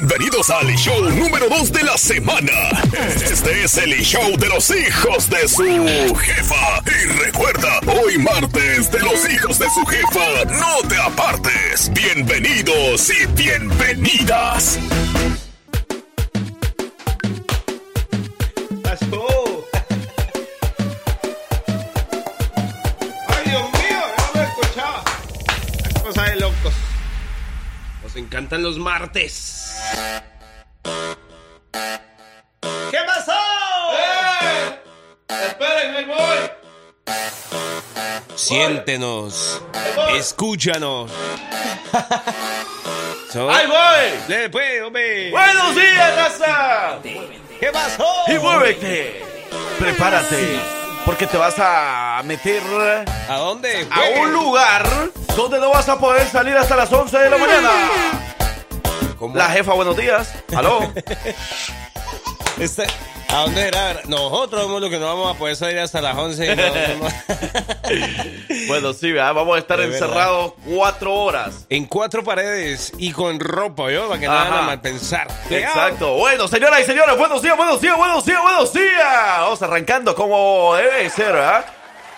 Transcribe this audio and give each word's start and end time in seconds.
Bienvenidos 0.00 0.50
al 0.50 0.66
show 0.74 1.08
número 1.10 1.48
2 1.48 1.70
de 1.70 1.84
la 1.84 1.96
semana. 1.96 2.52
Este 3.14 3.62
es 3.62 3.76
el 3.78 3.92
show 4.02 4.36
de 4.36 4.48
los 4.48 4.68
hijos 4.70 5.30
de 5.30 5.46
su 5.46 6.16
jefa. 6.16 6.82
Y 6.84 7.24
recuerda, 7.24 7.78
hoy 7.86 8.18
martes 8.18 8.90
de 8.90 8.98
los 8.98 9.30
hijos 9.30 9.60
de 9.60 9.66
su 9.70 9.86
jefa, 9.86 10.44
no 10.46 10.88
te 10.88 10.96
apartes. 10.96 11.92
Bienvenidos 11.92 13.08
y 13.08 13.26
bienvenidas. 13.34 14.80
Let's 18.82 19.08
go. 19.10 19.64
Ay, 23.28 23.44
Dios 23.44 23.62
mío, 23.62 24.02
no 24.34 24.40
lo 24.40 24.42
escuchaba. 24.42 25.04
Las 25.84 26.02
cosas 26.02 26.26
de 26.30 26.40
locos. 26.40 26.74
Nos 28.02 28.16
encantan 28.16 28.62
los 28.64 28.76
martes. 28.76 29.63
¿Qué 32.90 32.98
pasó? 33.06 33.32
¡Eh! 33.98 34.78
¡Esperen, 35.46 35.96
ahí 35.96 36.04
voy! 36.04 36.50
Siéntenos. 38.36 39.62
Escúchanos. 40.16 41.10
So- 43.32 43.50
¡Ahí 43.50 43.66
voy! 43.66 44.20
Le, 44.28 44.48
pues, 44.48 44.80
hombre. 44.82 45.30
¡Buenos 45.32 45.74
días, 45.74 46.14
raza! 46.16 46.98
¿Qué 47.02 47.66
pasó? 47.72 48.06
Y 48.28 48.38
muévete. 48.38 49.24
Prepárate. 49.76 50.60
Porque 51.04 51.26
te 51.26 51.36
vas 51.36 51.56
a 51.58 52.22
meter 52.24 52.62
¿A 53.28 53.34
dónde? 53.38 53.88
a 53.90 54.20
un 54.20 54.32
lugar 54.32 54.86
donde 55.36 55.58
no 55.58 55.70
vas 55.70 55.88
a 55.88 55.98
poder 55.98 56.28
salir 56.28 56.56
hasta 56.56 56.76
las 56.76 56.92
11 56.92 57.18
de 57.18 57.28
la 57.30 57.36
mañana. 57.36 57.70
¿Cómo? 59.18 59.36
La 59.36 59.48
jefa, 59.50 59.72
buenos 59.74 59.96
días. 59.96 60.32
¿Aló? 60.56 60.80
Este- 62.58 62.86
¿A 63.30 63.38
dónde 63.38 63.66
era? 63.66 64.00
Nosotros 64.06 64.62
somos 64.62 64.80
los 64.80 64.90
que 64.90 64.98
no 65.00 65.06
vamos 65.06 65.34
a 65.34 65.36
poder 65.38 65.56
salir 65.56 65.78
hasta 65.80 66.00
las 66.00 66.16
11. 66.16 66.52
y 66.52 66.56
no- 66.56 66.62
no- 67.04 67.08
Bueno, 68.68 68.92
sí, 68.92 69.10
¿verdad? 69.10 69.34
vamos 69.34 69.56
a 69.56 69.58
estar 69.58 69.76
De 69.80 69.86
verdad. 69.88 70.02
encerrados 70.08 70.52
cuatro 70.64 71.12
horas. 71.14 71.66
en 71.68 71.86
cuatro 71.86 72.22
paredes 72.22 72.92
y 72.96 73.10
con 73.10 73.40
ropa, 73.40 73.90
¿yo? 73.90 74.06
Para 74.08 74.20
que 74.20 74.26
no 74.26 74.32
Ajá. 74.32 74.44
vayan 74.44 74.58
a 74.58 74.66
mal 74.66 74.80
pensar. 74.80 75.26
Exacto. 75.50 76.14
Bueno, 76.14 76.46
señoras 76.46 76.80
y 76.80 76.84
señores, 76.84 77.16
buenos 77.18 77.42
días, 77.42 77.56
buenos 77.56 77.80
días, 77.80 77.96
buenos 77.96 78.24
días, 78.24 78.40
buenos 78.40 78.72
días. 78.72 79.38
Vamos 79.40 79.60
arrancando 79.62 80.14
como 80.14 80.76
debe 80.76 81.10
ser, 81.10 81.32
¿verdad? 81.32 81.64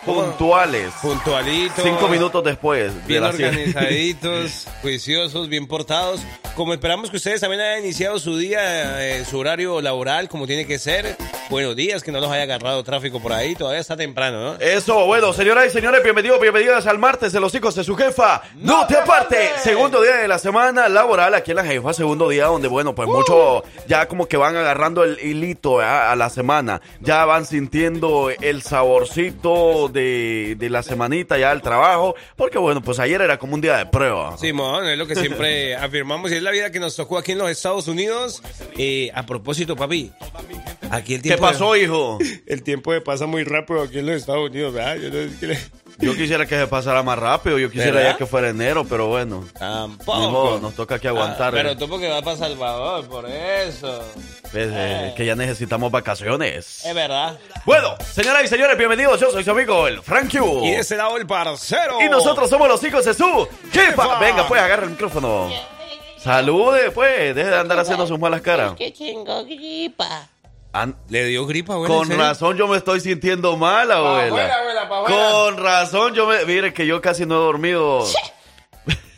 Puntuales. 0.07 0.93
Puntualitos. 1.03 1.83
Cinco 1.83 2.07
minutos 2.09 2.45
después. 2.45 2.95
de 2.95 3.01
Bien 3.09 3.25
organizaditos, 3.25 4.67
juiciosos, 4.83 5.49
bien 5.49 5.67
portados. 5.67 6.21
Como 6.55 6.73
esperamos 6.73 7.11
que 7.11 7.17
ustedes 7.17 7.41
también 7.41 7.61
hayan 7.61 7.83
iniciado 7.85 8.19
su 8.21 8.39
día, 8.39 9.05
eh, 9.05 9.25
su 9.25 9.39
horario 9.39 9.81
laboral 9.83 10.29
como 10.29 10.47
tiene 10.47 10.65
que 10.65 10.79
ser. 10.79 11.17
Buenos 11.51 11.77
días, 11.77 12.03
que 12.03 12.11
no 12.13 12.21
los 12.21 12.31
haya 12.31 12.45
agarrado 12.45 12.83
tráfico 12.83 13.21
por 13.21 13.33
ahí. 13.33 13.55
Todavía 13.55 13.81
está 13.81 13.97
temprano, 13.97 14.41
¿no? 14.43 14.61
Eso, 14.61 15.07
bueno, 15.07 15.33
señoras 15.33 15.67
y 15.67 15.71
señores, 15.71 16.03
bienvenidos, 16.03 16.41
bienvenidas 16.41 16.87
al 16.87 16.99
martes 16.99 17.33
de 17.33 17.41
los 17.41 17.55
hijos 17.55 17.75
de 17.75 17.85
su 17.85 17.95
jefa. 17.95 18.43
No, 18.57 18.87
te 18.87 18.97
aparte. 18.97 19.51
Segundo 19.59 20.03
día 20.03 20.17
de 20.17 20.29
la 20.29 20.39
semana 20.39 20.89
laboral 20.89 21.35
aquí 21.35 21.51
en 21.51 21.57
la 21.59 21.65
jefa, 21.65 21.93
segundo 21.93 22.29
día 22.29 22.47
donde, 22.47 22.69
bueno, 22.69 22.95
pues 22.95 23.09
muchos 23.09 23.63
ya 23.87 24.07
como 24.07 24.27
que 24.27 24.37
van 24.37 24.57
agarrando 24.57 25.05
el 25.05 25.19
hilito 25.21 25.77
¿verdad? 25.77 26.13
a 26.13 26.17
la 26.17 26.31
semana. 26.31 26.81
Ya 27.01 27.25
van 27.25 27.45
sintiendo 27.45 28.31
el 28.31 28.63
saborcito 28.63 29.89
de, 29.97 30.55
de 30.57 30.71
la 30.71 30.83
semanita 30.85 31.37
ya 31.39 31.51
al 31.51 31.63
trabajo. 31.63 32.15
Porque, 32.37 32.59
bueno, 32.59 32.83
pues 32.83 33.01
ayer 33.01 33.21
era 33.21 33.39
como 33.39 33.55
un 33.55 33.61
día 33.61 33.77
de 33.79 33.87
prueba. 33.87 34.39
Simón, 34.39 34.87
es 34.87 34.97
lo 34.97 35.07
que 35.07 35.17
siempre 35.17 35.75
afirmamos 35.77 36.31
y 36.31 36.35
es 36.35 36.43
la 36.43 36.51
vida 36.53 36.71
que 36.71 36.79
nos 36.79 36.95
tocó 36.95 37.19
aquí 37.19 37.33
en 37.33 37.39
los 37.39 37.51
Estados 37.51 37.89
Unidos. 37.89 38.43
Eh, 38.79 39.11
a 39.15 39.27
propósito, 39.27 39.75
papi, 39.75 40.13
aquí 40.91 41.15
el 41.15 41.23
¿Qué 41.23 41.31
tiempo... 41.31 41.47
pasó, 41.47 41.75
hijo? 41.77 42.19
El 42.47 42.63
tiempo 42.63 42.93
pasa 43.05 43.27
muy 43.27 43.43
rápido 43.43 43.83
aquí 43.83 43.99
en 43.99 44.07
los 44.07 44.17
Estados 44.17 44.51
Unidos, 44.51 44.73
¿verdad? 44.73 44.97
Yo 44.97 45.09
no 45.11 45.15
sé 45.31 45.37
qué 45.41 45.47
le- 45.49 45.59
Yo 45.99 46.15
quisiera 46.15 46.47
que 46.47 46.57
se 46.57 46.67
pasara 46.67 47.03
más 47.03 47.19
rápido, 47.19 47.59
yo 47.59 47.71
quisiera 47.71 47.93
¿Verdad? 47.97 48.11
ya 48.13 48.17
que 48.19 48.27
fuera 48.27 48.51
enero, 48.51 48.85
pero 48.89 49.07
bueno. 49.09 49.45
Tampoco. 49.59 50.31
Modo, 50.31 50.61
nos 50.61 50.75
toca 50.75 50.99
que 50.99 51.09
aguantar. 51.09 51.55
Ah, 51.55 51.59
eh. 51.59 51.63
pero 51.63 51.77
tú 51.77 51.89
porque 51.89 52.09
vas 52.09 52.23
para 52.23 52.37
Salvador, 52.37 53.07
por 53.09 53.27
eso. 53.29 54.03
Pues, 54.53 54.69
eh, 54.73 55.13
que 55.17 55.27
ya 55.27 55.35
necesitamos 55.35 55.91
vacaciones. 55.91 56.85
Es 56.85 56.95
verdad. 56.95 57.39
Bueno, 57.65 57.95
señoras 58.13 58.45
y 58.45 58.49
señores, 58.49 58.79
bienvenidos. 58.79 59.21
Yo 59.21 59.31
soy 59.31 59.45
su 59.45 59.51
amigo, 59.51 59.87
el 59.87 60.03
Frank 60.03 60.31
Q. 60.31 60.65
Y 60.65 60.71
de 60.71 60.79
ese 60.79 60.97
lado 60.97 61.17
el 61.17 61.27
parcero. 61.27 62.01
Y 62.01 62.09
nosotros 62.09 62.49
somos 62.49 62.69
los 62.69 62.83
hijos 62.85 63.05
de 63.05 63.13
su 63.15 63.49
jefa. 63.73 64.03
Jefa. 64.03 64.19
Venga, 64.19 64.47
pues, 64.49 64.61
agarra 64.63 64.85
el 64.85 64.91
micrófono. 64.91 65.51
Salude, 66.19 66.91
pues. 66.91 67.35
Deje 67.35 67.51
de 67.51 67.57
andar 67.57 67.79
haciendo 67.79 68.07
sus 68.07 68.19
malas 68.19 68.41
caras. 68.41 68.75
que 68.75 68.91
tengo 68.93 69.45
gripa. 69.45 70.29
An- 70.73 70.97
Le 71.09 71.25
dio 71.25 71.47
gripa, 71.47 71.75
abuela. 71.75 71.95
¿en 71.95 72.01
con 72.09 72.19
razón 72.19 72.57
yo 72.57 72.69
me 72.69 72.77
estoy 72.77 73.01
sintiendo 73.01 73.57
mal, 73.57 73.91
abuela. 73.91 74.55
abuela, 74.55 74.89
pa' 74.89 75.05
Con 75.05 75.57
razón 75.57 76.15
yo 76.15 76.27
me... 76.27 76.45
Mire 76.45 76.75
que 76.75 76.87
yo 76.87 77.01
casi 77.01 77.25
no 77.25 77.35
he 77.37 77.39
dormido. 77.39 78.05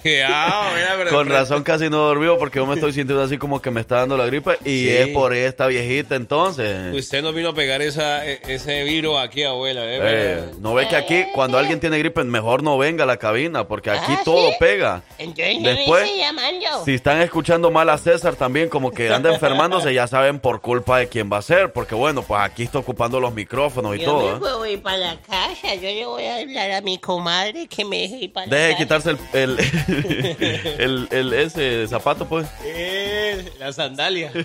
Pero- 0.99 1.11
Con 1.11 1.29
razón 1.29 1.63
casi 1.63 1.89
no 1.89 1.97
he 1.97 2.09
dormido 2.09 2.39
porque 2.39 2.59
yo 2.59 2.67
me 2.67 2.75
estoy 2.75 2.93
sintiendo 2.93 3.23
así 3.23 3.39
como 3.39 3.61
que 3.63 3.71
me 3.71 3.81
está 3.81 3.97
dando 3.97 4.17
la 4.17 4.27
gripe. 4.27 4.59
Y 4.65 4.85
Sí. 4.85 4.89
es 4.91 5.09
por 5.09 5.35
esta 5.35 5.67
viejita 5.67 6.17
entonces. 6.17 6.95
Usted 6.95 7.23
no 7.23 7.33
vino 7.33 7.51
a 7.51 7.55
pegar 7.55 7.83
esa, 7.83 8.27
e- 8.27 8.41
ese 8.49 8.85
virus 8.85 9.19
aquí, 9.19 9.43
abuela. 9.45 9.83
¿eh? 9.85 9.99
Eh, 10.03 10.45
no 10.61 10.75
ve 10.75 10.89
que 10.89 10.97
aquí 10.97 11.25
cuando 11.35 11.59
alguien 11.59 11.81
tiene 11.81 11.99
gripe 11.99 12.23
mejor 12.25 12.63
no 12.63 12.79
venga 12.79 13.05
a 13.05 13.07
la 13.07 13.17
cabina 13.17 13.67
porque 13.67 13.91
aquí 13.91 14.13
Ah, 14.19 14.23
todo 14.25 14.49
¿sí? 14.51 14.57
pega. 14.61 15.03
Entonces 15.19 15.63
Después, 15.63 16.03
me 16.03 16.07
estoy 16.09 16.19
llamando. 16.21 16.85
Si 16.85 16.95
están 16.95 17.21
escuchando 17.23 17.71
mal 17.71 17.89
a 17.91 17.99
César 17.99 18.35
también 18.37 18.69
como 18.69 18.91
que 18.91 19.13
anda 19.13 19.33
enfermándose 19.33 19.93
ya 19.95 20.07
saben 20.07 20.41
por 20.41 20.61
culpa 20.61 20.99
de 20.99 21.09
quién 21.09 21.31
va 21.33 21.39
a 21.39 21.43
ser 21.43 21.73
porque 21.73 21.95
bueno 21.95 22.23
pues 22.23 22.41
aquí 22.43 22.63
está 22.65 22.79
ocupando 22.79 23.21
los 23.21 23.33
micrófonos 23.35 23.97
y 23.97 24.01
yo 24.01 24.07
todo. 24.39 24.61
me 24.63 24.69
¿eh? 24.69 24.73
ir 24.73 24.83
para 24.83 24.97
la 24.99 25.17
casa. 25.21 25.75
Yo 25.75 25.83
le 25.83 26.07
voy 26.07 26.25
a 26.25 26.37
hablar 26.37 26.71
a 26.73 26.81
mi 26.81 26.99
comadre 26.99 27.67
que 27.67 27.85
me 27.85 27.99
deje 28.01 28.17
ir 28.17 28.33
para 28.33 28.47
la 28.47 28.57
Deje 28.57 28.67
de 28.69 28.73
casa. 28.73 28.85
quitarse 28.85 29.11
el, 29.33 29.59
el, 29.59 29.98
el- 30.79 31.09
el- 31.11 31.33
ese 31.33 31.87
zapato 31.89 32.27
pues. 32.27 32.47
Eh, 32.65 33.51
la 33.59 33.73
sandalia. 33.73 34.33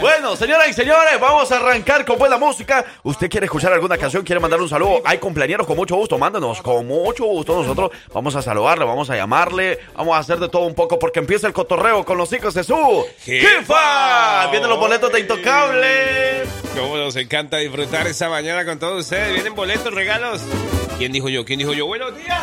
Bueno, 0.00 0.36
señoras 0.36 0.68
y 0.68 0.72
señores, 0.72 1.18
vamos 1.20 1.50
a 1.52 1.56
arrancar 1.56 2.04
con 2.04 2.18
buena 2.18 2.36
música. 2.38 2.84
¿Usted 3.02 3.28
quiere 3.30 3.46
escuchar 3.46 3.72
alguna 3.72 3.96
canción? 3.98 4.24
¿Quiere 4.24 4.40
mandar 4.40 4.60
un 4.60 4.68
saludo? 4.68 5.00
Hay 5.04 5.18
cumpleaños 5.18 5.66
con 5.66 5.76
mucho 5.76 5.96
gusto, 5.96 6.18
mándenos 6.18 6.60
con 6.62 6.86
mucho 6.86 7.24
gusto. 7.24 7.60
Nosotros 7.62 7.90
vamos 8.12 8.34
a 8.36 8.42
saludarle, 8.42 8.84
vamos 8.84 9.08
a 9.10 9.16
llamarle, 9.16 9.78
vamos 9.94 10.16
a 10.16 10.18
hacer 10.18 10.38
de 10.38 10.48
todo 10.48 10.62
un 10.62 10.74
poco 10.74 10.98
porque 10.98 11.20
empieza 11.20 11.46
el 11.46 11.52
cotorreo 11.52 12.04
con 12.04 12.18
los 12.18 12.32
hijos 12.32 12.54
de 12.54 12.64
su 12.64 13.04
jefa. 13.20 14.48
Vienen 14.50 14.68
los 14.68 14.78
boletos 14.78 15.12
de 15.12 15.20
Intocable. 15.20 16.42
Cómo 16.76 16.96
nos 16.96 17.14
encanta 17.16 17.58
disfrutar 17.58 18.06
esta 18.06 18.28
mañana 18.28 18.64
con 18.64 18.78
todos 18.78 19.00
ustedes. 19.02 19.34
Vienen 19.34 19.54
boletos, 19.54 19.92
regalos. 19.94 20.40
¿Quién 20.98 21.12
dijo 21.12 21.28
yo? 21.28 21.44
¿Quién 21.44 21.58
dijo 21.58 21.72
yo? 21.72 21.86
Buenos 21.86 22.16
días. 22.16 22.42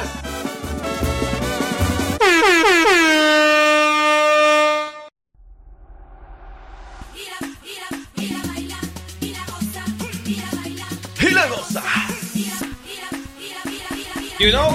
You 14.39 14.53
know 14.53 14.69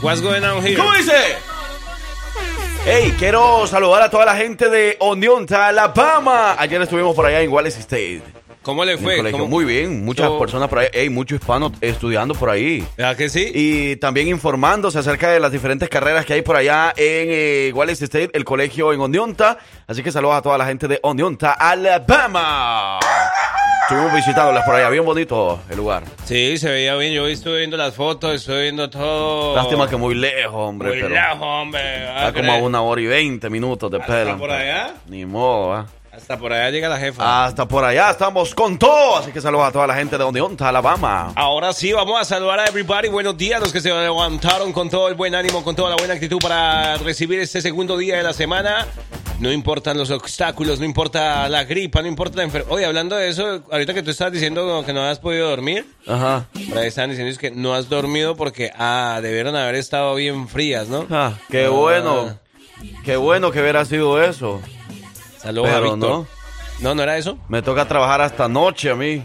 what's 0.00 0.22
going 0.22 0.42
on 0.42 0.62
here? 0.62 0.78
¿Cómo 0.78 0.90
dice? 0.94 1.12
Hey, 2.86 3.12
quiero 3.18 3.66
saludar 3.66 4.00
a 4.00 4.08
toda 4.08 4.24
la 4.24 4.34
gente 4.34 4.70
de 4.70 4.96
Oneonta, 4.98 5.68
Alabama. 5.68 6.56
Ayer 6.58 6.80
estuvimos 6.80 7.14
por 7.14 7.26
allá 7.26 7.42
en 7.42 7.50
Wallace 7.52 7.80
State. 7.80 8.22
¿Cómo 8.66 8.84
le 8.84 8.98
fue? 8.98 9.16
colegio. 9.18 9.38
¿Cómo- 9.38 9.48
Muy 9.48 9.64
bien, 9.64 10.04
muchas 10.04 10.28
personas 10.32 10.68
por 10.68 10.80
ahí, 10.80 10.88
hey, 10.92 11.08
muchos 11.08 11.38
hispanos 11.38 11.70
estudiando 11.80 12.34
por 12.34 12.50
ahí. 12.50 12.84
¿Verdad 12.96 13.16
que 13.16 13.28
sí? 13.28 13.48
Y 13.54 13.94
también 13.96 14.26
informándose 14.26 14.98
acerca 14.98 15.30
de 15.30 15.38
las 15.38 15.52
diferentes 15.52 15.88
carreras 15.88 16.26
que 16.26 16.32
hay 16.32 16.42
por 16.42 16.56
allá 16.56 16.88
en 16.96 17.28
eh, 17.30 17.72
Wallace 17.72 18.04
State, 18.06 18.30
el 18.34 18.44
colegio 18.44 18.92
en 18.92 19.00
Oneonta. 19.00 19.56
Así 19.86 20.02
que 20.02 20.10
saludos 20.10 20.34
a 20.38 20.42
toda 20.42 20.58
la 20.58 20.66
gente 20.66 20.88
de 20.88 20.98
Oneonta, 21.04 21.52
Alabama. 21.52 22.98
Estuvimos 23.82 24.12
visitándolas 24.14 24.64
por 24.64 24.74
allá, 24.74 24.88
bien 24.90 25.04
bonito 25.04 25.60
el 25.70 25.76
lugar. 25.76 26.02
Sí, 26.24 26.58
se 26.58 26.68
veía 26.68 26.96
bien. 26.96 27.12
Yo 27.12 27.24
estuve 27.28 27.58
viendo 27.58 27.76
las 27.76 27.94
fotos, 27.94 28.34
estuve 28.34 28.62
viendo 28.62 28.90
todo. 28.90 29.54
Lástima 29.54 29.88
que 29.88 29.94
muy 29.96 30.16
lejos, 30.16 30.52
hombre, 30.52 30.88
Muy 30.88 30.96
pero 31.02 31.08
lejos, 31.10 31.38
hombre. 31.40 32.04
está 32.08 32.26
Ah, 32.26 32.32
como 32.32 32.50
a 32.52 32.56
una 32.56 32.82
hora 32.82 33.00
y 33.00 33.06
veinte 33.06 33.48
minutos 33.48 33.88
de 33.92 33.98
¿Hasta 33.98 34.12
pelo. 34.24 34.38
por 34.38 34.50
allá? 34.50 34.94
Ni 35.06 35.24
modo, 35.24 35.72
¿ah? 35.72 35.86
Hasta 36.16 36.38
por 36.38 36.50
allá 36.52 36.70
llega 36.70 36.88
la 36.88 36.98
jefa. 36.98 37.44
Hasta 37.44 37.68
por 37.68 37.84
allá 37.84 38.10
estamos 38.10 38.54
con 38.54 38.78
todo. 38.78 39.18
Así 39.18 39.32
que 39.32 39.40
saludos 39.40 39.68
a 39.68 39.72
toda 39.72 39.86
la 39.86 39.94
gente 39.94 40.16
de 40.16 40.24
Oneonta, 40.24 40.68
Alabama. 40.70 41.32
Ahora 41.36 41.74
sí, 41.74 41.92
vamos 41.92 42.18
a 42.18 42.24
saludar 42.24 42.58
a 42.60 42.64
everybody. 42.64 43.08
Buenos 43.08 43.36
días, 43.36 43.60
los 43.60 43.70
que 43.70 43.80
se 43.82 43.90
levantaron 43.92 44.72
con 44.72 44.88
todo 44.88 45.08
el 45.08 45.14
buen 45.14 45.34
ánimo, 45.34 45.62
con 45.62 45.76
toda 45.76 45.90
la 45.90 45.96
buena 45.96 46.14
actitud 46.14 46.38
para 46.40 46.96
recibir 46.96 47.38
este 47.40 47.60
segundo 47.60 47.98
día 47.98 48.16
de 48.16 48.22
la 48.22 48.32
semana. 48.32 48.86
No 49.40 49.52
importan 49.52 49.98
los 49.98 50.10
obstáculos, 50.10 50.78
no 50.78 50.86
importa 50.86 51.46
la 51.50 51.64
gripa, 51.64 52.00
no 52.00 52.08
importa 52.08 52.38
la 52.38 52.44
enfermedad. 52.44 52.72
Oye, 52.72 52.86
hablando 52.86 53.14
de 53.16 53.28
eso, 53.28 53.62
ahorita 53.70 53.92
que 53.92 54.02
tú 54.02 54.10
estás 54.10 54.32
diciendo 54.32 54.82
que 54.86 54.94
no 54.94 55.02
has 55.04 55.18
podido 55.18 55.50
dormir, 55.50 55.84
Ajá. 56.06 56.46
por 56.70 56.78
ahí 56.78 56.86
están 56.88 57.10
diciendo 57.10 57.36
que 57.38 57.50
no 57.50 57.74
has 57.74 57.90
dormido 57.90 58.34
porque, 58.36 58.70
ah, 58.78 59.20
debieron 59.22 59.54
haber 59.54 59.74
estado 59.74 60.14
bien 60.14 60.48
frías, 60.48 60.88
¿no? 60.88 61.06
Ah, 61.10 61.34
qué 61.50 61.68
bueno. 61.68 62.38
Qué 63.04 63.16
bueno 63.16 63.52
que 63.52 63.60
hubiera 63.60 63.84
sido 63.84 64.22
eso. 64.22 64.62
Saludos 65.46 65.70
a 65.70 65.80
Víctor. 65.80 65.98
no, 65.98 66.26
No, 66.80 66.94
no 66.94 67.02
era 67.02 67.16
eso. 67.16 67.38
me 67.48 67.62
toca 67.62 67.86
trabajar 67.86 68.20
hasta 68.20 68.48
noche 68.48 68.90
a 68.90 68.94
mí. 68.94 69.24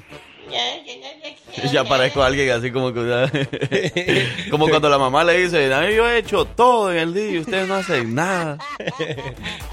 Ya, 1.71 1.83
parezco 1.83 2.23
alguien 2.23 2.50
así 2.51 2.71
como 2.71 2.94
que... 2.94 4.27
como 4.51 4.68
cuando 4.69 4.89
la 4.89 4.97
mamá 4.97 5.23
le 5.23 5.38
dice, 5.38 5.71
"Ay, 5.73 5.95
yo 5.95 6.07
he 6.09 6.19
hecho 6.19 6.45
todo 6.45 6.91
en 6.91 6.97
el 7.00 7.13
día 7.13 7.29
y 7.31 7.39
ustedes 7.39 7.68
no 7.68 7.75
hacen 7.75 8.15
nada. 8.15 8.57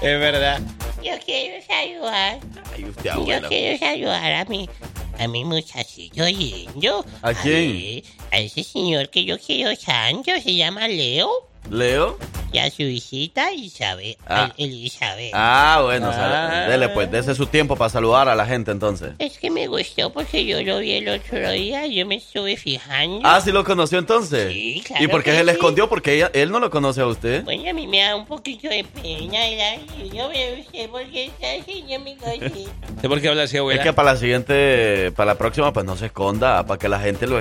Es 0.01 0.19
verdad. 0.19 0.61
Yo 1.03 1.13
quiero 1.25 1.63
saludar. 1.65 2.39
Ay, 2.75 2.85
usted 2.85 3.03
Yo 3.05 3.11
abuela. 3.13 3.47
quiero 3.47 3.77
saludar 3.79 4.33
a 4.33 4.45
mi, 4.45 4.69
a 5.17 5.27
mi 5.29 5.45
muchachito 5.45 6.25
lindo. 6.25 7.05
¿A 7.21 7.33
quién? 7.33 7.71
ver, 7.73 8.03
A 8.31 8.37
ese 8.39 8.63
señor 8.63 9.09
que 9.09 9.23
yo 9.23 9.37
quiero 9.39 9.71
tanto, 9.77 10.31
se 10.43 10.55
llama 10.55 10.87
Leo. 10.87 11.29
¿Leo? 11.69 12.17
Y 12.51 12.57
a 12.57 12.71
su 12.71 12.77
visita 12.77 13.51
Isabel. 13.53 14.17
Ah. 14.25 14.51
Elizabeth. 14.57 15.29
Ah, 15.35 15.81
bueno, 15.83 16.09
Ah. 16.11 16.65
dele 16.67 16.89
pues, 16.89 17.11
dese 17.11 17.35
su 17.35 17.45
tiempo 17.45 17.75
para 17.75 17.89
saludar 17.91 18.27
a 18.27 18.33
la 18.33 18.47
gente 18.47 18.71
entonces. 18.71 19.11
Es 19.19 19.37
que 19.37 19.51
me 19.51 19.67
gustó 19.67 20.11
porque 20.11 20.43
yo 20.47 20.59
lo 20.63 20.79
vi 20.79 20.93
el 20.93 21.09
otro 21.09 21.51
día, 21.51 21.85
yo 21.85 22.07
me 22.07 22.15
estuve 22.15 22.57
fijando. 22.57 23.21
Ah, 23.23 23.39
¿sí 23.39 23.51
lo 23.51 23.63
conoció 23.63 23.99
entonces? 23.99 24.51
Sí, 24.51 24.81
claro 24.83 25.03
¿Y 25.03 25.07
por 25.09 25.21
qué 25.23 25.31
se 25.33 25.43
le 25.43 25.51
sí. 25.51 25.57
escondió? 25.57 25.87
Porque 25.89 26.15
ella, 26.15 26.31
él 26.33 26.49
no 26.51 26.59
lo 26.59 26.71
conoce 26.71 27.01
a 27.01 27.05
usted. 27.05 27.43
Bueno, 27.43 27.69
a 27.69 27.73
mí 27.73 27.85
me 27.85 28.01
da 28.01 28.15
un 28.15 28.25
poquito 28.25 28.67
de 28.67 28.83
pena, 28.83 29.39
¿verdad? 29.47 29.75
Y 30.03 30.17
Yo 30.17 30.27
veo 30.29 30.59
usted 30.59 30.89
porque 30.89 31.25
está 31.25 31.47
haciendo 31.61 31.99
mi 31.99 32.15
cosita. 32.15 32.71
¿Sé 32.99 33.07
por 33.07 33.21
qué 33.21 33.29
habla 33.29 33.43
así, 33.43 33.57
Es 33.57 33.59
abuela? 33.59 33.83
que 33.83 33.93
para 33.93 34.13
la 34.13 34.19
siguiente, 34.19 35.11
para 35.11 35.33
la 35.33 35.37
próxima, 35.37 35.71
pues 35.71 35.85
no 35.85 35.95
se 35.95 36.07
esconda, 36.07 36.65
para 36.65 36.79
que 36.79 36.89
la 36.89 36.99
gente 36.99 37.27
lo, 37.27 37.39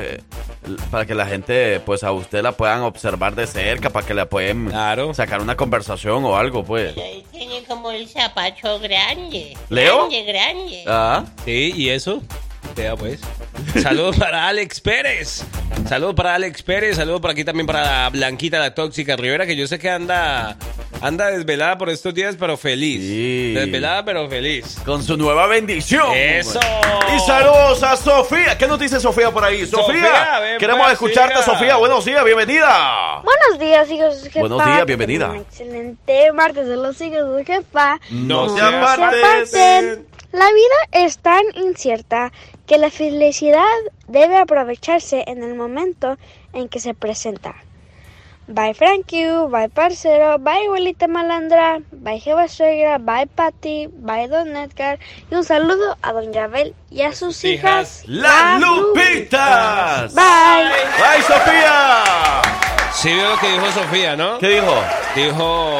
para 0.90 1.06
que 1.06 1.14
la 1.14 1.24
gente, 1.26 1.80
pues 1.80 2.04
a 2.04 2.12
usted 2.12 2.42
la 2.42 2.52
puedan 2.52 2.82
observar 2.82 3.34
de 3.34 3.46
cerca, 3.46 3.88
para 3.88 4.06
que 4.06 4.17
le 4.18 4.26
pueden 4.26 4.66
Claro. 4.66 5.14
sacar 5.14 5.40
una 5.40 5.56
conversación 5.56 6.24
o 6.24 6.36
algo, 6.36 6.64
pues. 6.64 6.96
Ahí 6.98 7.24
tiene 7.30 7.62
como 7.64 7.90
el 7.90 8.08
zapato 8.08 8.78
grande. 8.80 9.56
¿Leo? 9.68 10.08
Grande, 10.08 10.24
grande. 10.24 10.84
Ah, 10.86 11.24
Sí, 11.44 11.72
¿y 11.76 11.88
eso? 11.90 12.22
Vea 12.76 12.96
pues. 12.96 13.20
Saludos 13.82 14.16
para 14.16 14.48
Alex 14.48 14.80
Pérez. 14.80 15.44
Saludos 15.88 16.14
para 16.14 16.34
Alex 16.34 16.62
Pérez. 16.62 16.96
Saludos 16.96 17.20
por 17.20 17.30
aquí 17.30 17.44
también 17.44 17.66
para 17.66 17.82
la 17.82 18.10
Blanquita, 18.10 18.58
la 18.58 18.74
tóxica 18.74 19.16
Rivera, 19.16 19.46
que 19.46 19.56
yo 19.56 19.66
sé 19.66 19.78
que 19.78 19.90
anda, 19.90 20.56
anda 21.00 21.30
desvelada 21.30 21.78
por 21.78 21.90
estos 21.90 22.14
días, 22.14 22.36
pero 22.38 22.56
feliz. 22.56 23.00
Sí. 23.00 23.52
Desvelada, 23.54 24.04
pero 24.04 24.28
feliz. 24.28 24.78
con 24.84 25.02
su 25.02 25.16
nueva 25.16 25.46
bendición. 25.46 26.12
¡Eso! 26.14 26.60
Y 27.16 27.20
saludos 27.20 27.82
a 27.82 27.96
Sofía. 27.96 28.56
¿Qué 28.58 28.66
nos 28.66 28.78
dice 28.78 29.00
Sofía 29.00 29.30
por 29.30 29.44
ahí? 29.44 29.66
Sofía, 29.66 29.86
Sofía, 29.86 30.40
ven 30.40 30.58
queremos 30.58 30.82
para 30.82 30.92
escucharte, 30.92 31.42
siga. 31.42 31.44
Sofía. 31.44 31.76
Buenos 31.76 32.04
días, 32.04 32.24
bienvenida. 32.24 33.22
Buenos 33.24 33.58
días, 33.58 33.90
hijos 33.90 34.22
de 34.22 34.30
jefa. 34.30 34.40
Buenos 34.40 34.64
días, 34.64 34.86
bienvenida. 34.86 35.30
un 35.30 35.36
excelente 35.36 36.32
martes 36.32 36.66
de 36.66 36.76
los 36.76 37.00
hijos 37.00 37.36
de 37.36 37.44
jefa. 37.44 38.00
No 38.10 38.48
se 38.50 38.56
se 38.56 38.62
aparten. 38.62 40.06
La 40.32 40.46
vida 40.52 41.04
es 41.06 41.18
tan 41.18 41.42
incierta 41.54 42.30
que 42.68 42.78
la 42.78 42.90
felicidad 42.90 43.64
debe 44.06 44.36
aprovecharse 44.36 45.24
en 45.26 45.42
el 45.42 45.54
momento 45.54 46.18
en 46.52 46.68
que 46.68 46.80
se 46.80 46.94
presenta. 46.94 47.56
Bye 48.46 48.72
Frankie, 48.74 49.26
bye 49.50 49.68
parcero, 49.68 50.38
bye 50.38 50.66
abuelita 50.66 51.06
malandra, 51.06 51.80
bye 51.90 52.18
Jeva 52.18 52.48
suegra, 52.48 52.96
bye 52.96 53.26
Patty, 53.26 53.88
bye 53.92 54.28
Don 54.28 54.56
Edgar 54.56 54.98
y 55.30 55.34
un 55.34 55.44
saludo 55.44 55.98
a 56.00 56.12
Don 56.12 56.32
Yabel 56.32 56.74
y 56.90 57.02
a 57.02 57.12
sus 57.12 57.44
hijas, 57.44 58.04
Las 58.06 58.60
Lupitas. 58.60 60.14
Bye. 60.14 60.24
¡Ay, 60.24 61.22
Sofía! 61.22 61.87
Sí, 63.00 63.10
veo 63.14 63.30
lo 63.30 63.38
que 63.38 63.52
dijo 63.52 63.70
Sofía, 63.70 64.16
¿no? 64.16 64.38
¿Qué 64.38 64.48
dijo? 64.48 64.74
Dijo 65.14 65.70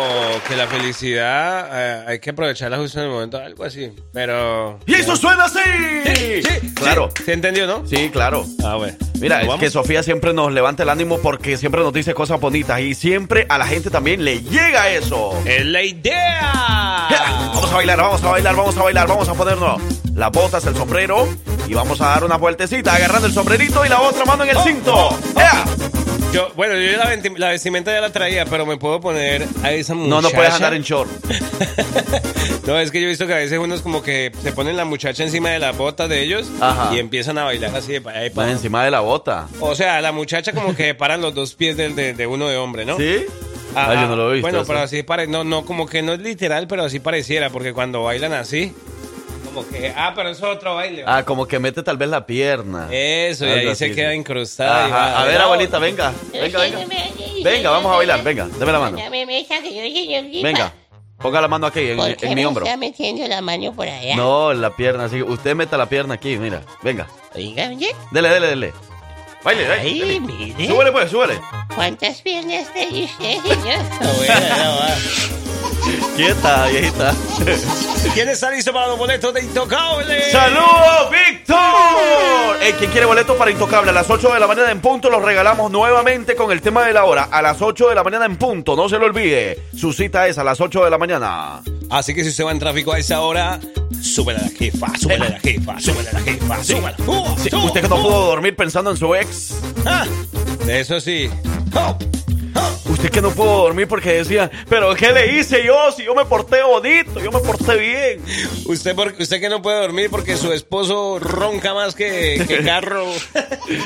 que 0.47 0.55
la 0.55 0.69
felicidad 0.69 1.69
eh, 1.73 2.05
hay 2.07 2.21
que 2.21 2.31
aprovecharla 2.31 2.77
justo 2.77 3.01
en 3.01 3.07
el 3.07 3.11
momento, 3.11 3.39
algo 3.39 3.65
así. 3.65 3.93
Pero. 4.13 4.79
Y 4.87 4.95
eso 4.95 5.17
suena 5.17 5.47
así. 5.47 5.59
Sí, 6.05 6.73
Claro. 6.75 7.09
¿Se 7.25 7.33
entendió, 7.33 7.67
no? 7.67 7.85
Sí, 7.89 8.11
claro. 8.11 8.45
Ah, 8.65 8.77
bueno. 8.77 8.97
Mira, 9.21 9.43
es 9.43 9.53
que 9.59 9.69
Sofía 9.69 10.05
siempre 10.05 10.33
nos 10.33 10.53
levanta 10.53 10.85
el 10.85 10.91
ánimo 10.91 11.19
porque 11.19 11.57
siempre 11.57 11.83
nos 11.83 11.93
dice 11.93 12.15
cosas 12.15 12.39
bonitas 12.39 12.79
y 12.81 12.95
siempre 12.95 13.47
a 13.49 13.59
la 13.59 13.67
gente 13.67 13.91
también 13.91 14.25
le 14.25 14.41
llega 14.43 14.89
eso. 14.91 15.33
¡Es 15.45 15.67
la 15.67 15.83
idea! 15.83 17.09
Vamos 17.53 17.73
a 17.73 17.75
bailar, 17.75 17.99
vamos 18.01 18.23
a 18.23 18.31
bailar, 18.31 18.55
vamos 18.55 18.77
a 18.77 18.83
bailar, 18.85 19.09
vamos 19.09 19.29
a 19.29 19.35
ponernos 19.35 19.83
las 20.15 20.31
botas, 20.31 20.65
el 20.67 20.77
sombrero 20.77 21.29
y 21.67 21.75
vamos 21.75 22.01
a 22.01 22.11
dar 22.11 22.23
una 22.23 22.37
vueltecita 22.37 22.95
agarrando 22.95 23.27
el 23.27 23.35
sombrerito 23.35 23.85
y 23.85 23.89
la 23.89 24.01
otra 24.03 24.25
mano 24.25 24.45
en 24.45 24.51
el 24.51 24.59
cinto. 24.59 25.19
¡Ea! 25.37 25.65
Yo, 26.33 26.51
bueno, 26.57 26.75
yo 26.79 26.97
la, 26.99 27.07
venti- 27.15 27.37
la 27.39 27.49
vestimenta 27.49 27.91
ya 27.91 28.01
la 28.03 28.11
traía, 28.11 28.45
pero 28.45 28.67
me 28.67 28.77
puedo 28.77 29.01
poner 29.01 29.47
a 29.63 29.73
esa 29.73 29.95
muchacha. 29.95 30.11
No, 30.11 30.21
no 30.23 30.31
puedes 30.31 30.53
andar 30.53 30.75
en 30.75 30.83
short. 30.83 31.11
No, 32.67 32.79
es 32.79 32.91
que 32.91 33.01
yo 33.01 33.07
he 33.07 33.09
visto 33.09 33.27
que 33.27 33.33
a 33.33 33.37
veces 33.39 33.59
unos 33.59 33.81
como 33.81 34.03
que 34.03 34.31
se 34.43 34.53
ponen 34.53 34.77
la 34.77 34.85
muchacha 34.85 35.23
encima 35.23 35.49
de 35.49 35.59
las 35.59 35.75
botas 35.75 36.07
de 36.11 36.23
ellos 36.23 36.51
Ajá. 36.61 36.95
y 36.95 36.99
empiezan 36.99 37.39
a 37.39 37.45
bailar 37.45 37.75
así 37.75 37.93
de 37.93 38.03
para 38.03 38.19
allá 38.19 38.27
y 38.27 38.31
para 38.31 38.37
Más 38.37 38.45
abajo. 38.53 38.59
encima 38.59 38.85
de 38.85 38.91
la 38.91 39.01
bota. 39.01 39.49
O 39.61 39.75
sea, 39.75 40.03
la 40.03 40.13
muchacha 40.13 40.53
como 40.53 40.77
que 40.77 40.95
paran 40.95 41.23
los 41.23 41.35
dos 41.35 41.55
pies 41.55 41.79
del- 41.79 41.95
de, 41.97 42.13
de 42.13 42.27
uno 42.27 42.47
de 42.47 42.59
hombre, 42.59 42.85
¿no? 42.85 42.99
¿Sí? 42.99 43.25
Ah, 43.75 43.87
Ah, 43.89 43.95
yo 44.03 44.09
no 44.09 44.17
lo 44.17 44.31
he 44.31 44.35
visto. 44.35 44.43
Bueno, 44.45 44.59
eso. 44.59 44.67
pero 44.67 44.81
así 44.81 45.03
pare, 45.03 45.27
no, 45.27 45.45
no, 45.45 45.65
como 45.65 45.87
que 45.87 46.03
no 46.03 46.13
es 46.13 46.19
literal, 46.21 46.67
pero 46.69 46.85
así 46.85 47.01
pareciera, 47.01 47.49
porque 47.49 47.73
cuando 47.73 48.03
bailan 48.03 48.35
así, 48.35 48.75
como 49.49 49.67
que, 49.69 49.93
ah, 49.97 50.13
pero 50.15 50.29
eso 50.31 50.51
es 50.51 50.57
otro 50.57 50.75
baile. 50.77 51.05
Ah, 51.07 51.23
como 51.25 51.47
que 51.47 51.59
mete 51.59 51.83
tal 51.83 51.97
vez 51.97 52.09
la 52.09 52.25
pierna. 52.27 52.89
Eso, 52.91 53.47
y 53.47 53.75
se 53.75 53.95
queda 53.95 54.15
incrustada. 54.15 54.89
y 54.89 54.91
Ajá. 54.93 54.97
va- 54.97 55.21
A 55.23 55.25
ver, 55.25 55.41
abuelita, 55.41 55.79
venga. 55.79 56.13
Venga, 56.33 56.61
venga. 56.61 56.79
Venga, 57.45 57.71
vamos 57.71 57.93
a 57.93 57.97
bailar, 57.97 58.23
venga, 58.23 58.47
deme 58.59 58.73
la 58.73 58.79
mano. 58.81 58.99
Venga, 60.43 60.73
ponga 61.19 61.41
la 61.41 61.49
mano 61.49 61.67
aquí 61.67 61.81
en, 61.81 61.97
¿Por 61.97 62.09
en 62.09 62.17
qué 62.17 62.29
mi 62.29 62.35
me 62.37 62.47
hombro. 62.47 62.65
está 62.65 62.77
metiendo 62.77 63.27
la 63.29 63.41
mano 63.41 63.73
por 63.73 63.89
allá? 63.89 64.17
No, 64.17 64.53
en 64.53 64.61
la 64.61 64.75
pierna, 64.75 65.05
así. 65.05 65.23
Usted 65.23 65.55
meta 65.55 65.77
la 65.77 65.87
pierna 65.89 66.15
aquí, 66.15 66.37
mira. 66.37 66.63
Venga. 66.83 67.07
Oiga, 67.35 67.69
oye. 67.69 67.91
Dele, 68.11 68.29
dele, 68.31 68.47
dele. 68.49 68.73
Baile, 69.45 69.69
baile. 69.69 69.83
Ay, 69.83 69.99
dele. 70.01 70.21
mire. 70.21 70.67
Súbele 70.67 70.91
pues, 70.93 71.11
súbele. 71.11 71.41
¿Cuántas 71.75 72.21
piernas 72.23 72.73
tiene 72.73 73.05
usted, 73.05 73.43
señor? 73.43 73.79
Quieta, 76.17 76.67
viejita. 76.67 77.15
¿Quién 78.15 78.29
está 78.29 78.51
listo 78.51 78.73
para 78.73 78.89
los 78.89 78.99
boletos 78.99 79.33
de 79.33 79.43
Intocable? 79.43 80.31
¡Saludos, 80.33 81.11
Víctor! 81.11 81.57
Eh, 82.61 82.75
¿Quién 82.79 82.91
quiere 82.91 83.07
boletos 83.07 83.37
para 83.37 83.51
Intocable? 83.51 83.91
A 83.91 83.95
las 83.95 84.11
8 84.11 84.33
de 84.35 84.41
la 84.41 84.47
mañana 84.47 84.71
en 84.71 84.81
punto 84.81 85.11
los 85.11 85.23
regalamos 85.23 85.71
nuevamente 85.71 86.35
con 86.35 86.51
el 86.51 86.61
tema 86.61 86.85
de 86.85 86.93
la 86.93 87.05
hora. 87.05 87.29
A 87.31 87.41
las 87.43 87.63
8 87.63 87.89
de 87.89 87.95
la 87.95 88.03
mañana 88.03 88.25
en 88.27 88.37
punto, 88.37 88.75
no 88.77 88.89
se 88.89 88.99
lo 88.99 89.07
olvide. 89.07 89.59
Su 89.77 89.93
cita 89.93 90.27
es 90.27 90.39
a 90.39 90.45
las 90.45 90.61
8 90.61 90.85
de 90.85 90.91
la 90.91 90.99
mañana. 90.99 91.61
Así 91.91 92.15
que 92.15 92.23
si 92.25 92.31
usted 92.31 92.45
va 92.45 92.51
en 92.53 92.59
tráfico 92.59 92.93
a 92.93 92.99
esa 92.99 93.21
hora, 93.21 93.61
súbele 94.03 94.41
a 94.41 94.43
la 94.43 94.49
jefa, 94.51 94.89
súbele 94.99 95.27
a 95.27 95.31
la 95.31 95.41
jefa, 95.41 95.81
súbele 95.81 96.09
a 96.11 96.13
la 96.13 96.21
jefa, 96.21 96.65
súbele. 96.65 96.95
Uh, 97.07 97.39
Sí, 97.39 97.51
usted 97.55 97.83
que 97.83 97.89
no 97.89 97.97
pudo 98.03 98.27
dormir 98.27 98.57
pensando 98.57 98.91
en 98.91 98.97
su 98.97 99.15
ex. 99.15 99.55
Ah, 99.87 100.05
eso 100.67 101.01
sí. 101.01 101.31
Oh, 101.75 101.97
Usted 102.89 103.11
que 103.11 103.21
no 103.23 103.31
pudo 103.31 103.59
dormir 103.65 103.87
porque 103.87 104.13
decía, 104.15 104.51
pero 104.69 104.95
¿qué 104.95 105.13
le 105.13 105.39
hice 105.39 105.63
yo? 105.65 105.93
Si 105.93 106.05
yo 106.05 106.15
me 106.15 106.25
porté 106.25 106.63
bonito, 106.63 107.21
yo 107.21 107.31
me 107.31 107.39
porté 107.41 107.77
bien. 107.77 108.21
Usted, 108.65 108.95
por- 108.97 109.15
usted 109.19 109.41
que 109.41 109.49
no 109.49 109.63
puede 109.63 109.81
dormir 109.81 110.09
porque 110.11 110.37
su 110.37 110.53
esposo 110.53 111.19
ronca 111.21 111.75
más 111.75 111.95
que, 111.95 112.43
que 112.49 112.59
carro, 112.65 113.05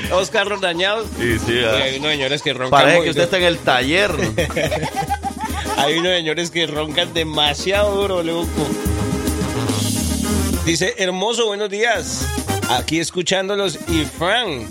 dos 0.08 0.30
carros 0.30 0.60
dañados. 0.60 1.08
Sí, 1.18 1.36
sí, 1.44 1.52
Y 1.52 1.64
hay 1.64 1.98
unos 1.98 2.10
señores 2.12 2.42
que 2.42 2.52
roncan 2.52 2.70
Parece 2.70 2.96
muy- 2.98 3.04
que 3.04 3.10
usted 3.10 3.24
está 3.24 3.36
en 3.38 3.44
el 3.44 3.58
taller. 3.58 4.10
Hay 5.78 5.98
unos 5.98 6.12
señores 6.16 6.50
que 6.50 6.66
roncan 6.66 7.12
demasiado 7.14 7.94
duro, 8.02 8.22
loco. 8.22 8.46
Dice, 10.64 10.94
hermoso, 10.98 11.46
buenos 11.46 11.70
días. 11.70 12.26
Aquí 12.68 13.00
escuchándolos 13.00 13.78
y 13.88 14.04
Fran. 14.04 14.68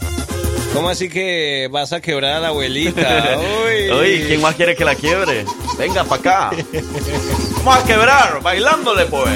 ¿Cómo 0.74 0.90
así 0.90 1.10
que 1.10 1.68
vas 1.72 1.92
a 1.92 2.00
quebrar 2.02 2.36
a 2.36 2.40
la 2.40 2.48
abuelita? 2.50 3.38
Uy. 3.66 3.92
Uy, 4.00 4.24
¿quién 4.28 4.42
más 4.42 4.56
quiere 4.56 4.76
que 4.76 4.86
la 4.86 4.96
quiebre? 4.96 5.46
Venga 5.78 6.04
para 6.04 6.22
acá. 6.22 6.52
Vamos 7.64 7.84
a 7.84 7.86
quebrar, 7.86 8.42
bailándole 8.42 9.06
pues. 9.06 9.30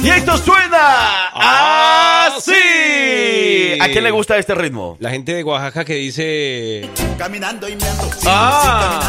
Y 0.00 0.10
esto 0.10 0.36
suena 0.38 1.27
así. 1.40 2.52
Así. 2.52 3.78
¿A 3.80 3.88
quién 3.88 4.04
le 4.04 4.10
gusta 4.10 4.36
este 4.38 4.54
ritmo? 4.54 4.96
La 5.00 5.10
gente 5.10 5.34
de 5.34 5.42
Oaxaca 5.44 5.84
que 5.84 5.94
dice... 5.94 6.88
Caminando 7.16 7.68
y 7.68 7.76
meando. 7.76 8.04
Sí, 8.12 8.26
Ah. 8.26 8.60
sí, 8.62 8.68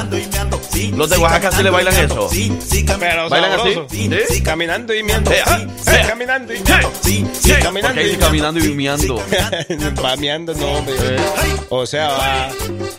caminando 0.09 0.17
y 0.17 0.27
meando. 0.27 0.61
Sí, 0.71 0.91
Los 0.95 1.09
de 1.09 1.17
Oaxaca 1.17 1.51
sí 1.51 1.63
le 1.63 1.69
bailan 1.69 1.93
meando. 1.93 2.15
eso. 2.15 2.29
Sí, 2.29 2.57
sí, 2.67 2.85
Pero 2.99 3.29
¿Bailan 3.29 3.51
así? 3.51 3.73
sabroso. 3.73 3.87
¿Sí? 3.89 4.09
sí, 4.29 4.43
Caminando 4.43 4.93
y 4.95 5.03
miando. 5.03 5.31
Eh, 5.31 5.41
ah, 5.45 5.59
Sí, 5.83 5.91
eh. 5.91 6.01
caminando 6.07 6.53
y 6.53 6.59
miando. 6.61 6.91
Sí, 7.01 7.25
Sí, 7.33 7.51
sí, 7.53 7.53
caminando 7.61 8.01
y 8.01 8.15
caminando 8.17 8.59
y 8.65 8.69
miando. 8.75 9.23
Va 10.03 10.15
mirando, 10.15 10.53
no, 10.55 10.65
hombre. 10.73 10.95
O 11.69 11.85
sea, 11.85 12.07
va, 12.09 12.49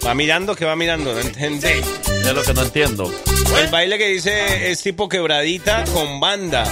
va 0.06 0.14
mirando 0.14 0.54
que 0.54 0.64
va 0.64 0.76
mirando, 0.76 1.12
no 1.12 1.20
entendí. 1.20 1.66
Es 1.66 2.32
lo 2.34 2.42
que 2.42 2.54
no 2.54 2.62
entiendo. 2.62 3.12
El 3.58 3.68
baile 3.68 3.98
que 3.98 4.06
dice 4.08 4.70
es 4.70 4.82
tipo 4.82 5.08
quebradita 5.08 5.84
con 5.92 6.20
banda. 6.20 6.64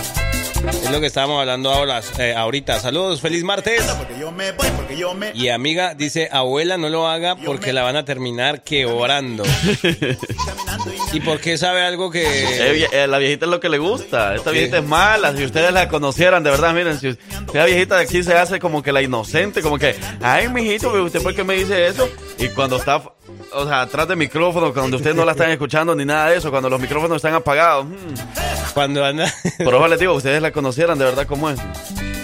Es 0.67 0.91
lo 0.91 1.00
que 1.00 1.07
estábamos 1.07 1.41
hablando 1.41 1.71
ahora, 1.71 2.00
eh, 2.19 2.35
ahorita. 2.37 2.81
Saludos, 2.81 3.21
feliz 3.21 3.45
martes. 3.45 3.83
Porque 3.97 4.19
yo 4.19 4.33
me 4.33 4.53
voy, 4.53 4.67
porque 4.77 4.97
yo 4.97 5.15
me. 5.15 5.31
Y 5.35 5.49
amiga 5.49 5.95
dice, 5.95 6.29
abuela, 6.33 6.77
no 6.77 6.88
lo 6.88 7.07
haga 7.09 7.37
porque 7.37 7.73
la 7.73 7.83
van 7.83 7.97
a 7.97 8.05
terminar 8.05 8.62
quebrando. 8.62 9.45
¿Y 11.12 11.21
por 11.21 11.41
qué 11.41 11.57
sabe 11.57 11.83
algo 11.83 12.12
Eh, 12.12 12.21
que... 12.59 12.75
vie- 12.75 12.88
eh, 12.93 13.07
la 13.07 13.19
viejita 13.19 13.47
es 13.47 13.50
lo 13.50 13.61
que 13.61 13.69
le 13.69 13.79
gusta. 13.79 14.35
Esta 14.35 14.50
viejita 14.50 14.79
es 14.79 14.85
mala. 14.85 15.35
Si 15.37 15.45
ustedes 15.45 15.73
la 15.73 15.88
conocieran, 15.88 16.43
de 16.43 16.50
verdad, 16.50 16.75
miren, 16.75 16.99
si, 16.99 17.12
si 17.12 17.19
la 17.57 17.65
viejita 17.65 17.97
de 17.97 18.03
aquí 18.03 18.23
se 18.23 18.35
hace 18.35 18.59
como 18.59 18.83
que 18.83 18.93
la 18.93 19.00
inocente, 19.03 19.62
como 19.62 19.79
que, 19.79 19.95
ay, 20.23 20.49
mijito, 20.49 20.91
¿usted 21.03 21.23
por 21.23 21.35
qué 21.35 21.45
me 21.45 21.55
dice 21.55 21.87
eso? 21.87 22.09
Y 22.38 22.49
cuando 22.49 22.77
está, 22.77 23.03
o 23.52 23.67
sea, 23.67 23.83
atrás 23.83 24.09
del 24.09 24.17
micrófono, 24.17 24.73
cuando 24.73 24.97
ustedes 24.97 25.17
no 25.17 25.25
la 25.25 25.33
están 25.33 25.50
escuchando 25.50 25.95
ni 25.95 26.05
nada 26.05 26.31
de 26.31 26.37
eso, 26.37 26.50
cuando 26.50 26.69
los 26.69 26.81
micrófonos 26.81 27.17
están 27.17 27.35
apagados. 27.35 27.87
hmm. 27.87 28.75
Cuando 28.75 29.05
anda... 29.05 29.33
Por 29.64 29.75
eso 29.75 29.88
les 29.88 29.99
digo, 29.99 30.14
ustedes 30.14 30.40
la 30.43 30.52
conocieran 30.52 30.99
de 30.99 31.05
verdad 31.05 31.26
cómo 31.26 31.50
es. 31.50 31.59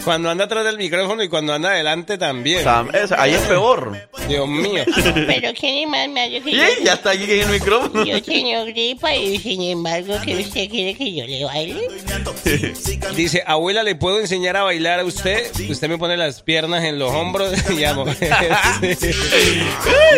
Cuando 0.05 0.29
anda 0.31 0.45
atrás 0.45 0.65
del 0.65 0.77
micrófono 0.77 1.23
y 1.23 1.29
cuando 1.29 1.55
anda 1.55 1.71
adelante 1.71 2.19
también. 2.19 2.61
O 2.61 2.63
sea, 2.63 2.85
es- 2.93 3.13
ahí 3.13 3.33
es 3.35 3.41
peor. 3.43 3.97
Dios 4.29 4.47
mío. 4.49 4.85
Pero 5.27 5.53
qué 5.59 5.87
más 5.87 6.09
malo 6.09 6.43
que 6.45 6.51
Y 6.51 6.57
yo. 6.57 6.63
ya 6.85 6.95
está 6.95 7.11
allí 7.11 7.25
en 7.25 7.41
el 7.41 7.49
micrófono. 7.49 8.05
Yo 8.05 8.23
tengo 8.23 8.65
gripa 8.67 9.15
y 9.15 9.39
sin 9.39 9.63
embargo 9.63 10.15
que 10.25 10.37
usted 10.37 10.69
quiere 10.69 10.95
que 10.95 11.15
yo 11.15 11.27
le 11.27 11.45
baile. 11.45 11.89
Dice, 13.17 13.43
abuela, 13.47 13.83
¿le 13.83 13.95
puedo 13.95 14.21
enseñar 14.21 14.57
a 14.57 14.63
bailar 14.63 15.01
a 15.01 15.05
usted? 15.05 15.51
Usted 15.71 15.89
me 15.89 15.99
pone 15.99 16.17
las 16.17 16.43
piernas 16.43 16.85
en 16.85 16.99
los 16.99 17.11
hombros 17.11 17.53
y 17.71 17.85
a 17.85 17.95
moverse. 17.95 18.31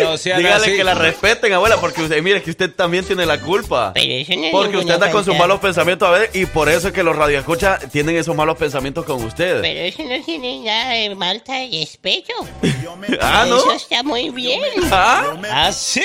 No 0.01 0.17
sean 0.17 0.39
Dígale 0.39 0.65
así. 0.67 0.75
que 0.75 0.83
la 0.83 0.93
respeten, 0.95 1.53
abuela, 1.53 1.77
porque 1.79 2.01
usted, 2.03 2.21
mire 2.21 2.41
que 2.41 2.51
usted 2.51 2.71
también 2.71 3.05
tiene 3.05 3.25
la 3.25 3.39
culpa. 3.39 3.91
Pero 3.93 4.13
eso 4.13 4.33
no 4.35 4.45
es 4.45 4.51
Porque 4.51 4.77
usted 4.77 4.93
anda 4.93 5.11
con 5.11 5.23
sus 5.25 5.35
malos 5.37 5.59
pensamientos 5.59 6.07
a 6.07 6.11
ver 6.11 6.29
y 6.33 6.45
por 6.45 6.69
eso 6.69 6.87
es 6.89 6.93
que 6.93 7.03
los 7.03 7.15
radioescuchas 7.15 7.89
tienen 7.91 8.15
esos 8.15 8.35
malos 8.35 8.57
pensamientos 8.57 9.05
con 9.05 9.23
usted. 9.23 9.61
Pero 9.61 9.76
eso 9.85 10.03
no 10.03 10.23
tiene 10.23 10.59
nada 10.63 10.93
de 10.93 11.15
malta 11.15 11.53
de 11.53 11.69
despecho. 11.69 12.33
Ah, 13.21 13.45
¿no? 13.47 13.57
Eso 13.57 13.71
está 13.73 14.03
muy 14.03 14.29
bien. 14.31 14.61
¿Ah? 14.91 15.33
¿Ah, 15.51 15.71
sí? 15.71 16.03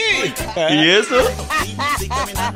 ¿Y 0.70 0.90
eso? 0.90 1.16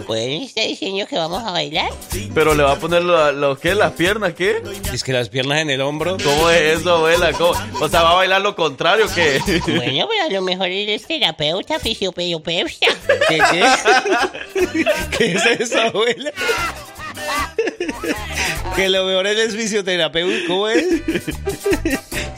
Pues 0.06 0.48
está 0.48 0.62
diciendo 0.62 1.06
que 1.06 1.16
vamos 1.16 1.42
a 1.42 1.50
bailar. 1.50 1.90
Pero 2.34 2.54
le 2.54 2.62
va 2.62 2.72
a 2.72 2.76
poner 2.78 3.02
lo, 3.02 3.32
lo 3.32 3.58
¿qué? 3.58 3.74
¿Las 3.74 3.92
piernas 3.92 4.34
qué? 4.34 4.62
Es 4.92 5.02
que 5.02 5.12
las 5.12 5.28
piernas 5.28 5.58
en 5.60 5.70
el 5.70 5.80
hombro. 5.80 6.16
¿Cómo 6.22 6.50
es 6.50 6.80
eso, 6.80 6.96
abuela? 6.96 7.32
¿Cómo? 7.32 7.58
O 7.80 7.88
sea, 7.88 8.02
¿va 8.02 8.10
a 8.12 8.14
bailar 8.14 8.42
lo 8.42 8.54
contrario 8.54 9.06
que 9.14 9.40
Bueno, 9.66 10.08
pero 10.08 10.24
a 10.24 10.28
lo 10.30 10.42
mejor 10.42 10.68
eres 10.68 11.06
terapeuta, 11.06 11.78
fisioterapeuta. 11.78 12.86
¿Qué, 13.28 13.38
qué? 13.50 14.84
¿Qué 15.16 15.32
es 15.32 15.46
eso, 15.46 15.80
abuela? 15.80 16.32
que 18.76 18.88
lo 18.88 19.04
mejor 19.04 19.26
es 19.26 19.38
el 19.38 19.50
fisioterapeuta. 19.58 20.36
¿Cómo 20.46 20.68
es? 20.68 20.84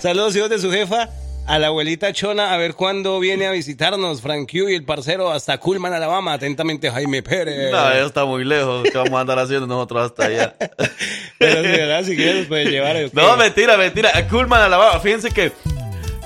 Saludos, 0.00 0.34
hijos 0.36 0.50
de 0.50 0.58
su 0.58 0.70
jefa. 0.70 1.08
A 1.46 1.58
la 1.58 1.68
abuelita 1.68 2.12
Chona, 2.12 2.52
a 2.52 2.58
ver 2.58 2.74
cuándo 2.74 3.18
viene 3.20 3.46
a 3.46 3.52
visitarnos, 3.52 4.20
Frank 4.20 4.50
Q 4.50 4.68
y 4.68 4.74
el 4.74 4.84
parcero 4.84 5.30
hasta 5.30 5.56
Culman, 5.56 5.94
Alabama. 5.94 6.34
Atentamente, 6.34 6.90
Jaime 6.90 7.22
Pérez. 7.22 7.70
No, 7.72 7.90
eso 7.90 8.06
está 8.06 8.26
muy 8.26 8.44
lejos. 8.44 8.82
¿Qué 8.84 8.98
vamos 8.98 9.14
a 9.14 9.20
andar 9.22 9.38
haciendo 9.38 9.66
nosotros 9.66 10.10
hasta 10.10 10.26
allá? 10.26 10.54
Pero 11.38 11.62
de 11.62 11.68
verdad, 11.70 12.04
si 12.04 12.16
quieres, 12.16 12.46
puedes 12.48 12.68
llevar. 12.68 12.96
¿o 12.96 12.98
qué? 12.98 13.10
No, 13.14 13.34
mentira, 13.38 13.78
mentira. 13.78 14.10
A 14.14 14.28
Coolman, 14.28 14.60
Alabama. 14.60 15.00
Fíjense 15.00 15.30
que 15.30 15.52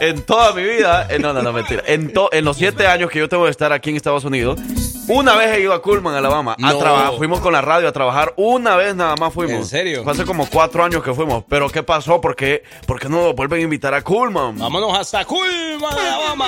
en 0.00 0.23
toda 0.23 0.52
mi 0.54 0.64
vida, 0.64 1.07
eh, 1.09 1.21
no, 1.21 1.33
no, 1.33 1.40
no, 1.40 1.52
mentira. 1.52 1.85
En, 1.87 2.12
to- 2.12 2.31
en 2.33 2.45
los 2.45 2.57
siete 2.57 2.88
años 2.88 3.09
que 3.09 3.21
yo 3.21 3.28
tengo 3.28 3.45
de 3.45 3.52
estar 3.52 3.73
aquí 3.73 3.90
en 3.90 3.97
Estados 3.97 4.25
Unidos, 4.25 4.59
una 5.09 5.35
vez 5.37 5.56
he 5.56 5.61
ido 5.61 5.73
a 5.73 5.82
Coolman, 5.82 6.14
Alabama. 6.14 6.56
A 6.62 6.73
No. 6.73 6.78
trabajar. 6.78 7.12
Fuimos 7.16 7.40
con 7.40 7.52
la 7.52 7.61
radio 7.61 7.88
a 7.88 7.92
trabajar. 7.92 8.32
Una 8.37 8.76
vez 8.76 8.94
nada 8.94 9.16
más 9.16 9.32
fuimos. 9.32 9.56
¿En 9.56 9.66
serio? 9.66 10.02
Fue 10.04 10.12
hace 10.12 10.25
como 10.25 10.47
cuatro 10.49 10.85
años 10.85 11.02
que 11.02 11.12
fuimos. 11.12 11.44
Pero 11.49 11.68
¿qué 11.71 11.82
pasó? 11.82 12.21
¿Por 12.21 12.37
qué, 12.37 12.62
por 12.87 12.99
qué 13.00 13.09
no 13.09 13.23
nos 13.25 13.35
vuelven 13.35 13.61
a 13.61 13.62
invitar 13.64 13.94
a 13.94 14.02
Coolman? 14.02 14.59
Vámonos 14.59 14.97
hasta 14.99 15.25
Culman, 15.25 15.92
Alabama. 15.99 16.47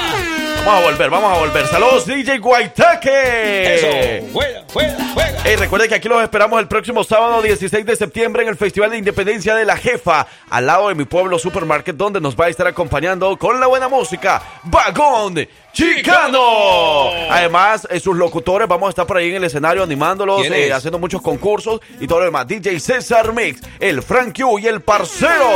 Vamos 0.64 0.82
a 0.82 0.90
volver, 0.90 1.10
vamos 1.10 1.36
a 1.36 1.40
volver. 1.40 1.66
Saludos, 1.66 2.06
DJ 2.06 2.38
Guaitaque. 2.38 3.74
Eso, 4.20 4.28
juega, 4.32 4.62
juega, 4.72 4.96
juega. 5.14 5.38
Hey, 5.44 5.56
recuerden 5.56 5.88
que 5.88 5.94
aquí 5.96 6.08
los 6.08 6.22
esperamos 6.22 6.58
el 6.60 6.68
próximo 6.68 7.04
sábado 7.04 7.42
16 7.42 7.84
de 7.84 7.96
septiembre 7.96 8.42
en 8.44 8.48
el 8.48 8.56
Festival 8.56 8.90
de 8.90 8.98
Independencia 8.98 9.54
de 9.54 9.64
la 9.66 9.76
Jefa, 9.76 10.26
al 10.48 10.66
lado 10.66 10.88
de 10.88 10.94
mi 10.94 11.04
pueblo 11.04 11.38
Supermarket, 11.38 11.96
donde 11.96 12.20
nos 12.20 12.34
va 12.34 12.46
a 12.46 12.48
estar 12.48 12.66
acompañando 12.66 13.36
con 13.36 13.60
la 13.60 13.66
buena 13.66 13.88
música, 13.88 14.42
Vagón 14.64 15.46
Chicano. 15.74 17.10
Además, 17.30 17.86
eh, 17.90 17.98
sus 18.00 18.16
locutores, 18.16 18.66
vamos 18.68 18.86
a 18.86 18.90
estar 18.90 19.06
por 19.06 19.16
ahí 19.16 19.30
en 19.30 19.36
el 19.36 19.44
escenario 19.44 19.82
animándolos, 19.82 20.40
¿Quién 20.42 20.54
eh, 20.54 20.72
haciendo 20.72 20.98
muchos 20.98 21.20
concursos 21.20 21.80
y 22.00 22.06
todo 22.06 22.20
lo 22.20 22.24
demás. 22.26 22.46
DJ 22.46 22.78
César 22.80 23.32
Mix, 23.34 23.60
el 23.80 24.02
Frank 24.02 24.36
Q 24.40 24.58
y 24.60 24.66
el 24.68 24.80
Parcero. 24.80 25.50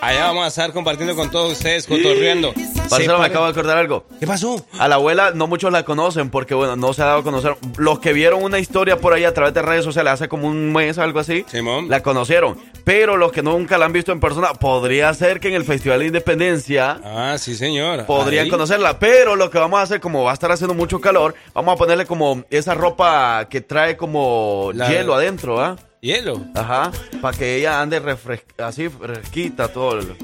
Allá 0.00 0.26
vamos 0.26 0.44
a 0.44 0.48
estar 0.48 0.72
compartiendo 0.72 1.14
con 1.16 1.30
todos 1.30 1.52
ustedes, 1.52 1.86
cotorreando. 1.86 2.54
Parcero, 2.88 3.18
me 3.18 3.26
acabo 3.26 3.44
de 3.46 3.50
acordar 3.50 3.76
algo. 3.76 4.04
¿Qué 4.18 4.26
pasó? 4.26 4.64
A 4.78 4.88
la 4.88 4.94
abuela 4.94 5.32
no 5.34 5.46
muchos 5.46 5.70
la 5.72 5.84
conocen 5.84 6.30
porque, 6.30 6.54
bueno, 6.54 6.76
no 6.76 6.92
se 6.92 7.02
ha 7.02 7.06
dado 7.06 7.18
a 7.18 7.22
conocer. 7.22 7.56
Los 7.76 7.98
que 7.98 8.12
vieron 8.12 8.42
una 8.42 8.58
historia 8.58 8.98
por 8.98 9.12
ahí 9.12 9.24
a 9.24 9.34
través 9.34 9.52
de 9.54 9.62
redes 9.62 9.84
sociales 9.84 10.12
hace 10.14 10.28
como 10.28 10.46
un 10.46 10.72
mes 10.72 10.96
o 10.98 11.02
algo 11.02 11.18
así, 11.20 11.44
Simón. 11.50 11.88
la 11.88 12.02
conocieron. 12.02 12.58
Pero 12.84 13.16
los 13.16 13.30
que 13.30 13.42
nunca 13.42 13.76
la 13.78 13.84
han 13.86 13.92
visto 13.92 14.10
en 14.10 14.20
persona, 14.20 14.54
podría 14.54 15.12
ser 15.12 15.38
que 15.38 15.48
en 15.48 15.54
el 15.54 15.64
Festival 15.64 16.00
de 16.00 16.06
Independencia 16.06 16.98
Ah, 17.04 17.36
sí, 17.38 17.54
señor. 17.54 18.06
podrían 18.06 18.44
Ahí. 18.44 18.50
conocerla. 18.50 18.98
Pero 18.98 19.36
lo 19.40 19.50
que 19.50 19.58
vamos 19.58 19.80
a 19.80 19.82
hacer, 19.82 20.00
como 20.00 20.22
va 20.24 20.30
a 20.30 20.34
estar 20.34 20.52
haciendo 20.52 20.74
mucho 20.74 21.00
calor, 21.00 21.34
vamos 21.54 21.74
a 21.74 21.76
ponerle 21.76 22.06
como 22.06 22.44
esa 22.50 22.74
ropa 22.74 23.46
que 23.50 23.60
trae 23.60 23.96
como 23.96 24.70
La- 24.74 24.88
hielo 24.88 25.14
adentro, 25.14 25.60
¿ah? 25.60 25.76
Hielo. 26.00 26.40
Ajá, 26.54 26.92
para 27.20 27.36
que 27.36 27.56
ella 27.56 27.80
ande 27.82 28.00
refres- 28.00 28.44
así 28.58 28.88
fresquita 28.88 29.68
todo, 29.68 29.98
el- 29.98 30.16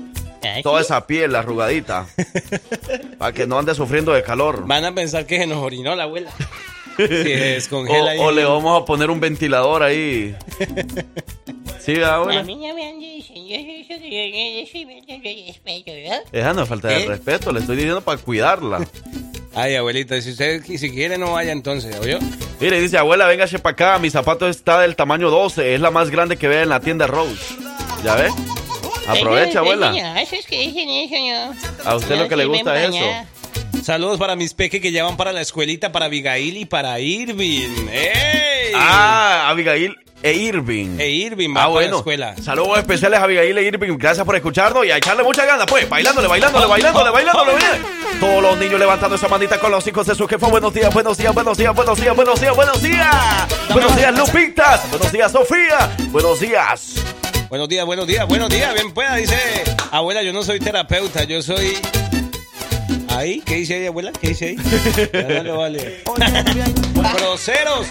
¿Ah, 0.45 0.61
toda 0.63 0.81
esa 0.81 1.07
piel 1.07 1.35
arrugadita. 1.35 2.07
para 3.19 3.33
que 3.33 3.47
no 3.47 3.59
ande 3.59 3.75
sufriendo 3.75 4.13
de 4.13 4.23
calor. 4.23 4.65
Van 4.67 4.85
a 4.85 4.95
pensar 4.95 5.27
que 5.27 5.39
se 5.39 5.47
nos 5.47 5.59
orinó 5.59 5.97
la 5.97 6.05
abuela. 6.05 6.31
O, 8.19 8.25
o 8.25 8.31
le 8.33 8.45
vamos 8.45 8.83
a 8.83 8.85
poner 8.85 9.11
un 9.11 9.21
ventilador 9.21 9.83
ahí. 9.83 10.35
¿Sí, 11.81 12.01
A 12.03 12.15
abuela? 12.17 12.43
mí 12.43 12.57
no 12.57 12.75
me 12.75 12.89
han 12.89 12.99
dicho. 12.99 13.33
Esa 16.33 16.53
no 16.53 16.63
es 16.63 16.69
falta 16.69 16.89
de 16.89 16.99
¿Qué? 17.03 17.07
respeto, 17.07 17.53
le 17.53 17.61
estoy 17.61 17.77
diciendo 17.77 18.01
para 18.01 18.19
cuidarla. 18.21 18.87
Ay, 19.55 19.75
abuelita, 19.77 20.21
si 20.21 20.31
usted 20.33 20.63
si 20.65 20.91
quiere 20.91 21.17
no 21.17 21.33
vaya 21.33 21.53
entonces, 21.53 21.99
¿oyó? 22.01 22.19
Mire, 22.61 22.81
dice, 22.81 22.99
abuela, 22.99 23.27
véngase 23.27 23.59
para 23.59 23.73
acá, 23.73 23.99
mi 23.99 24.11
zapato 24.11 24.49
está 24.49 24.81
del 24.81 24.97
tamaño 24.97 25.31
12, 25.31 25.75
es 25.75 25.81
la 25.81 25.91
más 25.91 26.11
grande 26.11 26.37
que 26.37 26.49
ve 26.49 26.63
en 26.63 26.69
la 26.69 26.81
tienda 26.81 27.07
Rose. 27.07 27.55
¿Ya 28.05 28.17
ve? 28.17 28.29
Aprovecha, 29.09 29.61
abuela. 29.61 29.93
señor, 29.93 30.19
Eso 30.19 30.37
es 30.37 30.47
que 30.47 30.59
dicen 30.61 30.89
eso, 30.91 31.55
no. 31.85 31.91
A 31.91 31.97
usted 31.97 32.17
No 32.17 32.23
lo 32.25 32.29
que 32.29 32.37
le 32.37 32.45
gusta 32.47 32.83
es 32.83 32.95
eso. 32.95 33.05
Saludos 33.87 34.19
para 34.19 34.35
mis 34.35 34.53
peques 34.53 34.81
que 34.83 34.91
llevan 34.91 35.17
para 35.17 35.33
la 35.33 35.41
escuelita, 35.41 35.93
para 35.93 36.07
Abigail 36.07 36.57
y 36.57 36.65
para 36.65 36.99
Irving. 36.99 37.87
¡Ey! 37.93 38.73
Ah, 38.75 39.47
Abigail 39.49 39.95
e 40.25 40.33
Irving. 40.33 40.99
E 40.99 41.09
Irving 41.09 41.51
va 41.51 41.53
Ah, 41.53 41.55
para 41.55 41.67
la 41.67 41.71
bueno. 41.71 41.97
escuela. 41.99 42.35
Saludos 42.43 42.79
especiales 42.79 43.21
a 43.21 43.23
Abigail 43.23 43.57
e 43.57 43.63
Irving. 43.63 43.97
Gracias 43.97 44.27
por 44.27 44.35
escucharnos 44.35 44.85
y 44.85 44.91
a 44.91 44.97
echarle 44.97 45.23
mucha 45.23 45.45
ganas, 45.47 45.67
pues. 45.69 45.89
Bailándole, 45.89 46.27
bailándole, 46.27 46.67
bailándole, 46.67 47.11
bailándole, 47.11 47.53
bien. 47.55 48.19
Todos 48.19 48.43
los 48.43 48.59
niños 48.59 48.81
levantando 48.81 49.15
esa 49.15 49.29
manita 49.29 49.61
con 49.61 49.71
los 49.71 49.87
hijos 49.87 50.05
de 50.05 50.17
su 50.17 50.27
jefa. 50.27 50.49
Buenos 50.49 50.75
días, 50.75 50.93
buenos 50.93 51.17
días, 51.17 51.33
buenos 51.33 51.57
días, 51.57 51.73
buenos 51.73 51.97
días, 51.97 52.17
buenos 52.17 52.41
días, 52.41 52.57
buenos 52.57 52.83
días. 52.83 53.15
Buenos 53.73 53.97
días, 53.97 54.19
Lupitas. 54.19 54.91
Buenos 54.91 55.13
días, 55.13 55.31
Sofía. 55.31 55.97
Buenos 56.11 56.41
días. 56.41 56.95
Buenos 57.49 57.69
días, 57.69 57.87
buenos 57.87 58.09
días, 58.09 58.27
buenos 58.27 58.51
días. 58.51 58.75
Bien 58.75 58.93
pueda, 58.93 59.15
dice. 59.15 59.39
Abuela, 59.93 60.25
yo 60.25 60.33
no 60.33 60.43
soy 60.43 60.59
terapeuta, 60.59 61.23
yo 61.23 61.41
soy. 61.41 61.79
¿Ahí? 63.17 63.41
¿Qué 63.41 63.55
dice 63.55 63.75
ahí, 63.77 63.87
abuela? 63.87 64.13
¿Qué 64.13 64.29
dice 64.29 64.45
ahí? 64.49 64.57
Ya 65.13 65.23
no 65.23 65.43
le 65.43 65.51
vale. 65.53 66.03
¡Groseros! 67.15 67.87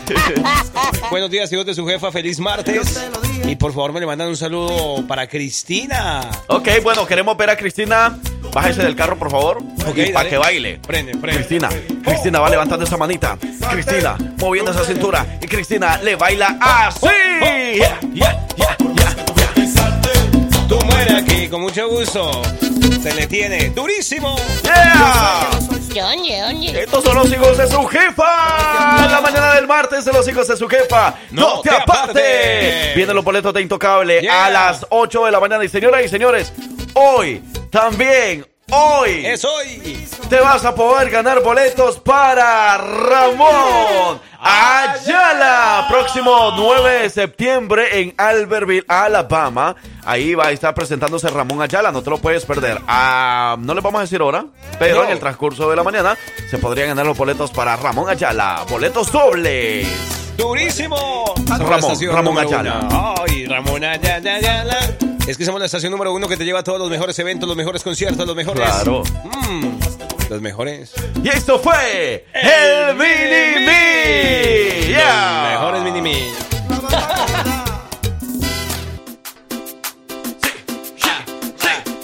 Buenos 1.09 1.31
días, 1.31 1.51
hijos 1.51 1.65
de 1.65 1.73
su 1.73 1.83
jefa. 1.87 2.11
Feliz 2.11 2.39
martes. 2.39 3.01
Y 3.43 3.55
por 3.55 3.73
favor, 3.73 3.91
me 3.91 3.99
le 3.99 4.05
mandan 4.05 4.27
un 4.27 4.37
saludo 4.37 5.03
para 5.07 5.27
Cristina. 5.27 6.29
Ok, 6.45 6.69
bueno, 6.83 7.07
queremos 7.07 7.35
ver 7.37 7.49
a 7.49 7.57
Cristina. 7.57 8.19
Bájese 8.53 8.83
del 8.83 8.95
carro, 8.95 9.17
por 9.17 9.31
favor. 9.31 9.63
Ok, 9.87 9.97
y 9.97 10.11
para 10.11 10.29
que 10.29 10.37
baile. 10.37 10.79
Prende, 10.85 11.17
prende. 11.17 11.43
Cristina, 11.43 11.69
Cristina 12.03 12.39
va 12.39 12.49
levantando 12.49 12.85
esa 12.85 12.97
manita. 12.97 13.35
Cristina, 13.71 14.15
moviendo 14.37 14.71
esa 14.71 14.85
cintura. 14.85 15.39
Y 15.41 15.47
Cristina 15.47 15.97
le 16.03 16.15
baila 16.15 16.55
así. 16.61 17.07
Yeah, 17.75 17.99
yeah, 18.13 18.47
yeah. 18.55 18.77
Con 21.49 21.61
mucho 21.61 21.87
gusto. 21.89 22.41
Se 23.01 23.13
le 23.13 23.27
tiene 23.27 23.69
durísimo. 23.69 24.35
Yeah. 24.63 25.49
Estos 26.81 27.03
son 27.03 27.15
los 27.15 27.31
hijos 27.31 27.57
de 27.57 27.67
su 27.67 27.85
jefa. 27.85 29.07
La 29.09 29.21
mañana 29.21 29.53
del 29.55 29.67
martes 29.67 30.03
de 30.05 30.11
los 30.11 30.27
hijos 30.27 30.47
de 30.47 30.57
su 30.57 30.67
jefa. 30.67 31.15
No, 31.31 31.55
No 31.57 31.61
te 31.61 31.69
te 31.69 31.75
aparte. 31.75 32.01
apartes. 32.19 32.95
Vienen 32.95 33.15
los 33.15 33.23
boletos 33.23 33.53
de 33.53 33.61
Intocable 33.61 34.21
Yeah. 34.21 34.45
a 34.45 34.49
las 34.49 34.85
8 34.89 35.25
de 35.25 35.31
la 35.31 35.39
mañana. 35.39 35.63
Y 35.63 35.69
señoras 35.69 36.03
y 36.03 36.09
señores, 36.09 36.51
hoy 36.95 37.41
también 37.69 38.45
Hoy 38.71 39.25
Es 39.25 39.45
hoy. 39.45 40.07
te 40.27 40.39
vas 40.39 40.65
a 40.65 40.73
poder 40.73 41.11
ganar 41.11 41.41
boletos 41.43 41.99
para 41.99 42.77
Ramón 42.77 44.19
Ayala. 44.39 45.85
Próximo 45.89 46.51
9 46.57 47.01
de 47.03 47.09
septiembre 47.11 48.01
en 48.01 48.13
Albertville, 48.17 48.83
Alabama. 48.87 49.75
Ahí 50.03 50.33
va 50.33 50.47
a 50.47 50.51
estar 50.51 50.73
presentándose 50.73 51.29
Ramón 51.29 51.61
Ayala. 51.61 51.91
No 51.91 52.01
te 52.01 52.09
lo 52.09 52.17
puedes 52.17 52.43
perder. 52.45 52.79
Ah, 52.87 53.55
no 53.59 53.73
les 53.75 53.83
vamos 53.83 53.99
a 53.99 54.01
decir 54.01 54.19
ahora, 54.21 54.45
pero 54.79 55.03
en 55.03 55.11
el 55.11 55.19
transcurso 55.19 55.69
de 55.69 55.75
la 55.75 55.83
mañana 55.83 56.17
se 56.49 56.57
podrían 56.57 56.89
ganar 56.89 57.05
los 57.05 57.17
boletos 57.17 57.51
para 57.51 57.75
Ramón 57.75 58.09
Ayala. 58.09 58.65
Boletos 58.69 59.11
dobles. 59.11 59.87
¡Durísimo! 60.37 61.33
Ramón, 61.47 61.97
Ramón 62.11 62.37
Ayala. 62.39 63.15
¡Ay, 63.25 63.45
Ramón 63.45 63.83
Ayala, 63.83 64.33
Ayala! 64.35 64.79
Es 65.27 65.37
que 65.37 65.45
somos 65.45 65.59
la 65.59 65.65
estación 65.65 65.91
número 65.91 66.13
uno 66.13 66.27
que 66.27 66.37
te 66.37 66.45
lleva 66.45 66.59
a 66.59 66.63
todos 66.63 66.77
los 66.79 66.89
mejores 66.89 67.17
eventos, 67.17 67.47
los 67.47 67.57
mejores 67.57 67.81
conciertos, 67.83 68.27
los 68.27 68.35
mejores... 68.35 68.61
Claro. 68.63 69.03
Mm, 69.49 69.79
los 70.29 70.41
mejores. 70.41 70.91
Y 71.23 71.29
esto 71.29 71.59
fue 71.59 72.25
el 72.33 72.95
Mini 72.95 73.65
Me. 73.65 74.87
Yeah. 74.87 75.41
Los 75.41 75.51
mejores 75.51 75.81
mini 75.83 76.01
me. 76.01 77.35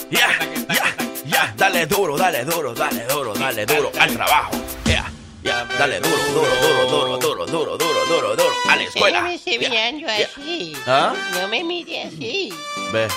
Ya, 0.09 0.27
ya, 0.67 0.95
ya, 1.25 1.53
dale 1.57 1.85
duro, 1.85 2.17
dale 2.17 2.43
duro, 2.43 2.73
dale 2.73 3.05
duro, 3.05 3.33
dale 3.33 3.65
duro 3.65 3.91
al 3.99 4.13
trabajo. 4.13 4.51
Ya, 4.85 5.09
ya, 5.43 5.65
dale 5.77 5.99
duro, 5.99 6.17
duro, 6.33 6.49
duro, 6.61 6.87
duro, 6.87 7.17
duro, 7.17 7.45
duro, 7.45 7.77
duro, 7.77 8.05
duro, 8.07 8.35
duro, 8.35 8.53
a 8.69 8.75
la 8.75 8.83
escuela. 8.83 9.21
no 9.21 9.27
me 9.27 9.35
esté 9.35 9.57
mirando 9.57 10.07
ya. 10.07 10.25
así. 10.25 10.75
¿Ah? 10.85 11.13
No 11.39 11.47
me 11.47 11.63
mire 11.63 12.03
así. 12.03 12.53
Ve, 12.91 13.07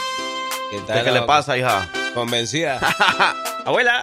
¿Qué, 0.71 0.81
¿qué, 0.93 1.03
qué 1.03 1.11
le 1.11 1.23
pasa, 1.23 1.57
hija? 1.59 1.89
Convencida. 2.15 2.79
Abuela. 3.65 4.03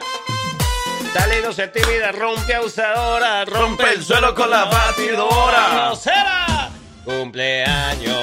Dale, 1.13 1.41
no 1.41 1.53
se 1.53 1.67
tímida, 1.67 2.11
rompe 2.11 2.55
abusadora, 2.55 3.45
rompe 3.45 3.91
el 3.93 4.03
suelo 4.03 4.33
con 4.33 4.49
la 4.49 4.65
batidora. 4.65 5.85
¡Grosera! 5.87 6.69
Cumpleaños 7.03 8.15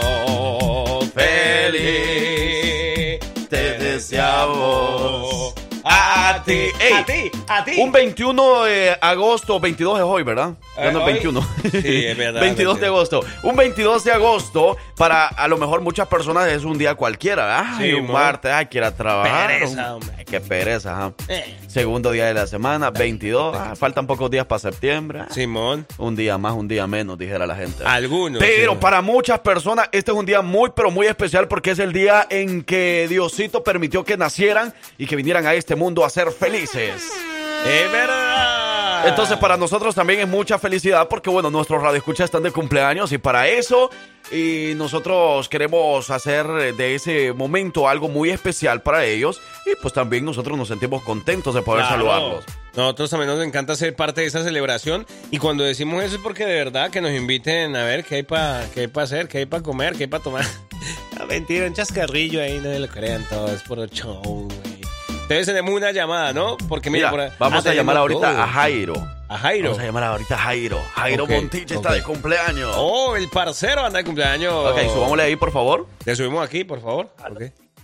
Feliz, 1.14 3.20
feliz. 3.20 3.48
te 3.48 3.78
deseamos 3.78 5.54
a 5.90 6.42
ti. 6.44 6.52
Ey, 6.52 6.92
a 6.92 7.04
ti, 7.04 7.30
a 7.48 7.64
ti. 7.64 7.72
Un 7.78 7.92
21 7.92 8.64
de 8.64 8.96
agosto, 9.00 9.58
22 9.60 9.98
es 9.98 10.04
hoy, 10.04 10.22
¿verdad? 10.22 10.52
Ya 10.76 10.92
no 10.92 11.00
es 11.00 11.06
¿hoy? 11.06 11.12
21. 11.14 11.48
Sí, 11.70 12.04
es 12.06 12.16
verdad, 12.16 12.40
22 12.42 12.80
de 12.80 12.86
agosto. 12.86 13.20
Un 13.42 13.56
22 13.56 14.04
de 14.04 14.12
agosto, 14.12 14.76
para 14.96 15.26
a 15.26 15.48
lo 15.48 15.56
mejor 15.58 15.80
muchas 15.80 16.06
personas 16.08 16.48
es 16.48 16.64
un 16.64 16.78
día 16.78 16.94
cualquiera. 16.94 17.76
Ay, 17.76 17.88
Sí, 17.90 17.94
un 17.94 18.10
martes, 18.10 18.52
ay, 18.52 18.66
quiera 18.66 18.94
trabajar. 18.94 19.48
Pereza, 19.48 19.94
hombre. 19.94 20.24
Qué 20.24 20.40
pereza, 20.40 20.92
ajá. 20.92 21.12
Eh, 21.28 21.56
Segundo 21.68 22.10
día 22.10 22.26
de 22.26 22.34
la 22.34 22.46
semana, 22.46 22.90
22. 22.90 23.56
Ah, 23.56 23.74
faltan 23.76 24.06
pocos 24.06 24.30
días 24.30 24.44
para 24.46 24.58
septiembre. 24.58 25.20
Ah, 25.20 25.28
Simón. 25.30 25.86
Un 25.96 26.16
día 26.16 26.36
más, 26.38 26.52
un 26.54 26.68
día 26.68 26.86
menos, 26.86 27.18
dijera 27.18 27.46
la 27.46 27.56
gente. 27.56 27.82
Algunos. 27.84 28.38
Pero 28.40 28.72
sí. 28.72 28.78
para 28.80 29.00
muchas 29.00 29.38
personas 29.40 29.88
este 29.92 30.10
es 30.10 30.16
un 30.16 30.26
día 30.26 30.42
muy, 30.42 30.70
pero 30.74 30.90
muy 30.90 31.06
especial 31.06 31.48
porque 31.48 31.70
es 31.70 31.78
el 31.78 31.92
día 31.92 32.26
en 32.28 32.62
que 32.62 33.06
Diosito 33.08 33.62
permitió 33.64 34.04
que 34.04 34.16
nacieran 34.16 34.74
y 34.98 35.06
que 35.06 35.16
vinieran 35.16 35.46
a 35.46 35.54
este 35.54 35.76
mundo 35.78 36.04
a 36.04 36.10
ser 36.10 36.30
felices. 36.32 37.02
Es 37.66 37.92
verdad. 37.92 39.08
Entonces 39.08 39.36
para 39.38 39.56
nosotros 39.56 39.94
también 39.94 40.20
es 40.20 40.28
mucha 40.28 40.58
felicidad 40.58 41.06
porque 41.08 41.30
bueno, 41.30 41.50
nuestros 41.50 41.80
radioescuchas 41.82 42.24
están 42.26 42.42
de 42.42 42.50
cumpleaños 42.50 43.12
y 43.12 43.18
para 43.18 43.46
eso 43.48 43.90
y 44.30 44.72
nosotros 44.74 45.48
queremos 45.48 46.10
hacer 46.10 46.46
de 46.76 46.94
ese 46.96 47.32
momento 47.32 47.88
algo 47.88 48.08
muy 48.08 48.30
especial 48.30 48.82
para 48.82 49.04
ellos 49.04 49.40
y 49.66 49.80
pues 49.80 49.94
también 49.94 50.24
nosotros 50.24 50.58
nos 50.58 50.68
sentimos 50.68 51.02
contentos 51.04 51.54
de 51.54 51.62
poder 51.62 51.82
Claro. 51.86 51.96
saludarlos. 51.96 52.44
Nosotros 52.76 53.10
también 53.10 53.30
nos 53.30 53.44
encanta 53.46 53.74
ser 53.76 53.94
parte 53.94 54.20
de 54.22 54.26
esa 54.26 54.42
celebración 54.42 55.06
y 55.30 55.38
cuando 55.38 55.62
decimos 55.64 56.02
eso 56.02 56.16
es 56.16 56.20
porque 56.22 56.44
de 56.44 56.54
verdad 56.54 56.90
que 56.90 57.00
nos 57.00 57.12
inviten 57.12 57.76
a 57.76 57.84
ver 57.84 58.04
qué 58.04 58.16
hay 58.16 58.22
para 58.24 58.66
qué 58.74 58.80
hay 58.80 58.86
pa 58.88 59.02
hacer, 59.02 59.28
qué 59.28 59.38
hay 59.38 59.46
para 59.46 59.62
comer, 59.62 59.94
qué 59.94 60.04
hay 60.04 60.08
para 60.08 60.22
tomar. 60.22 60.44
No, 61.18 61.26
mentira, 61.26 61.66
un 61.66 61.74
chascarrillo 61.74 62.40
ahí, 62.40 62.58
no 62.62 62.70
se 62.72 62.78
lo 62.78 62.86
crean 62.88 63.24
todo, 63.28 63.48
es 63.52 63.62
por 63.64 63.80
el 63.80 63.90
show. 63.90 64.46
Entonces 65.28 65.46
tenemos 65.46 65.74
una 65.74 65.92
llamada, 65.92 66.32
¿no? 66.32 66.56
Porque 66.68 66.88
mira, 66.88 67.08
Mira, 67.08 67.10
por 67.10 67.20
ahí- 67.20 67.36
vamos 67.38 67.66
Ah, 67.66 67.70
a 67.70 67.74
llamar 67.74 67.96
ahorita 67.98 68.32
todo. 68.32 68.40
a 68.42 68.46
Jairo. 68.46 68.94
A 69.28 69.36
Jairo. 69.38 69.64
Vamos 69.68 69.82
a 69.82 69.84
llamar 69.86 70.02
ahorita 70.04 70.34
a 70.34 70.38
Jairo. 70.38 70.80
Jairo 70.94 71.24
Ok, 71.24 71.30
Montilla 71.30 71.76
está 71.76 71.92
de 71.92 72.02
cumpleaños. 72.02 72.72
Oh, 72.78 73.14
el 73.14 73.28
parcero 73.28 73.82
anda 73.84 73.98
de 73.98 74.04
cumpleaños. 74.04 74.54
Ok, 74.54 74.78
subámosle 74.92 75.22
ahí, 75.24 75.36
por 75.36 75.52
favor. 75.52 75.86
Le 76.06 76.16
subimos 76.16 76.42
aquí, 76.42 76.64
por 76.64 76.80
favor. 76.80 77.10
Ok. 77.30 77.42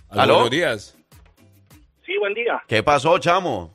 ¿Aló? 0.09 0.33
Buenos 0.35 0.49
días. 0.49 0.95
Sí, 2.03 2.13
buen 2.19 2.33
día. 2.33 2.63
¿Qué 2.67 2.81
pasó, 2.81 3.19
chamo? 3.19 3.71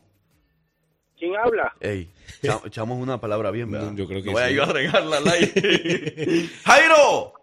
¿Quién 1.16 1.36
habla? 1.36 1.72
Ey, 1.80 2.08
cha- 2.42 2.60
echamos 2.64 2.98
una 2.98 3.20
palabra 3.20 3.50
bien, 3.52 3.70
¿verdad? 3.70 3.92
Mm, 3.92 3.96
yo 3.96 4.06
creo 4.08 4.20
que 4.22 4.26
No 4.26 4.32
voy 4.32 4.42
a 4.42 4.50
yo 4.50 4.62
a 4.64 4.66
regarla 4.66 5.18
al 5.18 5.28
aire. 5.28 5.52
¡Jairo! 6.64 7.34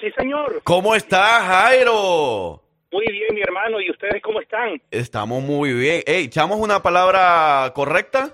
Sí, 0.00 0.08
señor. 0.18 0.60
¿Cómo 0.64 0.94
estás, 0.94 1.42
Jairo? 1.44 2.60
Muy 2.94 3.06
bien, 3.10 3.34
mi 3.34 3.40
hermano. 3.40 3.80
¿Y 3.80 3.90
ustedes 3.90 4.22
cómo 4.22 4.40
están? 4.40 4.80
Estamos 4.88 5.42
muy 5.42 5.72
bien. 5.72 6.04
Ey, 6.06 6.26
¿echamos 6.26 6.60
una 6.60 6.80
palabra 6.80 7.72
correcta? 7.74 8.30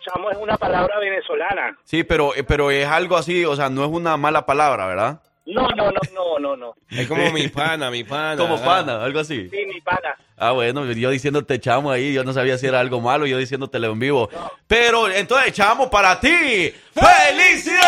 Chamo 0.00 0.30
es 0.30 0.38
una 0.38 0.56
palabra 0.56 0.98
venezolana. 0.98 1.76
Sí, 1.84 2.02
pero, 2.02 2.34
eh, 2.34 2.44
pero 2.44 2.70
es 2.70 2.86
algo 2.86 3.18
así, 3.18 3.44
o 3.44 3.54
sea, 3.54 3.68
no 3.68 3.84
es 3.84 3.90
una 3.90 4.16
mala 4.16 4.46
palabra, 4.46 4.86
¿verdad? 4.86 5.20
No, 5.44 5.68
no, 5.76 5.90
no, 5.90 6.00
no, 6.14 6.38
no, 6.38 6.56
no. 6.56 6.74
Es 6.88 7.06
como 7.06 7.30
mi 7.30 7.48
pana, 7.48 7.90
mi 7.90 8.04
pana. 8.04 8.38
Como 8.38 8.54
ah. 8.54 8.64
pana, 8.64 9.04
algo 9.04 9.20
así. 9.20 9.50
Sí, 9.50 9.66
mi 9.66 9.78
pana. 9.82 10.16
Ah, 10.38 10.52
bueno, 10.52 10.90
yo 10.90 11.10
diciéndote 11.10 11.60
chamo 11.60 11.90
ahí, 11.90 12.14
yo 12.14 12.24
no 12.24 12.32
sabía 12.32 12.56
si 12.56 12.66
era 12.66 12.80
algo 12.80 13.02
malo, 13.02 13.26
yo 13.26 13.36
diciéndotelo 13.36 13.92
en 13.92 13.98
vivo. 13.98 14.30
Pero 14.66 15.10
entonces, 15.10 15.52
chamo, 15.52 15.90
para 15.90 16.18
ti, 16.18 16.72
¡felicidades! 16.94 17.82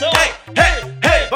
¡Hey, 0.00 0.30
hey, 0.56 0.56
hey! 0.56 0.85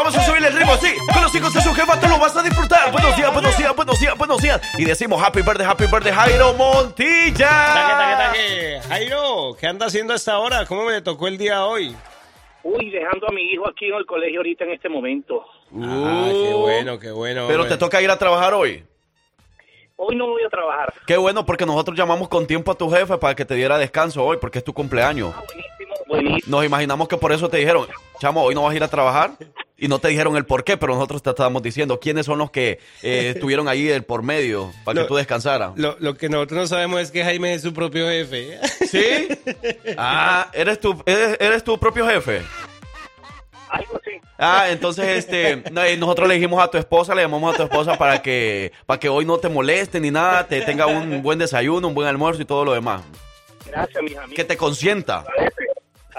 Vamos 0.00 0.16
a 0.16 0.22
subirle 0.22 0.48
el 0.48 0.54
ritmo 0.54 0.72
así, 0.72 0.88
con 1.12 1.22
los 1.22 1.34
hijos 1.34 1.52
de 1.52 1.60
su 1.60 1.74
jefa, 1.74 2.00
tú 2.00 2.08
lo 2.08 2.18
vas 2.18 2.34
a 2.34 2.42
disfrutar. 2.42 2.90
Buenos 2.90 3.14
días, 3.18 3.30
buenos 3.34 3.58
días, 3.58 3.76
buenos 3.76 4.00
días, 4.00 4.16
buenos 4.16 4.40
días. 4.40 4.78
Y 4.78 4.86
decimos 4.86 5.22
Happy 5.22 5.42
Birthday, 5.42 5.66
Happy 5.66 5.84
Birthday, 5.84 6.10
Jairo 6.10 6.54
Montilla. 6.54 7.50
Taque, 7.50 7.92
taque, 7.92 8.16
taque. 8.16 8.80
Jairo, 8.88 9.54
¿qué 9.60 9.66
anda 9.66 9.84
haciendo 9.84 10.14
a 10.14 10.16
esta 10.16 10.38
hora? 10.38 10.64
¿Cómo 10.64 10.86
me 10.86 11.02
tocó 11.02 11.28
el 11.28 11.36
día 11.36 11.66
hoy? 11.66 11.94
Uy, 12.62 12.88
dejando 12.88 13.28
a 13.28 13.32
mi 13.32 13.42
hijo 13.42 13.68
aquí 13.68 13.88
en 13.88 13.94
el 13.96 14.06
colegio 14.06 14.38
ahorita 14.38 14.64
en 14.64 14.70
este 14.70 14.88
momento. 14.88 15.44
Ah, 15.82 16.30
qué 16.32 16.54
bueno, 16.54 16.98
qué 16.98 17.10
bueno. 17.10 17.44
Pero 17.46 17.64
hombre. 17.64 17.76
te 17.76 17.78
toca 17.78 18.00
ir 18.00 18.10
a 18.10 18.16
trabajar 18.16 18.54
hoy. 18.54 18.82
Hoy 19.96 20.16
no 20.16 20.28
voy 20.28 20.42
a 20.44 20.48
trabajar. 20.48 20.94
Qué 21.06 21.18
bueno, 21.18 21.44
porque 21.44 21.66
nosotros 21.66 21.94
llamamos 21.94 22.30
con 22.30 22.46
tiempo 22.46 22.72
a 22.72 22.74
tu 22.74 22.88
jefe 22.88 23.18
para 23.18 23.34
que 23.34 23.44
te 23.44 23.54
diera 23.54 23.76
descanso 23.76 24.24
hoy, 24.24 24.38
porque 24.40 24.60
es 24.60 24.64
tu 24.64 24.72
cumpleaños. 24.72 25.34
Buenísimo, 25.34 25.79
buenísimo. 26.10 26.56
Nos 26.56 26.64
imaginamos 26.66 27.08
que 27.08 27.16
por 27.16 27.32
eso 27.32 27.48
te 27.48 27.56
dijeron, 27.56 27.86
chamo, 28.20 28.42
hoy 28.42 28.54
no 28.54 28.62
vas 28.64 28.72
a 28.72 28.76
ir 28.76 28.84
a 28.84 28.88
trabajar. 28.88 29.32
Y 29.82 29.88
no 29.88 29.98
te 29.98 30.08
dijeron 30.08 30.36
el 30.36 30.44
por 30.44 30.62
qué, 30.62 30.76
pero 30.76 30.92
nosotros 30.94 31.22
te 31.22 31.30
estábamos 31.30 31.62
diciendo 31.62 31.98
quiénes 31.98 32.26
son 32.26 32.36
los 32.36 32.50
que 32.50 32.80
eh, 33.02 33.32
estuvieron 33.34 33.66
ahí 33.66 33.88
el 33.88 34.04
por 34.04 34.22
medio 34.22 34.70
para 34.84 35.00
que 35.00 35.08
tú 35.08 35.16
descansaras. 35.16 35.72
Lo, 35.76 35.96
lo 36.00 36.18
que 36.18 36.28
nosotros 36.28 36.60
no 36.60 36.66
sabemos 36.66 37.00
es 37.00 37.10
que 37.10 37.24
Jaime 37.24 37.54
es 37.54 37.62
su 37.62 37.72
propio 37.72 38.06
jefe. 38.06 38.58
¿Sí? 38.86 39.28
Ah, 39.96 40.50
¿eres 40.52 40.80
tu, 40.80 41.02
eres, 41.06 41.36
eres 41.40 41.64
tu 41.64 41.78
propio 41.78 42.06
jefe. 42.06 42.42
Algo 43.70 43.96
así. 43.96 44.10
Ah, 44.38 44.66
entonces 44.70 45.06
este, 45.06 45.70
no, 45.70 45.82
nosotros 45.98 46.28
le 46.28 46.34
dijimos 46.34 46.62
a 46.62 46.68
tu 46.68 46.78
esposa, 46.78 47.14
le 47.14 47.22
llamamos 47.22 47.54
a 47.54 47.56
tu 47.56 47.62
esposa 47.64 47.96
para 47.98 48.22
que, 48.22 48.72
para 48.86 48.98
que 48.98 49.08
hoy 49.08 49.24
no 49.24 49.38
te 49.38 49.48
moleste 49.48 50.00
ni 50.00 50.10
nada, 50.10 50.46
te 50.46 50.62
tenga 50.62 50.86
un 50.86 51.22
buen 51.22 51.38
desayuno, 51.38 51.88
un 51.88 51.94
buen 51.94 52.08
almuerzo 52.08 52.42
y 52.42 52.46
todo 52.46 52.64
lo 52.64 52.72
demás. 52.72 53.02
Gracias, 53.66 54.02
mis 54.02 54.16
amigos. 54.16 54.34
Que 54.34 54.44
te 54.44 54.56
consienta. 54.56 55.24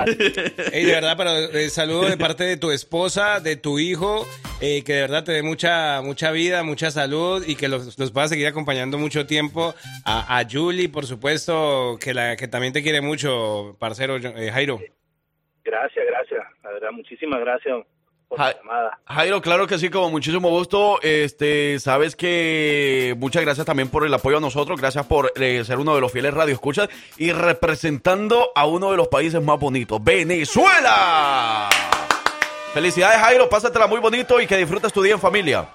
De 0.72 0.86
verdad, 0.86 1.16
pero 1.18 1.32
eh, 1.32 1.70
saludo 1.70 2.10
de 2.10 2.18
parte 2.18 2.44
de 2.44 2.58
tu 2.58 2.72
esposa, 2.72 3.40
de 3.40 3.56
tu 3.56 3.80
hijo, 3.80 4.28
eh, 4.62 4.84
que 4.84 4.94
de 4.94 5.02
verdad 5.02 5.24
te 5.24 5.32
dé 5.32 5.44
mucha, 5.44 6.02
mucha 6.02 6.32
vida, 6.32 6.64
mucha 6.64 6.92
salud 6.92 7.44
y 7.46 7.56
que 7.56 7.68
los, 7.68 7.98
los 7.98 8.12
puedas 8.12 8.30
seguir 8.30 8.48
acompañando 8.48 8.98
mucho 8.98 9.26
tiempo. 9.26 9.74
A, 10.06 10.40
a 10.40 10.48
Julie, 10.50 10.90
por 10.90 11.06
supuesto, 11.06 11.98
que, 12.00 12.14
la, 12.14 12.36
que 12.36 12.48
también 12.48 12.74
te 12.74 12.84
quiere 12.84 13.02
mucho, 13.02 13.76
parcero 13.80 14.18
eh, 14.18 14.52
Jairo. 14.52 14.80
Gracias, 15.64 16.06
gracias. 16.06 16.44
La 16.64 16.72
verdad, 16.72 16.92
muchísimas 16.92 17.40
gracias 17.40 17.76
por 18.32 18.40
Ja- 18.40 18.48
la 18.48 18.56
llamada. 18.56 19.00
Jairo, 19.06 19.42
claro 19.42 19.68
que 19.68 19.78
sí, 19.78 19.90
con 19.90 20.10
muchísimo 20.12 20.50
gusto. 20.50 21.00
Este, 21.02 21.78
sabes 21.80 22.16
que 22.16 23.14
muchas 23.20 23.42
gracias 23.44 23.66
también 23.66 23.90
por 23.90 24.06
el 24.06 24.14
apoyo 24.14 24.38
a 24.38 24.40
nosotros, 24.40 24.80
gracias 24.80 25.06
por 25.06 25.32
eh, 25.36 25.64
ser 25.66 25.78
uno 25.80 25.94
de 25.94 26.02
los 26.02 26.12
fieles 26.12 26.34
radioescuchas 26.34 26.88
y 27.18 27.32
representando 27.34 28.52
a 28.56 28.66
uno 28.66 28.90
de 28.92 28.98
los 28.98 29.10
países 29.10 29.42
más 29.44 29.60
bonitos, 29.60 30.02
Venezuela. 30.04 31.70
Felicidades, 32.74 33.20
Jairo, 33.20 33.50
pásatela 33.50 33.88
muy 33.88 34.00
bonito 34.00 34.40
y 34.40 34.48
que 34.48 34.56
disfrutes 34.58 34.94
tu 34.94 35.02
día 35.02 35.14
en 35.14 35.20
familia. 35.20 35.68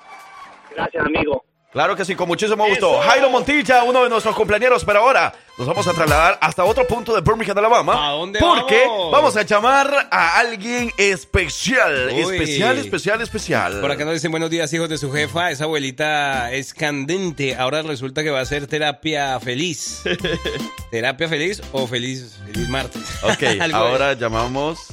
Gracias, 0.74 1.04
amigo. 1.04 1.44
Claro 1.76 1.94
que 1.94 2.06
sí, 2.06 2.14
con 2.14 2.26
muchísimo 2.26 2.66
gusto. 2.66 3.00
Jairo 3.00 3.28
Montilla, 3.28 3.82
uno 3.82 4.02
de 4.02 4.08
nuestros 4.08 4.34
cumpleaños, 4.34 4.82
pero 4.82 5.00
ahora 5.00 5.34
nos 5.58 5.66
vamos 5.66 5.86
a 5.86 5.92
trasladar 5.92 6.38
hasta 6.40 6.64
otro 6.64 6.86
punto 6.86 7.14
de 7.14 7.20
Birmingham, 7.20 7.58
Alabama. 7.58 8.08
¿A 8.08 8.12
dónde 8.12 8.38
Porque 8.38 8.86
vamos? 8.86 9.12
vamos 9.12 9.36
a 9.36 9.42
llamar 9.42 10.08
a 10.10 10.38
alguien 10.38 10.90
especial. 10.96 12.12
Uy. 12.14 12.22
Especial, 12.22 12.78
especial, 12.78 13.20
especial. 13.20 13.80
Por 13.82 13.90
acá 13.90 14.06
nos 14.06 14.14
dicen 14.14 14.30
buenos 14.30 14.48
días, 14.48 14.72
hijos 14.72 14.88
de 14.88 14.96
su 14.96 15.12
jefa. 15.12 15.50
Esa 15.50 15.64
abuelita 15.64 16.50
es 16.50 16.72
candente. 16.72 17.56
Ahora 17.56 17.82
resulta 17.82 18.22
que 18.22 18.30
va 18.30 18.40
a 18.40 18.46
ser 18.46 18.66
terapia 18.66 19.38
feliz. 19.38 20.02
¿Terapia 20.90 21.28
feliz 21.28 21.60
o 21.72 21.86
feliz, 21.86 22.38
feliz 22.46 22.70
martes? 22.70 23.02
Ok, 23.22 23.42
ahora 23.74 24.14
llamamos. 24.14 24.86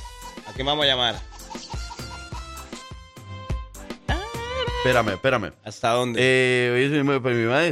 ¿A 0.45 0.53
qué 0.53 0.63
vamos 0.63 0.83
a 0.83 0.87
llamar? 0.89 1.32
Espérame, 4.83 5.13
espérame. 5.13 5.53
¿Hasta 5.63 5.91
dónde? 5.91 6.19
Eh, 6.21 6.71
oye, 6.75 6.89
soy 6.89 7.03
mi- 7.05 7.19
pues, 7.21 7.35
mi 7.37 7.45
madre 7.45 7.71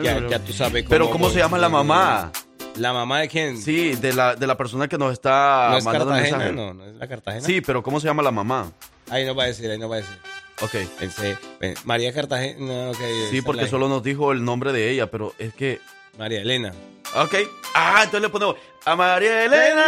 ya, 0.00 0.28
ya 0.28 0.38
tú 0.38 0.52
sabes 0.52 0.84
cómo 0.84 0.90
Pero 0.90 1.10
¿cómo 1.10 1.28
se 1.28 1.40
llama 1.40 1.58
la 1.58 1.68
mamá? 1.68 2.30
¿La 2.76 2.92
mamá 2.92 3.18
de 3.20 3.28
quién? 3.28 3.58
Sí, 3.60 3.96
de 3.96 4.12
la, 4.12 4.36
de 4.36 4.46
la 4.46 4.56
persona 4.56 4.86
que 4.86 4.96
nos 4.96 5.12
está 5.12 5.70
¿No 5.72 5.78
es 5.78 5.84
mandando 5.84 6.12
Cartagena? 6.12 6.38
mensaje. 6.38 6.56
No, 6.56 6.72
no 6.74 6.86
es 6.86 6.94
la 6.94 7.08
Cartagena. 7.08 7.44
Sí, 7.44 7.60
pero 7.62 7.82
¿cómo 7.82 7.98
se 7.98 8.06
llama 8.06 8.22
la 8.22 8.30
mamá? 8.30 8.70
Ahí 9.10 9.26
no 9.26 9.34
va 9.34 9.42
a 9.42 9.46
decir, 9.46 9.68
ahí 9.68 9.78
no 9.78 9.88
va 9.88 9.96
a 9.96 9.98
decir. 9.98 10.16
Ok. 10.60 10.74
Pensé, 11.00 11.36
María 11.84 12.12
Cartagena. 12.12 12.64
No, 12.64 12.90
ok, 12.90 13.00
esa 13.00 13.30
Sí, 13.30 13.42
porque 13.42 13.66
solo 13.66 13.88
nos 13.88 14.04
dijo 14.04 14.30
el 14.30 14.44
nombre 14.44 14.72
de 14.72 14.88
ella, 14.90 15.10
pero 15.10 15.34
es 15.38 15.52
que... 15.52 15.80
María 16.16 16.40
Elena. 16.42 16.72
Ok. 17.16 17.34
Ah, 17.74 18.00
entonces 18.04 18.22
le 18.22 18.28
ponemos 18.28 18.56
a 18.84 18.96
María 18.96 19.44
Elena. 19.44 19.84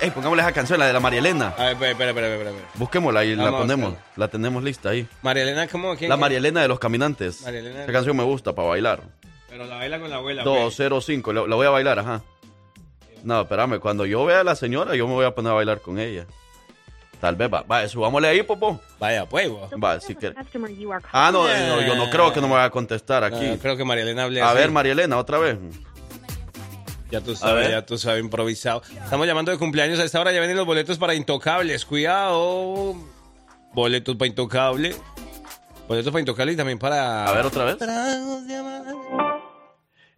Ey, 0.00 0.10
pongámosle 0.10 0.42
esa 0.42 0.52
canción, 0.52 0.78
la 0.78 0.86
de 0.86 0.92
la 0.92 1.00
María 1.00 1.18
Elena. 1.20 1.54
A 1.56 1.64
ver, 1.64 1.72
espera, 1.72 1.90
espera, 1.90 2.10
espera, 2.10 2.26
espera. 2.34 2.50
espera. 2.50 2.68
Busquémosla 2.74 3.24
y 3.24 3.34
la 3.36 3.44
Vamos 3.44 3.58
a 3.58 3.62
ponemos. 3.62 3.90
buscarla. 3.90 4.12
La 4.16 4.28
tenemos 4.28 4.62
lista 4.62 4.90
ahí. 4.90 5.06
María 5.22 5.42
Elena, 5.42 5.68
¿cómo? 5.68 5.96
¿Quién? 5.96 6.08
La 6.10 6.16
María 6.16 6.38
Elena 6.38 6.62
de 6.62 6.68
los 6.68 6.78
Caminantes. 6.78 7.42
María 7.42 7.60
Elena. 7.60 7.82
Esa 7.84 7.92
canción 7.92 8.16
me 8.16 8.24
gusta 8.24 8.54
para 8.54 8.68
bailar. 8.68 9.02
Pero 9.48 9.64
la 9.64 9.76
baila 9.76 9.98
con 10.00 10.10
la 10.10 10.16
abuela. 10.16 10.42
pues. 10.44 10.54
205, 10.76 11.32
la, 11.32 11.46
la 11.46 11.56
voy 11.56 11.66
a 11.66 11.70
bailar, 11.70 11.98
ajá. 11.98 12.22
No, 13.22 13.40
espérame, 13.42 13.80
cuando 13.80 14.06
yo 14.06 14.24
vea 14.24 14.40
a 14.40 14.44
la 14.44 14.54
señora, 14.54 14.94
yo 14.94 15.06
me 15.08 15.14
voy 15.14 15.24
a 15.26 15.34
poner 15.34 15.52
a 15.52 15.54
bailar 15.54 15.80
con 15.80 15.98
ella. 15.98 16.26
Tal 17.20 17.34
vez, 17.34 17.52
va, 17.52 17.62
va, 17.62 17.88
subámosle 17.88 18.28
ahí, 18.28 18.42
Popo. 18.42 18.80
Vaya, 18.98 19.26
pues. 19.26 19.48
Va, 19.82 19.98
si 20.00 20.14
quiere. 20.14 20.34
Ah, 21.12 21.30
no, 21.32 21.44
no, 21.44 21.80
yo 21.80 21.96
no 21.96 22.10
creo 22.10 22.32
que 22.32 22.40
no 22.40 22.48
me 22.48 22.54
vaya 22.54 22.66
a 22.66 22.70
contestar 22.70 23.24
aquí. 23.24 23.56
creo 23.60 23.76
que 23.76 23.84
María 23.84 24.02
Elena 24.04 24.24
hable 24.24 24.42
A 24.42 24.50
así. 24.50 24.58
ver, 24.58 24.70
María 24.70 24.92
Elena, 24.92 25.16
otra 25.16 25.38
vez. 25.38 25.56
Ya 27.10 27.20
tú 27.20 27.36
sabes, 27.36 27.70
ya 27.70 27.86
tú 27.86 27.96
sabes, 27.98 28.22
improvisado. 28.22 28.82
Estamos 29.02 29.26
llamando 29.26 29.52
de 29.52 29.58
cumpleaños. 29.58 29.98
A 30.00 30.04
esta 30.04 30.20
hora 30.20 30.32
ya 30.32 30.40
vienen 30.40 30.56
los 30.56 30.66
boletos 30.66 30.98
para 30.98 31.14
Intocables. 31.14 31.84
Cuidado. 31.86 32.94
Boletos 33.72 34.16
para 34.16 34.26
Intocables. 34.28 35.00
Boletos 35.88 36.12
para 36.12 36.20
Intocables 36.20 36.54
y 36.54 36.56
también 36.56 36.78
para... 36.80 37.26
A 37.26 37.32
ver, 37.32 37.46
otra 37.46 37.64
vez. 37.64 37.76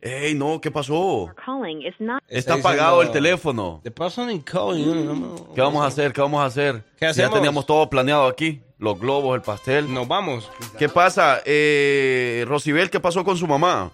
Tragos 0.01 0.11
de 0.11 0.17
amargo. 0.19 0.27
Ey, 0.27 0.35
no, 0.35 0.61
¿qué 0.61 0.71
pasó? 0.71 1.33
calling 1.45 1.83
is 1.83 1.95
not 1.99 2.23
Está 2.29 2.55
apagado 2.55 3.03
el 3.03 3.11
teléfono. 3.11 3.81
The 3.83 3.91
person 3.91 4.31
in 4.31 4.41
calling, 4.43 4.87
no, 4.87 4.95
no, 4.95 5.15
no. 5.15 5.55
¿Qué 5.55 5.61
vamos 5.61 5.83
a 5.83 5.87
hacer? 5.87 6.13
¿Qué 6.13 6.21
vamos 6.21 6.41
a 6.41 6.47
hacer? 6.47 6.85
¿Qué 6.99 7.07
Si 7.07 7.07
hacemos? 7.07 7.31
Ya 7.31 7.35
teníamos 7.37 7.67
todo 7.67 7.89
planeado 7.89 8.27
aquí. 8.27 8.63
Los 8.79 8.99
globos, 9.01 9.35
el 9.35 9.43
pastel. 9.43 9.93
Nos 9.93 10.07
vamos. 10.07 10.49
¿Qué 10.79 10.89
pasa? 10.89 11.41
Eh, 11.45 12.45
Rosibel, 12.47 12.91
¿qué 12.91 13.01
pasó 13.01 13.25
con 13.25 13.37
su 13.37 13.47
mamá? 13.47 13.91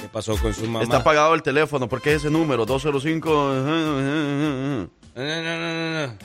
¿Qué 0.00 0.08
pasó 0.08 0.36
con 0.36 0.52
su 0.52 0.64
mamá? 0.64 0.82
Está 0.82 0.96
apagado 0.98 1.34
el 1.34 1.42
teléfono. 1.42 1.88
¿Por 1.88 2.02
qué 2.02 2.14
ese 2.14 2.28
número? 2.30 2.66
205. 2.66 3.30
No, 3.30 4.88
no, 5.14 5.42
no, 5.42 6.06
no. 6.06 6.18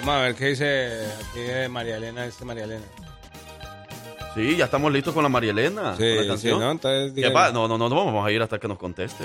Vamos 0.00 0.14
a 0.14 0.20
ver 0.22 0.34
qué 0.34 0.46
dice 0.46 1.06
aquí 1.30 1.40
de 1.40 1.68
María 1.68 1.96
Elena. 1.96 2.24
Este 2.24 2.44
María 2.44 2.64
Elena. 2.64 2.84
Sí, 4.34 4.56
ya 4.56 4.64
estamos 4.64 4.90
listos 4.92 5.12
con 5.12 5.22
la 5.22 5.28
María 5.28 5.50
Elena. 5.50 5.94
Sí, 5.96 6.02
con 6.04 6.16
la 6.16 6.22
sí, 6.22 6.28
canción. 6.28 6.60
¿no? 6.60 6.70
Entonces, 6.70 7.12
¿Qué 7.14 7.30
pa- 7.30 7.52
No, 7.52 7.68
no, 7.68 7.76
no, 7.76 7.88
no 7.88 7.94
vamos 8.04 8.26
a 8.26 8.30
ir 8.30 8.40
hasta 8.40 8.58
que 8.58 8.66
nos 8.66 8.78
conteste. 8.78 9.24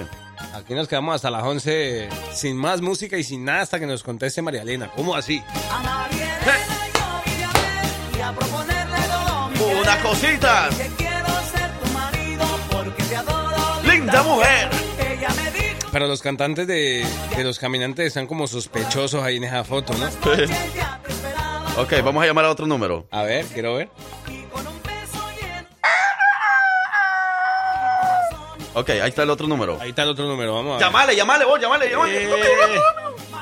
Aquí 0.54 0.74
nos 0.74 0.88
quedamos 0.88 1.16
hasta 1.16 1.30
las 1.32 1.44
11 1.44 2.10
sin 2.34 2.58
más 2.58 2.82
música 2.82 3.18
y 3.18 3.24
sin 3.24 3.46
nada 3.46 3.62
hasta 3.62 3.80
que 3.80 3.86
nos 3.86 4.04
conteste 4.04 4.42
María 4.42 4.64
Elena. 4.64 4.92
¿Cómo 4.96 5.16
así? 5.16 5.42
Unas 9.82 9.98
cositas. 10.04 10.76
Linda 13.84 14.24
mujer. 14.24 14.70
Pero 15.92 16.08
los 16.08 16.22
cantantes 16.22 16.68
de, 16.68 17.06
de 17.36 17.44
los 17.44 17.60
caminantes 17.60 18.08
están 18.08 18.28
como 18.28 18.46
sospechosos 18.48 19.24
ahí 19.24 19.38
en 19.38 19.46
esa 19.46 19.64
foto, 19.64 19.94
¿no? 19.94 20.08
Ok, 21.80 21.94
vamos 22.04 22.24
a 22.24 22.26
llamar 22.26 22.44
a 22.46 22.50
otro 22.50 22.66
número. 22.66 23.08
A 23.12 23.22
ver, 23.22 23.46
quiero 23.46 23.76
ver. 23.76 23.90
Ok, 28.78 28.90
ahí 28.92 29.10
está 29.10 29.24
el 29.24 29.32
otro 29.32 29.48
número. 29.48 29.82
Ahí 29.82 29.90
está 29.90 30.04
el 30.04 30.10
otro 30.10 30.28
número, 30.28 30.54
vamos 30.54 30.74
a 30.74 30.76
ver. 30.76 30.86
Llamale, 30.86 31.16
llamale, 31.16 31.46
vos, 31.46 31.60
llamale, 31.60 31.90
llamale. 31.90 32.26
Eh, 32.26 32.30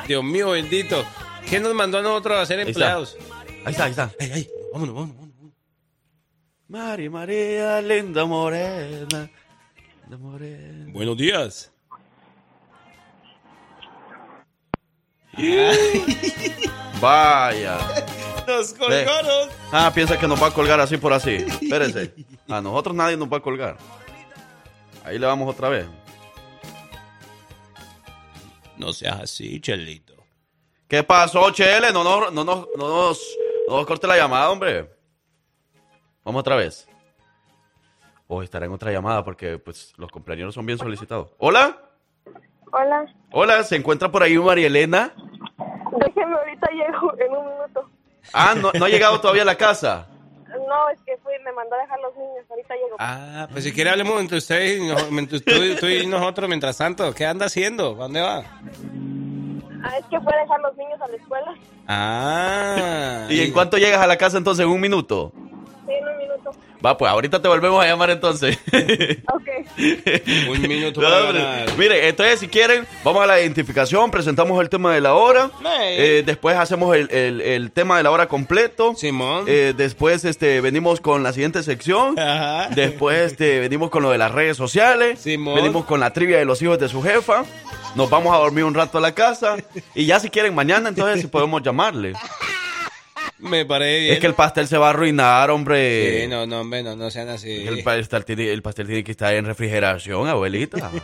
Dios 0.08 0.24
mío, 0.24 0.52
bendito. 0.52 1.04
¿Quién 1.50 1.62
nos 1.62 1.74
mandó 1.74 1.98
a 1.98 2.02
nosotros 2.02 2.39
a 2.39 2.45
ser 2.45 2.62
empleados? 2.62 3.17
Ahí 3.65 3.74
está, 3.74 3.84
ahí 3.84 3.91
está. 3.91 4.12
Ay, 4.17 4.32
ay, 4.34 4.50
vámonos, 4.71 4.95
vámonos, 4.95 5.17
vámonos. 5.17 5.54
María, 6.69 7.12
María, 7.12 7.82
linda 7.82 8.24
morena. 8.24 9.30
Linda 10.04 10.17
morena. 10.17 10.93
Buenos 10.93 11.17
días. 11.17 11.69
Vaya. 17.02 17.78
Nos 18.48 18.74
colgaron. 18.74 19.50
Ah, 19.74 19.91
piensa 19.93 20.17
que 20.17 20.30
nos 20.30 20.41
va 20.41 20.48
a 20.48 20.52
colgar 20.52 20.80
así 20.80 20.95
por 20.95 21.12
así. 21.12 21.36
Espérese. 21.36 22.13
A 22.48 22.62
nosotros 22.62 22.95
nadie 22.95 23.17
nos 23.17 23.28
va 23.28 23.36
a 23.36 23.41
colgar. 23.41 23.76
Ahí 25.06 25.20
le 25.20 25.28
vamos 25.28 25.48
otra 25.54 25.70
vez. 25.70 25.86
No 28.78 28.91
seas 28.91 29.22
así, 29.22 29.62
Chelito. 29.62 30.15
¿Qué 30.88 31.04
pasó, 31.04 31.52
Chele? 31.52 31.94
No, 31.94 32.04
no, 32.04 32.32
no, 32.32 32.44
no, 32.44 32.68
no 32.76 32.88
nos, 32.88 33.38
no 33.68 33.78
nos 33.78 33.86
corte 33.86 34.08
la 34.08 34.18
llamada, 34.18 34.50
hombre. 34.50 34.89
Vamos 36.24 36.39
otra 36.39 36.56
vez. 36.56 36.89
O 38.28 38.41
estará 38.41 38.65
en 38.65 38.72
otra 38.72 38.91
llamada 38.91 39.24
porque 39.24 39.60
pues 39.60 39.94
los 39.98 40.12
cumpleaños 40.12 40.56
son 40.56 40.65
bien 40.65 40.80
solicitados. 40.80 41.34
¿Hola? 41.38 41.78
Hola, 42.72 43.06
Hola, 43.32 43.63
¿se 43.63 43.76
encuentra 43.76 44.12
por 44.12 44.24
ahí 44.24 44.38
María 44.38 44.68
Elena? 44.68 45.13
déjeme 46.00 46.36
ahorita 46.36 46.68
llego 46.72 47.13
en 47.20 47.32
un 47.32 47.46
minuto. 47.46 47.89
Ah, 48.34 48.56
no, 48.56 48.72
no 48.74 48.86
ha 48.86 48.89
llegado 48.89 49.22
todavía 49.22 49.44
a 49.44 49.46
la 49.46 49.56
casa. 49.56 50.08
No, 50.48 50.89
me 51.45 51.51
mandó 51.53 51.75
a 51.75 51.79
dejar 51.79 51.99
los 51.99 52.15
niños, 52.15 52.45
ahorita 52.49 52.73
llego. 52.75 52.95
Ah, 52.99 53.47
pues 53.51 53.63
si 53.63 53.71
quiere 53.71 53.91
hablemos 53.91 54.19
entre 54.19 54.38
ustedes 54.39 54.79
y, 54.81 54.88
nos- 54.88 55.03
entre 55.12 55.39
tú, 55.39 55.51
tú 55.79 55.86
y 55.88 56.05
nosotros 56.08 56.47
mientras 56.49 56.77
tanto. 56.77 57.13
¿Qué 57.13 57.25
anda 57.25 57.45
haciendo? 57.45 57.91
¿A 57.91 57.95
¿Dónde 57.95 58.21
va? 58.21 58.43
Ah, 59.88 59.97
es 59.99 60.05
que 60.08 60.19
fue 60.19 60.34
a 60.34 60.41
dejar 60.41 60.60
los 60.62 60.75
niños 60.75 60.99
a 60.99 61.08
la 61.08 61.15
escuela. 61.15 61.53
Ah. 61.88 63.27
¿Y 63.29 63.41
en 63.41 63.51
cuánto 63.53 63.77
llegas 63.77 64.01
a 64.01 64.08
la 64.08 64.17
casa 64.17 64.38
entonces? 64.38 64.65
¿En 64.65 64.71
un 64.71 64.81
minuto? 64.81 65.31
Va, 66.86 66.98
pues 66.98 67.12
ahorita 67.12 67.41
te 67.41 67.48
volvemos 67.48 67.84
a 67.84 67.88
llamar 67.88 68.10
entonces. 68.12 68.58
Ok. 69.34 69.43
Un 70.50 70.62
minuto 70.62 71.02
No, 71.02 71.08
para 71.10 71.21
ganar. 71.32 71.78
Mire, 71.78 72.08
entonces 72.08 72.39
si 72.39 72.48
quieren, 72.48 72.86
vamos 73.04 73.24
a 73.24 73.28
la 73.28 73.39
identificación, 73.41 74.12
presentamos 74.12 74.62
el 74.62 74.69
tema 74.69 74.93
de 74.93 75.02
la 75.02 75.15
hora, 75.15 75.50
eh, 75.82 76.24
después 76.26 76.56
hacemos 76.58 76.95
el, 76.95 77.10
el- 77.12 77.41
el 77.41 77.71
tema 77.71 77.98
de 77.98 78.04
la 78.04 78.12
hora 78.12 78.28
completo, 78.28 78.93
Simón. 78.95 79.45
eh, 79.48 79.74
después 79.76 80.24
este, 80.26 80.62
venimos 80.62 81.02
con 81.02 81.24
la 81.24 81.34
siguiente 81.34 81.63
sección, 81.63 82.17
Ajá. 82.19 82.69
después 82.76 83.32
este, 83.32 83.60
venimos 83.60 83.89
con 83.89 84.04
lo 84.04 84.12
de 84.12 84.17
las 84.17 84.32
redes 84.32 84.56
sociales, 84.58 85.19
Simón. 85.19 85.56
venimos 85.56 85.86
con 85.86 86.00
la 86.00 86.13
trivia 86.13 86.38
de 86.38 86.45
los 86.45 86.62
hijos 86.62 86.78
de 86.80 86.88
su 86.88 87.02
jefa, 87.02 87.43
nos 87.95 88.10
vamos 88.10 88.34
a 88.34 88.38
dormir 88.38 88.63
un 88.63 88.74
rato 88.76 88.98
a 88.98 89.02
la 89.02 89.13
casa 89.13 89.56
y 89.93 90.06
ya 90.06 90.19
si 90.19 90.30
quieren 90.30 90.54
mañana 90.54 90.89
entonces 90.89 91.21
si 91.21 91.28
podemos 91.28 91.63
llamarle. 91.63 92.13
Me 93.40 93.66
parece 93.66 94.00
bien. 94.02 94.14
Es 94.14 94.20
que 94.20 94.28
el 94.28 94.34
pastel 94.34 94.68
se 94.68 94.78
va 94.78 94.88
a 94.88 94.90
arruinar, 94.92 95.50
hombre. 95.52 96.22
Sí, 96.22 96.28
no, 96.28 96.46
no, 96.46 96.62
hombre, 96.62 96.84
no, 96.84 96.96
no 96.96 97.12
sean 97.12 97.30
así. 97.30 97.68
El 97.68 97.84
pastel, 97.84 98.26
tiene, 98.26 98.52
el 98.52 98.62
pastel 98.62 98.88
tiene 98.88 99.04
que 99.04 99.12
estar 99.12 99.34
en 99.34 99.46
refrigeración, 99.46 100.28
abuelita. 100.28 100.92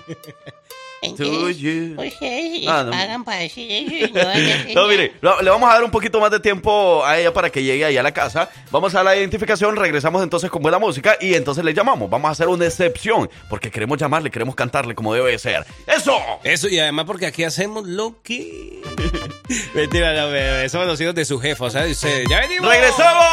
Ustedes 1.04 2.68
Ah, 2.68 2.84
no. 2.84 2.92
pagan 2.92 3.24
para 3.24 3.40
decir 3.40 3.72
eso 3.72 4.06
y 4.06 4.12
no 4.12 4.20
van 4.26 4.28
a 4.28 4.40
decir 4.40 4.76
No, 4.76 4.82
nada. 4.82 4.88
mire, 4.88 5.14
le 5.22 5.50
vamos 5.50 5.70
a 5.70 5.74
dar 5.74 5.84
un 5.84 5.92
poquito 5.92 6.20
más 6.20 6.30
de 6.32 6.40
tiempo 6.40 7.04
a 7.06 7.18
ella 7.20 7.34
para 7.34 7.50
que 7.50 7.64
llegue 7.64 7.86
ahí 7.86 7.98
a 7.98 8.04
la 8.04 8.12
casa. 8.14 8.50
Vamos 8.70 8.94
a 8.96 9.04
la 9.04 9.16
identificación, 9.16 9.76
regresamos 9.76 10.22
entonces 10.24 10.50
con 10.52 10.62
buena 10.62 10.78
música 10.80 11.18
y 11.20 11.34
entonces 11.34 11.64
le 11.66 11.74
llamamos. 11.74 12.10
Vamos 12.10 12.30
a 12.30 12.32
hacer 12.34 12.48
una 12.48 12.66
excepción 12.66 13.30
porque 13.50 13.72
queremos 13.72 13.98
llamarle, 13.98 14.30
queremos 14.30 14.56
cantarle 14.56 14.94
como 14.96 15.14
debe 15.14 15.32
de 15.32 15.40
ser. 15.40 15.66
¡Eso! 15.88 16.18
Eso, 16.44 16.68
y 16.68 16.80
además 16.80 17.06
porque 17.06 17.26
aquí 17.26 17.44
hacemos 17.44 17.86
lo 17.88 18.22
que... 18.22 18.82
Mentira, 19.74 20.14
no, 20.14 20.30
bebé, 20.30 20.70
somos 20.70 20.88
los 20.88 21.02
hijos 21.02 21.16
de 21.16 21.26
su 21.26 21.40
jefa, 21.40 21.70
¿sabes? 21.70 21.92
Ustedes, 21.98 22.28
¡Ya 22.30 22.40
venimos! 22.42 22.70
¡Regresamos! 22.70 23.26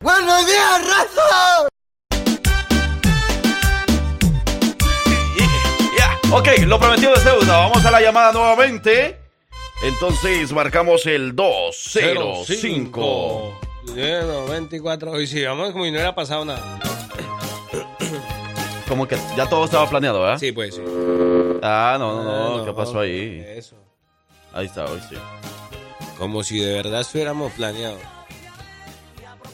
¡Buenos 0.00 0.46
días, 0.46 0.80
raza! 0.86 1.68
Ok, 6.34 6.48
lo 6.66 6.80
prometido 6.80 7.14
es 7.14 7.24
deuda. 7.24 7.58
Vamos 7.58 7.84
a 7.84 7.90
la 7.90 8.00
llamada 8.00 8.32
nuevamente. 8.32 9.18
Entonces 9.82 10.50
marcamos 10.50 11.04
el 11.04 11.36
205. 11.36 12.44
05. 12.46 13.60
24. 14.48 15.20
Y 15.20 15.26
si 15.26 15.44
vamos 15.44 15.72
como 15.72 15.84
si 15.84 15.90
no 15.90 15.96
hubiera 15.96 16.14
pasado 16.14 16.46
nada. 16.46 16.80
Como 18.88 19.08
que 19.08 19.16
ya 19.36 19.48
todo 19.48 19.64
estaba 19.64 19.88
planeado, 19.88 20.20
¿verdad? 20.20 20.38
Sí, 20.38 20.52
pues 20.52 20.74
sí. 20.74 20.82
Ah, 21.62 21.96
no, 21.98 22.14
no, 22.14 22.24
no. 22.24 22.62
Ah, 22.62 22.64
¿Qué 22.64 22.72
pasó 22.72 23.00
ahí? 23.00 23.42
Eso. 23.46 23.76
Ahí 24.52 24.66
está, 24.66 24.84
hoy 24.86 25.00
sí. 25.08 25.16
Como 26.18 26.42
si 26.42 26.58
de 26.58 26.74
verdad 26.74 27.00
estuviéramos 27.00 27.52
planeados. 27.52 28.00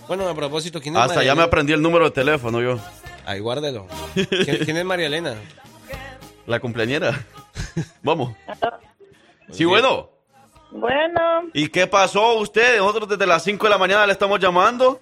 Bueno, 0.09 0.29
a 0.29 0.35
propósito, 0.35 0.81
¿quién 0.81 0.97
es 0.97 1.03
Hasta 1.03 1.17
María 1.17 1.33
ya 1.33 1.35
me 1.37 1.43
aprendí 1.43 1.73
el 1.73 1.83
número 1.83 2.07
de 2.07 2.11
teléfono 2.13 2.61
yo. 2.61 2.79
Ahí, 3.27 3.41
guárdelo. 3.41 3.87
¿Quién, 4.15 4.59
quién 4.65 4.77
es 4.77 4.85
María 4.85 5.07
Elena? 5.07 5.35
La 6.49 6.59
cumpleañera. 6.61 7.13
Vamos. 8.03 8.35
Sí, 9.51 9.65
bueno. 9.65 10.09
Bueno, 10.71 11.45
¿Y 11.55 11.69
qué 11.69 11.87
pasó 11.87 12.35
usted? 12.39 12.79
Nosotros 12.79 13.09
desde 13.09 13.27
las 13.27 13.43
5 13.43 13.65
de 13.67 13.71
la 13.71 13.79
mañana 13.79 14.07
le 14.07 14.13
estamos 14.13 14.39
llamando. 14.41 15.01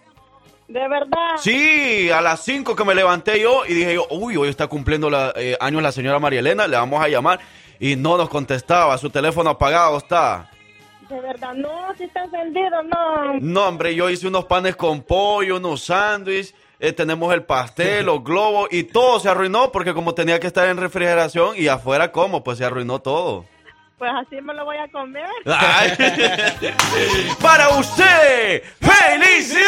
de 0.68 0.88
verdad. 0.88 1.37
Sí, 1.38 2.11
a 2.11 2.20
las 2.20 2.44
5 2.44 2.74
que 2.76 2.85
me 2.85 2.94
levanté 2.94 3.40
yo 3.40 3.64
y 3.66 3.74
dije 3.74 3.94
yo, 3.94 4.06
uy, 4.11 4.37
hoy 4.37 4.48
está 4.48 4.66
cumpliendo 4.68 5.09
la, 5.11 5.32
eh, 5.37 5.56
años 5.61 5.82
la 5.82 5.90
señora 5.92 6.18
María 6.20 6.38
Elena, 6.40 6.66
le 6.66 6.76
vamos 6.76 7.02
a 7.02 7.09
llamar. 7.09 7.40
Y 7.80 7.94
no 7.96 8.16
nos 8.16 8.28
contestaba, 8.28 8.96
su 8.98 9.11
teléfono 9.11 9.50
apagado 9.50 9.98
está. 9.98 10.50
De 11.09 11.20
verdad, 11.20 11.54
no, 11.54 11.94
si 11.96 12.04
está 12.04 12.24
encendido, 12.24 12.82
no. 12.85 13.35
No, 13.40 13.68
hombre, 13.68 13.94
yo 13.94 14.09
hice 14.11 14.26
unos 14.28 14.44
panes 14.46 14.74
con 14.76 15.02
pollo, 15.02 15.56
unos 15.59 15.85
sándwiches, 15.85 16.54
eh, 16.78 16.92
tenemos 16.92 17.32
el 17.32 17.42
pastel, 17.42 18.06
los 18.06 18.22
globos 18.22 18.68
y 18.70 18.84
todo 18.84 19.18
se 19.18 19.28
arruinó 19.28 19.72
porque 19.72 19.94
como 19.94 20.14
tenía 20.14 20.38
que 20.40 20.46
estar 20.46 20.68
en 20.68 20.76
refrigeración 20.76 21.54
y 21.56 21.68
afuera 21.68 22.12
como, 22.12 22.44
pues 22.44 22.58
se 22.58 22.64
arruinó 22.64 23.00
todo. 23.00 23.46
Pues 23.98 24.10
así 24.14 24.40
me 24.42 24.52
lo 24.52 24.66
voy 24.66 24.76
a 24.76 24.88
comer. 24.88 25.24
Ay. 25.46 25.92
¡Para 27.40 27.70
usted! 27.70 28.62
¡Felicidades! 28.78 29.64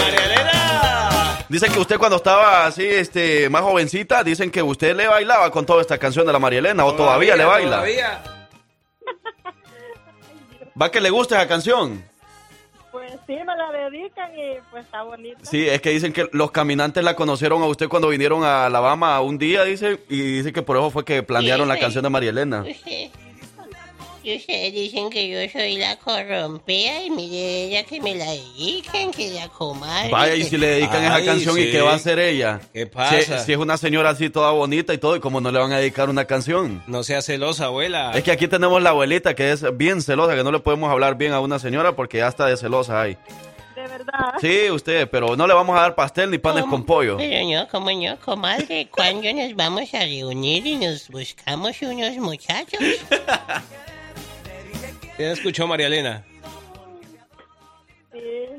¡María 0.00 0.24
Elena! 0.26 1.38
Dicen 1.48 1.72
que 1.72 1.78
usted 1.78 1.96
cuando 1.96 2.16
estaba 2.16 2.66
así, 2.66 2.84
este, 2.84 3.48
más 3.48 3.62
jovencita, 3.62 4.22
dicen 4.22 4.50
que 4.50 4.62
usted 4.62 4.94
le 4.94 5.08
bailaba 5.08 5.50
con 5.50 5.64
toda 5.64 5.80
esta 5.80 5.96
canción 5.96 6.26
de 6.26 6.32
la 6.34 6.38
María 6.38 6.58
Elena, 6.58 6.84
o 6.84 6.94
todavía, 6.94 7.36
le 7.36 7.46
baila. 7.46 7.76
Todavía. 7.76 8.22
¿Va 10.80 10.90
que 10.90 11.00
le 11.00 11.08
gusta 11.08 11.36
esa 11.36 11.48
canción? 11.48 12.04
Sí, 13.26 13.34
me 13.34 13.56
la 13.56 13.70
dedican 13.72 14.30
y 14.36 14.54
pues 14.70 14.84
está 14.84 15.02
bonita. 15.02 15.38
Sí, 15.44 15.66
es 15.68 15.80
que 15.80 15.90
dicen 15.90 16.12
que 16.12 16.28
los 16.32 16.50
caminantes 16.50 17.02
la 17.04 17.14
conocieron 17.16 17.62
a 17.62 17.66
usted 17.66 17.88
cuando 17.88 18.08
vinieron 18.08 18.42
a 18.44 18.66
Alabama 18.66 19.20
un 19.20 19.38
día, 19.38 19.64
dice, 19.64 20.00
y 20.08 20.20
dice 20.20 20.52
que 20.52 20.62
por 20.62 20.76
eso 20.76 20.90
fue 20.90 21.04
que 21.04 21.22
planearon 21.22 21.68
la 21.68 21.74
Sí. 21.76 21.80
canción 21.80 22.02
de 22.04 22.10
María 22.10 22.30
Elena. 22.30 22.64
Usted- 22.68 23.10
y 24.22 24.36
ustedes 24.36 24.72
dicen 24.72 25.10
que 25.10 25.28
yo 25.28 25.38
soy 25.50 25.76
la 25.78 25.96
corrompida 25.96 27.02
y 27.02 27.10
mire 27.10 27.64
ella 27.64 27.82
que 27.84 28.00
me 28.00 28.14
la 28.14 28.30
dedican, 28.30 29.10
que 29.10 29.30
la 29.30 29.48
comadre. 29.48 30.10
Vaya, 30.10 30.34
y 30.34 30.44
si 30.44 30.56
le 30.56 30.66
dedican 30.68 31.02
Ay, 31.04 31.06
esa 31.06 31.24
canción, 31.24 31.58
¿y 31.58 31.64
sí. 31.64 31.70
qué 31.72 31.80
va 31.80 31.92
a 31.92 31.96
hacer 31.96 32.18
ella? 32.18 32.60
¿Qué 32.72 32.86
pasa? 32.86 33.38
Si, 33.40 33.46
si 33.46 33.52
es 33.52 33.58
una 33.58 33.76
señora 33.76 34.10
así 34.10 34.30
toda 34.30 34.50
bonita 34.52 34.94
y 34.94 34.98
todo, 34.98 35.16
¿y 35.16 35.20
cómo 35.20 35.40
no 35.40 35.50
le 35.50 35.58
van 35.58 35.72
a 35.72 35.78
dedicar 35.78 36.08
una 36.08 36.24
canción? 36.24 36.82
No 36.86 37.02
sea 37.02 37.22
celosa, 37.22 37.66
abuela. 37.66 38.12
Es 38.14 38.22
que 38.22 38.30
aquí 38.30 38.48
tenemos 38.48 38.82
la 38.82 38.90
abuelita 38.90 39.34
que 39.34 39.52
es 39.52 39.64
bien 39.76 40.02
celosa, 40.02 40.34
que 40.34 40.44
no 40.44 40.52
le 40.52 40.60
podemos 40.60 40.90
hablar 40.90 41.16
bien 41.16 41.32
a 41.32 41.40
una 41.40 41.58
señora 41.58 41.96
porque 41.96 42.18
ya 42.18 42.28
está 42.28 42.46
de 42.46 42.56
celosa 42.56 43.00
ahí. 43.00 43.16
De 43.74 43.82
verdad. 43.88 44.34
Sí, 44.40 44.70
usted, 44.70 45.08
pero 45.10 45.34
no 45.34 45.46
le 45.46 45.54
vamos 45.54 45.76
a 45.76 45.80
dar 45.80 45.94
pastel 45.94 46.30
ni 46.30 46.38
panes 46.38 46.62
¿Cómo? 46.62 46.76
con 46.76 46.84
pollo. 46.84 47.16
Pero 47.16 47.44
no, 47.50 47.68
como 47.68 47.90
no, 47.90 48.16
comadre, 48.20 48.88
¿cuándo 48.90 49.32
nos 49.32 49.56
vamos 49.56 49.92
a 49.94 50.00
reunir 50.00 50.66
y 50.66 50.76
nos 50.76 51.08
buscamos 51.08 51.80
unos 51.82 52.16
muchachos? 52.18 52.78
¿Quién 55.22 55.34
escuchó 55.34 55.68
María 55.68 55.86
Elena? 55.86 56.24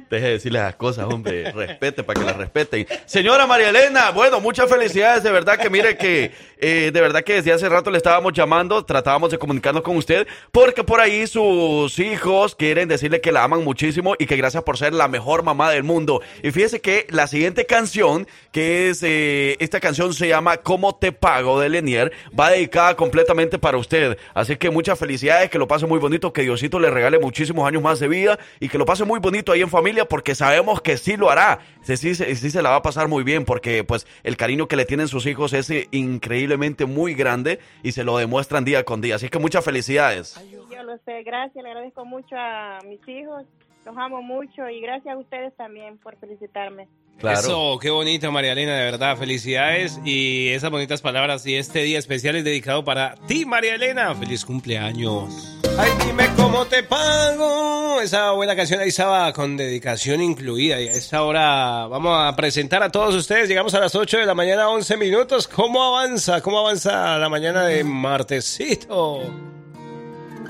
Deje 0.09 0.25
de 0.25 0.31
decirle 0.33 0.59
esas 0.59 0.75
cosas, 0.75 1.05
hombre. 1.05 1.51
Respete 1.51 2.03
para 2.03 2.19
que 2.19 2.25
la 2.25 2.33
respeten. 2.33 2.87
Señora 3.05 3.47
María 3.47 3.69
Elena, 3.69 4.11
bueno, 4.11 4.39
muchas 4.39 4.69
felicidades. 4.69 5.23
De 5.23 5.31
verdad 5.31 5.57
que 5.57 5.69
mire 5.69 5.97
que, 5.97 6.31
eh, 6.57 6.91
de 6.93 7.01
verdad 7.01 7.23
que 7.23 7.33
desde 7.33 7.51
hace 7.51 7.69
rato 7.69 7.91
le 7.91 7.97
estábamos 7.97 8.33
llamando, 8.33 8.83
tratábamos 8.85 9.31
de 9.31 9.37
comunicarnos 9.37 9.83
con 9.83 9.97
usted, 9.97 10.27
porque 10.51 10.83
por 10.83 10.99
ahí 10.99 11.27
sus 11.27 11.97
hijos 11.99 12.55
quieren 12.55 12.87
decirle 12.87 13.21
que 13.21 13.31
la 13.31 13.43
aman 13.43 13.63
muchísimo 13.63 14.15
y 14.19 14.25
que 14.25 14.35
gracias 14.35 14.63
por 14.63 14.77
ser 14.77 14.93
la 14.93 15.07
mejor 15.07 15.43
mamá 15.43 15.71
del 15.71 15.83
mundo. 15.83 16.21
Y 16.41 16.51
fíjese 16.51 16.81
que 16.81 17.07
la 17.09 17.27
siguiente 17.27 17.65
canción, 17.65 18.27
que 18.51 18.89
es, 18.89 19.03
eh, 19.03 19.55
esta 19.59 19.79
canción 19.79 20.13
se 20.13 20.27
llama 20.27 20.57
¿Cómo 20.57 20.95
te 20.95 21.11
pago? 21.11 21.59
de 21.59 21.69
Lenier, 21.69 22.11
va 22.37 22.51
dedicada 22.51 22.95
completamente 22.95 23.59
para 23.59 23.77
usted. 23.77 24.17
Así 24.33 24.55
que 24.57 24.69
muchas 24.69 24.97
felicidades, 24.97 25.49
que 25.49 25.57
lo 25.57 25.67
pase 25.67 25.85
muy 25.85 25.99
bonito, 25.99 26.33
que 26.33 26.41
Diosito 26.41 26.79
le 26.79 26.89
regale 26.89 27.19
muchísimos 27.19 27.67
años 27.67 27.81
más 27.81 27.99
de 27.99 28.07
vida 28.07 28.39
y 28.59 28.69
que 28.69 28.77
lo 28.77 28.85
pase 28.85 29.03
muy 29.03 29.19
bonito 29.19 29.51
ahí 29.51 29.61
en 29.61 29.69
familia 29.69 29.92
porque 30.09 30.35
sabemos 30.35 30.81
que 30.81 30.97
sí 30.97 31.17
lo 31.17 31.29
hará. 31.29 31.59
Sí, 31.81 31.97
sí, 31.97 32.15
sí, 32.15 32.49
se 32.49 32.61
la 32.61 32.69
va 32.69 32.77
a 32.77 32.81
pasar 32.81 33.07
muy 33.07 33.23
bien 33.23 33.45
porque 33.45 33.83
pues 33.83 34.07
el 34.23 34.37
cariño 34.37 34.67
que 34.67 34.75
le 34.75 34.85
tienen 34.85 35.07
sus 35.07 35.25
hijos 35.25 35.53
es 35.53 35.71
increíblemente 35.91 36.85
muy 36.85 37.13
grande 37.13 37.59
y 37.83 37.91
se 37.91 38.03
lo 38.03 38.17
demuestran 38.17 38.65
día 38.65 38.83
con 38.83 39.01
día. 39.01 39.15
Así 39.15 39.29
que 39.29 39.39
muchas 39.39 39.63
felicidades. 39.63 40.39
Yo 40.51 40.83
lo 40.83 40.97
sé, 41.05 41.23
gracias, 41.23 41.63
le 41.63 41.69
agradezco 41.69 42.05
mucho 42.05 42.35
a 42.37 42.79
mis 42.85 43.07
hijos, 43.07 43.45
los 43.85 43.97
amo 43.97 44.21
mucho 44.21 44.69
y 44.69 44.81
gracias 44.81 45.15
a 45.15 45.17
ustedes 45.17 45.55
también 45.55 45.97
por 45.97 46.15
felicitarme. 46.17 46.87
Claro. 47.19 47.39
Eso, 47.39 47.79
qué 47.79 47.89
bonito, 47.89 48.31
María 48.31 48.53
Elena, 48.53 48.75
de 48.75 48.85
verdad. 48.85 49.15
Felicidades 49.17 49.99
y 50.03 50.49
esas 50.49 50.71
bonitas 50.71 51.01
palabras. 51.01 51.45
Y 51.45 51.55
este 51.55 51.83
día 51.83 51.99
especial 51.99 52.35
es 52.35 52.43
dedicado 52.43 52.83
para 52.83 53.15
ti, 53.27 53.45
María 53.45 53.75
Elena. 53.75 54.13
Feliz 54.15 54.43
cumpleaños. 54.43 55.59
Ay, 55.77 55.91
dime 56.05 56.25
cómo 56.35 56.65
te 56.65 56.83
pago. 56.83 58.01
Esa 58.01 58.31
buena 58.31 58.55
canción 58.55 58.79
ahí 58.79 58.89
estaba 58.89 59.31
con 59.31 59.55
dedicación 59.55 60.21
incluida. 60.21 60.81
Y 60.81 60.87
a 60.87 60.91
esta 60.91 61.23
hora 61.23 61.87
vamos 61.87 62.17
a 62.17 62.35
presentar 62.35 62.83
a 62.83 62.91
todos 62.91 63.15
ustedes. 63.15 63.47
Llegamos 63.47 63.73
a 63.73 63.79
las 63.79 63.95
8 63.95 64.17
de 64.17 64.25
la 64.25 64.33
mañana, 64.33 64.69
11 64.69 64.97
minutos. 64.97 65.47
¿Cómo 65.47 65.83
avanza? 65.83 66.41
¿Cómo 66.41 66.59
avanza 66.59 67.17
la 67.17 67.29
mañana 67.29 67.63
de 67.65 67.83
martesito? 67.83 69.52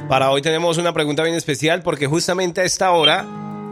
Para 0.07 0.29
hoy 0.31 0.41
tenemos 0.41 0.77
una 0.77 0.93
pregunta 0.93 1.23
bien 1.23 1.35
especial 1.35 1.81
porque 1.81 2.07
justamente 2.07 2.61
a 2.61 2.63
esta 2.65 2.91
hora 2.91 3.25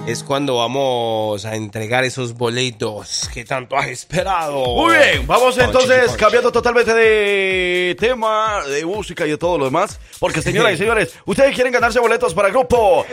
es 0.08 0.24
cuando 0.24 0.56
vamos 0.58 1.46
a 1.46 1.56
entregar 1.56 2.04
esos 2.04 2.34
boletos 2.34 3.30
que 3.34 3.46
tanto 3.46 3.78
has 3.78 3.88
esperado. 3.88 4.65
Muy 4.76 4.98
bien, 4.98 5.28
vamos 5.28 5.58
entonces 5.58 6.12
cambiando 6.17 6.52
totalmente 6.52 6.94
de 6.94 7.96
tema, 8.00 8.63
de 8.67 8.84
música 8.86 9.28
y 9.28 9.32
de 9.32 9.38
todo 9.38 9.58
lo 9.60 9.65
demás. 9.65 10.00
Porque 10.20 10.41
señoras 10.41 10.74
y 10.74 10.78
señores, 10.78 11.13
ustedes 11.26 11.54
quieren 11.54 11.74
ganarse 11.74 12.00
boletos 12.00 12.34
para 12.34 12.48
el 12.48 12.54
grupo 12.54 13.06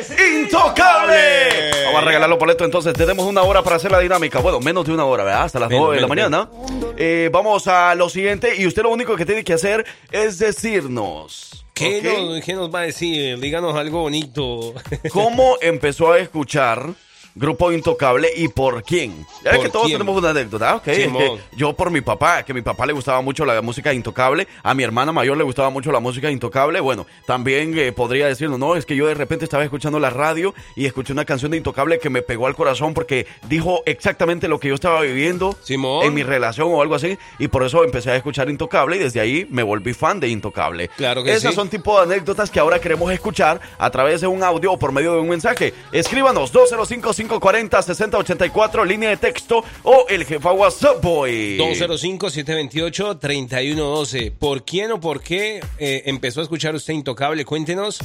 Intocable. 0.43 1.71
Vamos 1.87 2.03
a 2.03 2.05
regalar 2.05 2.31
los 2.31 2.39
boletos 2.39 2.65
entonces. 2.65 2.95
Tenemos 2.95 3.27
una 3.27 3.43
hora 3.43 3.63
para 3.63 3.77
hacer 3.77 3.91
la 3.91 3.99
dinámica. 3.99 4.39
Bueno, 4.39 4.61
menos 4.61 4.87
de 4.87 4.93
una 4.93 5.05
hora, 5.05 5.25
¿verdad? 5.25 5.43
Hasta 5.43 5.59
las 5.59 5.69
Menos, 5.69 5.89
9 5.89 5.97
de 5.97 6.03
la 6.03 6.09
mañana. 6.09 6.49
Eh, 6.97 7.29
vamos 7.33 7.67
a 7.67 7.95
lo 7.95 8.09
siguiente 8.09 8.57
y 8.57 8.67
usted 8.67 8.83
lo 8.83 8.91
único 8.91 9.17
que 9.17 9.27
tiene 9.27 9.45
que 9.45 9.53
hacer 9.53 9.85
es 10.11 10.39
decirnos. 10.39 11.67
¿Qué, 11.79 11.99
¿ok? 11.99 12.05
nos, 12.05 12.45
qué 12.45 12.53
nos 12.55 12.75
va 12.75 12.81
a 12.81 12.83
decir? 12.83 13.39
Díganos 13.39 13.75
algo 13.75 14.01
bonito. 14.03 14.75
¿Cómo 15.13 15.57
empezó 15.61 16.13
a 16.13 16.19
escuchar 16.19 16.95
Grupo 17.35 17.71
Intocable 17.71 18.29
y 18.37 18.49
por 18.49 18.83
quién? 18.83 19.25
Ya 19.45 19.53
¿Por 19.53 19.63
que 19.63 19.69
todos 19.69 19.87
quién? 19.87 19.99
tenemos 19.99 20.17
una 20.19 20.31
anécdota, 20.31 20.77
¿ok? 20.77 20.89
Es 20.89 21.05
Simón. 21.05 21.23
que 21.23 21.57
yo 21.57 21.73
por 21.73 21.91
mi 21.91 22.01
papá, 22.01 22.43
que 22.43 22.53
a 22.53 22.55
mi 22.55 22.63
papá 22.63 22.85
le 22.87 22.93
gustaba 22.93 23.21
mucho 23.23 23.45
la 23.45 23.63
música 23.63 23.93
Intocable, 23.93 24.49
a 24.63 24.75
mi 24.75 24.83
hermana 24.83 25.13
mayor 25.13 25.37
le 25.37 25.45
gustaba 25.45 25.71
mucho 25.71 25.93
la 25.93 26.01
música 26.01 26.31
Intocable, 26.31 26.81
bueno, 26.81 27.07
también 27.27 27.79
eh, 27.79 27.93
podría 27.93 28.27
decirlo, 28.27 28.59
no, 28.59 28.75
es 28.75 28.85
que 28.87 28.97
yo 28.97 29.07
de 29.07 29.15
repente 29.15 29.45
estaba 29.45 29.63
escuchando 29.63 30.01
la 30.01 30.11
radio 30.11 30.53
y 30.75 30.87
escuché 30.87 31.13
una 31.13 31.25
canción 31.25 31.51
de 31.53 31.59
Intocable 31.59 31.99
que 32.01 32.11
me 32.11 32.23
pegó 32.23 32.47
al 32.49 32.57
corazón 32.57 32.93
porque 32.95 33.27
dijo 33.49 33.83
exactamente 33.87 34.49
lo 34.49 34.59
que 34.59 34.69
yo 34.69 34.75
estaba 34.75 35.01
viviendo 35.03 35.57
Simón. 35.63 36.05
en 36.07 36.15
mi 36.15 36.23
relación 36.25 36.69
o 36.73 36.83
algo 36.83 36.97
así, 36.97 37.19
y 37.39 37.49
por 37.49 37.63
eso 37.65 37.85
empecé 37.85 38.11
a 38.11 38.17
escuchar 38.17 38.51
Intocable 38.51 38.97
y 38.97 38.99
desde 39.01 39.21
ahí 39.21 39.47
me 39.51 39.63
volví 39.63 39.95
fan 39.95 40.19
de 40.19 40.29
Intocable. 40.29 40.89
Claro 40.97 41.23
que 41.23 41.33
Esas 41.35 41.53
sí. 41.53 41.57
son 41.57 41.69
tipo 41.69 41.97
de 41.97 42.03
anécdotas 42.13 42.51
que 42.51 42.59
ahora 42.59 42.81
queremos 42.81 43.13
escuchar 43.13 43.61
a 43.79 43.91
través 43.91 44.21
de 44.21 44.27
un 44.27 44.43
audio 44.43 44.73
o 44.73 44.79
por 44.79 44.91
medio 44.93 45.13
de 45.13 45.21
un 45.21 45.29
mensaje. 45.29 45.73
Escríbanos 45.93 46.51
205-540-6084, 47.29 48.87
línea 48.87 49.11
de 49.11 49.17
texto 49.17 49.65
o 49.83 50.07
el 50.09 50.25
jefa 50.25 50.53
WhatsApp 50.53 51.03
Boy. 51.03 51.59
205-728-3112. 51.59 54.33
¿Por 54.33 54.65
quién 54.65 54.93
o 54.93 55.01
por 55.01 55.21
qué 55.23 55.61
eh, 55.79 56.03
empezó 56.07 56.41
a 56.41 56.45
escuchar 56.45 56.75
usted 56.75 56.95
Intocable? 56.95 57.45
Cuéntenos. 57.45 57.99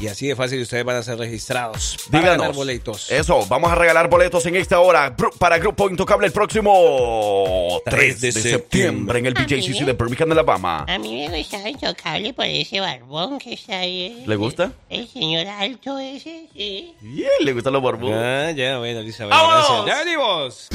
Y 0.00 0.08
así 0.08 0.26
de 0.26 0.34
fácil 0.34 0.60
ustedes 0.60 0.84
van 0.84 0.96
a 0.96 1.04
ser 1.04 1.16
registrados. 1.18 1.96
Para 2.10 2.18
Díganos. 2.22 2.40
ganar 2.42 2.56
boletos. 2.56 3.12
Eso, 3.12 3.46
vamos 3.48 3.70
a 3.70 3.76
regalar 3.76 4.10
boletos 4.10 4.44
en 4.46 4.56
esta 4.56 4.80
hora 4.80 5.14
para 5.38 5.58
Grupo 5.58 5.88
Intocable 5.88 6.26
el 6.26 6.32
próximo 6.32 7.80
3 7.84 8.20
de, 8.20 8.32
de 8.32 8.42
septiembre 8.42 9.20
en 9.20 9.26
el 9.26 9.34
BJCC 9.34 9.84
de 9.84 9.92
Birmingham, 9.92 10.32
Alabama. 10.32 10.84
A 10.88 10.98
mí 10.98 11.28
me 11.28 11.38
gusta 11.38 11.68
intocable 11.68 12.32
por 12.34 12.44
ese 12.44 12.80
barbón 12.80 13.38
que 13.38 13.52
está 13.54 13.78
ahí. 13.78 14.24
¿Le 14.26 14.34
gusta? 14.34 14.72
El 14.90 15.06
señor 15.08 15.46
alto 15.46 15.96
ese, 16.00 16.48
sí. 16.52 16.92
Bien, 17.00 17.28
le 17.42 17.52
gustan 17.52 17.72
los 17.74 17.82
barbudos. 17.82 18.18
Ah, 18.20 18.43
Ah, 18.44 18.50
ya, 18.50 18.76
bueno, 18.76 19.00
Elizabeth. 19.00 19.30
¡Vámonos! 19.30 19.86
¡Ya 19.86 20.04
venimos! 20.04 20.68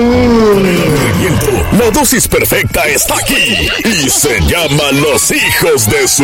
La 1.78 1.92
dosis 1.92 2.28
perfecta 2.28 2.84
está 2.86 3.16
aquí 3.16 3.70
y 3.86 4.10
se 4.10 4.42
llama 4.42 4.92
Los 4.94 5.30
Hijos 5.30 5.88
de 5.88 6.08
su 6.08 6.24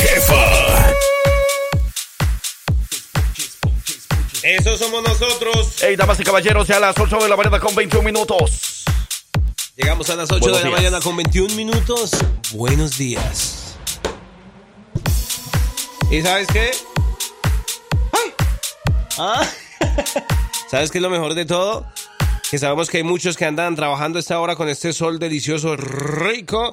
Jefa. 0.00 0.92
Eso 4.42 4.76
somos 4.76 5.02
nosotros. 5.02 5.76
Hey, 5.80 5.96
damas 5.96 6.20
y 6.20 6.24
caballeros, 6.24 6.68
ya 6.68 6.76
a 6.76 6.80
las 6.80 6.98
8 6.98 7.16
de 7.16 7.28
la 7.30 7.36
mañana 7.38 7.58
con 7.58 7.74
21 7.74 8.04
minutos. 8.04 8.84
Llegamos 9.76 10.10
a 10.10 10.16
las 10.16 10.30
8 10.30 10.40
Buenos 10.40 10.58
de 10.58 10.64
días. 10.64 10.72
la 10.74 10.76
mañana 10.76 11.00
con 11.02 11.16
21 11.16 11.54
minutos. 11.54 12.10
Buenos 12.52 12.98
días. 12.98 13.76
¿Y 16.10 16.20
sabes 16.20 16.48
qué? 16.52 16.70
¡Ay! 18.12 18.34
¿Ah? 19.16 19.42
¿Sabes 20.70 20.92
qué 20.92 20.98
es 20.98 21.02
lo 21.02 21.10
mejor 21.10 21.34
de 21.34 21.46
todo? 21.46 21.84
Que 22.48 22.56
sabemos 22.56 22.88
que 22.90 22.98
hay 22.98 23.02
muchos 23.02 23.36
que 23.36 23.44
andan 23.44 23.74
trabajando 23.74 24.20
esta 24.20 24.38
hora 24.38 24.54
con 24.54 24.68
este 24.68 24.92
sol 24.92 25.18
delicioso, 25.18 25.74
rico. 25.74 26.70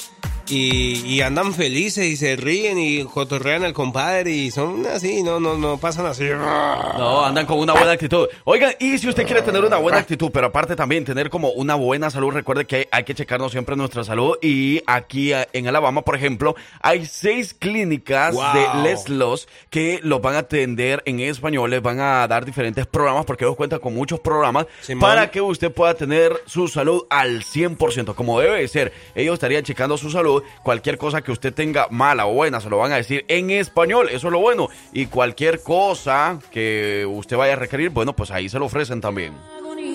Y, 0.49 1.03
y 1.05 1.21
andan 1.21 1.53
felices 1.53 2.05
y 2.05 2.15
se 2.15 2.35
ríen 2.35 2.79
y 2.79 3.03
cotorrean 3.03 3.63
al 3.63 3.73
compadre 3.73 4.31
y 4.31 4.51
son 4.51 4.85
así, 4.87 5.21
no, 5.23 5.39
no, 5.39 5.57
no 5.57 5.77
pasan 5.77 6.05
así. 6.05 6.23
No, 6.23 7.25
andan 7.25 7.45
con 7.45 7.59
una 7.59 7.73
buena 7.73 7.91
actitud. 7.91 8.27
Oigan, 8.45 8.73
y 8.79 8.97
si 8.97 9.07
usted 9.09 9.25
quiere 9.25 9.41
tener 9.41 9.63
una 9.65 9.77
buena 9.77 9.97
actitud, 9.97 10.29
pero 10.33 10.47
aparte 10.47 10.75
también 10.75 11.03
tener 11.05 11.29
como 11.29 11.49
una 11.51 11.75
buena 11.75 12.09
salud, 12.09 12.31
recuerde 12.31 12.65
que 12.65 12.87
hay 12.91 13.03
que 13.03 13.13
checarnos 13.13 13.51
siempre 13.51 13.75
nuestra 13.75 14.03
salud. 14.03 14.37
Y 14.41 14.81
aquí 14.87 15.33
eh, 15.33 15.47
en 15.53 15.67
Alabama, 15.67 16.01
por 16.03 16.15
ejemplo, 16.15 16.55
hay 16.81 17.05
seis 17.05 17.53
clínicas 17.53 18.33
Wow. 18.33 18.43
de 18.53 18.83
Les 18.89 19.09
Los 19.09 19.47
que 19.69 19.99
los 20.03 20.21
van 20.21 20.35
a 20.35 20.39
atender 20.39 21.01
en 21.05 21.19
español, 21.19 21.69
les 21.69 21.81
van 21.81 21.99
a 21.99 22.27
dar 22.27 22.45
diferentes 22.45 22.85
programas, 22.87 23.25
porque 23.25 23.45
ellos 23.45 23.55
cuentan 23.55 23.79
con 23.79 23.93
muchos 23.93 24.19
programas 24.19 24.65
Simón. 24.81 25.01
para 25.01 25.29
que 25.31 25.41
usted 25.41 25.71
pueda 25.71 25.93
tener 25.93 26.33
su 26.45 26.67
salud 26.67 27.03
al 27.09 27.43
100%, 27.43 28.15
como 28.15 28.39
debe 28.39 28.61
de 28.61 28.67
ser. 28.67 28.93
Ellos 29.15 29.33
estarían 29.33 29.63
checando 29.63 29.97
su 29.97 30.09
salud, 30.09 30.36
cualquier 30.63 30.97
cosa 30.97 31.21
que 31.21 31.31
usted 31.31 31.53
tenga 31.53 31.87
mala 31.89 32.27
o 32.27 32.33
buena, 32.33 32.61
se 32.61 32.69
lo 32.69 32.77
van 32.77 32.91
a 32.91 32.97
decir 32.97 33.25
en 33.27 33.51
español, 33.51 34.09
eso 34.11 34.27
es 34.27 34.33
lo 34.33 34.39
bueno. 34.39 34.69
Y 34.93 35.07
cualquier 35.07 35.61
cosa 35.61 36.39
que 36.51 37.05
usted 37.07 37.37
vaya 37.37 37.53
a 37.53 37.57
requerir, 37.57 37.89
bueno, 37.89 38.15
pues 38.15 38.31
ahí 38.31 38.49
se 38.49 38.59
lo 38.59 38.65
ofrecen 38.65 39.01
también. 39.01 39.33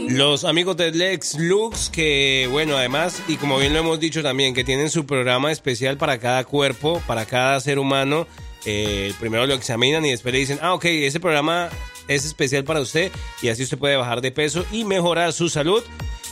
Los 0.08 0.44
amigos 0.44 0.76
de 0.76 0.90
Lex 0.90 1.38
Lux, 1.38 1.88
que 1.90 2.48
bueno, 2.50 2.76
además, 2.76 3.22
y 3.28 3.36
como 3.36 3.58
bien 3.58 3.72
lo 3.72 3.80
hemos 3.80 4.00
dicho 4.00 4.22
también, 4.22 4.54
que 4.54 4.64
tienen 4.64 4.90
su 4.90 5.06
programa 5.06 5.52
especial 5.52 5.96
para 5.96 6.18
cada 6.18 6.44
cuerpo, 6.44 7.00
para 7.06 7.24
cada 7.24 7.58
ser 7.60 7.78
humano. 7.78 8.26
Eh, 8.64 9.12
primero 9.18 9.46
lo 9.46 9.54
examinan 9.54 10.04
y 10.04 10.10
después 10.10 10.32
le 10.32 10.38
dicen, 10.38 10.58
ah, 10.62 10.74
ok, 10.74 10.84
ese 10.84 11.18
programa 11.18 11.68
es 12.08 12.24
especial 12.24 12.64
para 12.64 12.80
usted 12.80 13.10
y 13.42 13.48
así 13.48 13.62
usted 13.62 13.78
puede 13.78 13.96
bajar 13.96 14.20
de 14.20 14.30
peso 14.30 14.64
y 14.70 14.84
mejorar 14.84 15.32
su 15.32 15.48
salud. 15.48 15.82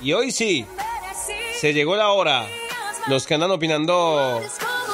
Y 0.00 0.14
hoy 0.14 0.32
sí, 0.32 0.64
se 1.60 1.74
llegó 1.74 1.94
la 1.94 2.08
hora. 2.08 2.46
Los 3.06 3.26
que 3.26 3.34
andan 3.34 3.50
opinando 3.50 4.40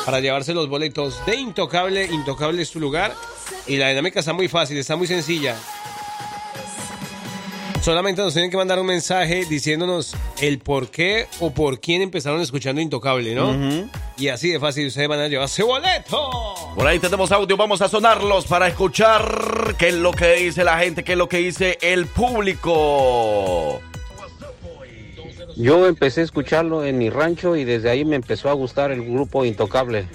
para 0.05 0.21
llevarse 0.21 0.55
los 0.55 0.69
boletos 0.69 1.25
de 1.27 1.37
Intocable, 1.37 2.07
Intocable 2.07 2.63
es 2.63 2.71
tu 2.71 2.81
lugar. 2.81 3.15
Y 3.67 3.77
la 3.77 3.89
dinámica 3.89 4.21
está 4.21 4.33
muy 4.33 4.49
fácil, 4.49 4.77
está 4.77 4.97
muy 4.97 5.07
sencilla. 5.07 5.57
Solamente 7.83 8.23
nos 8.23 8.33
tienen 8.33 8.51
que 8.51 8.57
mandar 8.57 8.79
un 8.79 8.87
mensaje 8.87 9.45
diciéndonos 9.45 10.17
el 10.41 10.59
por 10.59 10.89
qué 10.91 11.27
o 11.41 11.51
por 11.51 11.81
quién 11.81 12.01
empezaron 12.01 12.41
escuchando 12.41 12.81
Intocable, 12.81 13.35
¿no? 13.35 13.87
Y 14.17 14.29
así 14.29 14.49
de 14.51 14.59
fácil 14.59 14.87
ustedes 14.87 15.07
van 15.07 15.21
a 15.21 15.29
llevarse 15.29 15.63
boleto. 15.63 16.55
Por 16.75 16.87
ahí 16.87 16.99
tenemos 16.99 17.31
audio, 17.31 17.57
vamos 17.59 17.83
a 17.83 17.89
sonarlos 17.89 18.47
para 18.47 18.69
escuchar 18.69 19.75
qué 19.79 19.89
es 19.89 19.95
lo 19.95 20.13
que 20.13 20.35
dice 20.37 20.65
la 20.65 20.79
gente, 20.79 21.05
qué 21.05 21.13
es 21.13 21.19
lo 21.19 21.29
que 21.29 21.39
dice 21.39 21.79
el 21.83 22.07
público. 22.07 23.83
Yo 25.57 25.87
empecé 25.87 26.21
a 26.21 26.25
escucharlo 26.25 26.85
en 26.85 26.99
mi 26.99 27.11
rancho 27.11 27.57
y 27.57 27.65
desde 27.65 27.91
ahí 27.91 28.05
me 28.05 28.17
empezó 28.17 28.51
a 28.51 28.53
gustar 28.53 28.91
el 28.91 29.03
grupo 29.03 29.45
Intocable. 29.45 30.07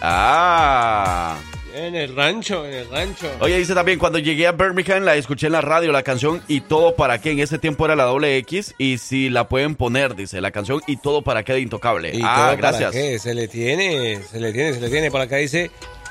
Ah. 0.00 1.36
En 1.74 1.94
el 1.94 2.16
rancho, 2.16 2.64
en 2.64 2.72
el 2.72 2.88
rancho. 2.88 3.30
Oye, 3.40 3.58
dice 3.58 3.74
también, 3.74 3.98
cuando 3.98 4.18
llegué 4.18 4.46
a 4.46 4.52
Birmingham 4.52 5.02
la 5.02 5.14
escuché 5.14 5.48
en 5.48 5.52
la 5.52 5.60
radio, 5.60 5.92
la 5.92 6.02
canción 6.02 6.40
Y 6.48 6.62
Todo 6.62 6.96
Para 6.96 7.20
Qué, 7.20 7.32
en 7.32 7.40
ese 7.40 7.58
tiempo 7.58 7.84
era 7.84 7.94
la 7.94 8.04
doble 8.04 8.38
X, 8.38 8.74
y 8.78 8.96
si 8.96 9.28
la 9.28 9.46
pueden 9.48 9.74
poner, 9.74 10.16
dice, 10.16 10.40
la 10.40 10.52
canción 10.52 10.80
Y 10.86 10.96
Todo 10.96 11.20
Para 11.20 11.42
Qué 11.42 11.52
de 11.52 11.60
Intocable. 11.60 12.12
¿Y 12.14 12.22
ah, 12.24 12.34
todo 12.34 12.44
para 12.44 12.56
gracias. 12.56 12.92
qué? 12.92 13.18
Se 13.18 13.34
le 13.34 13.46
tiene, 13.46 14.22
se 14.22 14.40
le 14.40 14.54
tiene, 14.54 14.72
se 14.72 14.80
le 14.80 14.88
tiene. 14.88 15.10
Por 15.10 15.20
acá 15.20 15.36
dice, 15.36 15.70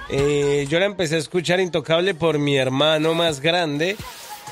eh, 0.10 0.68
yo 0.70 0.80
la 0.80 0.86
empecé 0.86 1.16
a 1.16 1.18
escuchar 1.18 1.60
Intocable 1.60 2.14
por 2.14 2.38
mi 2.38 2.58
hermano 2.58 3.16
más 3.16 3.40
grande. 3.40 3.96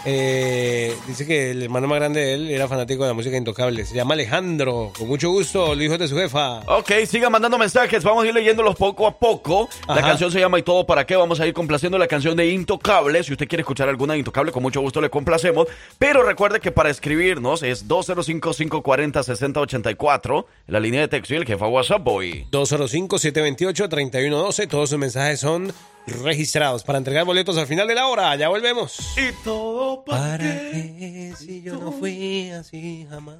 Eh, 0.05 0.93
dice 1.07 1.25
que 1.25 1.51
el 1.51 1.63
hermano 1.63 1.87
más 1.87 1.99
grande 1.99 2.19
de 2.19 2.33
él 2.33 2.51
era 2.51 2.67
fanático 2.67 3.03
de 3.03 3.09
la 3.09 3.13
música 3.13 3.37
Intocable. 3.37 3.85
Se 3.85 3.95
llama 3.95 4.15
Alejandro. 4.15 4.91
Con 4.97 5.07
mucho 5.07 5.29
gusto, 5.29 5.73
los 5.75 5.83
hijos 5.83 5.99
de 5.99 6.09
su 6.09 6.17
jefa. 6.17 6.59
Ok, 6.67 6.91
sigan 7.07 7.31
mandando 7.31 7.57
mensajes, 7.57 8.03
vamos 8.03 8.25
a 8.25 8.27
ir 8.27 8.33
leyéndolos 8.33 8.75
poco 8.75 9.07
a 9.07 9.17
poco. 9.17 9.69
La 9.87 10.01
canción 10.01 10.29
se 10.31 10.39
llama 10.39 10.59
Y 10.59 10.63
Todo 10.63 10.85
Para 10.85 11.05
Qué, 11.05 11.15
vamos 11.15 11.39
a 11.39 11.47
ir 11.47 11.53
complaciendo 11.53 11.97
la 11.97 12.07
canción 12.07 12.35
de 12.35 12.49
Intocable. 12.49 13.23
Si 13.23 13.31
usted 13.31 13.47
quiere 13.47 13.61
escuchar 13.61 13.87
alguna 13.87 14.11
de 14.13 14.19
Intocable, 14.19 14.51
con 14.51 14.61
mucho 14.61 14.81
gusto 14.81 14.99
le 14.99 15.09
complacemos. 15.09 15.67
Pero 15.97 16.23
recuerde 16.23 16.59
que 16.59 16.71
para 16.71 16.89
escribirnos 16.89 17.63
es 17.63 17.87
205-540-6084, 17.87 20.45
la 20.67 20.79
línea 20.79 21.01
de 21.01 21.07
texto 21.07 21.33
y 21.33 21.37
el 21.37 21.45
jefa 21.45 21.67
WhatsApp 21.67 22.03
Boy. 22.03 22.45
205-728-3112. 22.51 24.67
Todos 24.67 24.89
sus 24.89 24.99
mensajes 24.99 25.39
son 25.39 25.71
registrados 26.07 26.83
para 26.83 26.97
entregar 26.97 27.25
boletos 27.25 27.57
al 27.57 27.67
final 27.67 27.87
de 27.87 27.95
la 27.95 28.07
hora. 28.07 28.35
Ya 28.35 28.49
volvemos. 28.49 28.97
Y 29.17 29.31
todo 29.43 30.03
para, 30.03 30.21
¿Para 30.21 30.37
qué, 30.37 31.33
si 31.37 31.61
yo 31.61 31.77
no 31.77 31.91
fui 31.91 32.49
así 32.51 33.07
jamás. 33.09 33.37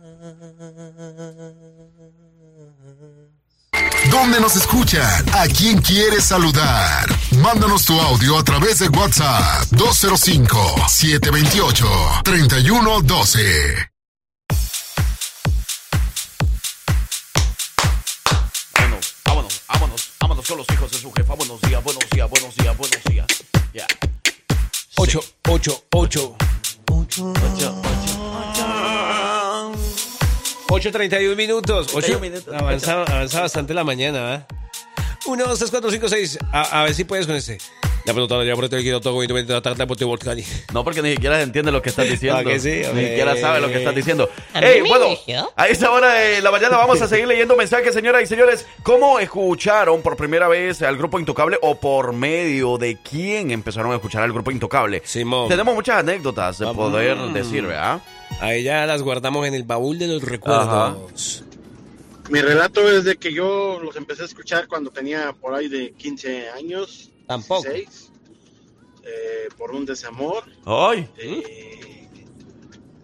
¿Dónde 4.12 4.40
nos 4.40 4.56
escuchan? 4.56 5.26
¿A 5.34 5.48
quién 5.48 5.82
quieres 5.82 6.26
saludar? 6.26 7.08
Mándanos 7.38 7.86
tu 7.86 8.00
audio 8.00 8.38
a 8.38 8.44
través 8.44 8.80
de 8.80 8.90
WhatsApp 8.90 9.66
205 9.72 10.58
728 10.88 11.88
3112. 12.24 13.93
Con 20.54 20.60
los 20.60 20.68
hijos 20.72 20.92
de 20.92 20.98
su 21.00 21.12
jefa. 21.12 21.34
Buenos 21.34 21.60
días, 21.62 21.84
buenos 21.84 22.08
días, 22.12 22.30
buenos 22.30 22.56
días, 22.56 22.78
buenos 22.78 23.04
días. 23.06 23.26
Ya. 23.74 23.88
8, 24.98 25.20
8, 25.50 25.86
8. 25.92 26.36
8.31 30.68 31.36
minutos. 31.36 31.88
8 31.96 32.20
minutos. 32.20 32.54
Avanza, 32.54 33.02
avanza 33.02 33.42
bastante 33.42 33.74
la 33.74 33.84
mañana, 33.84 34.22
¿verdad? 34.22 34.48
1, 35.26 35.44
2, 35.44 35.58
3, 35.58 35.72
4, 35.72 35.92
5, 35.92 36.10
6. 36.10 36.40
A, 36.52 36.82
a 36.82 36.84
ver 36.84 36.94
si 36.94 37.04
puedes 37.04 37.26
con 37.26 37.36
ese. 37.36 37.58
La 38.06 38.14
pelota 38.14 38.44
ya 38.44 38.54
por 38.56 38.66
el 38.66 38.70
quiero 38.70 39.00
todo 39.00 39.24
y 39.24 39.28
tratas 39.28 39.88
por 39.88 40.04
volcán. 40.04 40.38
No, 40.74 40.84
porque 40.84 41.02
ni 41.02 41.12
siquiera 41.12 41.38
se 41.38 41.44
entiende 41.44 41.72
lo 41.72 41.82
que 41.82 41.90
estás 41.90 42.06
diciendo. 42.10 42.40
Ah, 42.40 42.44
que 42.44 42.60
sí, 42.60 42.82
ni 42.94 43.06
siquiera 43.06 43.38
sabe 43.38 43.62
lo 43.62 43.70
que 43.70 43.78
estás 43.78 43.96
diciendo. 43.96 44.30
A 44.54 44.60
mí 44.60 44.68
Ey, 44.68 44.82
me 44.82 44.90
bueno, 44.90 45.06
a 45.56 45.68
esta 45.68 45.90
hora 45.92 46.14
de 46.14 46.42
la 46.42 46.52
mañana 46.52 46.78
vamos 46.78 47.02
a 47.02 47.08
seguir 47.08 47.28
leyendo 47.28 47.56
mensajes, 47.56 47.94
señoras 47.94 48.24
y 48.24 48.26
señores. 48.28 48.66
¿Cómo 48.84 49.20
escucharon 49.20 50.02
por 50.02 50.18
primera 50.18 50.48
vez 50.50 50.82
al 50.82 50.98
Grupo 50.98 51.18
Intocable 51.18 51.58
o 51.62 51.80
por 51.80 52.12
medio 52.14 52.78
de 52.78 52.98
quién 52.98 53.52
empezaron 53.52 53.92
a 53.94 53.96
escuchar 53.96 54.24
al 54.24 54.34
Grupo 54.34 54.52
Intocable? 54.52 55.02
Simón. 55.06 55.48
Tenemos 55.48 55.74
muchas 55.74 56.00
anécdotas 56.00 56.60
de 56.60 56.66
poder 56.74 57.16
mm. 57.16 57.34
decir, 57.34 57.64
¿verdad? 57.66 58.02
Ahí 58.42 58.64
ya 58.64 58.86
las 58.86 59.02
guardamos 59.02 59.48
en 59.48 59.54
el 59.54 59.64
baúl 59.64 59.98
de 59.98 60.08
los 60.08 60.24
recuerdos. 60.24 61.44
Mi 62.30 62.42
relato 62.42 62.90
es 62.90 63.04
de 63.04 63.18
que 63.18 63.34
yo 63.34 63.80
los 63.82 63.96
empecé 63.96 64.24
a 64.24 64.26
escuchar 64.26 64.68
cuando 64.68 64.92
tenía 64.92 65.34
por 65.34 65.54
ahí 65.54 65.68
de 65.68 65.92
15 65.92 66.50
años. 66.50 67.13
Tampoco. 67.28 67.64
16, 67.70 68.12
eh, 69.04 69.50
por 69.58 69.72
un 69.72 69.86
desamor. 69.86 70.44
¡Ay! 70.66 71.10
eh, 71.18 72.18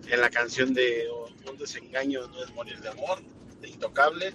en 0.08 0.22
la 0.22 0.30
canción 0.30 0.74
de 0.74 1.08
Un 1.50 1.58
desengaño 1.58 2.28
no 2.28 2.44
es 2.44 2.54
morir 2.54 2.80
de 2.80 2.90
amor, 2.90 3.22
de 3.62 3.70
Intocable. 3.70 4.34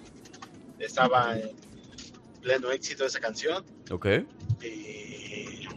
Estaba 0.79 1.37
en 1.37 1.55
pleno 2.41 2.71
éxito 2.71 3.05
esa 3.05 3.19
canción. 3.19 3.65
Ok. 3.89 4.07
Y 4.61 5.67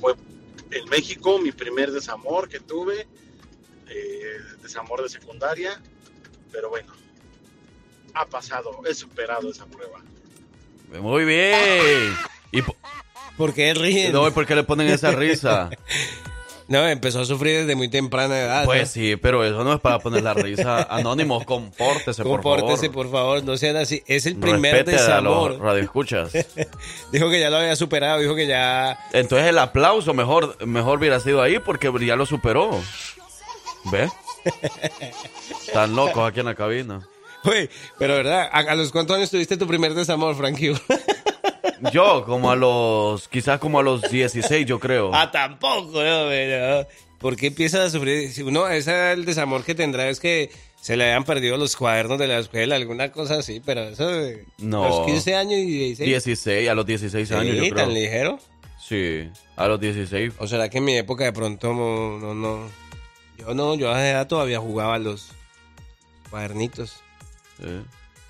fue 0.00 0.14
en 0.70 0.88
México 0.88 1.38
mi 1.38 1.52
primer 1.52 1.92
desamor 1.92 2.48
que 2.48 2.60
tuve, 2.60 3.06
eh, 3.88 4.38
desamor 4.62 5.02
de 5.02 5.08
secundaria, 5.08 5.80
pero 6.50 6.70
bueno, 6.70 6.92
ha 8.14 8.26
pasado, 8.26 8.80
he 8.84 8.94
superado 8.94 9.50
esa 9.50 9.66
prueba. 9.66 10.02
Muy 11.00 11.24
bien. 11.24 12.14
¿Y 12.50 12.62
po- 12.62 12.76
¿Por 13.36 13.54
qué 13.54 13.72
ríen? 13.74 14.12
no, 14.12 14.30
¿por 14.32 14.46
qué 14.46 14.54
le 14.54 14.62
ponen 14.64 14.88
esa 14.88 15.10
risa? 15.10 15.70
No, 16.68 16.88
empezó 16.88 17.20
a 17.20 17.24
sufrir 17.26 17.58
desde 17.58 17.74
muy 17.74 17.88
temprana 17.88 18.38
edad. 18.38 18.64
Pues 18.64 18.80
¿no? 18.82 18.86
sí, 18.86 19.16
pero 19.16 19.44
eso 19.44 19.62
no 19.62 19.74
es 19.74 19.80
para 19.80 19.98
poner 19.98 20.22
la 20.22 20.32
risa. 20.32 20.84
Anónimos, 20.84 21.44
compórtese, 21.44 22.22
por 22.22 22.42
favor. 22.42 22.60
Compórtese, 22.60 22.88
por 22.88 23.10
favor, 23.10 23.44
no 23.44 23.58
sean 23.58 23.76
así. 23.76 24.02
Es 24.06 24.24
el 24.24 24.36
primer 24.36 24.72
Respete 24.76 24.96
a 24.96 25.00
desamor. 25.02 25.50
los 25.50 25.60
radioescuchas. 25.60 26.32
Dijo 27.12 27.28
que 27.28 27.40
ya 27.40 27.50
lo 27.50 27.58
había 27.58 27.76
superado, 27.76 28.20
dijo 28.20 28.34
que 28.34 28.46
ya... 28.46 28.98
Entonces 29.12 29.48
el 29.48 29.58
aplauso 29.58 30.14
mejor, 30.14 30.64
mejor 30.64 30.98
hubiera 31.00 31.20
sido 31.20 31.42
ahí 31.42 31.58
porque 31.58 31.92
ya 32.06 32.16
lo 32.16 32.24
superó. 32.24 32.80
¿Ves? 33.90 34.10
Están 35.66 35.94
locos 35.94 36.26
aquí 36.26 36.40
en 36.40 36.46
la 36.46 36.54
cabina. 36.54 37.06
Uy, 37.44 37.68
pero 37.98 38.14
verdad, 38.14 38.48
¿a, 38.52 38.58
a 38.60 38.74
los 38.74 38.90
cuántos 38.92 39.16
años 39.16 39.30
tuviste 39.30 39.56
tu 39.56 39.66
primer 39.66 39.94
desamor, 39.94 40.34
Frankie? 40.36 40.72
Yo, 41.92 42.24
como 42.24 42.50
a 42.50 42.56
los, 42.56 43.26
quizás 43.28 43.58
como 43.58 43.80
a 43.80 43.82
los 43.82 44.02
16, 44.02 44.64
yo 44.66 44.78
creo. 44.78 45.10
ah, 45.12 45.30
tampoco, 45.32 46.02
no, 46.02 46.26
pero... 46.28 46.86
¿Por 47.18 47.36
qué 47.36 47.48
empiezas 47.48 47.80
a 47.80 47.90
sufrir? 47.90 48.32
Si 48.32 48.42
uno, 48.42 48.68
ese 48.68 48.90
es 49.12 49.18
el 49.18 49.24
desamor 49.24 49.64
que 49.64 49.74
tendrá 49.76 50.08
es 50.08 50.18
que 50.20 50.50
se 50.80 50.96
le 50.96 51.04
hayan 51.04 51.22
perdido 51.24 51.56
los 51.56 51.76
cuadernos 51.76 52.18
de 52.18 52.26
la 52.28 52.38
escuela, 52.38 52.74
alguna 52.76 53.12
cosa 53.12 53.36
así, 53.38 53.60
pero 53.64 53.82
eso 53.82 54.08
de 54.08 54.44
No. 54.58 54.88
los 54.88 55.06
15 55.06 55.34
años 55.36 55.54
y 55.60 55.66
16. 55.66 56.08
16, 56.08 56.68
a 56.68 56.74
los 56.74 56.84
16 56.86 57.32
años, 57.32 57.54
Sí, 57.56 57.56
yo 57.56 57.62
creo. 57.74 57.84
tan 57.84 57.94
ligero. 57.94 58.38
Sí, 58.80 59.28
a 59.56 59.68
los 59.68 59.80
16. 59.80 60.34
¿O 60.38 60.46
será 60.48 60.68
que 60.68 60.78
en 60.78 60.84
mi 60.84 60.96
época 60.96 61.22
de 61.24 61.32
pronto 61.32 61.72
no, 61.72 62.18
no, 62.18 62.34
no- 62.34 62.68
yo 63.38 63.54
no, 63.54 63.74
yo 63.76 63.90
a 63.90 63.98
esa 64.00 64.10
edad 64.10 64.26
todavía 64.26 64.58
jugaba 64.58 64.98
los 64.98 65.28
cuadernitos. 66.30 67.01
Sí. 67.62 67.82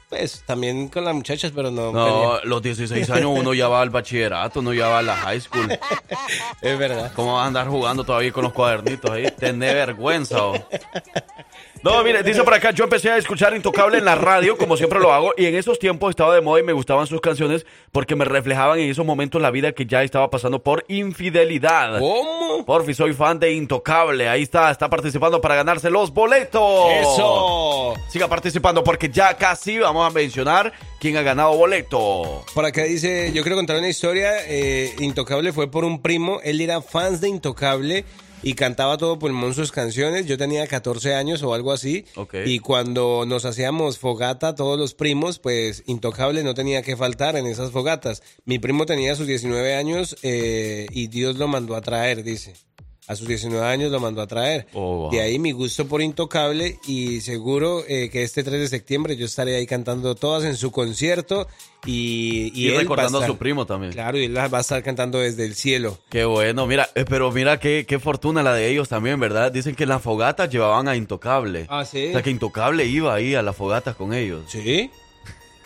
Pues 0.09 0.43
también 0.45 0.89
con 0.89 1.07
las 1.07 1.14
muchachas, 1.14 1.53
pero 1.55 1.70
no. 1.70 1.91
No, 1.91 2.05
quería. 2.35 2.45
los 2.45 2.62
16 2.62 3.09
años 3.09 3.30
uno 3.35 3.55
ya 3.55 3.68
va 3.68 3.80
al 3.80 3.89
bachillerato, 3.89 4.61
uno 4.61 4.74
ya 4.74 4.89
va 4.89 4.99
a 4.99 5.03
la 5.03 5.16
high 5.16 5.41
school. 5.41 5.66
Es 6.61 6.78
verdad. 6.78 7.12
¿Cómo 7.16 7.35
vas 7.35 7.45
a 7.45 7.47
andar 7.47 7.66
jugando 7.66 8.05
todavía 8.05 8.30
con 8.30 8.45
los 8.45 8.53
cuadernitos 8.53 9.11
ahí? 9.11 9.30
Tener 9.39 9.74
vergüenza. 9.74 10.45
oh. 10.45 10.68
No, 11.83 12.03
mire, 12.05 12.22
dice 12.22 12.43
por 12.43 12.55
acá, 12.55 12.70
yo 12.70 12.85
empecé 12.85 13.11
a 13.11 13.16
escuchar 13.16 13.55
Intocable 13.55 13.99
en 13.99 14.05
la 14.05 14.14
radio, 14.14 14.57
como 14.57 14.76
siempre 14.76 15.01
lo 15.01 15.12
hago, 15.12 15.33
y 15.37 15.47
en 15.47 15.55
esos 15.55 15.78
tiempos 15.78 16.11
estaba 16.11 16.35
de 16.35 16.41
moda 16.41 16.61
y 16.61 16.62
me 16.62 16.72
gustaban 16.72 17.07
sus 17.07 17.20
canciones 17.20 17.66
porque 17.91 18.16
me 18.16 18.24
reflejaban 18.24 18.78
en 18.78 18.91
esos 18.91 19.05
momentos 19.05 19.41
la 19.43 19.51
vida 19.51 19.72
que 19.72 19.87
ya 19.87 20.03
estaba 20.03 20.30
pasando 20.30 20.62
por 20.62 20.85
infidelidad. 20.89 21.99
¿Cómo? 21.99 22.64
Porfi, 22.64 22.95
soy 22.95 23.12
fan 23.12 23.39
de 23.39 23.53
Intocable. 23.53 24.28
Ahí 24.28 24.43
está, 24.43 24.70
está 24.70 24.89
participando 24.89 25.41
para 25.41 25.55
ganarse 25.57 25.91
los 25.91 26.12
boletos. 26.12 26.91
¡Eso! 26.93 27.95
Siga 28.09 28.28
participando 28.28 28.85
porque 28.85 29.09
ya 29.09 29.35
casi 29.37 29.78
vamos 29.78 30.07
a 30.07 30.11
mencionar 30.11 30.72
quién 31.01 31.16
ha 31.16 31.22
ganado 31.22 31.57
boleto. 31.57 32.45
Por 32.55 32.64
acá 32.64 32.85
dice, 32.85 33.33
yo 33.35 33.43
quiero 33.43 33.57
contar 33.57 33.76
una 33.78 33.89
historia. 33.89 34.33
eh, 34.47 34.95
Intocable 34.99 35.53
fue 35.53 35.70
por 35.70 35.85
un 35.85 36.01
primo. 36.01 36.41
Él 36.45 36.61
era 36.61 36.80
fans 36.83 37.20
de 37.20 37.28
Intocable 37.28 38.05
y 38.43 38.55
cantaba 38.55 38.99
todo 38.99 39.18
pulmón 39.18 39.55
sus 39.55 39.72
canciones. 39.72 40.26
Yo 40.26 40.36
tenía 40.38 40.66
14 40.66 41.14
años 41.14 41.43
o 41.43 41.55
algo 41.55 41.72
así. 41.72 42.05
Y 42.45 42.59
cuando 42.59 43.24
nos 43.26 43.45
hacíamos 43.45 43.99
fogata, 43.99 44.55
todos 44.55 44.78
los 44.78 44.95
primos, 44.95 45.38
pues 45.38 45.84
Intocable 45.86 46.43
no 46.43 46.55
tenía 46.55 46.82
que 46.82 46.97
faltar 46.97 47.36
en 47.36 47.47
esas 47.47 47.70
fogatas. 47.70 48.22
Mi 48.45 48.59
primo 48.59 48.86
tenía 48.86 49.14
sus 49.14 49.26
19 49.26 49.74
años 49.74 50.16
eh, 50.22 50.86
y 50.90 51.09
Dios 51.09 51.36
lo 51.36 51.49
mandó 51.49 51.76
a 51.76 51.80
traer, 51.80 52.22
dice. 52.22 52.55
A 53.13 53.17
sus 53.17 53.29
19 53.29 53.65
años 53.67 53.91
lo 53.93 54.01
mandó 54.01 54.21
a 54.23 54.27
traer. 54.27 54.67
Oh, 54.75 54.97
wow. 55.03 55.11
De 55.11 55.21
ahí 55.21 55.39
mi 55.39 55.53
gusto 55.53 55.87
por 55.87 56.03
Intocable 56.03 56.79
y 56.87 57.21
seguro 57.21 57.85
eh, 57.87 58.09
que 58.11 58.23
este 58.23 58.43
3 58.43 58.61
de 58.61 58.69
septiembre 58.69 59.17
yo 59.17 59.27
estaré 59.27 59.57
ahí 59.57 59.67
cantando 59.67 60.15
todas 60.15 60.45
en 60.45 60.57
su 60.57 60.71
concierto 60.73 61.47
y, 61.85 62.53
Y, 62.55 62.69
él 62.69 62.77
va 62.77 62.81
recordando 62.81 63.19
a, 63.19 63.21
estar- 63.23 63.33
su 63.33 63.39
primo 63.39 63.67
también. 63.67 63.93
Claro, 63.93 64.19
y 64.19 64.25
él 64.25 64.37
va 64.37 64.59
a 64.59 64.61
estar 64.61 64.83
cantando 64.83 65.19
desde 65.19 65.45
el 65.45 65.55
cielo. 65.55 65.99
Qué 66.11 66.25
bueno, 66.25 66.67
mira, 66.67 66.89
eh, 66.95 67.05
pero 67.09 67.31
mira 67.33 67.59
qué, 67.59 67.85
qué 67.89 67.99
fortuna 67.99 68.43
la 68.43 68.55
de 68.55 68.69
ellos 68.71 68.89
también, 68.89 69.19
¿verdad? 69.21 69.51
Dicen 69.53 69.75
que 69.75 69.83
en 69.83 69.89
las 69.91 70.03
fogatas 70.03 70.49
llevaban 70.51 70.89
a 70.89 70.97
Intocable. 70.97 71.67
Ah, 71.69 71.85
sí. 71.85 72.09
O 72.09 72.13
sea, 72.13 72.23
que 72.23 72.31
Intocable 72.31 72.85
iba 72.87 73.15
ahí 73.15 73.35
a 73.35 73.43
las 73.43 73.57
fogatas 73.57 73.97
con 73.97 74.15
ellos. 74.15 74.45
¿Sí? 74.49 74.91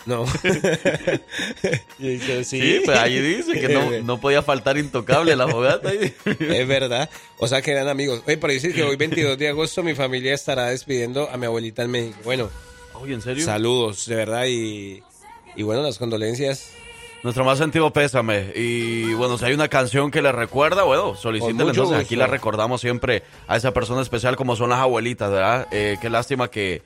No. 0.07 0.25
sí. 1.99 2.19
Sí, 2.43 2.81
pues 2.85 2.97
ahí 2.97 3.19
dice 3.19 3.59
que 3.59 3.69
no, 3.69 3.91
no 4.03 4.19
podía 4.19 4.41
faltar 4.41 4.77
Intocable 4.77 5.35
la 5.35 5.47
fogata. 5.47 5.91
Es 6.25 6.67
verdad. 6.67 7.09
O 7.37 7.47
sea 7.47 7.61
que 7.61 7.71
eran 7.71 7.87
amigos. 7.89 8.23
Oye, 8.25 8.37
pero 8.37 8.53
dice 8.53 8.73
que 8.73 8.83
hoy 8.83 8.95
22 8.95 9.37
de 9.37 9.49
agosto 9.49 9.83
mi 9.83 9.93
familia 9.95 10.33
estará 10.33 10.67
despidiendo 10.67 11.29
a 11.29 11.37
mi 11.37 11.45
abuelita 11.45 11.83
en 11.83 11.91
México. 11.91 12.17
Bueno, 12.23 12.49
Oye, 12.95 13.13
¿en 13.13 13.21
serio? 13.21 13.45
saludos, 13.45 14.05
de 14.07 14.15
verdad. 14.15 14.45
Y, 14.47 15.03
y 15.55 15.63
bueno, 15.63 15.83
las 15.83 15.97
condolencias. 15.97 16.71
Nuestro 17.23 17.43
más 17.43 17.57
sentido 17.57 17.91
pésame. 17.91 18.51
Y 18.55 19.13
bueno, 19.15 19.37
si 19.37 19.45
hay 19.45 19.53
una 19.53 19.67
canción 19.67 20.11
que 20.11 20.21
le 20.21 20.31
recuerda, 20.31 20.83
bueno, 20.83 21.15
solicítela. 21.15 21.71
Entonces 21.71 21.97
aquí 21.97 22.15
la 22.15 22.27
recordamos 22.27 22.79
siempre 22.81 23.23
a 23.47 23.57
esa 23.57 23.73
persona 23.73 24.01
especial 24.01 24.35
como 24.35 24.55
son 24.55 24.69
las 24.69 24.79
abuelitas, 24.79 25.29
¿verdad? 25.31 25.67
Eh, 25.71 25.97
qué 26.01 26.09
lástima 26.09 26.49
que, 26.49 26.81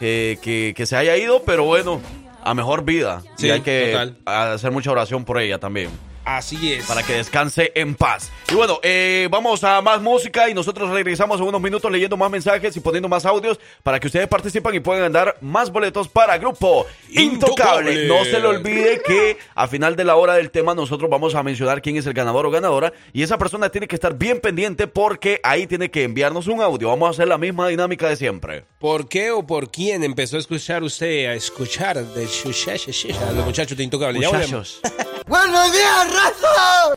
que, 0.00 0.38
que- 0.42 0.72
que 0.76 0.86
se 0.86 0.96
haya 0.96 1.16
ido, 1.16 1.42
pero 1.44 1.64
bueno, 1.64 2.00
a 2.42 2.54
mejor 2.54 2.84
vida. 2.84 3.22
Sí, 3.36 3.46
y 3.46 3.50
hay 3.50 3.60
que 3.60 3.90
total. 3.92 4.16
hacer 4.26 4.70
mucha 4.70 4.90
oración 4.90 5.24
por 5.24 5.38
ella 5.38 5.58
también. 5.58 5.90
Así 6.28 6.74
es. 6.74 6.84
Para 6.84 7.02
que 7.02 7.14
descanse 7.14 7.72
en 7.74 7.94
paz. 7.94 8.30
Y 8.52 8.54
bueno, 8.54 8.80
eh, 8.82 9.28
vamos 9.30 9.64
a 9.64 9.80
más 9.80 10.02
música 10.02 10.50
y 10.50 10.52
nosotros 10.52 10.90
regresamos 10.90 11.40
en 11.40 11.46
unos 11.46 11.58
minutos 11.58 11.90
leyendo 11.90 12.18
más 12.18 12.30
mensajes 12.30 12.76
y 12.76 12.80
poniendo 12.80 13.08
más 13.08 13.24
audios 13.24 13.58
para 13.82 13.98
que 13.98 14.08
ustedes 14.08 14.28
participen 14.28 14.74
y 14.74 14.80
puedan 14.80 15.10
dar 15.10 15.38
más 15.40 15.72
boletos 15.72 16.06
para 16.06 16.36
Grupo 16.36 16.86
Intocable. 17.08 18.04
Intocable. 18.04 18.08
No 18.08 18.24
se 18.26 18.40
le 18.40 18.46
olvide 18.46 19.00
que 19.00 19.38
a 19.54 19.66
final 19.68 19.96
de 19.96 20.04
la 20.04 20.16
hora 20.16 20.34
del 20.34 20.50
tema 20.50 20.74
nosotros 20.74 21.08
vamos 21.08 21.34
a 21.34 21.42
mencionar 21.42 21.80
quién 21.80 21.96
es 21.96 22.04
el 22.04 22.12
ganador 22.12 22.44
o 22.44 22.50
ganadora 22.50 22.92
y 23.14 23.22
esa 23.22 23.38
persona 23.38 23.70
tiene 23.70 23.88
que 23.88 23.94
estar 23.94 24.18
bien 24.18 24.40
pendiente 24.40 24.86
porque 24.86 25.40
ahí 25.42 25.66
tiene 25.66 25.90
que 25.90 26.04
enviarnos 26.04 26.46
un 26.46 26.60
audio. 26.60 26.88
Vamos 26.88 27.06
a 27.06 27.10
hacer 27.12 27.28
la 27.28 27.38
misma 27.38 27.68
dinámica 27.68 28.06
de 28.06 28.16
siempre. 28.16 28.66
¿Por 28.78 29.08
qué 29.08 29.30
o 29.30 29.46
por 29.46 29.70
quién 29.70 30.04
empezó 30.04 30.36
a 30.36 30.40
escuchar 30.40 30.82
usted, 30.82 31.24
a 31.24 31.32
escuchar 31.32 32.04
de 32.04 32.24
a 32.24 33.32
los 33.32 33.46
muchachos 33.46 33.78
de 33.78 33.84
Intocable? 33.84 34.20
Ya. 34.20 34.30
Muchachos. 34.30 34.82
¡Buenos 35.28 35.72
días, 35.72 36.06
raza! 36.10 36.94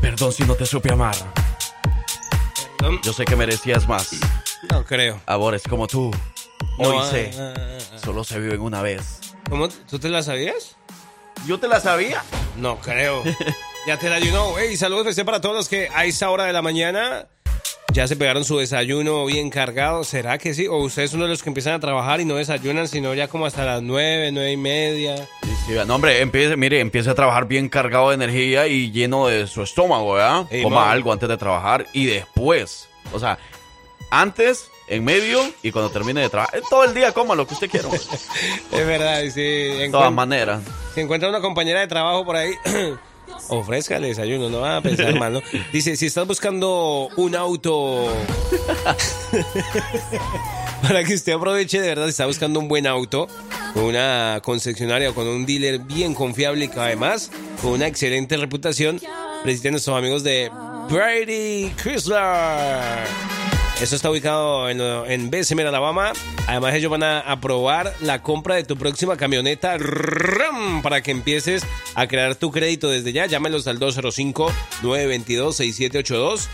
Perdón 0.00 0.32
si 0.32 0.44
no 0.44 0.54
te 0.54 0.64
supe 0.64 0.90
amar. 0.90 1.14
Perdón. 2.78 3.00
Yo 3.02 3.12
sé 3.12 3.26
que 3.26 3.36
merecías 3.36 3.86
más. 3.86 4.12
No 4.70 4.82
creo. 4.84 5.20
Amores 5.26 5.62
como 5.68 5.86
tú. 5.86 6.10
No, 6.78 6.88
Hoy 6.88 6.96
ah, 6.98 7.10
sé. 7.10 7.30
ah, 7.38 7.54
ah, 7.54 7.78
ah. 7.94 7.98
Solo 7.98 8.24
se 8.24 8.40
viven 8.40 8.62
una 8.62 8.80
vez. 8.80 9.33
¿Cómo? 9.48 9.68
¿Tú 9.68 9.98
te 9.98 10.08
la 10.08 10.22
sabías? 10.22 10.76
Yo 11.46 11.58
te 11.58 11.68
la 11.68 11.80
sabía. 11.80 12.22
No 12.56 12.78
creo. 12.80 13.22
ya 13.86 13.98
te 13.98 14.08
la 14.08 14.16
ayunó. 14.16 14.54
Hey, 14.58 14.76
saludos 14.76 15.02
especial 15.06 15.26
para 15.26 15.40
todos 15.40 15.54
los 15.54 15.68
que 15.68 15.88
a 15.94 16.04
esa 16.04 16.30
hora 16.30 16.44
de 16.44 16.52
la 16.52 16.62
mañana 16.62 17.26
ya 17.92 18.08
se 18.08 18.16
pegaron 18.16 18.44
su 18.44 18.58
desayuno 18.58 19.24
bien 19.26 19.50
cargado. 19.50 20.02
¿Será 20.04 20.38
que 20.38 20.54
sí? 20.54 20.66
¿O 20.66 20.78
ustedes 20.78 21.10
son 21.10 21.18
uno 21.20 21.26
de 21.26 21.30
los 21.34 21.42
que 21.42 21.50
empiezan 21.50 21.74
a 21.74 21.80
trabajar 21.80 22.20
y 22.20 22.24
no 22.24 22.36
desayunan, 22.36 22.88
sino 22.88 23.14
ya 23.14 23.28
como 23.28 23.46
hasta 23.46 23.64
las 23.64 23.82
nueve, 23.82 24.30
nueve 24.32 24.52
y 24.52 24.56
media? 24.56 25.16
Sí, 25.42 25.50
sí, 25.66 25.72
no, 25.86 25.94
hombre, 25.94 26.20
empiece, 26.20 26.56
mire, 26.56 26.80
empiece 26.80 27.10
a 27.10 27.14
trabajar 27.14 27.46
bien 27.46 27.68
cargado 27.68 28.08
de 28.08 28.14
energía 28.16 28.66
y 28.66 28.90
lleno 28.90 29.26
de 29.28 29.46
su 29.46 29.62
estómago, 29.62 30.14
¿verdad? 30.14 30.46
Ey, 30.50 30.62
Coma 30.62 30.80
man. 30.80 30.90
algo 30.90 31.12
antes 31.12 31.28
de 31.28 31.36
trabajar 31.36 31.86
y 31.92 32.06
después. 32.06 32.88
O 33.12 33.18
sea, 33.20 33.38
antes, 34.10 34.70
en 34.86 35.04
medio 35.04 35.40
y 35.62 35.70
cuando 35.70 35.90
termine 35.90 36.20
de 36.20 36.28
trabajar. 36.28 36.60
Todo 36.68 36.84
el 36.84 36.94
día 36.94 37.12
coma 37.12 37.34
lo 37.34 37.46
que 37.46 37.54
usted 37.54 37.70
quiera. 37.70 37.88
Es 38.72 38.86
verdad, 38.86 39.22
si, 39.32 39.40
De 39.40 39.88
todas 39.90 40.12
maneras. 40.12 40.62
si 40.94 41.00
encuentra 41.00 41.28
una 41.28 41.40
compañera 41.40 41.80
de 41.80 41.86
trabajo 41.86 42.24
por 42.24 42.36
ahí, 42.36 42.52
ofrézcale 43.48 44.08
desayuno, 44.08 44.50
no 44.50 44.60
va 44.60 44.76
a 44.76 44.80
pensar 44.82 45.18
mal, 45.18 45.32
¿no? 45.32 45.40
Dice, 45.72 45.96
si 45.96 46.06
estás 46.06 46.26
buscando 46.26 47.08
un 47.16 47.34
auto 47.34 48.06
para 50.82 51.04
que 51.04 51.14
usted 51.14 51.32
aproveche 51.32 51.80
de 51.80 51.88
verdad, 51.88 52.04
si 52.04 52.10
está 52.10 52.26
buscando 52.26 52.60
un 52.60 52.68
buen 52.68 52.86
auto, 52.86 53.28
con 53.72 53.84
una 53.84 54.40
concesionaria 54.42 55.10
o 55.10 55.14
con 55.14 55.26
un 55.26 55.46
dealer 55.46 55.78
bien 55.80 56.14
confiable 56.14 56.66
y 56.66 56.68
que 56.68 56.80
además 56.80 57.30
con 57.62 57.72
una 57.72 57.86
excelente 57.86 58.36
reputación, 58.36 59.00
visiten 59.44 59.70
a 59.70 59.72
nuestros 59.72 59.96
amigos 59.96 60.22
de 60.22 60.50
Brady 60.90 61.72
Chrysler. 61.82 63.43
Eso 63.80 63.96
está 63.96 64.08
ubicado 64.10 64.68
en, 64.70 64.80
en 64.80 65.30
Bessemer, 65.30 65.66
Alabama. 65.66 66.12
Además, 66.46 66.74
ellos 66.74 66.90
van 66.90 67.02
a 67.02 67.20
aprobar 67.20 67.92
la 68.00 68.22
compra 68.22 68.54
de 68.54 68.64
tu 68.64 68.76
próxima 68.78 69.16
camioneta 69.16 69.76
¡ram! 69.78 70.80
para 70.80 71.02
que 71.02 71.10
empieces 71.10 71.66
a 71.94 72.06
crear 72.06 72.34
tu 72.36 72.50
crédito 72.52 72.88
desde 72.88 73.12
ya. 73.12 73.26
Llámelos 73.26 73.66
al 73.66 73.78
205-922-6782. 73.80 76.46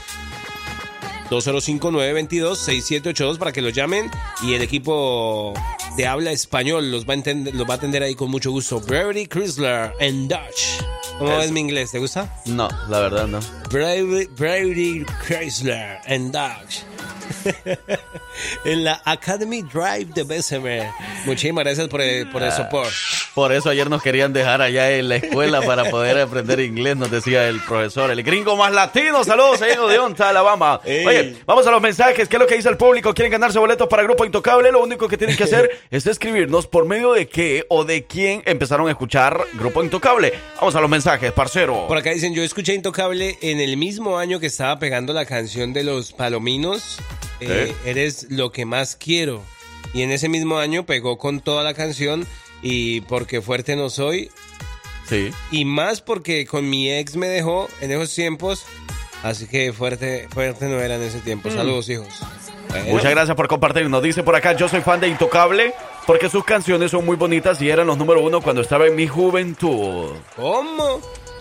205-922-6782 1.31 3.39
para 3.39 3.53
que 3.53 3.63
los 3.63 3.73
llamen 3.73 4.11
y 4.43 4.55
el 4.55 4.63
equipo 4.63 5.55
de 5.97 6.07
habla 6.09 6.33
español 6.33 6.91
los 6.91 7.09
va 7.09 7.13
a, 7.13 7.17
entender- 7.17 7.55
los 7.55 7.69
va 7.69 7.75
a 7.75 7.77
atender 7.77 8.03
ahí 8.03 8.17
con 8.17 8.29
mucho 8.31 8.51
gusto. 8.51 8.81
Brady 8.81 9.27
Chrysler 9.29 9.93
en 10.01 10.27
Dutch. 10.27 10.81
¿Cómo 11.19 11.39
Es- 11.39 11.45
es 11.47 11.53
mi 11.53 11.61
inglés? 11.61 11.93
¿Te 11.93 11.99
gusta? 12.01 12.35
No, 12.47 12.69
la 12.89 12.99
verdad 13.01 13.29
no. 13.29 13.39
Brady 13.71 15.05
Chrysler 15.25 16.01
and 16.09 16.33
Dodge. 16.33 16.83
en 18.65 18.85
la 18.85 19.01
Academy 19.05 19.63
Drive 19.63 20.07
de 20.15 20.23
Bessemer. 20.25 20.89
Muchísimas 21.27 21.65
gracias 21.65 21.89
por 21.89 22.01
el, 22.01 22.29
por 22.29 22.43
el 22.43 22.53
soporte. 22.53 22.93
Por 23.35 23.53
eso 23.53 23.71
ayer 23.71 23.89
nos 23.89 24.03
querían 24.03 24.33
dejar 24.33 24.61
allá 24.61 24.91
en 24.91 25.09
la 25.09 25.17
escuela 25.17 25.63
para 25.63 25.85
poder 25.91 26.19
aprender 26.19 26.61
inglés, 26.61 26.97
nos 26.97 27.11
decía 27.11 27.49
el 27.49 27.61
profesor. 27.61 28.11
El 28.11 28.23
gringo 28.23 28.57
más 28.57 28.73
latino. 28.73 29.25
Saludos, 29.25 29.63
ahí 29.63 29.71
de 29.71 29.99
Onta, 29.99 30.29
Alabama. 30.29 30.81
Ey. 30.85 31.07
Oye, 31.07 31.37
vamos 31.47 31.67
a 31.67 31.71
los 31.71 31.81
mensajes. 31.81 32.29
¿Qué 32.29 32.37
es 32.37 32.41
lo 32.41 32.47
que 32.47 32.57
dice 32.57 32.69
el 32.69 32.77
público? 32.77 33.15
¿Quieren 33.15 33.33
ganarse 33.33 33.59
boletos 33.59 33.89
para 33.89 34.03
Grupo 34.03 34.25
Intocable? 34.25 34.73
Lo 34.73 34.83
único 34.83 35.09
que 35.09 35.17
tienen 35.17 35.37
que 35.37 35.45
hacer 35.45 35.71
es 35.91 36.07
escribirnos 36.07 36.67
por 36.67 36.87
medio 36.87 37.13
de 37.13 37.29
qué 37.29 37.65
o 37.69 37.85
de 37.85 38.05
quién 38.05 38.43
empezaron 38.47 38.89
a 38.89 38.91
escuchar 38.91 39.41
Grupo 39.55 39.83
Intocable. 39.83 40.33
Vamos 40.57 40.75
a 40.75 40.81
los 40.81 40.91
mensajes, 40.91 41.33
parcero. 41.33 41.87
Por 41.87 41.97
acá 41.97 42.11
dicen, 42.11 42.35
yo 42.35 42.43
escuché 42.43 42.75
Intocable 42.75 43.39
en 43.43 43.61
el 43.61 43.77
mismo 43.77 44.19
año 44.19 44.41
que 44.41 44.47
estaba 44.47 44.79
pegando 44.79 45.13
la 45.13 45.25
canción 45.25 45.73
de 45.73 45.85
los 45.85 46.13
Palominos. 46.13 46.99
Eh. 47.41 47.75
Eres 47.85 48.27
lo 48.31 48.53
que 48.53 48.65
más 48.65 48.97
quiero. 48.97 49.43
Y 49.93 50.03
en 50.03 50.11
ese 50.11 50.29
mismo 50.29 50.59
año 50.59 50.87
pegó 50.87 51.19
con 51.19 51.41
toda 51.41 51.65
la 51.65 51.75
canción 51.75 52.27
y 52.63 53.01
porque 53.03 53.41
fuerte 53.43 53.77
no 53.77 53.91
soy. 53.91 54.31
Sí. 55.09 55.31
Y 55.51 55.65
más 55.65 56.01
porque 56.01 56.47
con 56.47 56.69
mi 56.69 56.91
ex 56.91 57.17
me 57.17 57.29
dejó 57.29 57.69
en 57.81 57.91
esos 57.91 58.15
tiempos. 58.15 58.65
Así 59.23 59.47
que 59.47 59.73
fuerte, 59.73 60.29
fuerte 60.31 60.67
no 60.67 60.81
era 60.81 60.97
en 60.97 61.03
ese 61.03 61.21
tiempo. 61.21 61.49
Mm. 61.49 61.53
Saludos, 61.53 61.89
hijos. 61.89 62.09
Bueno. 62.69 62.91
Muchas 62.91 63.11
gracias 63.11 63.37
por 63.37 63.49
compartirnos. 63.49 64.03
Dice 64.03 64.23
por 64.23 64.37
acá, 64.37 64.53
yo 64.53 64.69
soy 64.69 64.81
fan 64.81 65.01
de 65.01 65.09
Intocable 65.09 65.75
porque 66.07 66.29
sus 66.29 66.45
canciones 66.45 66.93
son 66.93 67.05
muy 67.05 67.17
bonitas 67.17 67.61
y 67.61 67.69
eran 67.69 67.87
los 67.87 67.99
número 67.99 68.23
uno 68.23 68.41
cuando 68.41 68.63
estaba 68.63 68.87
en 68.87 68.95
mi 68.95 69.09
juventud. 69.09 70.13
¿Cómo? 70.37 71.01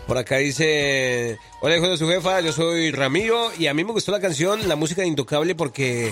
Por 0.10 0.18
acá 0.18 0.38
dice, 0.38 1.38
hola 1.62 1.78
hijo 1.78 1.88
de 1.88 1.96
su 1.96 2.08
jefa, 2.10 2.42
yo 2.42 2.52
soy 2.52 2.90
Ramiro 2.92 3.52
y 3.60 3.68
a 3.68 3.76
mí 3.76 3.84
me 3.84 3.92
gustó 3.92 4.12
la 4.12 4.20
canción, 4.20 4.68
la 4.68 4.76
música 4.76 5.04
de 5.04 5.08
Intocable 5.08 5.54
porque 5.54 6.12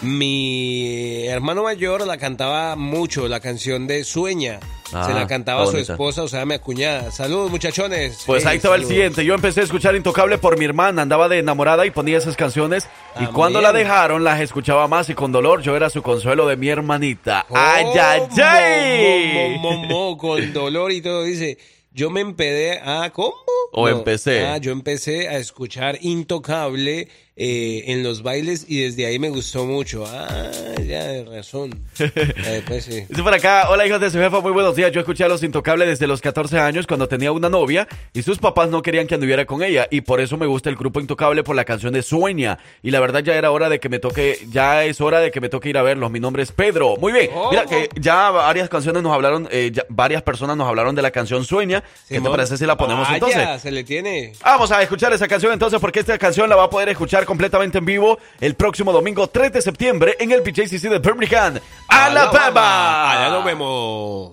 mi 0.00 1.26
hermano 1.26 1.64
mayor 1.64 2.06
la 2.06 2.18
cantaba 2.18 2.76
mucho, 2.76 3.26
la 3.26 3.40
canción 3.40 3.88
de 3.88 4.04
Sueña. 4.04 4.60
Ah, 4.92 5.06
Se 5.08 5.14
la 5.14 5.26
cantaba 5.26 5.62
a 5.62 5.64
está 5.64 5.76
su 5.84 5.92
esposa, 5.92 6.22
o 6.22 6.28
sea, 6.28 6.44
mi 6.46 6.54
acuñada. 6.54 7.10
Saludos 7.10 7.50
muchachones. 7.50 8.22
Pues 8.26 8.44
ahí 8.46 8.58
estaba 8.58 8.74
el 8.76 8.82
saludos. 8.82 8.94
siguiente. 8.94 9.24
Yo 9.24 9.34
empecé 9.34 9.62
a 9.62 9.64
escuchar 9.64 9.96
Intocable 9.96 10.36
por 10.38 10.58
mi 10.58 10.64
hermana. 10.66 11.02
Andaba 11.02 11.28
de 11.30 11.38
enamorada 11.38 11.84
y 11.86 11.90
ponía 11.90 12.18
esas 12.18 12.36
canciones. 12.36 12.84
y 12.84 13.14
También. 13.14 13.32
cuando 13.34 13.60
la 13.62 13.72
dejaron, 13.72 14.22
las 14.22 14.40
escuchaba 14.40 14.86
más 14.88 15.08
y 15.08 15.14
con 15.14 15.32
dolor. 15.32 15.62
Yo 15.62 15.74
era 15.76 15.88
su 15.88 16.02
consuelo 16.02 16.46
de 16.46 16.56
mi 16.58 16.68
hermanita. 16.68 17.46
¡Ay, 17.54 17.86
ay, 17.98 18.20
Oh, 18.20 18.28
ay! 18.44 19.56
mo, 19.58 19.70
mo, 19.72 19.78
mo, 19.78 19.86
mo, 20.10 20.18
con 20.18 20.52
dolor 20.52 20.92
y 20.92 21.00
todo. 21.00 21.24
Dice, 21.24 21.56
yo 21.94 22.10
me 22.10 22.20
empedé 22.20 22.80
a... 22.80 23.10
¿Cómo? 23.10 23.34
O 23.72 23.88
empecé. 23.88 24.44
Ah, 24.46 24.58
yo 24.58 24.72
empecé 24.72 25.28
a 25.28 25.38
escuchar 25.38 25.98
Intocable 26.02 27.08
eh, 27.34 27.84
en 27.86 28.02
los 28.02 28.22
bailes 28.22 28.66
y 28.68 28.80
desde 28.82 29.06
ahí 29.06 29.18
me 29.18 29.30
gustó 29.30 29.64
mucho. 29.64 30.04
Ah, 30.06 30.50
ya, 30.86 31.04
de 31.04 31.24
razón. 31.24 31.82
Eh, 32.44 32.62
pues 32.66 32.84
sí. 32.84 33.06
Por 33.22 33.32
acá, 33.32 33.68
hola 33.70 33.86
hijos 33.86 34.00
de 34.00 34.10
su 34.10 34.18
jefa, 34.18 34.40
muy 34.40 34.52
buenos 34.52 34.74
días. 34.74 34.90
Yo 34.92 35.00
escuché 35.00 35.24
a 35.24 35.28
Los 35.28 35.42
Intocables 35.42 35.88
desde 35.88 36.06
los 36.06 36.20
14 36.20 36.58
años 36.58 36.86
cuando 36.86 37.08
tenía 37.08 37.30
una 37.32 37.48
novia 37.48 37.86
y 38.12 38.22
sus 38.22 38.38
papás 38.38 38.68
no 38.68 38.82
querían 38.82 39.06
que 39.06 39.14
anduviera 39.14 39.46
con 39.46 39.62
ella 39.62 39.86
y 39.90 40.00
por 40.02 40.20
eso 40.20 40.36
me 40.36 40.46
gusta 40.46 40.68
el 40.68 40.76
grupo 40.76 41.00
Intocable 41.00 41.42
por 41.44 41.54
la 41.56 41.64
canción 41.64 41.92
de 41.92 42.02
Sueña. 42.02 42.58
Y 42.82 42.90
la 42.90 43.00
verdad 43.00 43.20
ya 43.22 43.34
era 43.34 43.50
hora 43.50 43.68
de 43.68 43.80
que 43.80 43.88
me 43.88 43.98
toque, 43.98 44.38
ya 44.50 44.84
es 44.84 45.00
hora 45.00 45.20
de 45.20 45.30
que 45.30 45.40
me 45.40 45.48
toque 45.48 45.68
ir 45.70 45.78
a 45.78 45.82
verlos. 45.82 46.10
Mi 46.10 46.20
nombre 46.20 46.42
es 46.42 46.52
Pedro. 46.52 46.96
Muy 46.96 47.12
bien, 47.12 47.30
mira 47.50 47.64
que 47.66 47.88
ya 47.98 48.30
varias 48.30 48.68
canciones 48.68 49.02
nos 49.02 49.12
hablaron, 49.12 49.48
eh, 49.50 49.70
ya 49.72 49.84
varias 49.88 50.22
personas 50.22 50.56
nos 50.56 50.68
hablaron 50.68 50.94
de 50.94 51.02
la 51.02 51.10
canción 51.10 51.44
Sueña. 51.44 51.82
¿Qué 52.08 52.20
te 52.20 52.28
parece 52.28 52.56
si 52.56 52.66
la 52.66 52.76
ponemos 52.76 53.04
Vaya, 53.04 53.14
entonces? 53.14 53.62
se 53.62 53.70
le 53.70 53.84
tiene. 53.84 54.32
Vamos 54.42 54.70
a 54.72 54.82
escuchar 54.82 55.12
esa 55.12 55.28
canción 55.28 55.52
entonces 55.52 55.80
porque 55.80 56.00
esta 56.00 56.18
canción 56.18 56.48
la 56.48 56.56
va 56.56 56.64
a 56.64 56.70
poder 56.70 56.88
escuchar 56.88 57.21
completamente 57.26 57.78
en 57.78 57.84
vivo 57.84 58.18
el 58.40 58.54
próximo 58.54 58.92
domingo 58.92 59.26
3 59.28 59.52
de 59.52 59.62
septiembre 59.62 60.16
en 60.18 60.32
el 60.32 60.42
PJCC 60.42 60.88
de 60.88 60.98
Birmingham, 60.98 61.58
Alabama. 61.88 63.12
Allá 63.12 63.30
nos 63.30 63.44
vemos. 63.44 64.32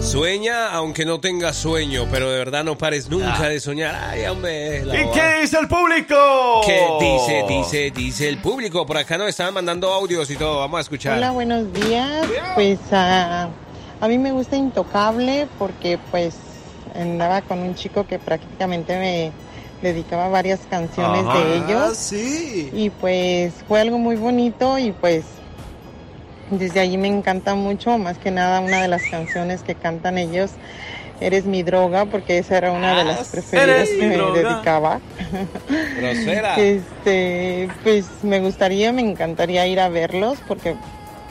Sueña 0.00 0.68
aunque 0.72 1.06
no 1.06 1.20
tengas 1.20 1.56
sueño, 1.56 2.06
pero 2.10 2.30
de 2.30 2.36
verdad 2.36 2.64
no 2.64 2.76
pares 2.76 3.08
nunca 3.08 3.48
de 3.48 3.60
soñar. 3.60 3.94
Ay, 3.94 4.26
hombre. 4.26 4.84
la 4.84 5.00
¿Y 5.00 5.04
boba. 5.04 5.14
qué 5.14 5.40
dice 5.40 5.58
el 5.58 5.68
público? 5.68 6.60
¿Qué 6.66 6.86
dice, 7.00 7.44
dice, 7.48 7.90
dice 7.94 8.28
el 8.28 8.38
público? 8.38 8.84
Por 8.84 8.98
acá 8.98 9.16
nos 9.16 9.28
estaban 9.28 9.54
mandando 9.54 9.90
audios 9.90 10.28
y 10.30 10.36
todo. 10.36 10.58
Vamos 10.58 10.78
a 10.78 10.80
escuchar. 10.82 11.16
Hola, 11.16 11.30
buenos 11.30 11.72
días. 11.72 12.26
Pues 12.54 12.78
ah, 12.90 13.48
a 14.00 14.08
mí 14.08 14.18
me 14.18 14.32
gusta 14.32 14.56
Intocable 14.56 15.46
porque 15.58 15.98
pues 16.10 16.34
andaba 16.94 17.42
con 17.42 17.58
un 17.60 17.74
chico 17.74 18.06
que 18.06 18.18
prácticamente 18.18 18.98
me 18.98 19.32
dedicaba 19.82 20.28
varias 20.28 20.60
canciones 20.70 21.24
Ajá. 21.26 21.38
de 21.38 21.56
ellos. 21.56 21.88
Ah, 21.90 21.94
sí. 21.94 22.70
Y 22.72 22.90
pues 22.90 23.52
fue 23.66 23.80
algo 23.80 23.98
muy 23.98 24.16
bonito 24.16 24.78
y 24.78 24.92
pues 24.92 25.24
desde 26.50 26.80
allí 26.80 26.98
me 26.98 27.08
encanta 27.08 27.54
mucho, 27.54 27.98
más 27.98 28.18
que 28.18 28.30
nada 28.30 28.60
una 28.60 28.82
de 28.82 28.88
las 28.88 29.02
canciones 29.10 29.62
que 29.62 29.74
cantan 29.74 30.18
ellos. 30.18 30.52
Eres 31.20 31.44
mi 31.44 31.62
droga, 31.62 32.04
porque 32.06 32.38
esa 32.38 32.58
era 32.58 32.72
una 32.72 32.98
de 32.98 33.04
las 33.04 33.28
preferidas 33.28 33.88
Eres 33.88 33.90
mi 33.92 34.00
que 34.00 34.06
me 34.08 34.16
droga. 34.16 34.40
dedicaba. 34.54 35.00
Grosera. 35.96 36.56
Este, 36.58 37.68
pues 37.84 38.06
me 38.22 38.40
gustaría, 38.40 38.92
me 38.92 39.02
encantaría 39.02 39.66
ir 39.68 39.78
a 39.78 39.88
verlos 39.88 40.38
porque 40.48 40.74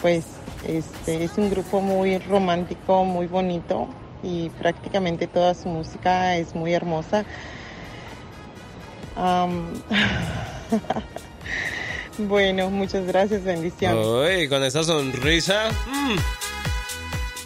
pues 0.02 0.24
este 0.66 1.24
es 1.26 1.38
un 1.38 1.50
grupo 1.50 1.82
muy 1.82 2.20
romántico, 2.20 3.04
muy 3.04 3.28
bonito 3.28 3.88
y 4.24 4.50
prácticamente 4.50 5.28
toda 5.28 5.54
su 5.54 5.70
música 5.70 6.38
es 6.38 6.56
muy 6.56 6.74
hermosa. 6.74 7.26
Am, 9.16 9.68
bueno, 12.18 12.70
muchas 12.70 13.06
gracias, 13.06 13.44
bendiciones. 13.44 14.06
Uy, 14.06 14.48
con 14.50 14.64
esa 14.64 14.84
sonrisa. 14.84 15.70
mm. 15.88 16.51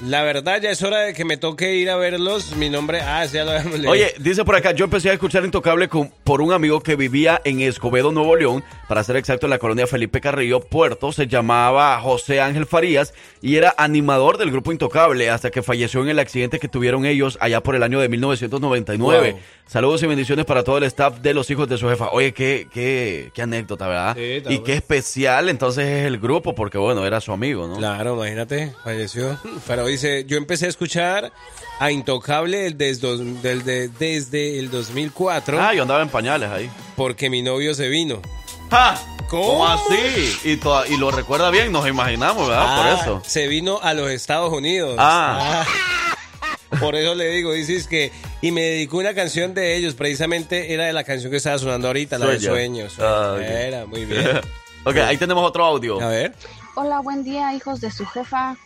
La 0.06 0.22
verdad, 0.24 0.62
ya 0.62 0.70
es 0.72 0.84
hora 0.84 1.00
de 1.00 1.14
que 1.14 1.26
me 1.26 1.38
toque 1.38 1.76
ir 1.76 1.90
a 1.90 1.96
verlos. 1.96 2.56
Mi 2.56 2.70
nombre. 2.70 3.02
Ah, 3.02 3.26
ya 3.26 3.44
lo 3.44 3.52
habíamos 3.52 3.74
leído. 3.80 3.92
Oye, 3.92 4.14
dice 4.20 4.46
por 4.46 4.56
acá, 4.56 4.72
yo 4.72 4.86
empecé 4.86 5.10
a 5.10 5.14
escuchar 5.14 5.44
Intocable 5.46 5.88
con- 5.88 6.12
por 6.24 6.42
un 6.42 6.54
amigo 6.54 6.82
que 6.82 6.96
vivía 6.96 7.42
en 7.44 7.62
Escobedo, 7.62 8.12
Nuevo 8.12 8.36
León, 8.36 8.64
para 8.88 9.04
ser 9.04 9.16
exacto, 9.16 9.46
en 9.48 9.50
la 9.52 9.58
colonia 9.58 9.88
Felipe 9.88 10.22
Carrillo, 10.22 10.60
Puerto, 10.60 11.12
se 11.12 11.28
llamaba 11.28 12.00
José 12.02 12.40
Ángel 12.42 12.66
Farías 12.66 13.14
y 13.42 13.56
era 13.56 13.74
animador 13.78 14.38
del 14.38 14.52
grupo 14.52 14.72
Intocable 14.72 15.30
hasta 15.30 15.50
que 15.50 15.64
falleció 15.64 16.02
en 16.04 16.10
el 16.10 16.20
accidente 16.20 16.60
que 16.60 16.68
tuvieron 16.68 17.06
ellos 17.06 17.38
allá 17.42 17.62
por 17.62 17.76
el 17.76 17.82
año 17.84 18.00
de 18.00 18.10
1999. 18.10 19.32
Wow. 19.32 19.40
Saludos 19.68 20.04
y 20.04 20.08
bendiciones 20.08 20.46
para 20.46 20.64
todo 20.64 20.78
el 20.78 20.84
staff 20.84 21.18
de 21.22 21.34
los 21.34 21.50
hijos 21.50 21.68
de 21.68 21.78
su 21.80 21.90
jefa. 21.90 22.10
Oye, 22.12 22.34
qué, 22.34 22.68
qué, 22.72 23.32
qué 23.34 23.42
anécdota, 23.42 23.88
¿verdad? 23.88 24.16
Sí, 24.16 24.44
y 24.54 24.60
qué 24.60 24.74
especial 24.74 25.50
entonces 25.50 25.86
es 25.88 26.06
el 26.06 26.20
grupo, 26.20 26.54
porque 26.54 26.78
bueno, 26.78 27.04
era 27.06 27.20
su 27.20 27.32
amigo, 27.32 27.68
¿no? 27.68 27.78
Claro, 27.78 28.14
imagínate, 28.16 28.74
falleció. 28.84 29.40
Pero 29.66 29.90
dice, 29.96 30.26
yo 30.26 30.38
empecé 30.38 30.66
a 30.66 30.70
escuchar 30.70 31.32
a 31.80 31.92
Intocable 31.92 32.72
desde 32.72 34.60
el 34.60 34.70
2004. 34.72 35.62
Ah, 35.62 35.74
yo 35.74 35.82
andaba 35.82 36.02
en 36.02 36.10
pañales 36.10 36.50
ahí. 36.50 36.70
Porque 36.96 37.30
mi 37.30 37.42
novio 37.42 37.74
se 37.74 37.90
vino. 37.90 38.22
¡Ja! 38.70 38.98
¿Cómo 39.30 39.68
así? 39.68 40.38
Y, 40.44 40.98
lo 40.98 41.12
recuerda 41.12 41.50
bien, 41.50 41.72
nos 41.72 41.88
imaginamos, 41.88 42.48
¿verdad? 42.48 42.66
Ah, 42.68 42.78
por 42.78 43.02
eso. 43.02 43.22
Se 43.26 43.48
vino 43.48 43.80
a 43.82 43.94
los 43.94 44.10
Estados 44.10 44.54
Unidos. 44.54 44.96
Ah. 45.00 45.66
Ah. 45.66 46.78
Por 46.80 46.96
eso 46.96 47.16
le 47.16 47.28
digo, 47.30 47.54
dices 47.54 47.88
que. 47.88 48.12
Y 48.42 48.52
me 48.52 48.62
dedicó 48.62 48.98
una 48.98 49.14
canción 49.14 49.54
de 49.54 49.76
ellos, 49.76 49.96
precisamente 49.96 50.74
era 50.74 50.86
de 50.86 50.94
la 50.94 51.04
canción 51.04 51.32
que 51.32 51.38
estaba 51.38 51.58
sonando 51.58 51.88
ahorita, 51.88 52.18
la 52.18 52.28
de. 52.28 52.40
Sueños. 52.40 52.98
Ah, 53.00 53.34
ok. 53.36 53.42
Era, 53.42 53.86
muy 53.86 54.06
bien. 54.06 54.42
ok, 54.84 54.98
ahí 54.98 55.18
tenemos 55.18 55.44
otro 55.44 55.66
audio. 55.66 56.02
A 56.02 56.08
ver. 56.08 56.34
Hola, 56.76 57.00
buen 57.00 57.24
día, 57.24 57.54
hijos 57.54 57.82
de 57.82 57.90
su 57.90 58.06
jefa. 58.06 58.58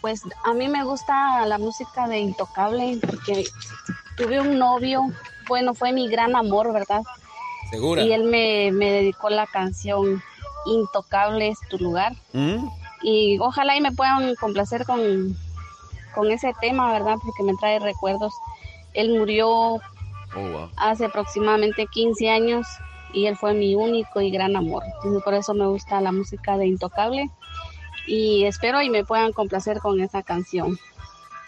Pues 0.00 0.22
a 0.44 0.54
mí 0.54 0.68
me 0.68 0.84
gusta 0.84 1.44
la 1.46 1.58
música 1.58 2.08
de 2.08 2.18
Intocable 2.20 2.98
porque 3.06 3.44
tuve 4.16 4.40
un 4.40 4.58
novio, 4.58 5.02
bueno, 5.48 5.74
fue 5.74 5.92
mi 5.92 6.08
gran 6.08 6.34
amor, 6.36 6.72
¿verdad? 6.72 7.02
Segura. 7.70 8.02
Y 8.02 8.12
él 8.12 8.24
me, 8.24 8.72
me 8.72 8.90
dedicó 8.90 9.28
la 9.30 9.46
canción 9.46 10.22
Intocable 10.66 11.48
es 11.48 11.58
tu 11.68 11.78
lugar. 11.78 12.12
¿Mm? 12.32 12.66
Y 13.02 13.38
ojalá 13.40 13.76
y 13.76 13.80
me 13.80 13.92
puedan 13.92 14.34
complacer 14.36 14.84
con, 14.84 15.34
con 16.14 16.30
ese 16.30 16.52
tema, 16.60 16.92
¿verdad? 16.92 17.16
Porque 17.24 17.42
me 17.42 17.54
trae 17.56 17.78
recuerdos. 17.78 18.32
Él 18.94 19.18
murió 19.18 19.80
Oh, 20.36 20.48
wow. 20.52 20.68
hace 20.76 21.06
aproximadamente 21.06 21.86
15 21.88 22.30
años 22.30 22.64
y 23.12 23.26
él 23.26 23.36
fue 23.36 23.52
mi 23.52 23.74
único 23.74 24.20
y 24.20 24.30
gran 24.30 24.54
amor. 24.54 24.84
Entonces 24.96 25.22
por 25.24 25.34
eso 25.34 25.54
me 25.54 25.66
gusta 25.66 26.00
la 26.00 26.12
música 26.12 26.56
de 26.56 26.66
Intocable 26.68 27.28
y 28.06 28.44
espero 28.44 28.82
y 28.82 28.90
me 28.90 29.04
puedan 29.04 29.32
complacer 29.32 29.78
con 29.78 30.00
esa 30.00 30.22
canción. 30.22 30.78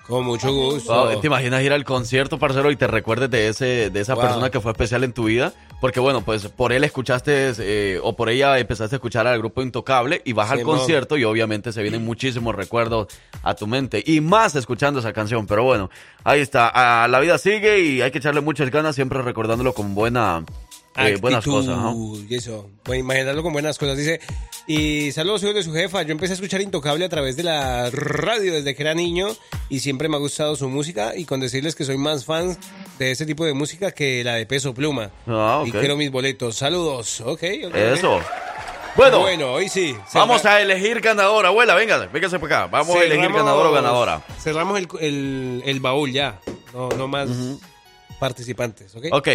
Con 0.06 0.24
mucho 0.24 0.52
gusto. 0.52 0.92
Wow, 1.10 1.20
¿Te 1.20 1.28
imaginas 1.28 1.62
ir 1.62 1.72
al 1.72 1.84
concierto, 1.84 2.36
parcero, 2.36 2.72
y 2.72 2.76
te 2.76 2.88
recuerdes 2.88 3.30
de 3.30 3.46
ese 3.46 3.88
de 3.88 4.00
esa 4.00 4.14
Wow. 4.14 4.22
persona 4.24 4.50
que 4.50 4.60
fue 4.60 4.72
especial 4.72 5.04
en 5.04 5.12
tu 5.12 5.24
vida? 5.26 5.52
Porque 5.80 6.00
bueno, 6.00 6.22
pues 6.22 6.48
por 6.48 6.72
él 6.72 6.82
escuchaste 6.82 7.52
eh, 7.58 8.00
o 8.02 8.16
por 8.16 8.28
ella 8.28 8.58
empezaste 8.58 8.96
a 8.96 8.98
escuchar 8.98 9.28
al 9.28 9.38
grupo 9.38 9.62
Intocable 9.62 10.20
y 10.24 10.32
vas 10.32 10.50
al 10.50 10.62
concierto 10.62 11.16
y 11.16 11.22
obviamente 11.24 11.72
se 11.72 11.82
vienen 11.82 12.04
muchísimos 12.04 12.52
recuerdos 12.56 13.06
a 13.44 13.54
tu 13.54 13.68
mente 13.68 14.02
y 14.04 14.20
más 14.20 14.56
escuchando 14.56 14.98
esa 14.98 15.12
canción. 15.12 15.46
Pero 15.46 15.62
bueno, 15.62 15.88
ahí 16.24 16.40
está. 16.40 16.70
Ah, 16.74 17.06
la 17.08 17.20
vida 17.20 17.38
sigue 17.38 17.78
y 17.80 18.02
hay 18.02 18.10
que 18.10 18.18
echarle 18.18 18.40
muchas 18.40 18.70
ganas 18.70 18.96
siempre 18.96 19.22
recordándolo 19.22 19.72
con 19.72 19.94
buena, 19.94 20.44
eh, 20.96 21.16
buenas 21.20 21.38
Actitud 21.38 21.56
cosas. 21.66 21.76
¿no? 21.76 22.14
Y 22.28 22.34
eso, 22.34 22.68
bueno, 22.84 23.00
imaginarlo 23.04 23.42
con 23.42 23.52
buenas 23.52 23.78
cosas. 23.78 23.96
Dice, 23.96 24.20
y 24.66 25.10
saludos 25.12 25.42
hijos 25.42 25.54
de 25.54 25.62
su 25.62 25.72
jefa. 25.72 26.02
Yo 26.02 26.12
empecé 26.12 26.32
a 26.32 26.34
escuchar 26.34 26.60
Intocable 26.60 27.04
a 27.04 27.08
través 27.08 27.36
de 27.36 27.42
la 27.44 27.90
radio 27.90 28.52
desde 28.52 28.74
que 28.74 28.82
era 28.82 28.94
niño 28.94 29.28
y 29.68 29.80
siempre 29.80 30.08
me 30.08 30.16
ha 30.16 30.20
gustado 30.20 30.54
su 30.56 30.68
música 30.68 31.14
y 31.16 31.24
con 31.24 31.40
decirles 31.40 31.74
que 31.74 31.84
soy 31.84 31.96
más 31.98 32.24
fan 32.24 32.56
de 32.98 33.10
ese 33.10 33.26
tipo 33.26 33.44
de 33.44 33.54
música 33.54 33.90
que 33.92 34.22
la 34.24 34.34
de 34.34 34.46
Peso 34.46 34.74
Pluma. 34.74 35.10
Ah, 35.26 35.62
Y 35.66 35.70
ok. 35.70 35.78
quiero 35.78 35.96
mis 35.96 36.10
boletos. 36.10 36.56
Saludos. 36.56 37.20
Ok. 37.22 37.42
ok. 37.66 37.74
Eso. 37.74 38.20
Bueno, 38.94 39.20
Bueno, 39.20 39.52
hoy 39.54 39.70
sí. 39.70 39.96
vamos 40.12 40.44
a 40.44 40.60
elegir 40.60 41.00
ganadora. 41.00 41.48
Abuela, 41.48 41.74
venga, 41.74 41.96
véngase 42.12 42.38
para 42.38 42.64
acá. 42.64 42.66
Vamos 42.70 42.94
a 42.94 43.02
elegir 43.02 43.32
ganador 43.32 43.66
o 43.66 43.72
ganadora. 43.72 44.22
Cerramos 44.38 44.78
el, 44.78 44.86
el, 45.00 45.62
el 45.64 45.80
baúl 45.80 46.12
ya. 46.12 46.38
No, 46.74 46.90
no 46.90 47.08
más 47.08 47.28
participantes, 48.26 48.94
¿ok? 48.94 49.06
Ok. 49.10 49.28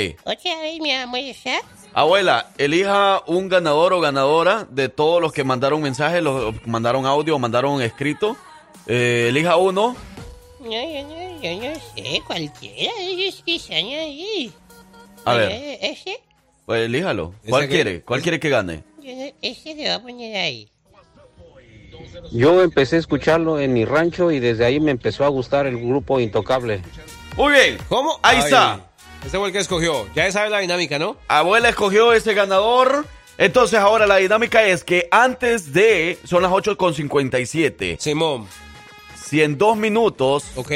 Abuela, 1.93 2.51
elija 2.57 3.21
un 3.27 3.49
ganador 3.49 3.91
o 3.91 3.99
ganadora 3.99 4.65
de 4.71 4.88
todos 4.88 5.21
los 5.21 5.33
que 5.33 5.43
mandaron 5.43 5.81
mensajes, 5.81 6.23
los 6.23 6.55
mandaron 6.65 7.05
audio 7.05 7.35
o 7.35 7.39
mandaron 7.39 7.81
escrito. 7.81 8.38
Eh, 8.88 9.25
elija 9.27 9.57
uno. 9.57 9.93
No, 10.61 10.71
yo 10.71 11.03
no, 11.03 11.41
yo 11.41 11.69
no 11.69 11.75
sé, 11.95 12.21
cualquiera 12.25 12.93
de 12.95 13.05
ellos 13.07 13.43
que 13.45 13.55
están 13.55 13.75
ahí. 13.85 14.53
A 15.25 15.33
ver, 15.33 15.51
Eh, 15.51 15.79
Ese, 15.81 16.21
pues 16.65 16.85
elíjalo. 16.85 17.33
¿Cuál 17.49 17.67
quiere? 17.67 18.01
¿Cuál 18.03 18.21
quiere 18.21 18.39
que 18.39 18.47
gane? 18.49 18.83
yo 19.03 19.13
no- 19.13 19.31
ese 19.41 19.75
le 19.75 19.89
va 19.89 19.95
a 19.95 20.01
poner 20.01 20.33
ahí. 20.38 20.69
Yo 22.31 22.61
empecé 22.61 22.95
a 22.95 22.99
escucharlo 22.99 23.59
en 23.59 23.73
mi 23.73 23.83
rancho 23.83 24.31
y 24.31 24.39
desde 24.39 24.63
ahí 24.65 24.79
me 24.79 24.91
empezó 24.91 25.25
a 25.25 25.27
gustar 25.27 25.67
el 25.67 25.77
grupo 25.77 26.21
Intocable. 26.21 26.81
Muy 27.38 27.53
bien. 27.53 27.77
¿Cómo? 27.88 28.19
Ahí 28.23 28.38
Ay, 28.38 28.43
está. 28.45 28.79
Ese 29.23 29.38
fue 29.38 29.47
el 29.47 29.53
que 29.53 29.59
escogió. 29.59 30.07
Ya 30.15 30.29
sabe 30.31 30.49
la 30.49 30.57
dinámica, 30.57 30.97
¿no? 30.97 31.17
Abuela 31.27 31.69
escogió 31.69 32.11
ese 32.11 32.33
ganador. 32.33 33.05
Entonces 33.38 33.77
ahora 33.77 34.07
la 34.07 34.17
dinámica 34.17 34.63
es 34.63 34.83
que 34.83 35.07
antes 35.11 35.71
de... 35.71 36.17
Son 36.23 36.41
las 36.41 36.51
8.57. 36.51 37.99
Simón. 37.99 38.47
Si 39.23 39.43
en 39.43 39.59
dos 39.59 39.77
minutos... 39.77 40.45
Ok. 40.55 40.71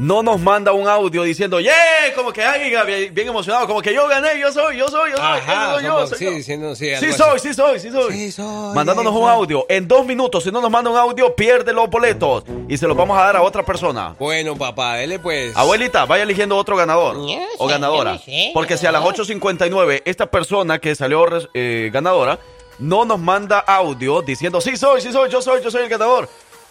No 0.00 0.22
nos 0.22 0.40
manda 0.40 0.72
un 0.72 0.88
audio 0.88 1.24
diciendo, 1.24 1.60
¡Yeah! 1.60 1.74
Como 2.16 2.32
que 2.32 2.42
ay, 2.42 2.70
bien, 2.86 3.12
bien 3.14 3.28
emocionado, 3.28 3.66
como 3.66 3.82
que 3.82 3.92
yo 3.92 4.08
gané, 4.08 4.40
yo 4.40 4.50
soy, 4.50 4.78
yo 4.78 4.88
soy, 4.88 5.10
yo 5.10 5.16
soy, 5.18 5.26
Ajá, 5.26 5.66
yo 5.66 5.74
soy, 5.74 5.84
yo, 5.84 5.94
como- 5.94 6.06
soy 6.06 6.18
sí, 6.18 6.24
yo. 6.24 6.30
diciendo, 6.30 6.74
sí, 6.74 6.90
Sí 6.98 7.12
soy, 7.12 7.38
sí 7.38 7.52
soy, 7.52 7.78
sí 7.80 7.90
soy. 7.90 8.12
Sí 8.14 8.32
soy, 8.32 8.74
Mandándonos 8.74 9.14
un 9.14 9.28
audio. 9.28 9.66
En 9.68 9.86
dos 9.86 10.06
minutos, 10.06 10.42
si 10.44 10.50
no 10.50 10.62
nos 10.62 10.70
manda 10.70 10.90
un 10.90 10.96
audio, 10.96 11.36
pierde 11.36 11.74
los 11.74 11.90
boletos. 11.90 12.44
Y 12.66 12.78
se 12.78 12.86
los 12.88 12.96
vamos 12.96 13.18
a 13.18 13.24
dar 13.26 13.36
a 13.36 13.42
otra 13.42 13.62
persona. 13.62 14.16
Bueno, 14.18 14.56
papá, 14.56 14.94
dele 14.94 15.18
pues. 15.18 15.54
Abuelita, 15.54 16.06
vaya 16.06 16.22
eligiendo 16.22 16.56
otro 16.56 16.76
ganador 16.76 17.16
No 17.16 17.26
o 17.58 17.66
ganadora. 17.66 18.16
sé, 18.16 18.52
Porque 18.54 18.78
si 18.78 18.86
a 18.86 18.92
las 18.92 19.02
no. 19.02 19.08
8.59 19.10 20.00
esta 20.06 20.24
persona 20.30 20.78
que 20.78 20.94
salió 20.94 21.26
eh, 21.52 21.90
ganadora 21.92 22.38
no 22.78 23.04
nos 23.04 23.18
manda 23.18 23.58
audio 23.58 24.22
diciendo, 24.22 24.62
sí 24.62 24.78
soy, 24.78 25.02
sí 25.02 25.12
soy, 25.12 25.28
yo 25.28 25.42
soy, 25.42 25.62
yo 25.62 25.70
soy 25.70 25.82
el 25.82 25.90
ganador, 25.90 26.26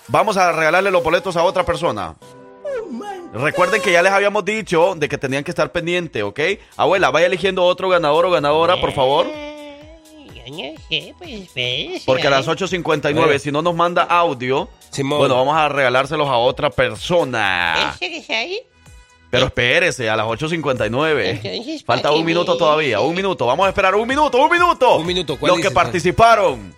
vamos 0.07 0.35
a 0.37 0.51
regalarle 0.51 0.89
los 0.89 1.03
boletos 1.03 1.37
a 1.37 1.43
otra 1.43 1.63
persona. 1.63 2.15
Recuerden 3.33 3.81
que 3.81 3.91
ya 3.91 4.01
les 4.01 4.11
habíamos 4.11 4.43
dicho 4.45 4.95
de 4.95 5.07
que 5.07 5.17
tenían 5.17 5.43
que 5.43 5.51
estar 5.51 5.71
pendientes, 5.71 6.23
¿ok? 6.23 6.39
Abuela, 6.77 7.11
vaya 7.11 7.27
eligiendo 7.27 7.63
otro 7.63 7.89
ganador 7.89 8.25
o 8.25 8.31
ganadora, 8.31 8.79
por 8.81 8.91
favor. 8.91 9.27
No 10.49 10.73
sé, 10.89 11.13
pues. 11.19 12.03
Porque 12.05 12.25
a 12.25 12.31
las 12.31 12.47
ay. 12.47 12.55
8.59, 12.55 13.13
Bueno. 13.13 13.39
si 13.39 13.51
no 13.51 13.61
nos 13.61 13.75
manda 13.75 14.01
audio, 14.03 14.67
Simón. 14.89 15.19
bueno, 15.19 15.35
vamos 15.35 15.55
a 15.55 15.69
regalárselos 15.69 16.27
a 16.27 16.37
otra 16.37 16.71
persona. 16.71 17.95
Pero 19.29 19.45
espérese, 19.45 20.09
a 20.09 20.15
las 20.15 20.25
8.59. 20.25 21.23
Entonces, 21.23 21.83
Falta 21.83 22.09
¿para 22.09 22.15
un 22.15 22.25
minuto 22.25 22.57
todavía, 22.57 22.99
un 22.99 23.15
minuto. 23.15 23.45
Vamos 23.45 23.67
a 23.67 23.69
esperar 23.69 23.93
un 23.93 24.07
minuto, 24.07 24.43
un 24.43 24.51
minuto. 24.51 24.95
Un 24.97 25.05
minuto, 25.05 25.37
¿cuál 25.37 25.51
Los 25.51 25.61
que 25.61 25.69
participaron. 25.69 26.73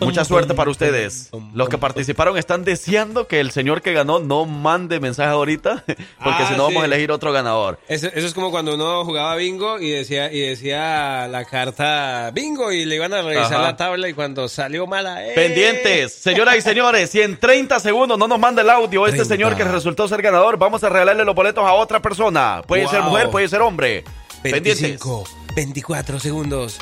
Mucha 0.00 0.24
suerte 0.24 0.54
para 0.54 0.70
ustedes. 0.70 1.30
Los 1.54 1.68
que 1.68 1.78
participaron 1.78 2.36
están 2.38 2.64
deseando 2.64 3.26
que 3.26 3.40
el 3.40 3.50
señor 3.50 3.82
que 3.82 3.92
ganó 3.92 4.18
no 4.20 4.44
mande 4.46 5.00
mensaje 5.00 5.30
ahorita, 5.30 5.84
porque 5.86 6.42
Ah, 6.42 6.46
si 6.50 6.56
no 6.56 6.64
vamos 6.64 6.82
a 6.82 6.86
elegir 6.86 7.10
otro 7.10 7.32
ganador. 7.32 7.78
Eso, 7.88 8.06
eso 8.08 8.26
es 8.26 8.34
como 8.34 8.50
cuando 8.50 8.74
uno 8.74 9.04
jugaba 9.04 9.34
bingo 9.36 9.78
y 9.80 9.90
decía 9.90 10.32
y 10.32 10.40
decía 10.40 11.26
la 11.28 11.44
carta 11.44 12.30
bingo 12.32 12.72
y 12.72 12.84
le 12.84 12.96
iban 12.96 13.12
a 13.14 13.22
revisar 13.22 13.54
Ajá. 13.54 13.62
la 13.62 13.76
tabla 13.76 14.08
y 14.08 14.12
cuando 14.14 14.48
salió 14.48 14.86
mala. 14.86 15.26
¡eh! 15.26 15.32
Pendientes, 15.34 16.12
señoras 16.14 16.56
y 16.56 16.60
señores, 16.62 17.10
si 17.10 17.20
en 17.22 17.36
30 17.38 17.80
segundos 17.80 18.18
no 18.18 18.28
nos 18.28 18.38
manda 18.38 18.62
el 18.62 18.70
audio 18.70 19.06
este 19.06 19.18
30. 19.24 19.34
señor 19.34 19.56
que 19.56 19.64
resultó 19.64 20.06
ser 20.08 20.22
ganador, 20.22 20.56
vamos 20.58 20.82
a 20.84 20.88
regalarle 20.88 21.24
los 21.24 21.34
boletos 21.34 21.64
a 21.64 21.72
otra 21.72 22.00
persona. 22.00 22.62
Puede 22.66 22.82
Wow. 22.82 22.90
ser 22.92 23.02
mujer, 23.02 23.30
puede 23.30 23.48
ser 23.48 23.60
hombre. 23.62 24.04
Pendientes. 24.42 24.80
25, 24.82 25.24
24 25.56 26.20
segundos. 26.20 26.78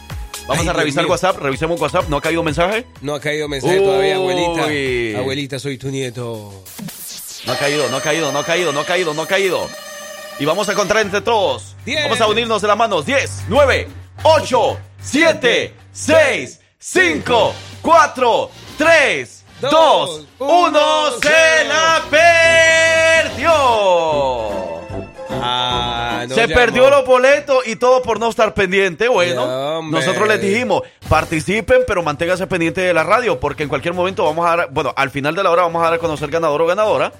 Vamos 0.46 0.62
Ay, 0.62 0.68
a 0.68 0.72
revisar. 0.74 1.06
WhatsApp, 1.06 1.38
revisemos 1.38 1.80
WhatsApp, 1.80 2.08
¿no 2.08 2.18
ha 2.18 2.20
caído 2.20 2.42
mensaje? 2.42 2.84
No 3.00 3.14
ha 3.14 3.20
caído 3.20 3.48
mensaje 3.48 3.80
todavía, 3.80 4.16
abuelita. 4.16 4.66
Uy. 4.66 5.14
Abuelita, 5.16 5.58
soy 5.58 5.78
tu 5.78 5.88
nieto. 5.88 6.52
No 7.46 7.52
ha 7.52 7.56
caído, 7.56 7.88
no 7.88 7.96
ha 7.96 8.00
caído, 8.02 8.30
no 8.32 8.38
ha 8.40 8.44
caído, 8.44 8.72
no 8.72 8.80
ha 8.80 8.84
caído, 8.84 9.14
no 9.14 9.22
ha 9.22 9.26
caído. 9.26 9.66
Y 10.38 10.44
vamos 10.44 10.68
a 10.68 10.74
contar 10.74 10.98
entre 10.98 11.20
todos. 11.22 11.76
Diez. 11.86 12.02
Vamos 12.04 12.20
a 12.20 12.26
unirnos 12.26 12.60
de 12.60 12.68
las 12.68 12.76
manos. 12.76 13.06
10, 13.06 13.44
9, 13.48 13.88
8, 14.22 14.78
7, 15.00 15.74
6, 15.92 16.60
5, 16.78 17.54
4, 17.82 18.50
3, 18.78 19.44
2, 19.60 19.70
Dos, 19.70 20.26
1. 20.40 20.52
uno, 20.68 21.10
¡Se 21.22 21.64
la 21.68 22.02
perdió! 23.30 24.73
Ah, 25.30 26.24
no 26.28 26.34
Se 26.34 26.42
llamó. 26.42 26.54
perdió 26.54 26.90
los 26.90 27.06
boletos 27.06 27.66
y 27.66 27.76
todo 27.76 28.02
por 28.02 28.20
no 28.20 28.28
estar 28.28 28.54
pendiente. 28.54 29.08
Bueno, 29.08 29.82
nosotros 29.82 30.28
les 30.28 30.40
dijimos, 30.40 30.82
participen, 31.08 31.82
pero 31.86 32.02
manténganse 32.02 32.46
pendiente 32.46 32.80
de 32.80 32.94
la 32.94 33.02
radio, 33.04 33.40
porque 33.40 33.62
en 33.64 33.68
cualquier 33.68 33.94
momento 33.94 34.24
vamos 34.24 34.46
a 34.46 34.56
dar, 34.56 34.68
bueno, 34.70 34.92
al 34.96 35.10
final 35.10 35.34
de 35.34 35.42
la 35.42 35.50
hora 35.50 35.62
vamos 35.62 35.80
a 35.82 35.86
dar 35.86 35.94
a 35.94 35.98
conocer 35.98 36.30
ganador 36.30 36.62
o 36.62 36.66
ganadora. 36.66 37.12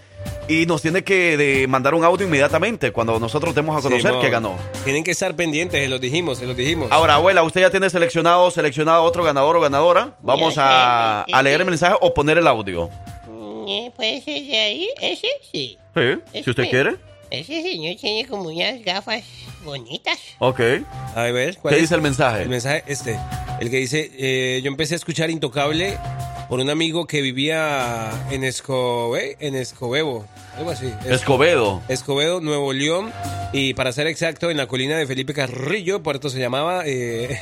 Y 0.47 0.67
nos 0.67 0.83
tiene 0.83 1.05
que 1.05 1.39
de, 1.39 1.67
mandar 1.69 1.95
un 1.95 2.05
audio 2.05 2.27
inmediatamente 2.27 2.93
cuando 2.93 3.19
nosotros 3.19 3.55
demos 3.55 3.79
a 3.79 3.81
conocer 3.81 4.13
que 4.21 4.29
ganó. 4.29 4.57
Tienen 4.85 5.03
que 5.03 5.11
estar 5.13 5.35
pendientes, 5.35 5.83
se 5.83 5.89
los 5.89 6.01
dijimos, 6.01 6.39
se 6.39 6.47
los 6.47 6.55
dijimos. 6.55 6.93
Ahora, 6.93 7.15
abuela, 7.15 7.43
usted 7.43 7.63
ya 7.63 7.71
tiene 7.71 7.89
seleccionado, 7.89 8.51
seleccionado 8.51 9.05
otro 9.05 9.25
ganador 9.25 9.57
o 9.57 9.61
ganadora. 9.61 10.17
Vamos 10.21 10.57
a, 10.59 11.23
a 11.23 11.43
leer 11.43 11.63
el 11.63 11.67
mensaje 11.67 11.97
o 11.99 12.13
poner 12.13 12.37
el 12.37 12.47
audio. 12.47 12.91
Eh, 13.67 13.91
¿Puede 13.97 14.21
ser 14.21 14.43
de 14.45 14.59
ahí? 14.59 14.89
¿Ese? 15.01 15.29
Sí. 15.51 15.79
Sí, 15.95 16.43
si 16.43 16.51
usted 16.51 16.69
quiere. 16.69 16.97
Ese 17.35 17.63
señor 17.63 17.97
tiene 18.01 18.27
como 18.29 18.45
unas 18.49 18.83
gafas 18.85 19.23
bonitas. 19.65 20.19
Ok. 20.39 20.61
A 21.15 21.23
ver, 21.25 21.59
¿cuál 21.59 21.73
¿Qué 21.75 21.77
es? 21.77 21.83
dice 21.83 21.95
el 21.95 22.03
mensaje? 22.03 22.43
El 22.43 22.49
mensaje 22.49 22.85
este, 22.87 23.19
el 23.61 23.71
que 23.71 23.77
dice, 23.79 24.11
eh, 24.17 24.61
yo 24.63 24.69
empecé 24.69 24.95
a 24.95 24.97
escuchar 24.97 25.31
Intocable 25.31 25.97
por 26.49 26.61
un 26.61 26.69
amigo 26.71 27.07
que 27.07 27.23
vivía 27.23 28.11
en 28.31 28.45
Escobe, 28.45 29.37
en 29.41 29.55
Escobedo, 29.55 30.27
algo 30.59 30.71
así. 30.71 30.93
Es- 31.07 31.13
Escobedo. 31.13 31.81
Escobedo, 31.89 32.41
Nuevo 32.41 32.73
León, 32.73 33.13
y 33.53 33.73
para 33.75 33.93
ser 33.93 34.07
exacto, 34.07 34.51
en 34.51 34.57
la 34.59 34.67
colina 34.67 34.97
de 34.99 35.07
Felipe 35.07 35.33
Carrillo, 35.33 36.03
Puerto 36.03 36.29
se 36.29 36.39
llamaba... 36.41 36.83
Eh, 36.87 37.41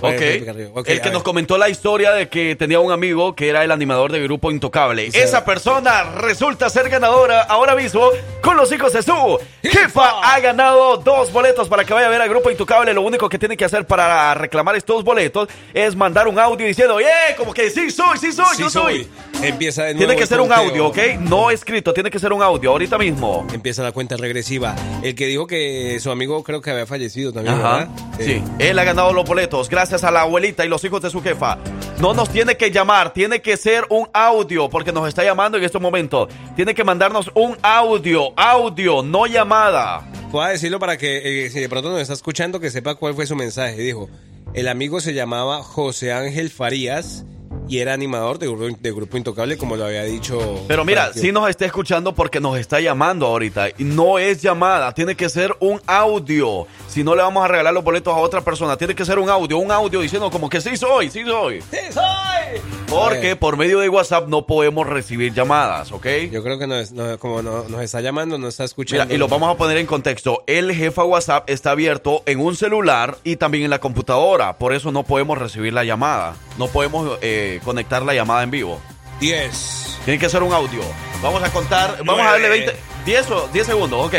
Ok. 0.00 0.12
Felipe 0.18 0.46
Carrillo. 0.46 0.70
Ok, 0.74 0.88
el 0.88 1.00
que 1.00 1.10
nos 1.10 1.22
comentó 1.22 1.58
la 1.58 1.68
historia 1.68 2.12
de 2.12 2.28
que 2.28 2.56
tenía 2.56 2.80
un 2.80 2.92
amigo 2.92 3.34
que 3.34 3.48
era 3.48 3.64
el 3.64 3.70
animador 3.70 4.12
del 4.12 4.22
grupo 4.24 4.50
Intocable. 4.50 5.06
Esa 5.12 5.44
persona 5.44 6.04
resulta 6.16 6.68
ser 6.70 6.88
ganadora 6.88 7.42
ahora 7.42 7.74
mismo 7.74 8.08
con 8.42 8.56
los 8.56 8.72
hijos 8.72 8.92
de 8.92 9.02
su 9.02 9.38
jefa. 9.62 10.34
Ha 10.34 10.40
ganado 10.40 10.96
dos 10.98 11.32
boletos 11.32 11.68
para 11.68 11.84
que 11.84 11.92
vaya 11.92 12.06
a 12.06 12.10
ver 12.10 12.20
al 12.20 12.28
grupo 12.28 12.50
Intocable. 12.50 12.92
Lo 12.94 13.02
único 13.02 13.28
que 13.28 13.38
tiene 13.38 13.56
que 13.56 13.64
hacer 13.64 13.86
para 13.86 14.34
reclamar 14.34 14.76
estos 14.76 15.04
boletos 15.04 15.48
es 15.74 15.94
mandar 15.96 16.28
un 16.28 16.38
audio 16.38 16.66
diciendo, 16.66 16.98
¡eh! 17.00 17.34
Como 17.36 17.52
que 17.52 17.70
sí 17.70 17.90
soy, 17.90 18.18
sí 18.18 18.32
soy, 18.32 18.56
Sí 18.56 18.62
yo 18.62 18.70
soy. 18.70 19.08
Empieza 19.42 19.84
de 19.84 19.94
nuevo 19.94 20.06
Tiene 20.06 20.20
que 20.20 20.26
ser 20.26 20.40
un 20.40 20.52
audio, 20.52 20.86
¿ok? 20.88 20.98
No 21.20 21.50
escrito, 21.50 21.92
tiene 21.94 22.10
que 22.10 22.18
ser 22.18 22.32
un 22.32 22.42
audio 22.42 22.70
ahorita 22.70 22.98
mismo. 22.98 23.46
Empieza 23.52 23.82
la 23.82 23.92
cuenta 23.92 24.16
regresiva. 24.16 24.74
El 25.02 25.14
que 25.14 25.26
dijo 25.26 25.46
que 25.46 25.98
su 26.00 26.10
amigo 26.10 26.42
creo 26.42 26.60
que 26.60 26.70
había 26.70 26.86
fallecido 26.86 27.32
también, 27.32 27.54
Ajá. 27.56 27.78
¿verdad? 27.78 27.88
Sí, 28.18 28.42
él 28.58 28.78
ha 28.78 28.84
ganado 28.84 29.12
los 29.12 29.24
boletos 29.24 29.68
gracias 29.68 29.89
a 29.92 30.10
la 30.10 30.22
abuelita 30.22 30.64
y 30.64 30.68
los 30.68 30.84
hijos 30.84 31.02
de 31.02 31.10
su 31.10 31.20
jefa. 31.20 31.58
No 31.98 32.14
nos 32.14 32.30
tiene 32.30 32.56
que 32.56 32.70
llamar, 32.70 33.12
tiene 33.12 33.42
que 33.42 33.56
ser 33.56 33.84
un 33.90 34.08
audio 34.12 34.70
porque 34.70 34.92
nos 34.92 35.08
está 35.08 35.24
llamando 35.24 35.58
en 35.58 35.64
estos 35.64 35.82
momentos. 35.82 36.28
Tiene 36.56 36.74
que 36.74 36.84
mandarnos 36.84 37.30
un 37.34 37.56
audio, 37.62 38.32
audio, 38.36 39.02
no 39.02 39.26
llamada. 39.26 40.08
Voy 40.30 40.46
a 40.46 40.48
decirlo 40.50 40.78
para 40.78 40.96
que 40.96 41.46
eh, 41.46 41.50
si 41.50 41.58
de 41.58 41.68
pronto 41.68 41.90
nos 41.90 42.00
está 42.00 42.14
escuchando 42.14 42.60
que 42.60 42.70
sepa 42.70 42.94
cuál 42.94 43.14
fue 43.14 43.26
su 43.26 43.34
mensaje. 43.34 43.76
Dijo, 43.76 44.08
el 44.54 44.68
amigo 44.68 45.00
se 45.00 45.12
llamaba 45.12 45.62
José 45.62 46.12
Ángel 46.12 46.50
Farías 46.50 47.24
y 47.70 47.78
era 47.78 47.92
animador 47.94 48.38
de 48.38 48.48
Grupo, 48.48 48.76
de 48.80 48.92
Grupo 48.92 49.16
Intocable, 49.16 49.56
como 49.56 49.76
lo 49.76 49.84
había 49.84 50.02
dicho. 50.04 50.64
Pero 50.66 50.84
mira, 50.84 51.04
Frankie. 51.04 51.20
sí 51.20 51.32
nos 51.32 51.48
está 51.48 51.64
escuchando 51.66 52.14
porque 52.14 52.40
nos 52.40 52.58
está 52.58 52.80
llamando 52.80 53.26
ahorita. 53.26 53.68
Y 53.78 53.84
no 53.84 54.18
es 54.18 54.42
llamada, 54.42 54.92
tiene 54.92 55.14
que 55.14 55.28
ser 55.28 55.54
un 55.60 55.80
audio. 55.86 56.66
Si 56.88 57.04
no 57.04 57.14
le 57.14 57.22
vamos 57.22 57.44
a 57.44 57.48
regalar 57.48 57.72
los 57.72 57.84
boletos 57.84 58.12
a 58.12 58.18
otra 58.18 58.40
persona, 58.40 58.76
tiene 58.76 58.94
que 58.94 59.04
ser 59.04 59.18
un 59.20 59.30
audio, 59.30 59.58
un 59.58 59.70
audio 59.70 60.00
diciendo 60.00 60.30
como 60.30 60.48
que 60.50 60.60
sí 60.60 60.76
soy, 60.76 61.10
sí 61.10 61.22
soy. 61.24 61.60
¡Sí 61.70 61.78
soy! 61.92 62.60
Porque 62.88 63.36
por 63.36 63.56
medio 63.56 63.78
de 63.78 63.88
WhatsApp 63.88 64.26
no 64.26 64.44
podemos 64.46 64.84
recibir 64.86 65.32
llamadas, 65.32 65.92
¿ok? 65.92 66.06
Yo 66.32 66.42
creo 66.42 66.58
que 66.58 66.66
nos, 66.66 66.90
no- 66.90 67.18
como 67.18 67.40
no- 67.40 67.62
nos 67.68 67.80
está 67.82 68.00
llamando, 68.00 68.36
nos 68.36 68.48
está 68.48 68.64
escuchando. 68.64 69.04
Mira, 69.04 69.14
y 69.14 69.18
lo 69.18 69.28
vamos 69.28 69.54
a 69.54 69.56
poner 69.56 69.76
en 69.76 69.86
contexto. 69.86 70.42
El 70.48 70.72
jefa 70.74 71.04
WhatsApp 71.04 71.48
está 71.48 71.70
abierto 71.70 72.24
en 72.26 72.40
un 72.40 72.56
celular 72.56 73.16
y 73.22 73.36
también 73.36 73.62
en 73.64 73.70
la 73.70 73.78
computadora. 73.78 74.58
Por 74.58 74.72
eso 74.72 74.90
no 74.90 75.04
podemos 75.04 75.38
recibir 75.38 75.72
la 75.72 75.84
llamada. 75.84 76.34
No 76.58 76.66
podemos 76.66 77.16
eh, 77.22 77.59
conectar 77.64 78.02
la 78.02 78.14
llamada 78.14 78.42
en 78.42 78.50
vivo. 78.50 78.80
10. 79.20 79.98
Tiene 80.04 80.18
que 80.18 80.28
ser 80.28 80.42
un 80.42 80.52
audio. 80.52 80.80
Vamos 81.22 81.42
a 81.42 81.50
contar. 81.52 81.98
Vamos 82.04 82.26
a 82.26 82.32
darle 82.32 82.48
20. 82.48 82.76
10, 83.04 83.30
o- 83.30 83.48
10 83.52 83.66
segundos, 83.66 84.06
ok. 84.06 84.14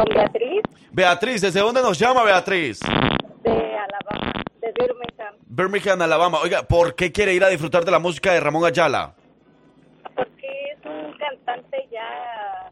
Con 0.00 0.14
Beatriz 0.14 0.62
Beatriz, 0.92 1.40
¿desde 1.42 1.60
dónde 1.60 1.82
nos 1.82 1.98
llama 1.98 2.24
Beatriz? 2.24 2.80
de 2.80 3.50
Alabama, 3.50 4.42
de 4.60 4.72
Birmingham. 4.72 5.34
Birmingham, 5.46 6.00
Alabama. 6.02 6.38
Oiga, 6.42 6.62
¿por 6.62 6.94
qué 6.94 7.12
quiere 7.12 7.34
ir 7.34 7.44
a 7.44 7.48
disfrutar 7.48 7.84
de 7.84 7.90
la 7.90 7.98
música 7.98 8.32
de 8.32 8.40
Ramón 8.40 8.64
Ayala? 8.64 9.14
Porque 10.14 10.46
es 10.72 10.86
un 10.86 11.12
cantante 11.18 11.86
ya 11.92 12.70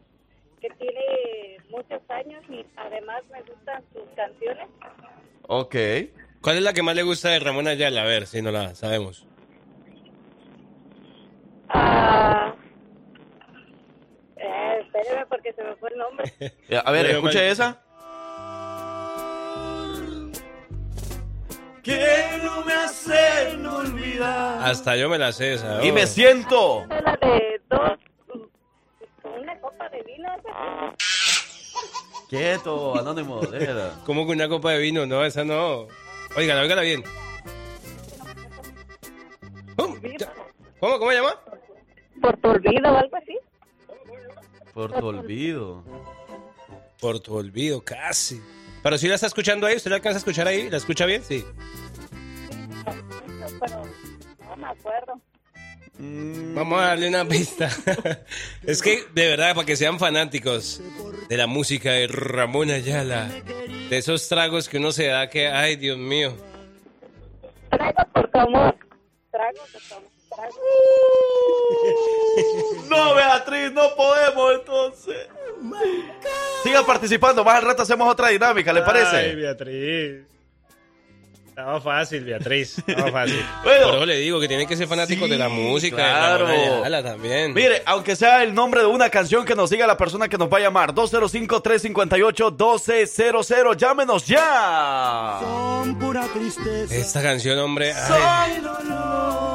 que 0.59 0.69
tiene 0.71 1.57
muchos 1.69 2.01
años 2.09 2.43
y 2.49 2.65
además 2.75 3.21
me 3.31 3.41
gustan 3.43 3.83
sus 3.93 4.09
canciones. 4.15 4.67
Ok. 5.47 5.75
¿Cuál 6.41 6.57
es 6.57 6.63
la 6.63 6.73
que 6.73 6.81
más 6.81 6.95
le 6.95 7.03
gusta 7.03 7.29
de 7.29 7.39
Ramón 7.39 7.67
Ayala? 7.67 8.01
A 8.01 8.05
ver, 8.05 8.25
si 8.25 8.41
no 8.41 8.49
la 8.49 8.73
sabemos. 8.73 9.27
Ah, 11.69 12.55
espéreme 14.89 15.25
porque 15.27 15.53
se 15.53 15.63
me 15.63 15.75
fue 15.75 15.89
el 15.89 15.97
nombre. 15.97 16.33
A 16.85 16.91
ver, 16.91 17.21
Mike. 17.21 17.49
esa. 17.49 17.81
Que 21.83 22.39
no 22.43 22.63
me 22.65 22.73
hacen 22.73 23.65
olvidar. 23.65 24.59
Hasta 24.61 24.95
yo 24.95 25.09
me 25.09 25.17
la 25.17 25.31
sé 25.31 25.53
esa. 25.53 25.83
Y 25.83 25.89
oh. 25.89 25.93
me 25.93 26.05
siento. 26.05 26.83
Es 26.83 27.03
la 27.03 27.17
de 27.21 27.61
dos, 27.69 27.91
una 29.23 29.59
copa 29.59 29.89
de 29.89 30.03
vino. 30.03 30.29
Quieto, 32.29 32.99
anónimo. 32.99 33.39
déjala. 33.41 33.93
¿Cómo 34.05 34.25
que 34.25 34.33
una 34.33 34.49
copa 34.49 34.71
de 34.71 34.79
vino? 34.79 35.05
No, 35.05 35.23
esa 35.23 35.43
no. 35.43 35.87
Oigan, 36.35 36.57
oigan 36.59 36.81
bien. 36.81 37.03
¿Cómo? 39.75 39.95
¿Cómo? 40.79 40.99
¿Cómo 40.99 41.11
se 41.11 41.17
llama? 41.17 41.35
Por 42.21 42.37
tu 42.37 42.49
olvido 42.49 42.91
o 42.91 42.97
algo 42.97 43.15
así. 43.15 43.37
Por 44.79 44.93
tu 44.93 45.07
olvido. 45.07 45.83
Por 47.01 47.19
tu 47.19 47.35
olvido, 47.35 47.83
casi. 47.83 48.41
Pero 48.81 48.97
si 48.97 49.09
la 49.09 49.15
está 49.15 49.27
escuchando 49.27 49.67
ahí, 49.67 49.75
¿usted 49.75 49.89
la 49.89 49.97
alcanza 49.97 50.15
a 50.15 50.19
escuchar 50.19 50.47
ahí? 50.47 50.69
¿La 50.69 50.77
escucha 50.77 51.05
bien? 51.05 51.21
Sí. 51.21 51.43
Pero 53.59 53.83
no 54.47 54.55
me 54.55 54.67
acuerdo. 54.67 55.19
Vamos 56.55 56.81
a 56.81 56.85
darle 56.85 57.09
una 57.09 57.25
pista. 57.27 57.69
es 58.63 58.81
que, 58.81 59.03
de 59.13 59.27
verdad, 59.27 59.53
para 59.53 59.65
que 59.65 59.75
sean 59.75 59.99
fanáticos 59.99 60.81
de 61.27 61.35
la 61.35 61.45
música 61.45 61.91
de 61.91 62.07
Ramón 62.07 62.71
Ayala, 62.71 63.29
de 63.89 63.97
esos 63.97 64.29
tragos 64.29 64.69
que 64.69 64.77
uno 64.77 64.93
se 64.93 65.07
da 65.07 65.29
que, 65.29 65.49
ay, 65.49 65.75
Dios 65.75 65.97
mío. 65.97 66.37
Trago 67.69 68.07
por 68.13 68.31
tu 68.31 68.39
amor. 68.39 68.77
Trago 69.29 69.59
por 69.73 69.81
tu 69.81 69.95
amor. 69.95 70.09
Trago. 70.29 70.55
No, 72.89 73.13
Beatriz, 73.13 73.71
no 73.71 73.95
podemos. 73.95 74.61
Participando, 76.85 77.43
más 77.43 77.55
al 77.55 77.63
rato 77.63 77.83
hacemos 77.83 78.09
otra 78.11 78.29
dinámica, 78.29 78.73
¿le 78.73 78.81
parece? 78.81 79.15
Ay, 79.15 79.35
Beatriz. 79.35 80.21
Estaba 81.59 81.81
fácil, 81.81 82.23
Beatriz. 82.23 82.77
Estaba 82.87 83.11
fácil. 83.11 83.45
Bueno. 83.65 83.85
Por 83.87 83.95
eso 83.95 84.05
le 84.05 84.17
digo 84.17 84.39
que 84.39 84.47
tienen 84.47 84.65
que 84.65 84.77
ser 84.77 84.87
fanáticos 84.87 85.25
Sí, 85.25 85.31
de 85.31 85.37
la 85.37 85.49
música 85.49 85.97
claro. 85.97 86.47
de 86.47 86.53
Ayala 86.55 87.03
también. 87.03 87.53
Mire, 87.53 87.83
aunque 87.85 88.15
sea 88.15 88.43
el 88.43 88.53
nombre 88.53 88.79
de 88.79 88.87
una 88.87 89.09
canción 89.09 89.43
que 89.43 89.55
nos 89.55 89.69
diga 89.69 89.85
la 89.85 89.97
persona 89.97 90.29
que 90.29 90.37
nos 90.37 90.47
va 90.47 90.55
a 90.57 90.61
llamar, 90.61 90.93
205-358-1200, 90.95 93.75
llámenos 93.75 94.25
ya. 94.25 95.41
Esta 96.89 97.21
canción, 97.21 97.59
hombre. 97.59 97.91
ay. 97.93 98.63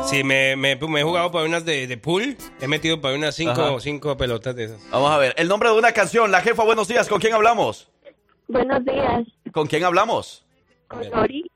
Sí, 0.05 0.23
me, 0.23 0.57
me, 0.57 0.77
me 0.77 1.01
he 1.01 1.05
jugado 1.05 1.33
para 1.33 1.47
unas 1.47 1.65
de, 1.65 1.87
de 1.87 1.97
pool. 1.97 2.37
He 2.61 2.69
metido 2.69 3.01
para 3.01 3.15
unas 3.15 3.35
cinco, 3.35 3.81
cinco 3.81 4.15
pelotas 4.19 4.55
de 4.55 4.65
esas. 4.65 4.91
Vamos 4.91 5.11
a 5.11 5.17
ver, 5.17 5.33
el 5.39 5.49
nombre 5.49 5.71
de 5.71 5.77
una 5.77 5.93
canción, 5.93 6.31
la 6.31 6.43
jefa, 6.43 6.65
buenos 6.65 6.87
días, 6.87 7.09
¿con 7.09 7.19
quién 7.19 7.33
hablamos? 7.33 7.89
Buenos 8.47 8.85
días. 8.85 9.23
¿Con 9.53 9.67
quién 9.67 9.85
hablamos? 9.85 10.45
Con 10.87 11.09
Nori. 11.09 11.51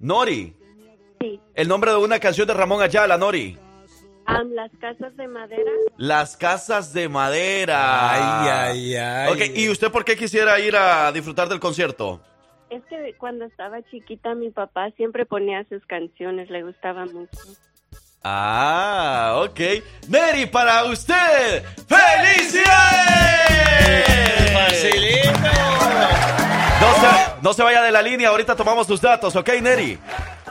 Nori. 0.00 0.56
Sí. 1.20 1.38
El 1.54 1.68
nombre 1.68 1.90
de 1.90 1.98
una 1.98 2.18
canción 2.18 2.48
de 2.48 2.54
Ramón 2.54 2.82
Ayala, 2.82 3.16
Nori. 3.18 3.56
Las 4.54 4.70
casas 4.80 5.16
de 5.16 5.26
madera. 5.28 5.70
Las 5.96 6.36
casas 6.36 6.92
de 6.92 7.08
madera. 7.08 8.10
Ay, 8.10 8.48
ay, 8.48 8.96
ay. 8.96 9.32
Ok, 9.32 9.56
¿y 9.56 9.68
usted 9.68 9.90
por 9.90 10.04
qué 10.04 10.16
quisiera 10.16 10.58
ir 10.60 10.76
a 10.76 11.10
disfrutar 11.12 11.48
del 11.48 11.60
concierto? 11.60 12.20
Es 12.70 12.82
que 12.88 13.14
cuando 13.18 13.44
estaba 13.44 13.82
chiquita 13.90 14.34
mi 14.34 14.50
papá 14.50 14.90
siempre 14.96 15.26
ponía 15.26 15.64
sus 15.68 15.84
canciones, 15.86 16.48
le 16.50 16.62
gustaba 16.62 17.04
mucho. 17.06 17.38
Ah, 18.22 19.42
ok. 19.44 19.60
Neri, 20.08 20.46
para 20.46 20.84
usted, 20.84 21.64
¡felicidades! 21.88 22.70
¡Facilito! 24.52 25.30
No 26.80 26.94
se, 26.94 27.08
no 27.42 27.52
se 27.52 27.62
vaya 27.62 27.82
de 27.82 27.92
la 27.92 28.02
línea, 28.02 28.28
ahorita 28.28 28.56
tomamos 28.56 28.86
tus 28.86 29.00
datos, 29.00 29.36
¿ok, 29.36 29.48
Neri? 29.60 29.98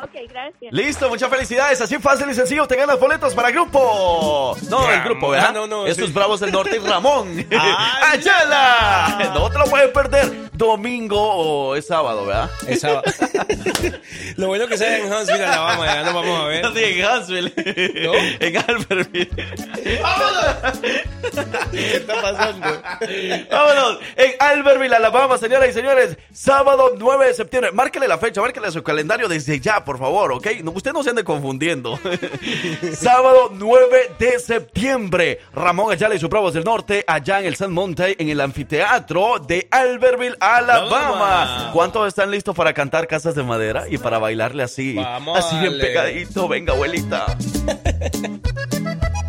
Ok, 0.04 0.12
gracias. 0.30 0.72
Listo, 0.74 1.10
muchas 1.10 1.30
felicidades. 1.30 1.82
Así 1.82 1.98
fácil 1.98 2.30
y 2.30 2.34
sencillo, 2.34 2.68
te 2.68 2.76
ganas 2.76 3.00
boletos 3.00 3.34
para 3.34 3.50
el 3.50 3.54
grupo. 3.56 4.56
No, 4.70 4.92
el 4.92 5.02
grupo, 5.04 5.30
¿verdad? 5.30 5.48
Ah, 5.50 5.54
no, 5.54 5.68
no, 5.68 5.86
Estos 5.88 6.08
sí. 6.08 6.14
Bravos 6.14 6.40
del 6.40 6.52
Norte 6.52 6.76
y 6.78 6.80
Ramón. 6.80 7.46
Ay, 7.52 8.20
¡Ayala! 8.20 9.32
No 9.34 9.50
te 9.50 9.58
lo 9.58 9.66
puedes 9.66 9.90
perder. 9.90 10.50
domingo 10.54 11.20
o 11.22 11.76
es 11.76 11.88
sábado, 11.88 12.26
¿verdad? 12.26 12.50
Es 12.68 12.82
sábado. 12.82 13.04
Lo 14.38 14.48
bueno 14.48 14.68
que 14.68 14.78
sea 14.78 14.98
en 14.98 15.12
Huntsville, 15.12 15.44
Alabama, 15.46 15.86
ya 15.86 16.04
nos 16.04 16.14
vamos 16.14 16.40
a 16.42 16.46
ver. 16.46 16.66
Sí, 16.74 16.84
en 16.84 17.06
Huntsville. 17.06 17.54
¿No? 18.06 18.14
En 18.40 18.58
Albertville. 18.58 19.30
¿Qué 21.72 21.96
está 21.98 22.22
pasando? 22.22 22.82
Vámonos. 23.52 24.00
En 24.16 24.32
Albertville, 24.40 24.96
Alabama, 24.96 25.38
señoras 25.38 25.70
y 25.70 25.74
señores. 25.74 26.18
Sábado 26.34 26.94
9 26.98 27.28
de 27.28 27.34
septiembre. 27.34 27.72
Márquele 27.72 28.08
la 28.08 28.18
fecha, 28.18 28.42
márquele 28.42 28.68
a 28.68 28.72
su 28.72 28.84
calendario 28.84 29.28
desde 29.28 29.60
ya, 29.60 29.84
por 29.90 29.98
favor, 29.98 30.34
¿ok? 30.34 30.48
No, 30.64 30.70
usted 30.70 30.94
no 30.94 31.02
se 31.02 31.10
ande 31.10 31.24
confundiendo. 31.24 32.00
Sábado 32.94 33.50
9 33.52 34.12
de 34.20 34.38
septiembre. 34.38 35.40
Ramón 35.52 35.92
Ayala 35.92 36.14
y 36.14 36.20
sus 36.20 36.30
Bravos 36.30 36.54
del 36.54 36.64
Norte, 36.64 37.04
allá 37.08 37.40
en 37.40 37.48
el 37.48 37.56
San 37.56 37.72
Monte, 37.72 38.16
en 38.22 38.30
el 38.30 38.40
anfiteatro 38.40 39.40
de 39.40 39.68
Albertville, 39.72 40.36
Alabama. 40.40 41.72
¿Cuántos 41.74 42.08
están 42.08 42.30
listos 42.30 42.56
para 42.56 42.72
cantar 42.72 43.08
Casas 43.08 43.34
de 43.34 43.42
Madera 43.42 43.86
y 43.90 43.98
para 43.98 44.20
bailarle 44.20 44.62
así? 44.62 44.94
Vamos 44.94 45.40
así 45.40 45.58
bien 45.58 45.80
pegadito. 45.80 46.48
Venga, 46.48 46.74
abuelita. 46.74 47.36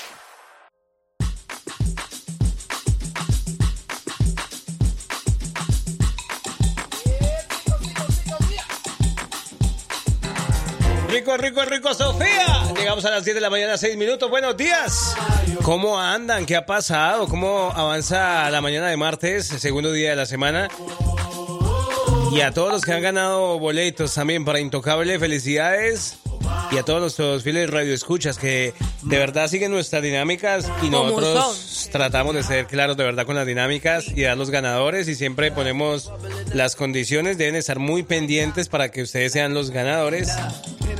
Rico, 11.11 11.35
rico, 11.35 11.65
rico, 11.65 11.93
Sofía. 11.93 12.71
Llegamos 12.73 13.03
a 13.03 13.09
las 13.09 13.25
10 13.25 13.35
de 13.35 13.41
la 13.41 13.49
mañana, 13.49 13.77
6 13.77 13.97
minutos. 13.97 14.29
Buenos 14.29 14.55
días. 14.55 15.13
¿Cómo 15.61 15.99
andan? 15.99 16.45
¿Qué 16.45 16.55
ha 16.55 16.65
pasado? 16.65 17.27
¿Cómo 17.27 17.69
avanza 17.75 18.49
la 18.49 18.61
mañana 18.61 18.87
de 18.87 18.95
martes, 18.95 19.51
el 19.51 19.59
segundo 19.59 19.91
día 19.91 20.11
de 20.11 20.15
la 20.15 20.25
semana? 20.25 20.69
Y 22.31 22.39
a 22.39 22.53
todos 22.53 22.71
los 22.71 22.83
que 22.83 22.93
han 22.93 23.01
ganado 23.01 23.59
boletos 23.59 24.13
también 24.13 24.45
para 24.45 24.61
Intocable, 24.61 25.19
felicidades. 25.19 26.17
Y 26.71 26.77
a 26.77 26.83
todos 26.83 27.01
nuestros 27.01 27.43
fieles 27.43 27.69
radioescuchas 27.69 28.37
que 28.37 28.73
de 29.01 29.17
verdad 29.17 29.49
siguen 29.49 29.71
nuestras 29.71 30.01
dinámicas 30.01 30.71
y 30.81 30.89
nosotros 30.89 31.89
tratamos 31.91 32.33
de 32.35 32.43
ser 32.43 32.67
claros 32.67 32.95
de 32.95 33.03
verdad 33.03 33.25
con 33.25 33.35
las 33.35 33.45
dinámicas 33.45 34.05
y 34.07 34.21
dar 34.21 34.37
los 34.37 34.49
ganadores 34.49 35.09
y 35.09 35.15
siempre 35.15 35.51
ponemos 35.51 36.09
las 36.53 36.77
condiciones, 36.77 37.37
deben 37.37 37.55
estar 37.55 37.79
muy 37.79 38.03
pendientes 38.03 38.69
para 38.69 38.89
que 38.89 39.01
ustedes 39.01 39.33
sean 39.33 39.53
los 39.53 39.71
ganadores 39.71 40.29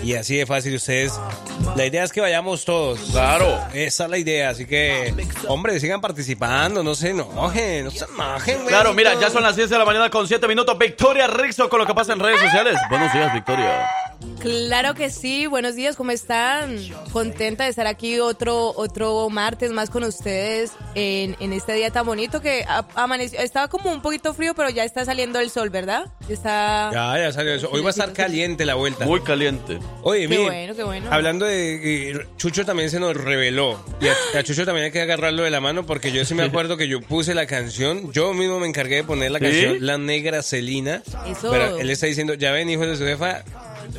y 0.03 0.15
así 0.15 0.37
de 0.37 0.45
fácil 0.45 0.75
ustedes. 0.75 1.13
La 1.75 1.85
idea 1.85 2.03
es 2.03 2.11
que 2.11 2.21
vayamos 2.21 2.65
todos. 2.65 2.99
Claro. 3.11 3.59
Esa 3.73 4.05
es 4.05 4.09
la 4.09 4.17
idea, 4.17 4.49
así 4.49 4.65
que 4.65 5.13
hombre, 5.47 5.79
sigan 5.79 6.01
participando, 6.01 6.83
no 6.83 6.95
se 6.95 7.09
enojen, 7.09 7.85
no 7.85 7.91
se 7.91 8.05
enojen. 8.05 8.65
Claro, 8.65 8.93
mira, 8.93 9.19
ya 9.19 9.29
son 9.29 9.43
las 9.43 9.55
10 9.55 9.69
de 9.69 9.77
la 9.77 9.85
mañana 9.85 10.09
con 10.09 10.27
7 10.27 10.47
minutos. 10.47 10.77
Victoria 10.77 11.27
Rizzo 11.27 11.69
con 11.69 11.79
lo 11.79 11.85
que 11.85 11.93
pasa 11.93 12.13
en 12.13 12.19
redes 12.19 12.41
sociales. 12.41 12.77
Buenos 12.89 13.13
días, 13.13 13.33
Victoria. 13.33 13.89
Claro 14.41 14.95
que 14.95 15.11
sí, 15.11 15.45
buenos 15.45 15.75
días, 15.75 15.95
¿cómo 15.95 16.09
están? 16.11 16.77
Contenta 17.13 17.65
de 17.65 17.69
estar 17.69 17.85
aquí 17.85 18.19
otro 18.19 18.73
otro 18.75 19.29
martes 19.29 19.71
más 19.71 19.91
con 19.91 20.03
ustedes 20.03 20.71
en, 20.95 21.35
en 21.39 21.53
este 21.53 21.73
día 21.73 21.91
tan 21.91 22.07
bonito 22.07 22.41
que 22.41 22.65
amaneció, 22.95 23.39
estaba 23.39 23.67
como 23.67 23.91
un 23.91 24.01
poquito 24.01 24.33
frío, 24.33 24.55
pero 24.55 24.69
ya 24.71 24.83
está 24.83 25.05
saliendo 25.05 25.39
el 25.39 25.51
sol, 25.51 25.69
¿verdad? 25.69 26.11
Está... 26.27 26.89
Ya, 26.91 27.19
ya 27.19 27.31
salió 27.31 27.53
eso. 27.53 27.69
Hoy 27.71 27.81
va 27.81 27.87
a 27.87 27.91
estar 27.91 28.13
caliente 28.13 28.65
la 28.65 28.73
vuelta. 28.73 29.05
Muy 29.05 29.21
caliente. 29.21 29.77
Oye, 30.01 30.21
Qué 30.21 30.27
mire, 30.29 30.43
bueno, 30.43 30.75
qué 30.75 30.83
bueno. 30.83 31.07
hablando 31.11 31.45
de 31.45 32.09
eh, 32.11 32.27
Chucho 32.37 32.65
también 32.65 32.89
se 32.89 32.99
nos 32.99 33.15
reveló. 33.15 33.79
Y 34.01 34.07
a, 34.07 34.39
a 34.39 34.43
Chucho 34.43 34.65
también 34.65 34.85
hay 34.85 34.91
que 34.91 35.01
agarrarlo 35.01 35.43
de 35.43 35.51
la 35.51 35.61
mano 35.61 35.85
porque 35.85 36.11
yo 36.11 36.25
sí 36.25 36.33
me 36.33 36.43
acuerdo 36.43 36.77
que 36.77 36.87
yo 36.87 36.99
puse 37.01 37.35
la 37.35 37.45
canción, 37.45 38.11
yo 38.11 38.33
mismo 38.33 38.59
me 38.59 38.67
encargué 38.67 38.95
de 38.97 39.03
poner 39.03 39.29
la 39.31 39.37
¿Sí? 39.39 39.45
canción 39.45 39.77
La 39.81 39.97
Negra 39.99 40.41
Celina. 40.41 41.03
Eso. 41.27 41.51
Pero 41.51 41.77
él 41.77 41.89
está 41.91 42.07
diciendo, 42.07 42.33
ya 42.33 42.51
ven, 42.51 42.69
hijo 42.71 42.87
de 42.87 42.95
su 42.97 43.03
jefa. 43.03 43.43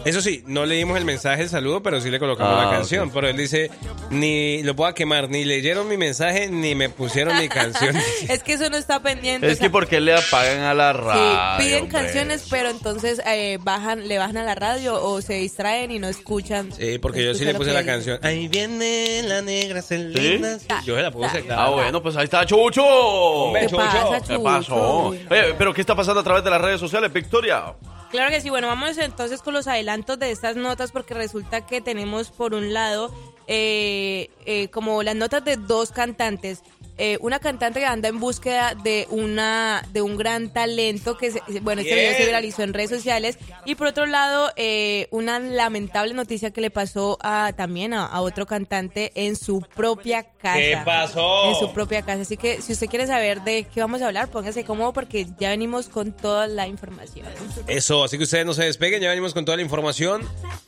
Eso 0.05 0.21
sí, 0.23 0.32
no 0.47 0.65
leímos 0.67 0.97
el 0.99 1.05
mensaje, 1.05 1.43
el 1.43 1.49
saludo, 1.49 1.83
pero 1.83 2.01
sí 2.01 2.11
le 2.11 2.19
colocamos 2.19 2.55
Ah, 2.59 2.65
la 2.67 2.71
canción. 2.71 3.09
ok. 3.09 3.15
Pero 3.15 3.29
él 3.29 3.37
dice, 3.37 3.71
ni 4.11 4.63
lo 4.63 4.75
puedo 4.77 4.93
quemar, 4.95 5.29
ni 5.29 5.45
leyeron 5.45 5.89
mi 5.89 5.97
mensaje, 5.97 6.49
ni 6.49 6.75
me 6.75 6.89
pusieron 6.89 7.39
mi 7.39 7.49
canción. 7.49 7.97
es 8.29 8.43
que 8.43 8.55
eso 8.55 8.69
no 8.71 8.77
está 8.77 9.01
pendiente. 9.03 9.47
o 9.47 9.51
Es 9.51 9.59
sea, 9.59 9.67
que 9.67 9.71
porque 9.71 10.01
le 10.01 10.15
apagan 10.15 10.61
a 10.61 10.75
la 10.75 10.93
Sí, 10.93 10.99
radio. 10.99 11.65
piden 11.65 11.83
hombre. 11.85 11.99
canciones, 12.01 12.47
pero 12.51 12.71
entonces 12.71 13.21
eh, 13.27 13.59
bajan, 13.63 14.09
le 14.09 14.19
bajan 14.19 14.37
a 14.39 14.45
la 14.45 14.55
radio 14.55 15.03
o 15.03 15.21
se 15.23 15.35
distraen 15.35 15.91
y 15.91 15.99
no 15.99 16.09
escuchan. 16.09 16.71
Sí, 16.73 16.99
porque 16.99 17.25
yo 17.25 17.35
sí 17.35 17.45
le 17.45 17.55
puse 17.55 17.73
la 17.73 17.85
canción. 17.85 18.19
Ahí 18.23 18.49
viene 18.49 19.23
la 19.25 19.43
negra 19.43 19.83
Celina. 19.83 20.59
Yo 20.85 20.97
se 20.97 21.03
la 21.03 21.11
puse, 21.11 21.43
claro. 21.43 21.61
Ah, 21.63 21.69
bueno, 21.71 22.03
pues 22.03 22.17
ahí 22.17 22.25
está 22.25 22.45
Chucho. 22.47 22.85
Hombre, 22.85 23.63
¿Qué 23.63 23.67
Chucho. 23.69 23.83
pasa, 23.83 24.21
¿Qué 24.21 24.35
Chucho? 24.35 24.43
pasó? 24.45 25.07
Oye, 25.07 25.55
pero 25.59 25.73
¿qué 25.75 25.81
está 25.81 25.95
pasando 25.95 26.21
a 26.21 26.25
través 26.25 26.45
de 26.45 26.51
las 26.51 26.61
redes 26.61 26.81
sociales, 26.81 27.13
Victoria? 27.13 27.75
Claro 28.13 28.31
que 28.31 28.43
sí, 28.43 28.51
bueno, 28.51 28.67
vamos 28.67 28.99
entonces 28.99 29.41
con 29.41 29.55
los 29.55 29.67
adelantos 29.67 30.19
de 30.19 30.31
estas 30.31 30.55
notas 30.55 30.93
porque 30.93 31.15
resulta 31.15 31.65
que 31.65 31.81
tenemos 31.81 32.31
por 32.31 32.53
un 32.53 32.75
lado 32.75 33.11
eh, 33.47 34.29
eh, 34.45 34.69
como 34.69 35.03
las 35.03 35.17
notas 35.17 35.43
de 35.47 35.57
dos 35.57 35.93
cantantes. 35.93 36.63
Eh, 37.05 37.19
una 37.21 37.41
cantante 37.41 37.81
que 37.81 37.87
anda 37.87 38.09
en 38.09 38.21
búsqueda 38.21 38.77
de 38.81 39.09
una 39.11 39.83
de 39.93 40.03
un 40.03 40.17
gran 40.17 40.53
talento 40.53 41.17
que 41.17 41.33
se- 41.33 41.43
bueno 41.61 41.83
este 41.83 41.97
video 41.97 42.17
se 42.17 42.27
viralizó 42.27 42.63
en 42.63 42.73
redes 42.73 42.91
sociales 42.91 43.39
y 43.65 43.75
por 43.75 43.89
otro 43.89 44.07
lado 44.07 44.53
eh, 44.55 45.09
una 45.11 45.41
lamentable 45.41 46.15
noticia 46.15 46.53
que 46.53 46.61
le 46.61 46.71
pasó 46.71 47.19
a 47.21 47.55
también 47.57 47.93
a, 47.93 48.07
a 48.07 48.21
otro 48.21 48.47
cantante 48.47 49.11
en 49.17 49.35
su 49.35 49.63
propia 49.75 50.23
casa 50.23 50.59
¿Qué 50.59 50.79
pasó? 50.85 51.49
en 51.49 51.55
su 51.57 51.73
propia 51.73 52.03
casa 52.03 52.23
así 52.23 52.37
que 52.37 52.63
si 52.63 52.73
usted 52.73 52.87
quiere 52.87 53.09
saber 53.09 53.43
de 53.43 53.65
qué 53.65 53.81
vamos 53.81 54.01
a 54.01 54.07
hablar 54.07 54.29
póngase 54.29 54.63
cómodo 54.65 54.93
porque 54.93 55.27
ya 55.41 55.49
venimos 55.51 55.89
con 55.89 56.13
toda 56.13 56.47
la 56.47 56.69
información 56.69 57.27
Eso, 57.67 58.05
así 58.05 58.17
que 58.17 58.23
ustedes 58.25 58.47
no 58.47 58.55
se 58.55 58.63
despeguen, 58.63 59.03
ya 59.03 59.09
venimos 59.09 59.35
con 59.35 59.45
toda 59.45 59.57
la 59.57 59.63
información 59.65 60.23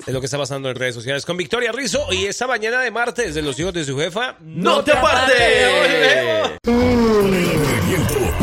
de 0.04 0.12
lo 0.12 0.18
que 0.18 0.26
está 0.26 0.38
pasando 0.38 0.68
en 0.68 0.74
redes 0.74 0.96
sociales 0.96 1.24
con 1.24 1.36
Victoria 1.36 1.70
Rizzo 1.70 2.12
y 2.12 2.24
esta 2.26 2.48
mañana 2.48 2.80
de 2.80 2.90
martes 2.90 3.36
de 3.36 3.42
los 3.42 3.56
hijos 3.60 3.72
de 3.72 3.84
su 3.84 3.96
jefa. 3.96 4.34
¡No 4.40 4.82
te 4.82 4.90
apartes! 4.90 6.23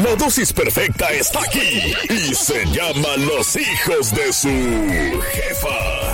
La 0.03 0.15
dosis 0.17 0.51
perfecta 0.53 1.09
está 1.09 1.41
aquí 1.41 1.93
y 2.09 2.33
se 2.33 2.65
llama 2.67 3.17
Los 3.17 3.55
hijos 3.55 4.13
de 4.13 4.33
su 4.33 5.21
jefa. 5.31 6.11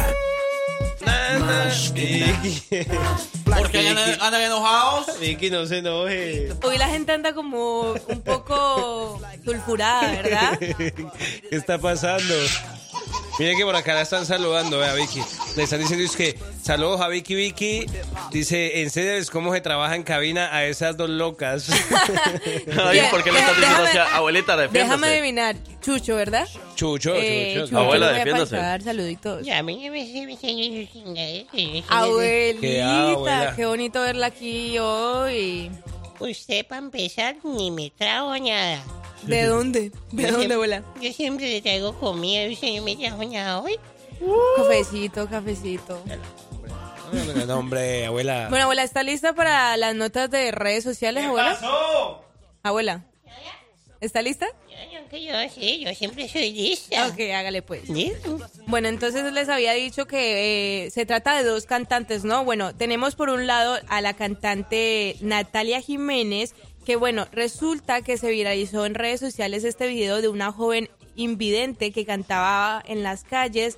¿Por 3.43 3.71
qué 3.71 3.89
andan, 3.89 4.41
enojados? 4.41 5.19
Vicky, 5.19 5.49
no 5.49 5.65
se 5.65 5.79
enoje. 5.79 6.49
Hoy 6.63 6.77
la 6.77 6.87
gente 6.87 7.11
anda 7.11 7.33
como 7.33 7.93
un 7.93 8.21
poco 8.21 9.19
sulfurada, 9.43 10.11
¿verdad? 10.11 10.59
¿Qué 10.59 11.47
está 11.51 11.77
pasando? 11.77 12.35
Miren 13.39 13.55
que 13.57 13.63
por 13.65 13.75
acá 13.75 13.93
la 13.93 14.01
están 14.01 14.25
saludando, 14.25 14.83
eh, 14.83 14.87
a 14.89 14.93
Vicky. 14.95 15.21
Le 15.55 15.63
están 15.63 15.79
diciendo 15.79 16.03
es 16.03 16.15
que 16.15 16.39
saludos 16.63 17.01
a 17.01 17.07
Vicky 17.07 17.35
Vicky. 17.35 17.85
Dice, 18.31 18.81
en 18.81 18.89
serio 18.89 19.11
es 19.13 19.29
cómo 19.29 19.53
se 19.53 19.61
trabaja 19.61 19.95
en 19.95 20.01
cabina 20.03 20.49
a 20.55 20.65
esas 20.65 20.97
dos 20.97 21.09
locas. 21.09 21.69
Ay, 22.83 23.01
¿por 23.11 23.23
qué 23.23 23.31
le 23.31 23.39
estás 23.39 23.55
diciendo 23.55 23.83
Déjame- 23.83 23.99
así? 24.01 24.13
Abuelita, 24.15 24.57
Déjame 24.57 24.79
defiéndase. 24.79 25.13
adivinar, 25.13 25.55
Chucho, 25.81 26.15
¿verdad? 26.15 26.47
Chucho, 26.75 27.13
Eh, 27.15 27.51
Chucho. 27.53 27.65
Chucho, 27.67 27.77
Abuela, 27.79 28.07
te 28.07 28.11
voy 28.11 28.15
a 28.21 28.25
defiéndase. 28.25 28.55
pasar 28.55 28.81
saluditos. 28.81 29.45
Abuelita, 31.89 32.61
Qué 32.61 32.81
abuela. 32.81 33.53
qué 33.55 33.65
bonito 33.65 34.01
verla 34.01 34.27
aquí 34.27 34.77
hoy. 34.79 35.71
Usted, 36.19 36.65
para 36.65 36.79
empezar, 36.79 37.35
ni 37.43 37.69
me 37.69 37.91
trajo 37.91 38.35
nada. 38.39 38.83
¿De 39.27 39.45
dónde? 39.45 39.79
¿De 39.81 39.89
Yo 39.89 39.91
dónde, 40.11 40.29
siempre- 40.29 40.53
abuela? 40.55 40.83
Yo 41.01 41.13
siempre 41.13 41.49
le 41.51 41.61
traigo 41.61 41.93
comida 41.99 42.45
y 42.45 42.53
usted 42.53 42.75
no 42.77 42.83
me 42.83 42.95
trajo 42.95 43.23
nada 43.25 43.59
hoy. 43.61 43.75
Cafecito, 44.57 45.27
cafecito. 45.29 46.01
No, 47.47 47.59
hombre, 47.59 48.05
abuela. 48.05 48.47
Bueno, 48.49 48.63
abuela, 48.65 48.83
¿está 48.83 49.03
lista 49.03 49.33
para 49.33 49.77
las 49.77 49.95
notas 49.95 50.29
de 50.29 50.51
redes 50.51 50.83
sociales, 50.83 51.23
abuela? 51.25 51.57
Abuela, 52.63 53.05
¿está 54.01 54.21
lista? 54.21 54.47
Que 55.09 55.23
yo 55.23 55.31
sí, 55.55 55.85
yo 55.85 55.93
siempre 55.95 56.27
soy 56.27 56.51
lista. 56.51 57.07
Ok, 57.07 57.17
hágale 57.33 57.61
pues. 57.61 57.87
Listo. 57.87 58.39
Bueno, 58.65 58.89
entonces 58.89 59.31
les 59.31 59.47
había 59.47 59.71
dicho 59.71 60.05
que 60.05 60.85
eh, 60.87 60.91
se 60.91 61.05
trata 61.05 61.37
de 61.37 61.45
dos 61.45 61.65
cantantes, 61.65 62.25
¿no? 62.25 62.43
Bueno, 62.43 62.75
tenemos 62.75 63.15
por 63.15 63.29
un 63.29 63.47
lado 63.47 63.79
a 63.87 64.01
la 64.01 64.13
cantante 64.15 65.15
Natalia 65.21 65.79
Jiménez, 65.79 66.55
que 66.87 66.95
bueno, 66.95 67.27
resulta 67.33 68.01
que 68.01 68.15
se 68.17 68.31
viralizó 68.31 68.85
en 68.85 68.95
redes 68.95 69.19
sociales 69.19 69.65
este 69.65 69.87
video 69.87 70.21
de 70.21 70.29
una 70.29 70.53
joven 70.53 70.89
invidente 71.17 71.91
que 71.91 72.05
cantaba 72.05 72.81
en 72.87 73.03
las 73.03 73.25
calles 73.25 73.77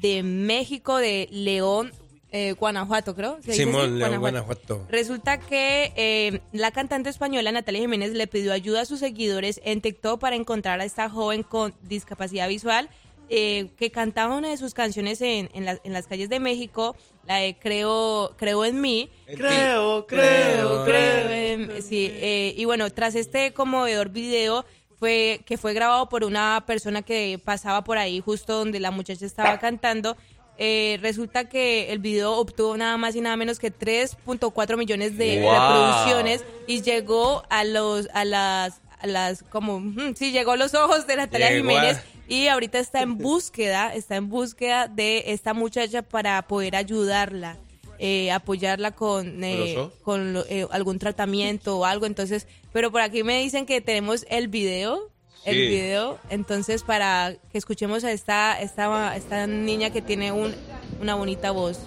de 0.00 0.22
México, 0.22 0.96
de 0.96 1.28
León, 1.30 1.92
eh, 2.32 2.52
Guanajuato, 2.52 3.14
creo. 3.14 3.34
¿se 3.42 3.50
dice 3.50 3.64
así? 3.64 3.64
Simón, 3.64 3.98
León, 3.98 4.20
Guanajuato. 4.20 4.86
Resulta 4.88 5.38
que 5.38 5.92
eh, 5.96 6.40
la 6.52 6.70
cantante 6.70 7.10
española 7.10 7.52
Natalia 7.52 7.82
Jiménez 7.82 8.12
le 8.12 8.26
pidió 8.26 8.54
ayuda 8.54 8.80
a 8.80 8.84
sus 8.86 9.00
seguidores 9.00 9.60
en 9.62 9.82
TikTok 9.82 10.18
para 10.18 10.34
encontrar 10.34 10.80
a 10.80 10.86
esta 10.86 11.10
joven 11.10 11.42
con 11.42 11.74
discapacidad 11.82 12.48
visual 12.48 12.88
eh, 13.28 13.70
que 13.76 13.90
cantaba 13.90 14.36
una 14.36 14.48
de 14.50 14.56
sus 14.56 14.72
canciones 14.74 15.20
en, 15.20 15.50
en, 15.54 15.64
las- 15.64 15.80
en 15.84 15.92
las 15.92 16.06
calles 16.06 16.28
de 16.28 16.38
México, 16.40 16.94
la 17.26 17.36
de 17.38 17.56
Creo, 17.58 18.34
creo 18.36 18.64
en 18.64 18.80
mí. 18.80 19.10
Creo, 19.36 20.06
creo, 20.06 20.84
creo 20.84 21.30
en- 21.30 21.82
Sí, 21.82 22.08
eh, 22.12 22.54
y 22.56 22.64
bueno, 22.64 22.88
tras 22.90 23.14
este 23.14 23.52
conmovedor 23.52 24.10
video 24.10 24.64
fue 24.98 25.40
que 25.44 25.58
fue 25.58 25.74
grabado 25.74 26.08
por 26.08 26.24
una 26.24 26.64
persona 26.66 27.02
que 27.02 27.40
pasaba 27.44 27.82
por 27.84 27.98
ahí 27.98 28.20
justo 28.20 28.54
donde 28.58 28.80
la 28.80 28.90
muchacha 28.90 29.26
estaba 29.26 29.58
cantando. 29.58 30.16
eh, 30.58 30.98
resulta 31.02 31.50
que 31.50 31.92
el 31.92 31.98
video 31.98 32.32
obtuvo 32.36 32.78
nada 32.78 32.96
más 32.96 33.14
y 33.14 33.20
nada 33.20 33.36
menos 33.36 33.58
que 33.58 33.70
3.4 33.70 34.78
millones 34.78 35.18
de 35.18 35.42
Wow. 35.42 35.52
reproducciones 35.52 36.44
y 36.66 36.80
llegó 36.80 37.42
a 37.50 37.62
los 37.64 38.08
a 38.14 38.24
las 38.24 38.80
a 39.00 39.06
las 39.06 39.42
como 39.42 39.80
mm, 39.80 40.14
sí 40.16 40.32
llegó 40.32 40.52
a 40.52 40.56
los 40.56 40.72
ojos 40.72 41.06
de 41.06 41.16
Natalia 41.16 41.50
Llegó 41.50 41.68
a- 41.68 41.72
Jiménez 41.74 41.98
y 42.28 42.48
ahorita 42.48 42.78
está 42.78 43.02
en 43.02 43.18
búsqueda 43.18 43.94
está 43.94 44.16
en 44.16 44.28
búsqueda 44.28 44.88
de 44.88 45.24
esta 45.32 45.54
muchacha 45.54 46.02
para 46.02 46.42
poder 46.46 46.76
ayudarla 46.76 47.56
eh, 47.98 48.30
apoyarla 48.30 48.90
con 48.90 49.42
eh, 49.42 49.88
¿Con 50.02 50.36
eh, 50.48 50.66
algún 50.70 50.98
tratamiento 50.98 51.78
o 51.78 51.84
algo 51.84 52.04
entonces 52.06 52.46
pero 52.72 52.90
por 52.92 53.00
aquí 53.00 53.22
me 53.22 53.40
dicen 53.40 53.64
que 53.66 53.80
tenemos 53.80 54.26
el 54.28 54.48
video 54.48 55.10
el 55.44 55.54
Sí. 55.54 55.66
video 55.68 56.18
entonces 56.28 56.82
para 56.82 57.36
que 57.52 57.58
escuchemos 57.58 58.02
a 58.04 58.10
esta 58.12 58.60
esta 58.60 59.16
esta 59.16 59.46
niña 59.46 59.90
que 59.90 60.02
tiene 60.02 60.32
un 60.32 60.54
una 61.00 61.14
bonita 61.14 61.52
voz 61.52 61.78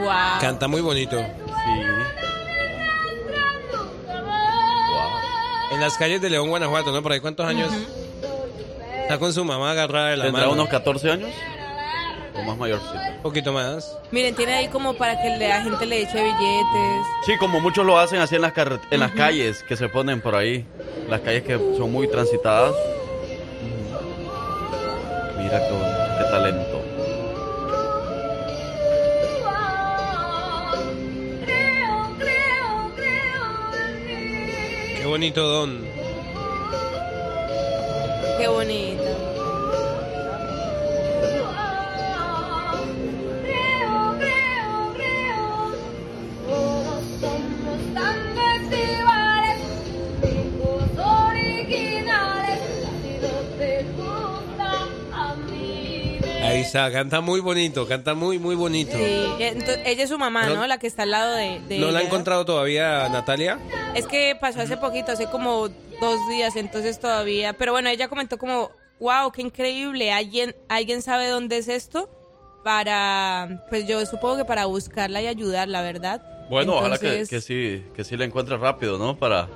Wow. 0.00 0.40
Canta 0.40 0.66
muy 0.66 0.80
bonito. 0.80 1.24
En 5.74 5.80
las 5.80 5.96
calles 5.98 6.20
de 6.20 6.30
León, 6.30 6.48
Guanajuato, 6.48 6.92
¿no? 6.92 7.02
Por 7.02 7.12
ahí, 7.12 7.20
¿cuántos 7.20 7.44
años? 7.46 7.72
Está 9.02 9.18
con 9.18 9.32
su 9.32 9.44
mamá 9.44 9.72
agarrada 9.72 10.10
de 10.10 10.16
la 10.16 10.24
¿Tendrá 10.26 10.42
mano. 10.42 10.52
unos 10.54 10.68
14 10.68 11.10
años? 11.10 11.30
¿O 12.36 12.42
más 12.42 12.56
mayorcito? 12.56 12.94
Un 13.16 13.22
poquito 13.22 13.52
más. 13.52 13.96
Miren, 14.10 14.34
tiene 14.34 14.54
ahí 14.54 14.68
como 14.68 14.94
para 14.94 15.20
que 15.20 15.36
la 15.36 15.62
gente 15.62 15.84
le 15.86 16.02
eche 16.02 16.22
billetes. 16.22 17.06
Sí, 17.26 17.36
como 17.38 17.60
muchos 17.60 17.84
lo 17.84 17.98
hacen 17.98 18.20
así 18.20 18.36
en 18.36 18.42
las, 18.42 18.52
en 18.90 19.00
las 19.00 19.10
calles 19.12 19.62
que 19.64 19.76
se 19.76 19.88
ponen 19.88 20.20
por 20.20 20.34
ahí. 20.36 20.64
Las 21.08 21.20
calles 21.20 21.42
que 21.42 21.58
son 21.76 21.90
muy 21.92 22.08
transitadas. 22.08 22.74
Mira 25.36 25.58
qué, 25.58 25.93
Qué 35.04 35.08
bonito 35.08 35.42
don. 35.46 35.84
Qué 38.38 38.48
bonita. 38.48 39.23
Está, 56.74 56.90
canta 56.90 57.20
muy 57.20 57.38
bonito, 57.38 57.86
canta 57.86 58.14
muy, 58.14 58.40
muy 58.40 58.56
bonito. 58.56 58.96
Sí, 58.96 59.04
eh, 59.38 59.54
ento- 59.56 59.80
ella 59.86 60.02
es 60.02 60.08
su 60.10 60.18
mamá, 60.18 60.48
¿no? 60.48 60.66
La 60.66 60.76
que 60.78 60.88
está 60.88 61.04
al 61.04 61.12
lado 61.12 61.36
de, 61.36 61.60
de 61.68 61.78
¿No 61.78 61.92
la 61.92 62.00
ha 62.00 62.02
encontrado 62.02 62.44
todavía 62.44 63.08
Natalia? 63.10 63.60
Es 63.94 64.08
que 64.08 64.36
pasó 64.40 64.60
hace 64.60 64.76
poquito, 64.76 65.12
hace 65.12 65.26
como 65.26 65.68
dos 65.68 66.28
días, 66.30 66.56
entonces 66.56 66.98
todavía. 66.98 67.52
Pero 67.52 67.70
bueno, 67.70 67.90
ella 67.90 68.08
comentó 68.08 68.38
como, 68.38 68.72
wow, 68.98 69.30
qué 69.30 69.42
increíble. 69.42 70.10
¿Alguien, 70.12 70.56
¿Alguien 70.68 71.00
sabe 71.00 71.28
dónde 71.28 71.58
es 71.58 71.68
esto? 71.68 72.10
Para, 72.64 73.64
pues 73.70 73.86
yo 73.86 74.04
supongo 74.04 74.38
que 74.38 74.44
para 74.44 74.64
buscarla 74.64 75.22
y 75.22 75.28
ayudarla, 75.28 75.80
¿verdad? 75.80 76.22
Bueno, 76.50 76.74
ojalá 76.74 76.98
que, 76.98 77.06
Entonces- 77.06 77.28
que 77.30 77.40
sí, 77.40 77.84
que 77.94 78.02
sí 78.02 78.16
la 78.16 78.24
encuentre 78.24 78.56
rápido, 78.56 78.98
¿no? 78.98 79.16
Para, 79.16 79.46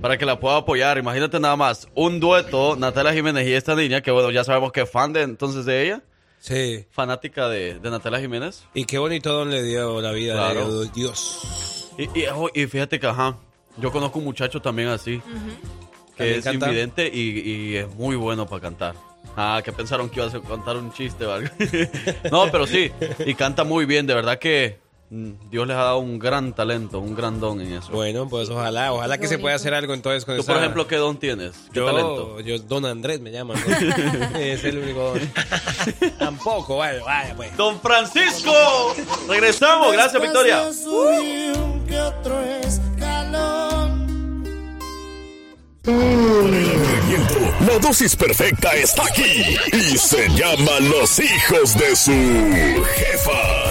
para 0.00 0.16
que 0.16 0.24
la 0.24 0.40
pueda 0.40 0.56
apoyar. 0.56 0.96
Imagínate 0.96 1.38
nada 1.38 1.56
más, 1.56 1.86
un 1.94 2.18
dueto, 2.18 2.76
Natalia 2.76 3.12
Jiménez 3.12 3.46
y 3.46 3.52
esta 3.52 3.74
niña, 3.74 4.00
que 4.00 4.10
bueno, 4.10 4.30
ya 4.30 4.42
sabemos 4.42 4.72
que 4.72 4.80
es 4.80 4.90
fan 4.90 5.12
de 5.12 5.20
entonces 5.20 5.66
de 5.66 5.82
ella. 5.84 6.02
Sí. 6.46 6.86
Fanática 6.90 7.48
de, 7.48 7.80
de 7.80 7.90
Natalia 7.90 8.20
Jiménez. 8.20 8.62
Y 8.72 8.84
qué 8.84 8.98
bonito 8.98 9.32
don 9.32 9.50
le 9.50 9.64
dio 9.64 10.00
la 10.00 10.12
vida, 10.12 10.34
Claro. 10.34 10.84
Dios. 10.84 11.90
Y, 11.98 12.08
y, 12.60 12.66
fíjate 12.66 13.00
que, 13.00 13.06
ajá, 13.06 13.36
yo 13.78 13.90
conozco 13.90 14.18
un 14.20 14.26
muchacho 14.26 14.62
también 14.62 14.88
así, 14.88 15.20
que 16.16 16.16
¿También 16.18 16.38
es 16.38 16.44
canta? 16.44 16.66
invidente 16.66 17.10
y, 17.12 17.40
y 17.40 17.76
es 17.76 17.88
muy 17.94 18.14
bueno 18.14 18.46
para 18.46 18.62
cantar. 18.62 18.94
Ah, 19.36 19.60
que 19.64 19.72
pensaron 19.72 20.08
que 20.08 20.20
iba 20.20 20.28
a 20.28 20.40
contar 20.40 20.76
un 20.76 20.92
chiste 20.92 21.26
o 21.26 21.32
algo. 21.32 21.48
no, 22.30 22.50
pero 22.52 22.66
sí, 22.66 22.92
y 23.26 23.34
canta 23.34 23.64
muy 23.64 23.84
bien, 23.84 24.06
de 24.06 24.14
verdad 24.14 24.38
que 24.38 24.78
Dios 25.08 25.68
les 25.68 25.76
ha 25.76 25.82
dado 25.84 25.98
un 25.98 26.18
gran 26.18 26.52
talento, 26.52 26.98
un 26.98 27.14
gran 27.14 27.38
don 27.38 27.60
en 27.60 27.74
eso. 27.74 27.92
Bueno, 27.92 28.28
pues 28.28 28.48
ojalá, 28.50 28.92
ojalá 28.92 29.18
que 29.18 29.28
se 29.28 29.38
pueda 29.38 29.54
hacer 29.54 29.72
algo 29.72 29.94
entonces 29.94 30.24
con 30.24 30.34
Tú, 30.34 30.42
esa- 30.42 30.52
por 30.52 30.60
ejemplo, 30.60 30.86
¿qué 30.88 30.96
don 30.96 31.16
tienes? 31.18 31.52
¿Qué 31.72 31.78
yo, 31.78 31.86
talento? 31.86 32.40
yo, 32.40 32.58
Don 32.58 32.84
Andrés 32.86 33.20
me 33.20 33.30
llaman. 33.30 33.56
¿no? 34.32 34.38
es 34.38 34.64
el 34.64 34.78
único 34.78 35.00
don. 35.14 35.20
Tampoco, 36.18 36.78
vaya, 36.78 37.04
vaya, 37.04 37.34
pues. 37.36 37.56
Don 37.56 37.80
Francisco, 37.80 38.52
regresamos, 39.28 39.92
gracias 39.92 40.20
Victoria. 40.20 40.64
que 41.86 42.00
otro 42.00 42.40
escalón. 42.42 43.96
La 47.66 47.78
dosis 47.80 48.16
perfecta 48.16 48.74
está 48.74 49.04
aquí 49.06 49.56
y 49.72 49.96
se 49.98 50.28
llama 50.30 50.80
Los 50.80 51.20
hijos 51.20 51.78
de 51.78 51.94
su 51.94 52.84
jefa. 52.96 53.65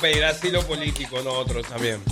Pedir 0.00 0.24
asilo 0.24 0.62
político 0.62 1.20
nosotros 1.22 1.66
también. 1.68 2.02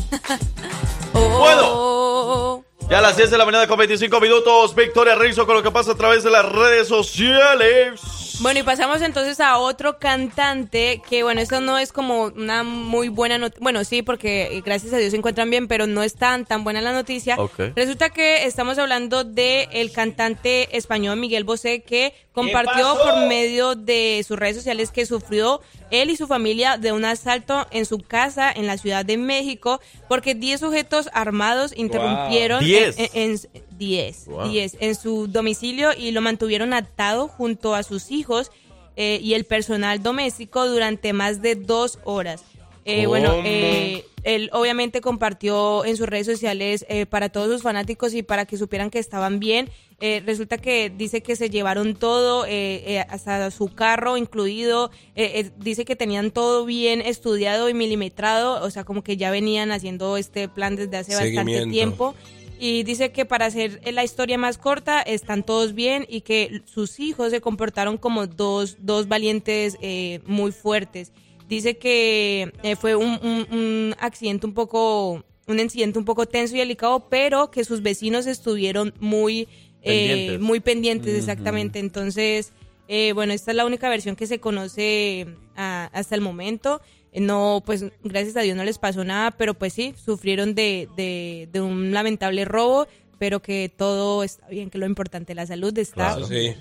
Oh. 1.14 2.64
Ya 2.90 2.98
a 2.98 3.02
las 3.02 3.16
10 3.16 3.30
de 3.30 3.38
la 3.38 3.44
mañana 3.44 3.66
con 3.66 3.78
25 3.78 4.18
minutos, 4.20 4.74
Victoria 4.74 5.14
Rizzo 5.14 5.44
con 5.46 5.56
lo 5.56 5.62
que 5.62 5.70
pasa 5.70 5.92
a 5.92 5.94
través 5.94 6.24
de 6.24 6.30
las 6.30 6.50
redes 6.50 6.88
sociales. 6.88 8.00
Bueno, 8.40 8.60
y 8.60 8.62
pasamos 8.62 9.02
entonces 9.02 9.40
a 9.40 9.58
otro 9.58 9.98
cantante 9.98 11.02
que, 11.10 11.24
bueno, 11.24 11.40
esto 11.40 11.60
no 11.60 11.76
es 11.76 11.90
como 11.92 12.24
una 12.26 12.62
muy 12.62 13.08
buena 13.08 13.36
noticia. 13.36 13.60
Bueno, 13.62 13.82
sí, 13.82 14.02
porque 14.02 14.56
eh, 14.58 14.62
gracias 14.64 14.92
a 14.92 14.98
Dios 14.98 15.10
se 15.10 15.16
encuentran 15.16 15.50
bien, 15.50 15.66
pero 15.66 15.88
no 15.88 16.04
es 16.04 16.14
tan, 16.14 16.44
tan 16.46 16.62
buena 16.62 16.80
la 16.80 16.92
noticia. 16.92 17.34
Ok. 17.36 17.58
Resulta 17.74 18.10
que 18.10 18.44
estamos 18.46 18.78
hablando 18.78 19.24
de 19.24 19.68
el 19.72 19.90
cantante 19.90 20.76
español 20.76 21.16
Miguel 21.18 21.42
Bosé 21.42 21.82
que 21.82 22.14
compartió 22.32 22.96
por 23.02 23.26
medio 23.26 23.74
de 23.74 24.24
sus 24.26 24.38
redes 24.38 24.54
sociales 24.56 24.92
que 24.92 25.04
sufrió 25.04 25.60
él 25.90 26.08
y 26.10 26.16
su 26.16 26.28
familia 26.28 26.78
de 26.78 26.92
un 26.92 27.04
asalto 27.04 27.66
en 27.72 27.86
su 27.86 27.98
casa 27.98 28.52
en 28.52 28.68
la 28.68 28.78
Ciudad 28.78 29.04
de 29.04 29.16
México 29.16 29.80
porque 30.08 30.36
10 30.36 30.60
sujetos 30.60 31.08
armados 31.12 31.72
interrumpieron 31.76 32.60
en- 32.60 32.66
10. 32.66 32.96
en- 32.98 33.08
en- 33.14 33.40
10, 33.78 34.26
Wow. 34.26 34.48
10 34.50 34.76
en 34.80 34.94
su 34.94 35.26
domicilio 35.28 35.90
y 35.96 36.10
lo 36.10 36.20
mantuvieron 36.20 36.72
atado 36.74 37.28
junto 37.28 37.74
a 37.74 37.82
sus 37.82 38.10
hijos 38.10 38.50
eh, 38.96 39.20
y 39.22 39.34
el 39.34 39.44
personal 39.44 40.02
doméstico 40.02 40.66
durante 40.66 41.12
más 41.12 41.40
de 41.40 41.54
dos 41.54 41.98
horas. 42.04 42.42
Eh, 42.84 43.06
bueno, 43.06 43.34
eh, 43.44 44.06
él 44.24 44.48
obviamente 44.54 45.02
compartió 45.02 45.84
en 45.84 45.98
sus 45.98 46.08
redes 46.08 46.26
sociales 46.26 46.86
eh, 46.88 47.04
para 47.04 47.28
todos 47.28 47.52
sus 47.52 47.62
fanáticos 47.62 48.14
y 48.14 48.22
para 48.22 48.46
que 48.46 48.56
supieran 48.56 48.88
que 48.88 48.98
estaban 48.98 49.40
bien. 49.40 49.68
Eh, 50.00 50.22
resulta 50.24 50.56
que 50.56 50.88
dice 50.96 51.22
que 51.22 51.36
se 51.36 51.50
llevaron 51.50 51.96
todo, 51.96 52.46
eh, 52.46 52.82
eh, 52.86 53.04
hasta 53.10 53.50
su 53.50 53.68
carro 53.74 54.16
incluido. 54.16 54.90
Eh, 55.16 55.32
eh, 55.34 55.50
dice 55.58 55.84
que 55.84 55.96
tenían 55.96 56.30
todo 56.30 56.64
bien 56.64 57.02
estudiado 57.02 57.68
y 57.68 57.74
milimetrado, 57.74 58.64
o 58.64 58.70
sea, 58.70 58.84
como 58.84 59.02
que 59.02 59.18
ya 59.18 59.30
venían 59.30 59.70
haciendo 59.70 60.16
este 60.16 60.48
plan 60.48 60.74
desde 60.74 60.96
hace 60.96 61.14
bastante 61.14 61.66
tiempo. 61.66 62.14
Y 62.58 62.82
dice 62.82 63.12
que 63.12 63.24
para 63.24 63.46
hacer 63.46 63.80
la 63.92 64.02
historia 64.04 64.36
más 64.38 64.58
corta, 64.58 65.00
están 65.02 65.44
todos 65.44 65.74
bien 65.74 66.04
y 66.08 66.22
que 66.22 66.62
sus 66.66 66.98
hijos 66.98 67.30
se 67.30 67.40
comportaron 67.40 67.96
como 67.98 68.26
dos, 68.26 68.78
dos 68.80 69.06
valientes 69.08 69.76
eh, 69.80 70.20
muy 70.26 70.50
fuertes. 70.52 71.12
Dice 71.48 71.78
que 71.78 72.52
eh, 72.62 72.76
fue 72.76 72.94
un, 72.96 73.18
un- 73.22 73.46
un 73.56 73.94
accidente 74.00 74.46
un 74.46 74.54
poco, 74.54 75.24
un 75.46 75.60
incidente 75.60 75.98
un 75.98 76.04
poco 76.04 76.26
tenso 76.26 76.56
y 76.56 76.58
delicado, 76.58 77.08
pero 77.08 77.50
que 77.50 77.64
sus 77.64 77.80
vecinos 77.82 78.26
estuvieron 78.26 78.92
muy, 79.00 79.42
eh, 79.82 79.84
Pendientes. 79.84 80.40
muy 80.40 80.60
pendientes, 80.60 81.14
exactamente. 81.14 81.78
Entonces, 81.78 82.52
eh, 82.88 83.12
bueno, 83.12 83.32
esta 83.32 83.52
es 83.52 83.56
la 83.56 83.64
única 83.66 83.88
versión 83.88 84.16
que 84.16 84.26
se 84.26 84.40
conoce 84.40 85.26
ah, 85.56 85.88
hasta 85.92 86.14
el 86.16 86.20
momento. 86.20 86.80
No, 87.14 87.62
pues 87.64 87.86
gracias 88.04 88.36
a 88.36 88.40
Dios 88.40 88.56
no 88.56 88.64
les 88.64 88.78
pasó 88.78 89.04
nada, 89.04 89.30
pero 89.32 89.54
pues 89.54 89.72
sí, 89.72 89.94
sufrieron 90.02 90.54
de, 90.54 90.88
de, 90.96 91.48
de 91.52 91.60
un 91.60 91.92
lamentable 91.92 92.44
robo, 92.44 92.86
pero 93.18 93.40
que 93.40 93.72
todo 93.74 94.22
está 94.22 94.46
bien, 94.48 94.70
que 94.70 94.78
lo 94.78 94.86
importante, 94.86 95.34
la 95.34 95.46
salud 95.46 95.76
está. 95.78 96.12
Eso 96.12 96.26
sí. 96.26 96.54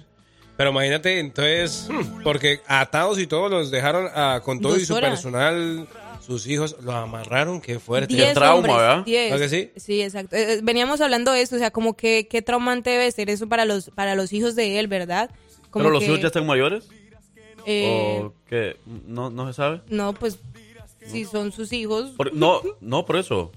Pero 0.57 0.71
imagínate, 0.71 1.19
entonces, 1.19 1.87
porque 2.23 2.61
atados 2.65 3.19
y 3.19 3.27
todos 3.27 3.51
los 3.51 3.69
dejaron 3.69 4.09
ah, 4.13 4.41
con 4.43 4.59
todo 4.59 4.75
y 4.75 4.85
su 4.85 4.95
horas. 4.95 5.11
personal, 5.11 5.87
sus 6.25 6.47
hijos, 6.47 6.75
los 6.81 6.95
amarraron, 6.95 7.61
qué 7.61 7.79
fuerte. 7.79 8.15
Diez 8.15 8.35
hombres, 8.37 8.75
diez. 9.05 9.33
¿Ah, 9.33 9.37
que 9.37 9.49
sí? 9.49 9.71
Sí, 9.75 10.01
exacto. 10.01 10.35
Eh, 10.35 10.53
eh, 10.53 10.59
veníamos 10.63 10.99
hablando 10.99 11.31
de 11.31 11.41
esto, 11.43 11.57
o 11.57 11.59
sea, 11.59 11.69
como 11.69 11.95
que 11.95 12.27
qué 12.27 12.41
traumante 12.41 12.89
debe 12.89 13.11
ser 13.11 13.29
eso 13.29 13.47
para 13.47 13.65
los 13.65 13.91
para 13.91 14.15
los 14.15 14.33
hijos 14.33 14.55
de 14.55 14.79
él, 14.79 14.87
¿verdad? 14.87 15.29
Como 15.69 15.83
¿Pero 15.83 15.91
los 15.91 15.99
que, 15.99 16.07
suyos 16.07 16.21
ya 16.21 16.27
están 16.27 16.47
mayores? 16.47 16.89
Eh, 17.68 18.22
¿O 18.24 18.34
qué? 18.49 18.78
¿No, 19.05 19.30
no 19.30 19.45
se 19.47 19.53
sabe? 19.53 19.82
No, 19.89 20.13
pues 20.13 20.39
si 21.05 21.26
son 21.26 21.51
sus 21.51 21.72
hijos. 21.74 22.11
Por- 22.18 22.34
no, 22.34 22.61
no, 22.82 23.05
por 23.05 23.18
eso. 23.18 23.51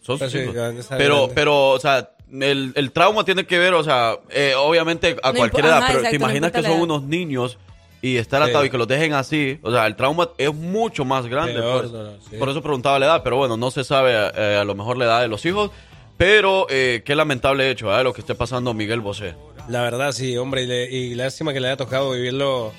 Son 0.00 0.16
sus 0.16 0.18
Pues 0.18 0.32
sí, 0.32 0.38
hijos. 0.38 0.54
grande, 0.54 0.80
está 0.80 0.96
Pero, 0.96 1.16
grande. 1.18 1.34
pero, 1.34 1.68
o 1.70 1.78
sea, 1.80 2.10
el, 2.32 2.72
el 2.74 2.92
trauma 2.92 3.24
tiene 3.24 3.46
que 3.46 3.58
ver, 3.58 3.74
o 3.74 3.84
sea, 3.84 4.16
eh, 4.30 4.54
obviamente 4.56 5.16
a 5.22 5.32
No 5.32 5.38
cualquier 5.38 5.64
impo- 5.64 5.68
edad, 5.68 5.78
ajá, 5.78 5.86
pero 5.88 5.98
exacto, 6.00 6.10
te 6.14 6.18
no 6.18 6.24
imaginas 6.24 6.48
importa 6.48 6.58
que 6.58 6.62
la 6.62 6.68
son 6.68 6.76
edad. 6.78 6.84
unos 6.84 7.02
niños 7.08 7.58
y 8.00 8.16
estar 8.16 8.42
Sí. 8.44 8.50
atados 8.50 8.66
y 8.66 8.70
que 8.70 8.78
los 8.78 8.86
dejen 8.88 9.12
así, 9.12 9.58
o 9.62 9.70
sea, 9.72 9.86
el 9.86 9.96
trauma 9.96 10.30
es 10.38 10.54
mucho 10.54 11.04
más 11.04 11.26
grande. 11.26 11.54
Peor, 11.54 11.90
no, 11.90 12.02
no, 12.04 12.10
sí. 12.30 12.36
Por 12.38 12.48
eso 12.48 12.62
preguntaba 12.62 12.98
la 12.98 13.06
edad, 13.06 13.22
pero 13.24 13.36
bueno, 13.36 13.56
no 13.56 13.70
se 13.70 13.82
sabe 13.84 14.12
eh, 14.14 14.56
a 14.60 14.64
lo 14.64 14.74
mejor 14.74 14.96
la 14.96 15.04
edad 15.06 15.20
de 15.20 15.28
los 15.28 15.44
hijos, 15.44 15.70
pero 16.16 16.66
eh, 16.70 17.02
qué 17.04 17.14
lamentable 17.14 17.70
hecho, 17.70 17.96
¿eh? 17.96 18.02
lo 18.04 18.12
que 18.12 18.20
esté 18.22 18.34
pasando 18.34 18.72
Miguel 18.74 19.00
Bosé. 19.00 19.34
La 19.68 19.82
verdad, 19.82 20.12
sí, 20.12 20.36
hombre, 20.38 20.62
y, 20.62 20.66
le- 20.66 20.90
y 20.90 21.14
lástima 21.14 21.52
que 21.52 21.60
le 21.60 21.68
haya 21.68 21.76
tocado 21.76 22.12
vivirlo 22.12 22.72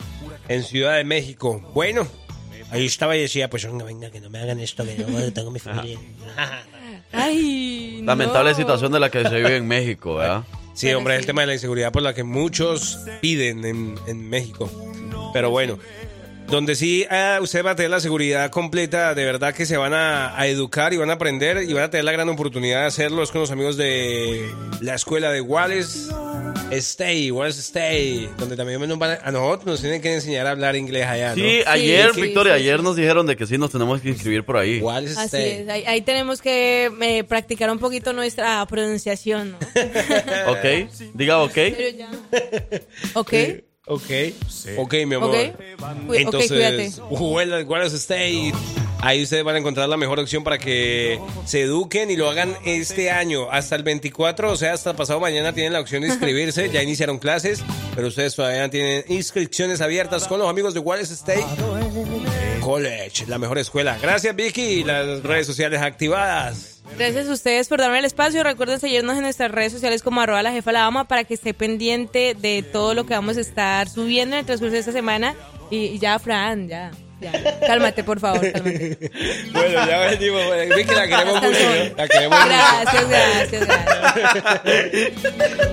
en 0.50 0.64
Ciudad 0.64 0.98
de 0.98 1.06
México. 1.06 1.62
Bueno, 1.74 2.06
ahí 2.72 2.86
estaba 2.86 3.16
y 3.16 3.22
decía, 3.22 3.50
pues 3.50 3.66
venga, 3.66 3.86
venga, 3.86 4.12
que 4.12 4.20
no 4.20 4.30
me 4.30 4.40
hagan 4.40 4.60
esto, 4.60 4.84
que 4.84 4.98
yo 4.98 5.34
tengo 5.34 5.52
mi 5.52 5.60
familia. 5.60 5.98
Ay, 7.14 8.02
Lamentable 8.04 8.52
no. 8.52 8.58
situación 8.58 8.92
de 8.92 9.00
la 9.00 9.10
que 9.10 9.24
se 9.24 9.36
vive 9.36 9.56
en 9.56 9.68
México, 9.68 10.16
¿verdad? 10.16 10.44
Sí, 10.74 10.92
hombre, 10.94 11.16
es 11.16 11.22
el 11.22 11.26
tema 11.26 11.42
de 11.42 11.48
la 11.48 11.54
inseguridad 11.54 11.92
por 11.92 12.02
la 12.02 12.14
que 12.14 12.24
muchos 12.24 13.00
piden 13.22 13.66
en, 13.66 13.96
en 14.08 14.30
México. 14.30 14.70
Pero 15.34 15.50
bueno, 15.50 15.78
donde 16.50 16.76
sí 16.76 17.06
ah, 17.10 17.40
usted 17.42 17.64
va 17.64 17.72
a 17.72 17.76
tener 17.76 17.92
la 17.92 18.00
seguridad 18.00 18.50
completa, 18.50 19.14
de 19.14 19.24
verdad 19.24 19.54
que 19.54 19.66
se 19.66 19.78
van 19.78 19.94
a, 19.94 20.38
a 20.40 20.48
educar 20.48 20.94
y 20.94 20.98
van 20.98 21.10
a 21.10 21.14
aprender 21.14 21.64
y 21.64 21.74
van 21.74 21.84
a 21.84 21.90
tener 21.90 22.06
la 22.06 22.12
gran 22.12 22.28
oportunidad 22.30 22.82
de 22.82 22.88
hacerlo 22.88 23.22
es 23.22 23.32
con 23.32 23.42
los 23.42 23.52
amigos 23.52 23.78
de 23.78 24.52
la 24.82 24.96
escuela 24.96 25.32
de 25.32 25.42
Wallace 25.42 26.10
Stay, 26.72 27.32
Wallace 27.32 27.60
Stay, 27.62 28.30
donde 28.38 28.56
también 28.56 28.80
nos 28.88 28.98
van 28.98 29.12
a, 29.12 29.20
a 29.24 29.32
nosotros 29.32 29.66
nos 29.66 29.82
tienen 29.82 30.02
que 30.02 30.14
enseñar 30.14 30.48
a 30.48 30.52
hablar 30.52 30.76
inglés 30.76 31.06
allá, 31.06 31.30
¿no? 31.30 31.36
Sí, 31.36 31.62
ayer, 31.66 32.14
sí, 32.14 32.22
Victoria, 32.22 32.56
sí, 32.56 32.62
ayer 32.62 32.84
nos 32.84 32.96
dijeron 32.96 33.26
de 33.28 33.36
que 33.36 33.46
sí 33.46 33.58
nos 33.58 33.72
tenemos 33.72 34.02
que 34.02 34.10
inscribir 34.10 34.44
por 34.44 34.58
ahí. 34.58 34.80
Wallace 34.80 35.20
Así 35.20 35.38
Stay. 35.38 35.52
es, 35.62 35.70
ahí, 35.70 35.84
ahí 35.86 36.02
tenemos 36.02 36.42
que 36.42 36.92
eh, 37.02 37.24
practicar 37.24 37.70
un 37.72 37.80
poquito 37.80 38.14
nuestra 38.14 38.66
pronunciación, 38.68 39.52
¿no? 39.52 39.58
¿Ok? 40.52 40.90
Diga 41.14 41.40
ok. 41.44 41.54
Pero 41.54 41.98
ya. 41.98 42.10
Ok. 43.14 43.34
Ok, 43.90 44.04
ok, 44.78 44.94
mi 45.08 45.16
amor. 45.16 45.30
Ok. 45.32 45.36
Cu- 46.06 46.12
ok, 46.12 46.16
Entonces, 46.16 47.02
Wallace 47.68 47.96
State. 47.96 48.54
Ahí 49.02 49.24
ustedes 49.24 49.46
van 49.46 49.56
a 49.56 49.60
encontrar 49.60 49.88
la 49.88 49.96
mejor 49.96 50.20
opción 50.20 50.44
para 50.44 50.58
que 50.58 51.20
se 51.46 51.62
eduquen 51.62 52.12
y 52.12 52.18
lo 52.18 52.30
hagan 52.30 52.56
este 52.66 53.10
año. 53.12 53.50
Hasta 53.50 53.78
el 53.78 53.84
24, 53.84 54.52
o 54.52 54.56
sea, 54.58 54.74
hasta 54.74 54.94
pasado 54.94 55.20
mañana 55.22 55.54
tienen 55.54 55.72
la 55.74 55.80
opción 55.80 56.02
de 56.04 56.10
inscribirse. 56.10 56.70
Ya 56.74 56.84
iniciaron 56.84 57.18
clases, 57.18 57.64
pero 57.96 58.10
ustedes 58.10 58.36
todavía 58.36 58.70
tienen 58.70 59.06
inscripciones 59.08 59.80
abiertas 59.82 60.28
con 60.28 60.38
los 60.40 60.50
amigos 60.50 60.74
de 60.74 60.82
Wallace 60.82 61.14
State 61.14 61.46
College, 62.60 63.26
la 63.28 63.38
mejor 63.38 63.58
escuela. 63.58 63.98
Gracias, 64.02 64.36
Vicky. 64.36 64.84
Las 64.84 65.24
redes 65.24 65.48
sociales 65.48 65.82
activadas. 65.82 66.82
Gracias 66.98 67.28
a 67.28 67.34
ustedes 67.34 67.68
por 67.68 67.80
darme 67.80 68.00
el 68.00 68.06
espacio. 68.06 68.44
Recuerden 68.44 68.80
seguirnos 68.80 69.16
en 69.16 69.24
nuestras 69.24 69.52
redes 69.52 69.72
sociales 69.72 70.02
como 70.04 70.22
arroba 70.22 70.42
la 70.44 70.52
jefa 70.52 70.72
la 70.72 70.80
dama 70.82 71.08
para 71.08 71.24
que 71.24 71.34
esté 71.36 71.54
pendiente 71.54 72.36
de 72.40 72.64
todo 72.64 72.94
lo 72.94 73.06
que 73.06 73.14
vamos 73.14 73.38
a 73.38 73.42
estar 73.42 73.88
subiendo 73.90 74.36
en 74.36 74.40
el 74.42 74.46
transcurso 74.46 74.74
de 74.74 74.80
esta 74.80 74.92
semana. 74.92 75.36
Y, 75.70 75.78
y 75.86 76.00
ya, 76.00 76.18
Fran, 76.20 76.68
ya. 76.68 76.92
ya. 77.22 77.32
Cálmate, 77.68 78.04
por 78.04 78.20
favor, 78.20 78.42
cálmate. 78.52 79.12
Bueno, 79.54 79.86
ya 79.88 79.98
venimos. 80.10 80.46
bueno, 80.48 80.76
Vicky, 80.76 80.96
la 80.96 81.08
queremos 81.08 81.36
mucho. 81.44 81.60
¿no? 81.60 81.96
La 81.96 82.08
queremos 82.08 82.40
mucho. 82.40 82.50
Gracias, 82.50 83.10
gracias, 83.10 83.68
gracias. 83.68 85.12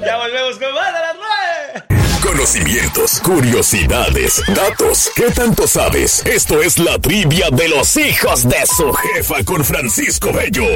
Ya 0.06 0.16
volvemos 0.18 0.58
con 0.58 0.74
más 0.74 0.88
a 0.88 1.00
las 1.00 1.16
nueve. 1.16 1.95
Conocimientos, 2.26 3.20
curiosidades, 3.20 4.42
datos. 4.48 5.10
¿Qué 5.14 5.30
tanto 5.30 5.68
sabes? 5.68 6.24
Esto 6.26 6.60
es 6.60 6.76
la 6.76 6.98
trivia 6.98 7.50
de 7.50 7.68
los 7.68 7.96
hijos 7.96 8.48
de 8.48 8.66
su 8.66 8.92
jefa 8.92 9.44
con 9.44 9.64
Francisco 9.64 10.32
Bello. 10.32 10.66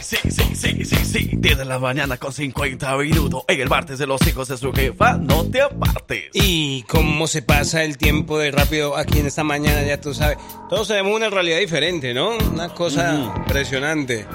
Sí, 0.00 0.16
sí, 0.30 0.54
sí, 0.54 0.84
sí, 0.84 0.96
sí. 1.04 1.30
10 1.32 1.58
de 1.58 1.64
la 1.64 1.80
mañana 1.80 2.16
con 2.16 2.32
50 2.32 2.96
minutos. 2.96 3.42
En 3.48 3.60
el 3.60 3.68
martes 3.68 3.98
de 3.98 4.06
los 4.06 4.24
hijos 4.26 4.46
de 4.48 4.56
su 4.56 4.72
jefa, 4.72 5.18
no 5.18 5.44
te 5.50 5.62
apartes. 5.62 6.30
Y 6.32 6.84
cómo 6.84 7.26
se 7.26 7.42
pasa 7.42 7.82
el 7.82 7.98
tiempo 7.98 8.38
de 8.38 8.52
rápido 8.52 8.96
aquí 8.96 9.18
en 9.18 9.26
esta 9.26 9.42
mañana, 9.42 9.82
ya 9.82 10.00
tú 10.00 10.14
sabes. 10.14 10.38
Todos 10.70 10.86
tenemos 10.88 11.14
una 11.14 11.28
realidad 11.28 11.58
diferente, 11.58 12.14
¿no? 12.14 12.36
Una 12.36 12.68
cosa 12.68 13.34
impresionante. 13.36 14.26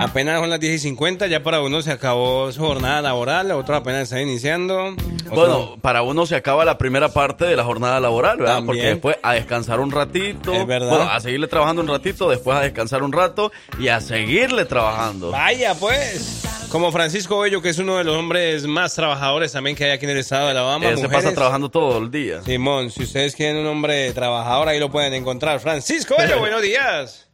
Apenas 0.00 0.40
son 0.40 0.50
las 0.50 0.58
10 0.58 0.74
y 0.74 0.78
50, 0.80 1.26
ya 1.28 1.42
para 1.42 1.60
uno 1.60 1.80
se 1.80 1.92
acabó 1.92 2.50
su 2.50 2.60
jornada 2.60 3.00
laboral, 3.02 3.50
otro 3.52 3.76
apenas 3.76 4.02
está 4.02 4.20
iniciando. 4.20 4.88
otro- 4.88 5.30
Bueno, 5.30 5.76
para 5.80 6.02
uno 6.02 6.26
se 6.26 6.34
acaba 6.34 6.64
la 6.64 6.76
primera 6.76 7.08
parte 7.10 7.44
de 7.44 7.54
la 7.56 7.62
jornada 7.64 8.00
laboral, 8.00 8.38
¿verdad? 8.38 8.56
También. 8.56 8.66
Porque 8.66 8.86
después 8.88 9.16
a 9.22 9.32
descansar 9.34 9.78
un 9.80 9.90
ratito. 9.92 10.52
Es 10.52 10.66
verdad. 10.66 10.88
Bueno, 10.90 11.04
a 11.10 11.20
seguirle 11.20 11.46
trabajando 11.46 11.82
un 11.82 11.88
ratito, 11.88 12.28
después 12.28 12.56
a 12.56 12.60
descansar 12.62 13.02
un 13.04 13.12
rato 13.12 13.52
y 13.78 13.88
a 13.88 14.00
seguirle 14.00 14.64
trabajando. 14.64 15.30
Vaya, 15.30 15.74
pues. 15.74 16.42
Como 16.70 16.90
Francisco 16.90 17.38
Bello, 17.38 17.62
que 17.62 17.68
es 17.68 17.78
uno 17.78 17.98
de 17.98 18.04
los 18.04 18.16
hombres 18.16 18.66
más 18.66 18.94
trabajadores 18.94 19.52
también 19.52 19.76
que 19.76 19.84
hay 19.84 19.90
aquí 19.92 20.04
en 20.06 20.12
el 20.12 20.18
estado 20.18 20.46
de 20.46 20.50
Alabama. 20.52 20.86
Él 20.86 20.98
se 20.98 21.08
pasa 21.08 21.32
trabajando 21.32 21.68
todo 21.70 21.98
el 21.98 22.10
día. 22.10 22.42
Simón, 22.42 22.90
si 22.90 23.04
ustedes 23.04 23.36
quieren 23.36 23.58
un 23.58 23.66
hombre 23.68 24.12
trabajador, 24.12 24.68
ahí 24.68 24.80
lo 24.80 24.90
pueden 24.90 25.14
encontrar. 25.14 25.60
Francisco 25.60 26.16
Bello, 26.18 26.38
buenos 26.40 26.60
días. 26.62 27.28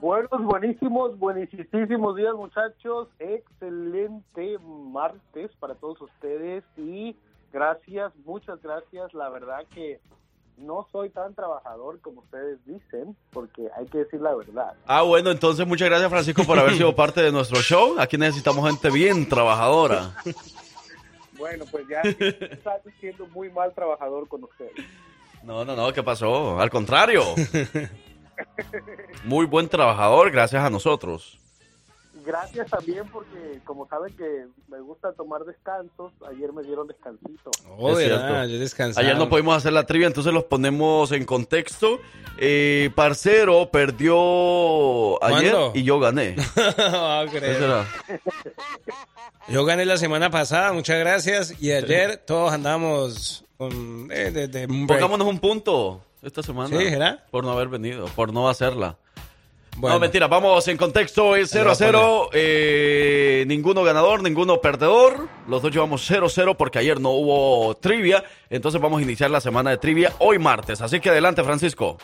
Buenos, 0.00 0.42
buenísimos, 0.44 1.18
buenísimos 1.18 2.16
días 2.16 2.34
muchachos. 2.34 3.08
Excelente 3.18 4.56
martes 4.62 5.50
para 5.60 5.74
todos 5.74 6.00
ustedes 6.00 6.64
y 6.78 7.14
gracias, 7.52 8.10
muchas 8.24 8.62
gracias. 8.62 9.12
La 9.12 9.28
verdad 9.28 9.58
que 9.74 10.00
no 10.56 10.86
soy 10.90 11.10
tan 11.10 11.34
trabajador 11.34 12.00
como 12.00 12.22
ustedes 12.22 12.64
dicen, 12.64 13.14
porque 13.30 13.68
hay 13.76 13.86
que 13.88 13.98
decir 13.98 14.22
la 14.22 14.34
verdad. 14.34 14.72
Ah, 14.86 15.02
bueno, 15.02 15.30
entonces 15.30 15.66
muchas 15.66 15.90
gracias 15.90 16.08
Francisco 16.08 16.44
por 16.44 16.58
haber 16.58 16.76
sido 16.76 16.96
parte 16.96 17.20
de 17.20 17.30
nuestro 17.30 17.60
show. 17.60 17.96
Aquí 17.98 18.16
necesitamos 18.16 18.66
gente 18.66 18.90
bien 18.90 19.28
trabajadora. 19.28 20.14
Bueno, 21.38 21.64
pues 21.70 21.88
ya 21.88 22.02
está 22.02 22.82
siendo 23.00 23.26
muy 23.28 23.48
mal 23.48 23.72
trabajador 23.72 24.28
con 24.28 24.44
ustedes. 24.44 24.74
No, 25.42 25.64
no, 25.64 25.74
no, 25.74 25.90
¿qué 25.90 26.02
pasó? 26.02 26.60
Al 26.60 26.68
contrario. 26.68 27.22
Muy 29.24 29.46
buen 29.46 29.68
trabajador, 29.68 30.30
gracias 30.30 30.62
a 30.64 30.70
nosotros. 30.70 31.36
Gracias 32.22 32.68
también 32.70 33.04
porque 33.10 33.60
como 33.64 33.88
saben 33.88 34.14
que 34.14 34.44
me 34.68 34.78
gusta 34.80 35.12
tomar 35.14 35.42
descansos, 35.44 36.12
ayer 36.28 36.52
me 36.52 36.62
dieron 36.62 36.86
descansito. 36.86 37.50
Oh, 37.78 37.94
verdad, 37.94 38.46
yo 38.46 38.58
descansaba. 38.58 39.04
Ayer 39.04 39.16
no 39.18 39.30
pudimos 39.30 39.56
hacer 39.56 39.72
la 39.72 39.86
trivia, 39.86 40.06
entonces 40.06 40.32
los 40.32 40.44
ponemos 40.44 41.12
en 41.12 41.24
contexto. 41.24 41.98
Eh, 42.36 42.90
Parcero 42.94 43.70
perdió 43.70 45.22
ayer 45.24 45.50
¿Cuándo? 45.52 45.72
y 45.74 45.82
yo 45.82 45.98
gané. 45.98 46.36
Creo. 46.54 47.24
Eso 47.32 47.64
era. 47.64 47.86
Yo 49.48 49.64
gané 49.64 49.84
la 49.86 49.96
semana 49.96 50.30
pasada, 50.30 50.72
muchas 50.74 50.98
gracias. 51.00 51.54
Y 51.60 51.72
ayer 51.72 52.18
todos 52.18 52.52
andamos 52.52 53.44
con. 53.56 54.08
eh, 54.12 54.30
de- 54.30 54.48
de 54.48 54.66
un 54.66 54.86
break. 54.86 55.00
Pongámonos 55.00 55.26
un 55.26 55.38
punto 55.40 56.02
esta 56.22 56.42
semana. 56.42 56.68
Sí, 56.76 56.88
¿será? 56.88 57.24
Por 57.30 57.44
no 57.44 57.52
haber 57.52 57.68
venido, 57.68 58.06
por 58.16 58.32
no 58.32 58.48
hacerla. 58.48 58.96
Bueno. 59.76 59.94
No, 59.94 60.00
mentira, 60.00 60.26
vamos 60.26 60.66
en 60.68 60.76
contexto, 60.76 61.36
es 61.36 61.48
0 61.50 61.70
a 61.70 61.74
0. 61.74 62.30
eh, 62.32 63.44
ninguno 63.46 63.82
ganador, 63.84 64.22
ninguno 64.22 64.60
perdedor. 64.60 65.28
Los 65.46 65.62
dos 65.62 65.72
llevamos 65.72 66.04
0 66.06 66.26
a 66.26 66.28
0 66.28 66.54
porque 66.56 66.78
ayer 66.80 67.00
no 67.00 67.10
hubo 67.10 67.74
trivia. 67.76 68.24
Entonces 68.50 68.80
vamos 68.80 68.98
a 69.00 69.02
iniciar 69.02 69.30
la 69.30 69.40
semana 69.40 69.70
de 69.70 69.78
trivia 69.78 70.12
hoy 70.18 70.38
martes. 70.38 70.80
Así 70.82 71.00
que 71.00 71.10
adelante, 71.10 71.42
Francisco. 71.44 71.96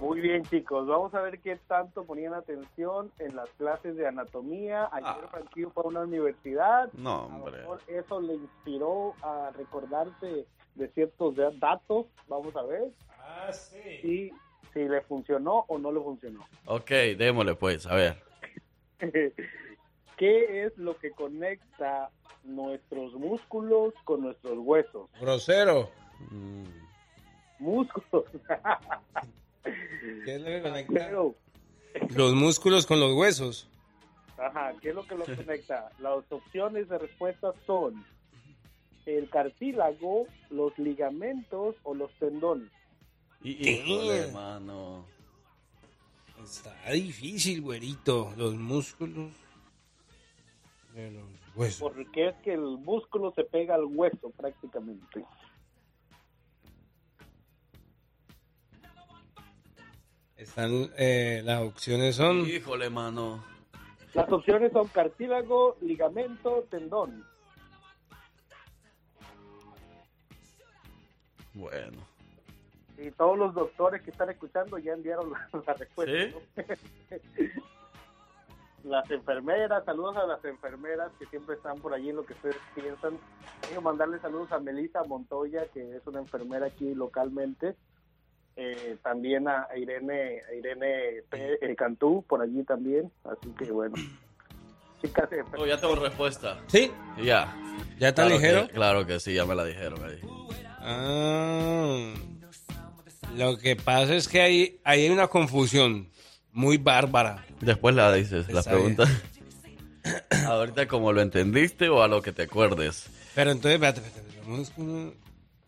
Muy 0.00 0.20
bien, 0.20 0.44
chicos. 0.44 0.86
Vamos 0.86 1.12
a 1.14 1.20
ver 1.20 1.40
qué 1.40 1.56
tanto 1.66 2.04
ponían 2.04 2.32
atención 2.34 3.10
en 3.18 3.34
las 3.34 3.48
clases 3.58 3.96
de 3.96 4.06
anatomía. 4.06 4.88
Ayer 4.92 5.28
Franquillo 5.30 5.70
fue 5.74 5.82
a 5.84 5.86
una 5.88 6.00
universidad. 6.02 6.90
No, 6.92 7.24
A 7.24 7.28
lo 7.28 7.34
hombre. 7.44 7.58
mejor 7.58 7.80
eso 7.88 8.20
le 8.20 8.34
inspiró 8.34 9.14
a 9.22 9.50
recordarse 9.56 10.46
de 10.76 10.88
ciertos 10.94 11.34
da- 11.36 11.50
datos. 11.58 12.06
Vamos 12.28 12.54
a 12.54 12.62
ver. 12.62 12.84
Ah, 13.28 13.52
sí. 13.52 13.78
Y 14.02 14.32
si 14.72 14.88
le 14.88 15.02
funcionó 15.02 15.64
o 15.68 15.78
no 15.78 15.92
le 15.92 16.00
funcionó. 16.00 16.46
Ok, 16.64 16.90
démosle 17.16 17.54
pues, 17.54 17.86
a 17.86 17.94
ver. 17.94 18.22
¿Qué 20.16 20.64
es 20.64 20.76
lo 20.78 20.96
que 20.98 21.12
conecta 21.12 22.10
nuestros 22.48 23.14
músculos 23.14 23.94
con 24.04 24.22
nuestros 24.22 24.58
huesos. 24.58 25.10
Grosero. 25.20 25.90
Músculos. 27.58 28.24
¿Qué 30.24 30.34
es 30.34 30.40
lo 30.40 30.46
que 30.46 30.62
conecta? 30.62 30.94
Pero, 30.94 31.34
Los 32.14 32.34
músculos 32.34 32.86
con 32.86 33.00
los 33.00 33.12
huesos. 33.12 33.68
Ajá, 34.38 34.72
¿qué 34.80 34.90
es 34.90 34.94
lo 34.94 35.06
que 35.06 35.16
los 35.16 35.28
conecta? 35.28 35.90
Las 35.98 36.30
opciones 36.30 36.88
de 36.88 36.98
respuesta 36.98 37.52
son 37.66 38.04
el 39.06 39.28
cartílago, 39.30 40.26
los 40.50 40.78
ligamentos 40.78 41.76
o 41.82 41.94
los 41.94 42.12
tendones. 42.18 42.70
Híjole, 43.42 44.18
hermano. 44.18 45.04
Está 46.42 46.90
difícil, 46.90 47.60
güerito. 47.62 48.32
Los 48.36 48.54
músculos 48.54 49.32
de 50.94 51.10
los 51.12 51.24
huesos. 51.54 51.80
Porque 51.80 52.28
es 52.28 52.34
que 52.42 52.54
el 52.54 52.78
músculo 52.78 53.32
se 53.34 53.44
pega 53.44 53.74
al 53.74 53.84
hueso 53.84 54.30
prácticamente. 54.30 55.24
Están, 60.36 60.90
eh, 60.96 61.42
las 61.44 61.62
opciones 61.62 62.16
son... 62.16 62.46
Híjole, 62.46 62.88
mano. 62.90 63.44
Las 64.14 64.30
opciones 64.30 64.72
son 64.72 64.88
cartílago, 64.88 65.76
ligamento, 65.80 66.64
tendón. 66.70 67.24
Bueno. 71.54 72.17
Y 73.00 73.10
todos 73.12 73.38
los 73.38 73.54
doctores 73.54 74.02
que 74.02 74.10
están 74.10 74.28
escuchando 74.30 74.76
ya 74.78 74.92
enviaron 74.92 75.30
la, 75.30 75.48
la 75.66 75.74
respuesta. 75.74 76.38
¿no? 76.56 76.64
las 78.90 79.10
enfermeras, 79.10 79.84
saludos 79.84 80.16
a 80.16 80.26
las 80.26 80.44
enfermeras 80.44 81.10
que 81.18 81.26
siempre 81.26 81.56
están 81.56 81.78
por 81.78 81.92
allí 81.94 82.10
en 82.10 82.16
lo 82.16 82.24
que 82.24 82.32
ustedes 82.32 82.56
piensan. 82.74 83.18
Quiero 83.66 83.82
mandarle 83.82 84.18
saludos 84.20 84.50
a 84.52 84.58
Melissa 84.60 85.02
Montoya, 85.04 85.66
que 85.74 85.96
es 85.96 86.06
una 86.06 86.20
enfermera 86.20 86.66
aquí 86.66 86.94
localmente. 86.94 87.74
Eh, 88.56 88.96
también 89.02 89.46
a 89.46 89.68
Irene, 89.76 90.42
a 90.50 90.54
Irene 90.54 91.22
P- 91.30 91.58
eh, 91.60 91.76
Cantú, 91.76 92.24
por 92.26 92.42
allí 92.42 92.64
también. 92.64 93.12
Así 93.24 93.50
que 93.56 93.70
bueno. 93.70 93.94
Chicas, 95.02 95.30
eh, 95.32 95.44
Oh, 95.56 95.64
ya 95.66 95.80
tengo 95.80 95.94
respuesta. 95.94 96.58
¿Sí? 96.66 96.90
Ya. 97.22 97.54
¿Ya 97.98 98.08
está 98.08 98.22
Claro 98.24 98.36
ligero? 98.40 98.66
que- 98.66 98.72
claro 98.74 99.06
que 99.06 99.20
sí, 99.20 99.34
ya 99.34 99.44
me 99.46 99.54
la 99.54 99.64
dijeron 99.64 100.02
ahí. 100.04 100.20
Ah, 100.80 102.14
lo 103.36 103.58
que 103.58 103.76
pasa 103.76 104.14
es 104.14 104.28
que 104.28 104.40
hay, 104.40 104.80
ahí 104.84 105.04
hay 105.04 105.10
una 105.10 105.28
confusión 105.28 106.08
muy 106.52 106.76
bárbara. 106.76 107.44
Después 107.60 107.94
la 107.94 108.12
dices, 108.12 108.48
la 108.52 108.62
pregunta. 108.62 109.04
Ahorita 110.46 110.88
como 110.88 111.12
lo 111.12 111.20
entendiste 111.20 111.88
o 111.88 112.02
a 112.02 112.08
lo 112.08 112.22
que 112.22 112.32
te 112.32 112.42
acuerdes. 112.42 113.08
Pero 113.34 113.50
entonces, 113.50 113.74
espérate, 113.74 114.00
espérate, 114.00 115.16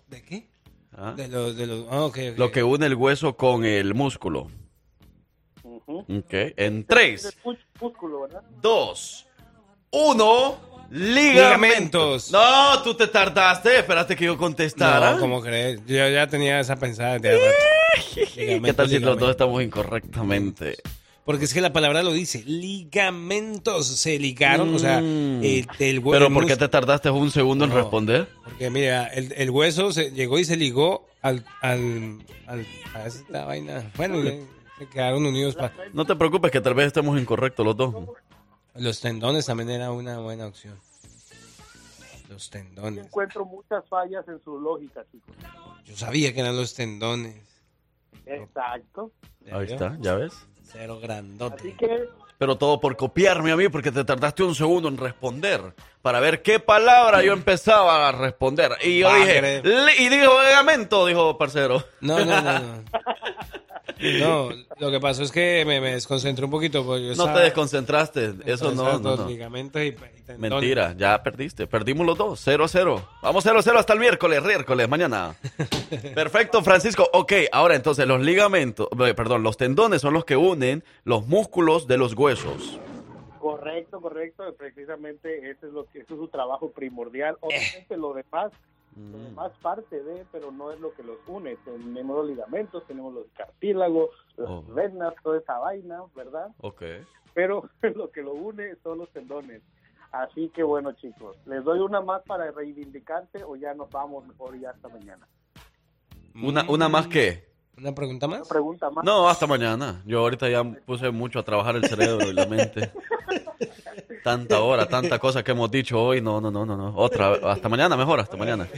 ¿De 0.08 0.22
qué? 0.22 0.48
¿Ah? 0.92 1.14
De 1.16 1.28
los, 1.28 1.56
de 1.56 1.66
los, 1.66 1.86
ah, 1.90 2.04
ok, 2.04 2.18
ok. 2.32 2.38
Lo 2.38 2.50
que 2.50 2.64
une 2.64 2.86
el 2.86 2.94
hueso 2.94 3.36
con 3.36 3.64
el 3.64 3.94
músculo. 3.94 4.50
Ok. 5.86 6.32
En 6.56 6.84
3, 6.84 7.36
músculo, 7.80 8.22
¿verdad? 8.22 8.42
2, 8.60 9.26
1. 9.90 10.60
Ligamentos. 10.90 12.30
No, 12.32 12.82
tú 12.82 12.94
te 12.94 13.06
tardaste. 13.06 13.78
Esperaste 13.78 14.16
que 14.16 14.24
yo 14.26 14.36
contestara. 14.36 15.12
No, 15.12 15.20
¿cómo 15.20 15.40
crees? 15.40 15.80
Yo 15.86 16.08
ya 16.08 16.26
tenía 16.26 16.60
esa 16.60 16.76
pensada 16.76 17.18
rato. 17.18 17.28
¿Qué 18.34 18.72
tal 18.74 18.88
si 18.88 18.98
los 18.98 19.18
dos 19.18 19.30
estamos 19.30 19.62
incorrectamente? 19.62 20.76
Porque 21.24 21.44
es 21.44 21.54
que 21.54 21.60
la 21.60 21.72
palabra 21.72 22.02
lo 22.02 22.12
dice, 22.12 22.42
ligamentos 22.44 23.86
se 23.86 24.18
ligaron, 24.18 24.74
o 24.74 24.78
sea, 24.78 25.00
Mm. 25.00 25.44
el, 25.44 25.68
el 25.78 26.02
hue- 26.02 26.12
Pero 26.12 26.26
el 26.26 26.32
¿por 26.32 26.46
qué 26.46 26.56
te 26.56 26.66
tardaste 26.68 27.10
un 27.10 27.30
segundo 27.30 27.66
en 27.66 27.70
responder? 27.72 28.28
Porque 28.42 28.68
mira, 28.70 29.06
el, 29.06 29.32
el 29.36 29.50
hueso 29.50 29.92
se 29.92 30.10
llegó 30.10 30.38
y 30.40 30.44
se 30.44 30.56
ligó 30.56 31.06
al, 31.22 31.44
al, 31.60 32.18
al- 32.46 32.66
a 32.94 33.06
esta 33.06 33.44
vaina. 33.44 33.92
Bueno, 33.96 34.22
se 34.78 34.86
quedaron 34.88 35.24
unidos 35.24 35.54
para... 35.54 35.72
No 35.92 36.04
te 36.04 36.16
preocupes 36.16 36.50
que 36.50 36.60
tal 36.60 36.74
vez 36.74 36.88
estemos 36.88 37.20
incorrectos 37.20 37.64
los 37.64 37.76
dos. 37.76 37.94
Los 38.74 39.00
tendones 39.00 39.46
también 39.46 39.70
era 39.70 39.90
una 39.90 40.18
buena 40.18 40.46
opción. 40.46 40.78
Los 42.28 42.50
Yo 42.50 42.58
tendones. 42.58 43.06
encuentro 43.06 43.44
muchas 43.44 43.86
fallas 43.88 44.26
en 44.28 44.40
su 44.44 44.58
lógica, 44.60 45.04
chicos. 45.10 45.34
Yo 45.84 45.96
sabía 45.96 46.32
que 46.32 46.40
eran 46.40 46.56
los 46.56 46.74
tendones. 46.74 47.36
Exacto. 48.26 49.10
Ahí 49.50 49.66
está, 49.66 49.96
¿ya 50.00 50.14
ves? 50.14 50.46
Cero 50.62 51.00
grandote. 51.02 51.56
Así 51.56 51.72
que 51.72 52.08
Pero 52.38 52.56
todo 52.56 52.78
por 52.80 52.96
copiarme 52.96 53.50
a 53.50 53.56
mí 53.56 53.68
porque 53.68 53.90
te 53.90 54.04
tardaste 54.04 54.44
un 54.44 54.54
segundo 54.54 54.88
en 54.88 54.96
responder 54.96 55.74
para 56.00 56.20
ver 56.20 56.40
qué 56.42 56.60
palabra 56.60 57.22
yo 57.22 57.32
empezaba 57.32 58.08
a 58.08 58.12
responder. 58.12 58.72
Y 58.82 59.00
yo 59.00 59.08
Va, 59.08 59.16
dije, 59.16 59.62
y 59.98 60.08
dijo 60.08 60.32
ligamento, 60.44 61.06
dijo 61.06 61.36
parcero. 61.36 61.82
No, 62.00 62.24
no, 62.24 62.40
no, 62.40 62.58
no. 62.60 62.84
No, 64.20 64.48
lo 64.78 64.90
que 64.90 64.98
pasó 65.00 65.22
es 65.22 65.30
que 65.32 65.64
me, 65.66 65.80
me 65.80 65.92
desconcentré 65.92 66.44
un 66.44 66.50
poquito. 66.50 66.84
Porque 66.84 67.02
yo 67.02 67.06
No 67.08 67.12
estaba- 67.12 67.34
te 67.34 67.40
desconcentraste, 67.44 68.34
eso 68.46 68.72
no, 68.72 68.98
no, 68.98 69.28
ligamentos 69.28 69.82
y. 69.82 69.94
Mentira, 70.38 70.94
ya 70.96 71.22
perdiste. 71.22 71.66
Perdimos 71.66 72.06
los 72.06 72.16
dos, 72.16 72.40
0 72.44 72.64
a 72.64 72.68
0. 72.68 73.08
Vamos 73.22 73.42
0 73.44 73.58
a 73.58 73.62
0 73.62 73.78
hasta 73.78 73.92
el 73.92 73.98
miércoles, 73.98 74.42
miércoles, 74.44 74.88
mañana. 74.88 75.34
Perfecto, 76.14 76.62
Francisco. 76.62 77.08
Ok, 77.12 77.32
ahora 77.52 77.74
entonces 77.74 78.06
los 78.06 78.20
ligamentos, 78.20 78.88
eh, 79.06 79.14
perdón, 79.14 79.42
los 79.42 79.56
tendones 79.56 80.00
son 80.02 80.14
los 80.14 80.24
que 80.24 80.36
unen 80.36 80.84
los 81.04 81.26
músculos 81.26 81.86
de 81.88 81.98
los 81.98 82.14
huesos. 82.14 82.78
Correcto, 83.40 84.00
correcto. 84.00 84.44
Precisamente 84.56 85.50
ese 85.50 85.66
es 85.66 85.72
lo 85.72 85.84
que 85.86 86.00
ese 86.00 86.12
es 86.14 86.18
su 86.20 86.28
trabajo 86.28 86.70
primordial. 86.70 87.36
Obviamente 87.40 87.96
lo 87.96 88.12
demás, 88.14 88.52
demás 88.94 89.52
parte 89.62 90.02
de, 90.02 90.26
pero 90.32 90.50
no 90.50 90.72
es 90.72 90.80
lo 90.80 90.92
que 90.94 91.02
los 91.02 91.16
une. 91.26 91.56
Tenemos 91.64 92.16
los 92.18 92.26
ligamentos, 92.28 92.86
tenemos 92.86 93.14
los 93.14 93.26
cartílagos, 93.36 94.10
las 94.36 94.48
Oh. 94.50 94.62
venas, 94.62 95.14
toda 95.22 95.38
esa 95.38 95.58
vaina, 95.58 96.02
¿verdad? 96.14 96.48
Ok. 96.60 96.82
Pero 97.34 97.68
lo 97.94 98.10
que 98.10 98.22
lo 98.22 98.32
une 98.34 98.74
son 98.82 98.98
los 98.98 99.08
tendones. 99.10 99.62
Así 100.12 100.48
que 100.48 100.62
bueno, 100.64 100.92
chicos, 100.92 101.36
les 101.46 101.62
doy 101.62 101.78
una 101.78 102.00
más 102.00 102.22
para 102.22 102.50
reivindicarse 102.50 103.44
o 103.44 103.54
ya 103.54 103.74
nos 103.74 103.88
vamos 103.90 104.26
mejor 104.26 104.58
ya 104.58 104.70
hasta 104.70 104.88
mañana. 104.88 105.26
Una, 106.34 106.68
una 106.68 106.88
más 106.88 107.06
que. 107.06 107.48
¿Una 107.78 107.94
pregunta 107.94 108.26
más? 108.26 108.40
Una 108.40 108.48
pregunta 108.48 108.90
más. 108.90 109.04
No, 109.04 109.28
hasta 109.28 109.46
mañana. 109.46 110.02
Yo 110.04 110.18
ahorita 110.20 110.48
ya 110.50 110.64
puse 110.84 111.10
mucho 111.10 111.38
a 111.38 111.44
trabajar 111.44 111.76
el 111.76 111.84
cerebro 111.84 112.28
y 112.28 112.34
la 112.34 112.46
mente. 112.46 112.90
Tanta 114.22 114.60
hora, 114.60 114.86
tanta 114.86 115.18
cosa 115.18 115.42
que 115.42 115.52
hemos 115.52 115.70
dicho 115.70 116.00
hoy. 116.00 116.20
No, 116.20 116.40
no, 116.40 116.50
no, 116.50 116.66
no, 116.66 116.76
no. 116.76 116.94
Otra, 116.96 117.32
hasta 117.44 117.68
mañana, 117.68 117.96
mejor, 117.96 118.20
hasta 118.20 118.36
mañana. 118.36 118.68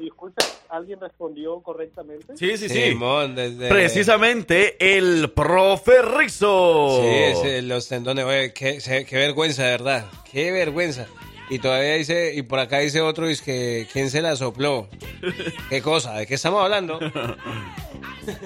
Disculpe, 0.00 0.44
¿alguien 0.68 1.00
respondió 1.00 1.60
correctamente? 1.60 2.36
Sí, 2.36 2.56
sí, 2.56 2.68
sí. 2.68 2.82
Simón, 2.90 3.34
desde... 3.34 3.68
Precisamente 3.68 4.76
el 4.96 5.30
profe 5.30 6.02
Rizzo. 6.02 7.02
Sí, 7.02 7.62
los 7.62 7.88
tendones, 7.88 8.24
oye, 8.24 8.52
qué, 8.52 9.06
vergüenza, 9.12 9.64
de 9.64 9.70
verdad, 9.70 10.06
qué 10.30 10.52
vergüenza. 10.52 11.06
Y 11.48 11.60
todavía 11.60 11.94
dice, 11.94 12.34
y 12.34 12.42
por 12.42 12.58
acá 12.58 12.80
dice 12.80 13.00
otro, 13.00 13.28
es 13.28 13.40
que, 13.40 13.86
¿quién 13.92 14.10
se 14.10 14.20
la 14.20 14.34
sopló? 14.34 14.88
¿Qué 15.70 15.80
cosa? 15.80 16.14
¿De 16.14 16.26
qué 16.26 16.34
estamos 16.34 16.62
hablando? 16.62 16.98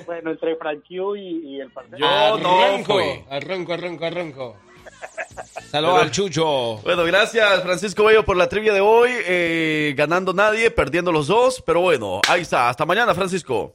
Bueno, 0.04 0.32
entre 0.32 0.54
Frankie 0.56 1.00
y, 1.16 1.54
y 1.56 1.60
el 1.60 1.70
parcero. 1.70 1.96
Yo 1.98 2.38
no 2.38 2.60
arranco, 2.60 2.92
fui. 2.92 3.24
arranco, 3.30 3.72
arranco, 3.72 4.04
arranco. 4.04 4.56
Saludos 5.70 6.02
al 6.02 6.10
Chucho. 6.10 6.78
Bueno, 6.78 7.04
gracias 7.04 7.62
Francisco 7.62 8.04
Bello 8.04 8.24
por 8.24 8.36
la 8.36 8.48
trivia 8.48 8.72
de 8.72 8.80
hoy. 8.80 9.10
Eh, 9.26 9.94
ganando 9.96 10.32
nadie, 10.32 10.70
perdiendo 10.70 11.12
los 11.12 11.26
dos. 11.28 11.62
Pero 11.64 11.80
bueno, 11.80 12.20
ahí 12.28 12.42
está. 12.42 12.68
Hasta 12.68 12.84
mañana, 12.84 13.14
Francisco. 13.14 13.74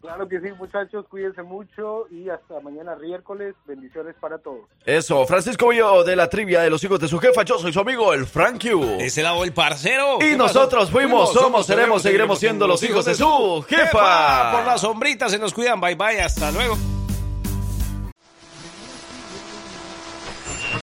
Claro 0.00 0.26
que 0.26 0.40
sí, 0.40 0.46
muchachos, 0.58 1.04
cuídense 1.10 1.42
mucho 1.42 2.06
y 2.10 2.30
hasta 2.30 2.58
mañana 2.60 2.96
miércoles. 2.96 3.54
Bendiciones 3.66 4.14
para 4.18 4.38
todos. 4.38 4.60
Eso, 4.86 5.26
Francisco 5.26 5.68
Bello 5.68 6.02
de 6.04 6.16
la 6.16 6.26
trivia 6.30 6.62
de 6.62 6.70
los 6.70 6.82
hijos 6.82 6.98
de 7.00 7.06
su 7.06 7.18
jefa. 7.18 7.42
Yo 7.42 7.58
soy 7.58 7.70
su 7.70 7.80
amigo, 7.80 8.14
el 8.14 8.26
Frank 8.26 8.62
Q. 8.62 8.96
Ese 8.98 9.22
lado 9.22 9.44
el 9.44 9.52
parcero. 9.52 10.16
Y 10.16 10.20
¿Qué 10.20 10.36
nosotros 10.38 10.84
pasó? 10.86 10.92
fuimos, 10.92 11.34
somos, 11.34 11.66
seremos, 11.66 12.00
seguiremos 12.00 12.38
siendo 12.38 12.66
los 12.66 12.82
hijos 12.82 13.04
de 13.04 13.14
su 13.14 13.62
jefa. 13.68 14.52
Por 14.52 14.64
las 14.64 14.80
sombritas 14.80 15.32
se 15.32 15.38
nos 15.38 15.52
cuidan. 15.52 15.78
Bye 15.78 15.96
bye. 15.96 16.22
Hasta 16.22 16.50
luego. 16.50 16.78